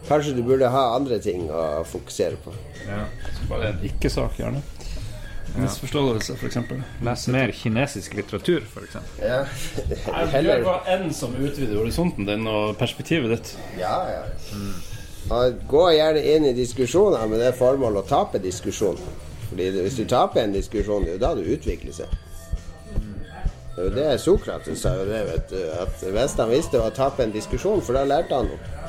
Kanskje 0.08 0.34
du 0.36 0.42
burde 0.42 0.68
ha 0.72 0.84
andre 0.96 1.18
ting 1.22 1.48
å 1.52 1.84
fokusere 1.86 2.38
på. 2.44 2.54
ja. 2.86 3.04
Bare 3.50 3.72
en 3.72 3.82
ikke-sak, 3.86 4.38
gjerne. 4.40 4.62
Misforståelse, 5.56 6.34
f.eks. 6.38 6.56
Les 7.02 7.26
mer 7.28 7.52
kinesisk 7.52 8.14
litteratur, 8.14 8.62
f.eks. 8.62 8.96
Ja. 9.22 9.40
Heller 10.30 10.62
var 10.62 10.86
en 10.86 11.10
som 11.14 11.34
utvider 11.34 11.76
horisonten 11.80 12.28
din 12.28 12.46
og 12.46 12.76
perspektivet 12.78 13.34
ditt. 13.34 13.52
Ja, 13.80 13.96
ja. 14.10 14.22
Mm. 14.54 15.58
gå 15.68 15.82
gjerne 15.94 16.22
inn 16.34 16.46
i 16.48 16.54
diskusjoner 16.54 17.26
med 17.30 17.42
det 17.42 17.52
formål 17.58 18.00
å 18.00 18.06
tape 18.06 18.38
diskusjonen. 18.42 19.02
Fordi 19.50 19.70
hvis 19.82 19.98
du 19.98 20.04
taper 20.06 20.44
en 20.44 20.54
diskusjon, 20.54 21.04
det 21.04 21.16
er 21.16 21.18
jo 21.18 21.24
da 21.24 21.34
du 21.34 21.42
utvikler 21.42 21.94
seg. 21.94 22.18
Det 23.74 23.82
er 23.82 23.88
jo 23.88 23.94
det 23.96 24.20
Sokrates 24.22 24.82
sa 24.82 24.92
jo 24.98 25.06
det, 25.08 25.24
vet 25.26 25.50
du. 25.50 25.58
At 25.82 26.02
hvis 26.04 26.36
han 26.38 26.50
visste, 26.52 26.78
å 26.82 26.94
tape 26.94 27.24
en 27.24 27.34
diskusjon, 27.34 27.82
for 27.82 27.98
da 27.98 28.04
lærte 28.06 28.38
han 28.38 28.50
noe. 28.50 28.79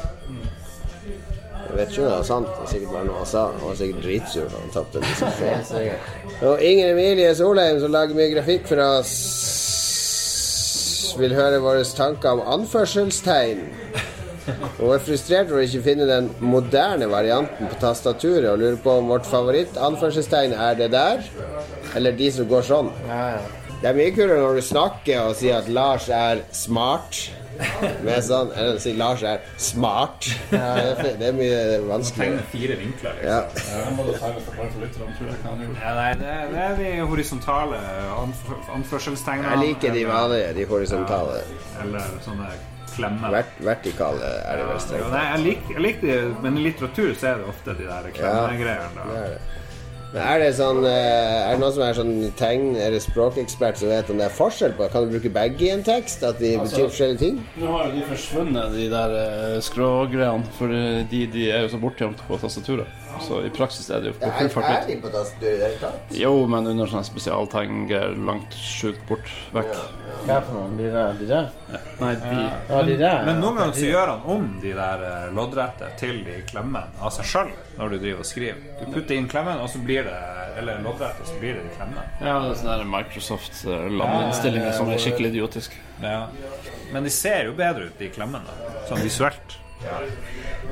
Jeg 1.72 1.78
vet 1.78 1.92
ikke 1.94 2.02
om 2.02 2.08
det 2.10 2.16
var 2.18 2.26
sant. 2.28 2.48
Det 2.52 2.66
er 2.66 2.72
sikkert 2.74 2.92
bare 2.92 3.08
noe 3.08 3.20
han 3.22 3.30
sa. 3.32 3.42
Han 3.56 3.64
var 3.64 3.76
sikkert 3.80 4.04
dritsur 4.04 4.48
da 4.52 4.58
han 4.60 4.74
tapte 4.76 4.96
en. 5.00 5.06
Og 6.50 6.64
Inger 6.68 6.88
Emilie 6.92 7.32
Solheim, 7.38 7.78
som 7.80 7.94
lager 7.96 8.18
mye 8.18 8.34
grafikk 8.34 8.68
for 8.68 8.84
oss, 8.84 9.14
vil 11.20 11.34
høre 11.36 11.60
våre 11.64 11.84
tanker 11.96 12.36
om 12.36 12.42
anførselstegn. 12.58 13.64
Hun 14.82 14.90
er 14.96 15.04
frustrert 15.06 15.52
over 15.52 15.62
å 15.62 15.66
ikke 15.68 15.84
finne 15.86 16.08
den 16.10 16.28
moderne 16.44 17.08
varianten 17.12 17.70
på 17.72 17.80
tastaturet, 17.80 18.50
og 18.52 18.60
lurer 18.60 18.80
på 18.84 18.92
om 19.00 19.12
vårt 19.14 19.28
favoritt-anførselstegn 19.30 20.56
er 20.58 20.74
det 20.80 20.90
der, 20.92 21.24
eller 21.96 22.12
de 22.18 22.32
som 22.36 22.50
går 22.52 22.64
sånn. 22.68 22.90
Det 23.82 23.90
er 23.90 23.98
mye 23.98 24.12
kulere 24.14 24.42
når 24.42 24.60
du 24.60 24.64
snakker 24.66 25.24
og 25.30 25.38
sier 25.40 25.56
at 25.62 25.70
Lars 25.72 26.10
er 26.14 26.44
smart. 26.54 27.22
Med 28.06 28.24
sånn, 28.26 28.52
eller 28.56 28.78
si 28.82 28.94
Lars 28.98 29.22
er 29.28 29.40
smart. 29.62 30.28
Det 30.52 30.60
er, 30.62 31.02
det 31.20 31.28
er 31.30 31.36
mye 31.38 31.60
vanskeligere. 31.90 32.40
Tegne 32.40 32.48
fire 32.54 32.78
vinkler, 32.80 33.22
Ja. 33.26 33.40
liksom. 33.54 34.02
Ja, 35.82 35.94
nei, 35.96 36.14
det, 36.20 36.28
er- 36.28 36.50
det 36.52 36.60
er 36.66 36.76
de 36.80 36.90
horisontale 37.12 37.80
anf 38.18 38.42
anførselstegnene. 38.76 39.54
Jeg 39.56 39.64
liker 39.68 39.96
de 39.96 40.04
vanlige, 40.10 40.54
de 40.58 40.66
horisontale. 40.70 41.40
Eller 41.84 42.20
sånne 42.26 42.50
klemmer. 42.96 43.32
Vert, 43.38 43.54
vertikale 43.64 44.32
er 44.46 44.58
det 44.62 44.68
vel 44.68 44.80
strengt. 44.84 45.14
Ja, 45.16 45.24
jeg 45.36 45.44
liker, 45.46 45.74
jeg 45.78 45.82
liker 45.88 46.08
de, 46.08 46.18
men 46.44 46.58
i 46.60 46.66
litteratur 46.68 47.14
så 47.16 47.32
er 47.34 47.42
det 47.42 47.50
ofte 47.54 47.76
de 47.78 47.88
der 47.88 48.10
klemmegreiene. 48.18 49.06
det 49.12 49.18
er 49.22 49.34
det. 49.36 49.42
Men 50.12 50.22
er 50.28 50.42
det 50.44 50.50
sånn 50.58 50.82
eh, 50.84 51.36
Er 51.48 51.54
det 51.56 51.62
noen 51.62 51.76
som 51.76 51.84
er 51.86 51.96
sånn 51.96 52.14
tegn- 52.40 52.76
eller 52.76 53.00
språkekspert 53.00 53.80
som 53.80 53.92
vet 53.94 54.10
om 54.12 54.20
det 54.20 54.26
er 54.28 54.36
forskjell 54.36 54.74
på 54.76 54.90
Kan 54.92 55.06
du 55.08 55.14
bruke 55.16 55.32
begge 55.32 55.70
i 55.70 55.72
en 55.72 55.86
tekst? 55.88 56.26
At 56.28 56.42
de 56.44 56.58
betyr 56.60 56.90
forskjellige 56.90 57.22
ting? 57.22 57.38
Nå 57.62 57.72
har 57.72 57.88
jo 57.88 57.96
de 57.96 58.04
forsvunnet, 58.10 58.76
de 58.76 58.90
der 58.92 59.16
eh, 59.22 59.60
skrågreiene, 59.64 60.52
for 60.58 60.68
de, 61.12 61.22
de 61.32 61.48
er 61.52 61.64
jo 61.64 61.72
så 61.72 61.80
bortgjemt 61.82 62.20
på 62.28 62.40
tastaturet. 62.44 63.01
Så 63.22 63.42
i 63.46 63.50
praksis 63.54 63.90
er 63.94 64.02
det 64.04 64.12
jo 64.12 64.18
på 64.22 64.30
full 64.38 64.50
fart 64.54 64.70
ut. 64.72 64.88
de 64.88 64.96
på 65.02 65.10
tastaturet 65.14 65.54
i 65.54 65.60
det 65.60 65.68
hele 65.68 65.80
tatt? 65.82 66.14
Jo, 66.18 66.32
men 66.52 66.68
under 66.72 66.90
sånne 66.90 67.08
spesialtenger 67.08 68.16
langt 68.28 68.56
sjukt 68.58 69.02
bort 69.10 69.30
vekk. 69.56 69.74
Hva 70.26 70.38
for 70.46 70.58
noen? 70.58 70.76
De 70.78 70.90
der? 70.94 71.14
De 71.20 71.28
der? 71.30 71.50
Nei, 72.02 72.12
de 72.22 72.34
Ja, 72.70 72.82
de 72.88 72.98
der. 73.00 73.24
Men 73.28 73.42
noen 73.44 73.60
ganger 73.62 73.78
så 73.78 73.88
gjør 73.90 74.12
han 74.14 74.28
om 74.36 74.48
de 74.62 74.74
der 74.78 75.06
eh, 75.08 75.28
loddrette 75.38 75.92
til 76.02 76.22
de 76.28 76.38
klemmene 76.50 77.02
av 77.02 77.14
seg 77.16 77.30
sjøl 77.32 77.54
når 77.78 77.96
du 77.96 77.98
driver 78.04 78.26
og 78.26 78.30
skriver. 78.30 78.62
Du 78.82 78.92
putter 78.94 79.18
inn 79.18 79.30
klemmen, 79.32 79.62
og 79.64 79.72
så 79.72 79.82
blir 79.82 80.08
det 80.10 80.20
Eller 80.60 80.82
loddrette, 80.84 81.24
så 81.26 81.38
blir 81.40 81.56
det 81.56 81.62
de 81.64 81.70
klemmene. 81.78 82.04
Ja, 82.20 82.36
det 82.44 82.52
er 82.52 82.58
sånne 82.60 82.90
Microsoft 82.92 83.64
eh, 83.66 84.74
som 84.78 84.92
er 84.92 85.00
skikkelig 85.00 85.32
idiotisk. 85.32 85.78
Ja. 86.04 86.28
Men 86.92 87.08
de 87.08 87.14
ser 87.14 87.48
jo 87.48 87.54
bedre 87.56 87.88
ut, 87.88 87.98
de 87.98 88.10
klemmene. 88.12 88.60
Sånn 88.90 89.00
visuelt. 89.06 89.58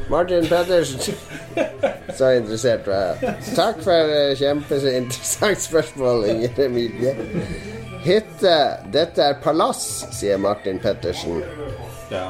Martin 0.09 0.45
Pettersen 0.49 0.99
Så 2.17 2.31
interessert 2.39 2.87
var 2.87 3.01
jeg. 3.21 3.33
Takk 3.55 3.81
for 3.85 4.11
eh, 4.13 4.33
kjempeinteressant 4.39 5.61
spørsmål, 5.61 6.25
Inger 6.33 6.61
Emilie. 6.65 7.13
Hytte. 8.05 8.55
Dette 8.93 9.25
er 9.31 9.37
palass, 9.43 9.83
sier 10.15 10.37
Martin 10.41 10.79
Pettersen. 10.81 11.41
Ja. 12.11 12.27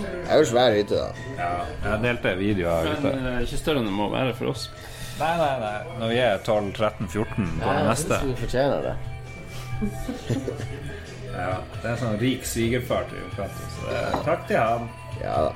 Det 0.00 0.30
er 0.30 0.38
jo 0.40 0.46
svær 0.48 0.74
hytte, 0.74 0.96
da. 0.96 1.26
ja. 1.38 1.50
Jeg 1.84 2.02
delte 2.04 2.32
videoer 2.38 2.86
Men 2.88 2.96
ute. 3.04 3.12
eh, 3.34 3.40
ikke 3.46 3.58
større 3.60 3.82
enn 3.82 3.88
det 3.90 3.94
må 3.96 4.06
være 4.12 4.34
for 4.38 4.52
oss. 4.54 4.68
Nei, 5.20 5.32
nei, 5.36 5.50
nei. 5.60 5.74
Når 6.00 6.12
vi 6.14 6.20
er 6.24 6.38
12-13-14 6.46 7.10
på 7.10 7.66
det 7.66 7.74
jeg 7.76 7.88
neste. 7.90 8.20
vi 8.30 8.36
fortjener 8.40 8.86
det. 8.86 8.94
Ja, 11.30 11.50
det 11.80 11.84
er 11.84 11.92
en 11.94 12.00
sånn 12.00 12.16
rik 12.20 12.46
svigerfar 12.48 13.04
til 13.10 13.20
Jon 13.22 13.34
Cato, 13.36 13.68
så 13.76 13.92
er 13.96 14.16
takk 14.26 14.42
til 14.48 14.58
han. 14.60 14.88
Ja 15.20 15.36
da. 15.48 15.52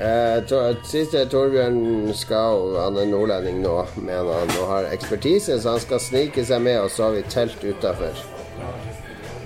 Eh, 0.00 0.38
to, 0.48 0.58
siste 0.88 1.26
Torbjørn 1.28 2.14
Skau, 2.16 2.70
han 2.80 2.96
er 2.96 3.08
nordlending 3.10 3.58
nå, 3.60 3.74
mener 4.00 4.30
han, 4.32 4.52
og 4.62 4.70
har 4.70 4.88
ekspertise, 4.94 5.58
så 5.60 5.74
han 5.74 5.82
skal 5.82 6.00
snike 6.00 6.44
seg 6.48 6.62
med 6.64 6.78
og 6.86 6.88
sove 6.94 7.20
i 7.20 7.26
telt 7.28 7.60
utafor. 7.60 8.16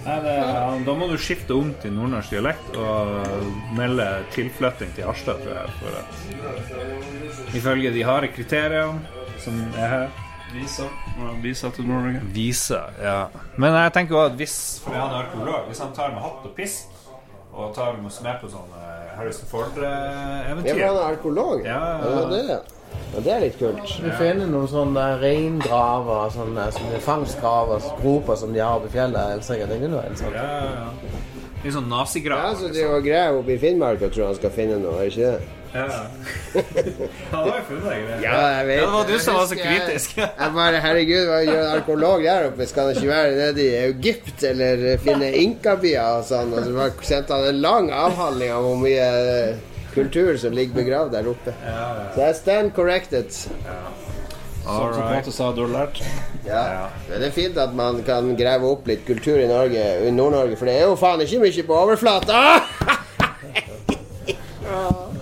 Da 0.05 0.95
må 0.95 1.09
du 1.11 1.17
skifte 1.19 1.57
om 1.57 1.73
til 1.83 1.95
nordnorsk 1.97 2.37
dialekt 2.37 2.79
og 2.79 3.75
melde 3.75 4.07
tilflytting 4.37 4.93
til 4.95 5.09
Harstad, 5.09 5.43
tror 5.43 5.59
jeg. 5.59 5.75
For 5.81 5.91
at 6.05 7.57
ifølge 7.59 7.91
de 7.95 8.05
harde 8.07 8.31
kriteriene 8.37 9.01
som 9.43 9.59
er 9.75 9.91
her 9.97 10.07
Visa. 10.55 10.87
Visa 11.43 11.71
til 11.75 11.89
Nord-Norge. 11.89 12.21
Visa, 12.31 12.85
ja. 13.03 13.25
Men 13.59 13.75
jeg 13.75 13.95
tenker 13.97 14.21
også 14.21 14.31
at 14.31 14.37
hvis 14.39 14.59
for 14.85 14.95
han 14.95 15.09
er 15.09 15.25
arkeolog, 15.25 15.65
hvis 15.67 15.83
han 15.83 15.97
tar 15.97 16.15
med 16.15 16.23
hatt 16.23 16.47
og 16.47 16.55
pisk 16.55 16.94
og 17.55 17.75
tar 17.75 17.99
med, 18.03 18.13
med 18.25 18.41
på 18.43 18.49
sånne 18.51 18.81
eh, 18.85 19.11
Harrison 19.19 19.51
Ford-eventyr 19.51 20.81
Ja, 20.81 20.89
han 20.91 20.97
er 20.99 21.05
alkolog? 21.13 21.63
Ja, 21.67 21.79
ja, 21.79 21.99
Ja, 22.03 22.15
ja. 22.21 22.25
det, 22.33 22.41
ja, 23.15 23.21
det 23.25 23.33
er 23.35 23.45
litt 23.45 23.59
kult. 23.61 23.95
Vi 24.03 24.13
finner 24.19 24.51
noen 24.51 24.71
sånne 24.71 25.05
reingraver, 25.23 26.31
sånne, 26.35 26.69
sånne 26.75 27.01
fangstgraver, 27.05 27.87
groper 28.03 28.39
som 28.43 28.55
de 28.55 28.63
har 28.63 28.79
oppe 28.81 28.91
i 28.91 28.95
fjellet. 28.95 29.37
Eller 29.37 29.47
sikkert. 29.47 29.75
Være 29.75 30.11
interessant. 30.11 30.35
Ja, 30.35 30.49
ja, 30.65 30.73
ja. 30.83 31.45
Litt 31.65 31.77
sånn 31.79 31.89
nazigrav. 31.89 32.43
Ja, 32.51 32.57
så 32.61 32.73
de 32.75 32.89
var 32.91 32.99
å 32.99 33.05
oppe 33.41 33.55
i 33.55 33.61
Finnmark 33.63 34.03
og 34.05 34.11
tror 34.13 34.29
han 34.33 34.41
skal 34.41 34.53
finne 34.53 34.81
noe, 34.83 34.99
er 35.01 35.13
ikke 35.13 35.31
det? 35.31 35.64
Ja. 35.75 35.87
Han 37.31 37.49
har 37.49 37.57
jo 37.59 37.65
funnet. 37.69 38.11
Ja, 38.23 38.35
jeg 38.59 38.67
vet 38.69 38.77
Ja, 38.79 38.85
det 38.87 38.93
var 38.93 39.09
du 39.09 39.19
som 39.19 39.35
var 39.35 39.47
så 39.51 39.57
kritisk. 39.59 40.17
Jeg, 40.21 40.29
jeg 40.39 40.55
bare, 40.55 40.83
herregud, 40.85 41.25
hva 41.27 41.41
gjør 41.43 41.61
en 41.65 41.73
arkeolog 41.81 42.23
der 42.23 42.47
oppe? 42.51 42.67
Skal 42.71 42.91
han 42.91 43.01
ikke 43.01 43.11
være 43.11 43.33
nede 43.41 43.65
i 43.65 43.73
Egypt 43.89 44.45
eller 44.47 44.85
finne 45.03 45.33
inkabyer 45.41 46.21
og 46.21 46.29
sånn? 46.29 46.55
Og 46.55 46.63
så 46.69 46.77
bare 46.77 47.09
sendte 47.09 47.35
han 47.35 47.49
en 47.51 47.59
lang 47.65 47.91
avhandling 47.91 48.55
om 48.55 48.69
hvor 48.69 48.79
mye 48.85 49.09
eh, 49.35 49.59
kultur 49.97 50.39
som 50.39 50.55
ligger 50.55 50.79
begravd 50.79 51.17
der 51.19 51.33
oppe. 51.35 51.57
Så 52.15 52.23
jeg 52.23 52.39
stand 52.39 52.73
corrected. 52.79 53.35
Som 54.65 54.95
som 55.27 55.35
sa 55.35 55.51
du 55.53 55.65
har 55.67 55.75
lært. 55.75 56.01
Ja. 56.47 56.63
Men 57.09 57.19
det 57.21 57.27
er 57.29 57.35
fint 57.35 57.59
at 57.61 57.75
man 57.77 57.99
kan 58.07 58.31
grave 58.39 58.71
opp 58.71 58.87
litt 58.89 59.03
kultur 59.09 59.43
i 59.43 59.51
Norge, 59.51 59.83
i 60.07 60.15
Nord-Norge, 60.15 60.57
for 60.61 60.71
det 60.71 60.79
er 60.79 60.87
jo 60.87 60.97
faen 61.01 61.21
ikke 61.27 61.43
mye 61.43 61.67
på 61.67 61.83
overflata! 61.83 62.45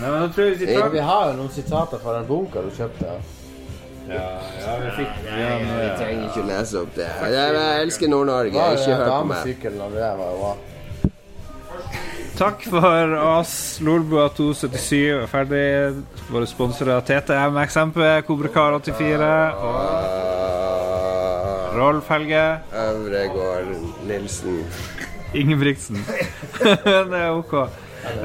Da 0.00 0.28
tror 0.34 0.44
vi 0.44 0.66
Vi, 0.66 0.80
vi 0.92 1.04
har 1.10 1.30
jo 1.30 1.36
noen 1.42 1.52
sitater 1.52 1.98
fra 2.00 2.16
den 2.18 2.26
boka 2.28 2.62
du 2.64 2.70
kjøpte. 2.76 3.18
Ja, 4.10 4.22
ja, 4.64 4.72
vi 4.80 4.90
fikk 4.96 5.12
Ja, 5.28 5.50
jeg 5.60 5.92
trenger 5.98 6.24
ikke 6.26 6.42
å 6.42 6.48
lese 6.48 6.80
opp 6.80 6.96
det. 6.96 7.08
Jeg, 7.30 7.52
jeg 7.54 7.84
elsker 7.84 8.10
Nord-Norge. 8.10 8.66
Ikke 8.74 8.96
hør 8.98 9.10
på 9.12 9.24
meg. 9.30 9.38
Takk 12.40 12.64
for 12.72 13.14
oss. 13.20 13.52
Lolbua 13.84 14.30
277 14.32 15.20
er 15.20 15.26
ferdig. 15.28 15.66
Våre 16.32 16.48
sponsorer 16.48 17.04
TTM 17.04 17.60
XMP, 17.66 18.00
Kobrekar84 18.26 19.28
og 19.68 19.76
Rolf 21.76 22.08
Helge. 22.10 22.46
Øvregård 22.86 23.70
Nilsen. 24.08 24.64
Ingebrigtsen. 25.36 26.00
det 27.12 27.20
er 27.20 27.30
ok. 27.36 27.54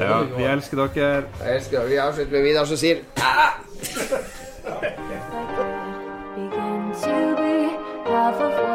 Ja, 0.00 0.22
vi 0.36 0.44
elsker 0.44 0.76
dere. 0.76 1.24
Jeg 1.44 1.56
elsker, 1.56 1.78
dere. 1.78 1.88
vi 1.88 1.96
avslutter 1.96 2.32
med 2.32 2.42
Vidar 2.42 2.64
som 2.64 2.76
sier 2.76 3.04
begin 6.36 6.92
to 7.02 7.36
be 7.36 7.70
half 8.10 8.40
of 8.40 8.65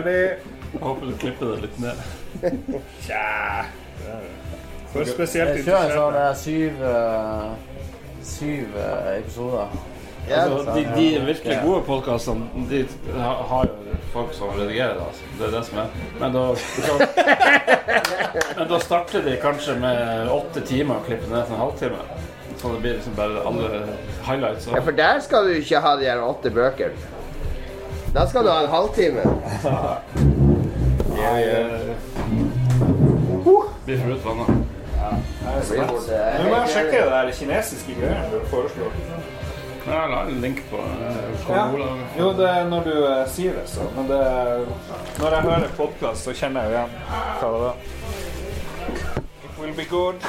Da 0.00 0.10
Jeg. 0.10 0.36
Håper 0.80 1.06
du 1.06 1.12
klipper 1.20 1.46
det 1.52 1.60
litt 1.66 1.78
ned. 1.82 1.96
Tja. 3.06 3.66
Hvor 4.92 5.04
spesielt 5.08 5.56
Jeg 5.56 5.64
kjører 5.66 5.84
en 5.84 5.96
sånn 5.96 6.16
eh, 6.20 6.34
syv, 6.36 6.82
eh, 6.88 7.50
syv 8.24 8.76
eh, 8.76 9.18
episoder. 9.18 9.68
Altså, 10.32 10.74
de, 10.76 10.82
de 10.94 11.06
virkelig 11.26 11.56
gode 11.64 11.80
podkastene, 11.86 12.64
de 12.70 12.84
ha- 13.18 13.42
har 13.50 13.64
jo 13.66 13.96
folk 14.12 14.34
som 14.36 14.52
redigerer 14.54 14.94
det. 14.94 15.06
Altså. 15.08 15.30
Det 15.38 15.46
er 15.48 15.54
det 15.56 15.62
som 15.66 15.80
er. 15.82 15.88
Men 16.20 16.36
da, 16.36 16.44
så, 16.62 16.98
men 18.58 18.68
da 18.70 18.78
starter 18.84 19.24
de 19.26 19.34
kanskje 19.42 19.74
med 19.82 20.30
åtte 20.30 20.62
timer 20.68 21.00
og 21.00 21.08
klipper 21.08 21.32
ned 21.32 21.48
til 21.48 21.56
en 21.56 21.62
halvtime. 21.64 22.04
Så 22.60 22.70
det 22.76 22.80
blir 22.84 22.94
liksom 23.00 23.16
bare 23.18 23.42
alle 23.48 23.82
highlights. 24.28 24.68
Ja, 24.70 24.80
for 24.86 24.94
der 24.94 25.18
skal 25.24 25.48
du 25.48 25.56
ikke 25.58 25.80
ha 25.82 25.96
de 25.98 26.06
her 26.06 26.22
åtte 26.22 26.52
bøker. 26.54 26.94
Da 28.14 28.26
skal 28.26 28.44
du 28.44 28.50
ha 28.50 28.60
en 28.64 28.70
halvtime. 28.70 29.22
Jeg 31.16 31.44
eh, 31.48 31.96
blir 33.86 33.98
for 34.02 34.12
utvanna. 34.12 34.44
Nå 35.02 36.48
må 36.48 36.58
jeg 36.58 36.72
sjekke 36.74 36.98
det 36.98 37.06
der 37.14 37.30
kinesiske 37.38 37.96
greiene 37.96 38.26
du 38.34 38.42
foreslår. 38.50 38.92
Jeg 39.86 40.10
la 40.12 40.18
en 40.28 40.40
link 40.44 40.60
på 40.70 40.76
eh, 40.76 41.48
Ja. 41.48 41.64
Jo, 42.18 42.28
det 42.38 42.50
er 42.50 42.68
når 42.68 42.84
du 42.86 42.92
eh, 43.00 43.24
sier 43.32 43.56
det, 43.56 43.64
så. 43.70 43.88
Men 43.96 44.10
det 44.12 44.20
er, 44.20 44.66
når 45.18 45.38
jeg 45.38 45.42
hører 45.48 45.74
podkast, 45.80 46.28
så 46.28 46.36
kjenner 46.36 46.68
jeg 46.68 46.70
jo 46.70 46.76
igjen 46.76 46.90
hva 47.40 47.48
det 47.56 47.72
er. 47.72 47.76
It 49.48 49.58
will 49.58 49.74
be 49.76 49.88
good. 49.90 50.28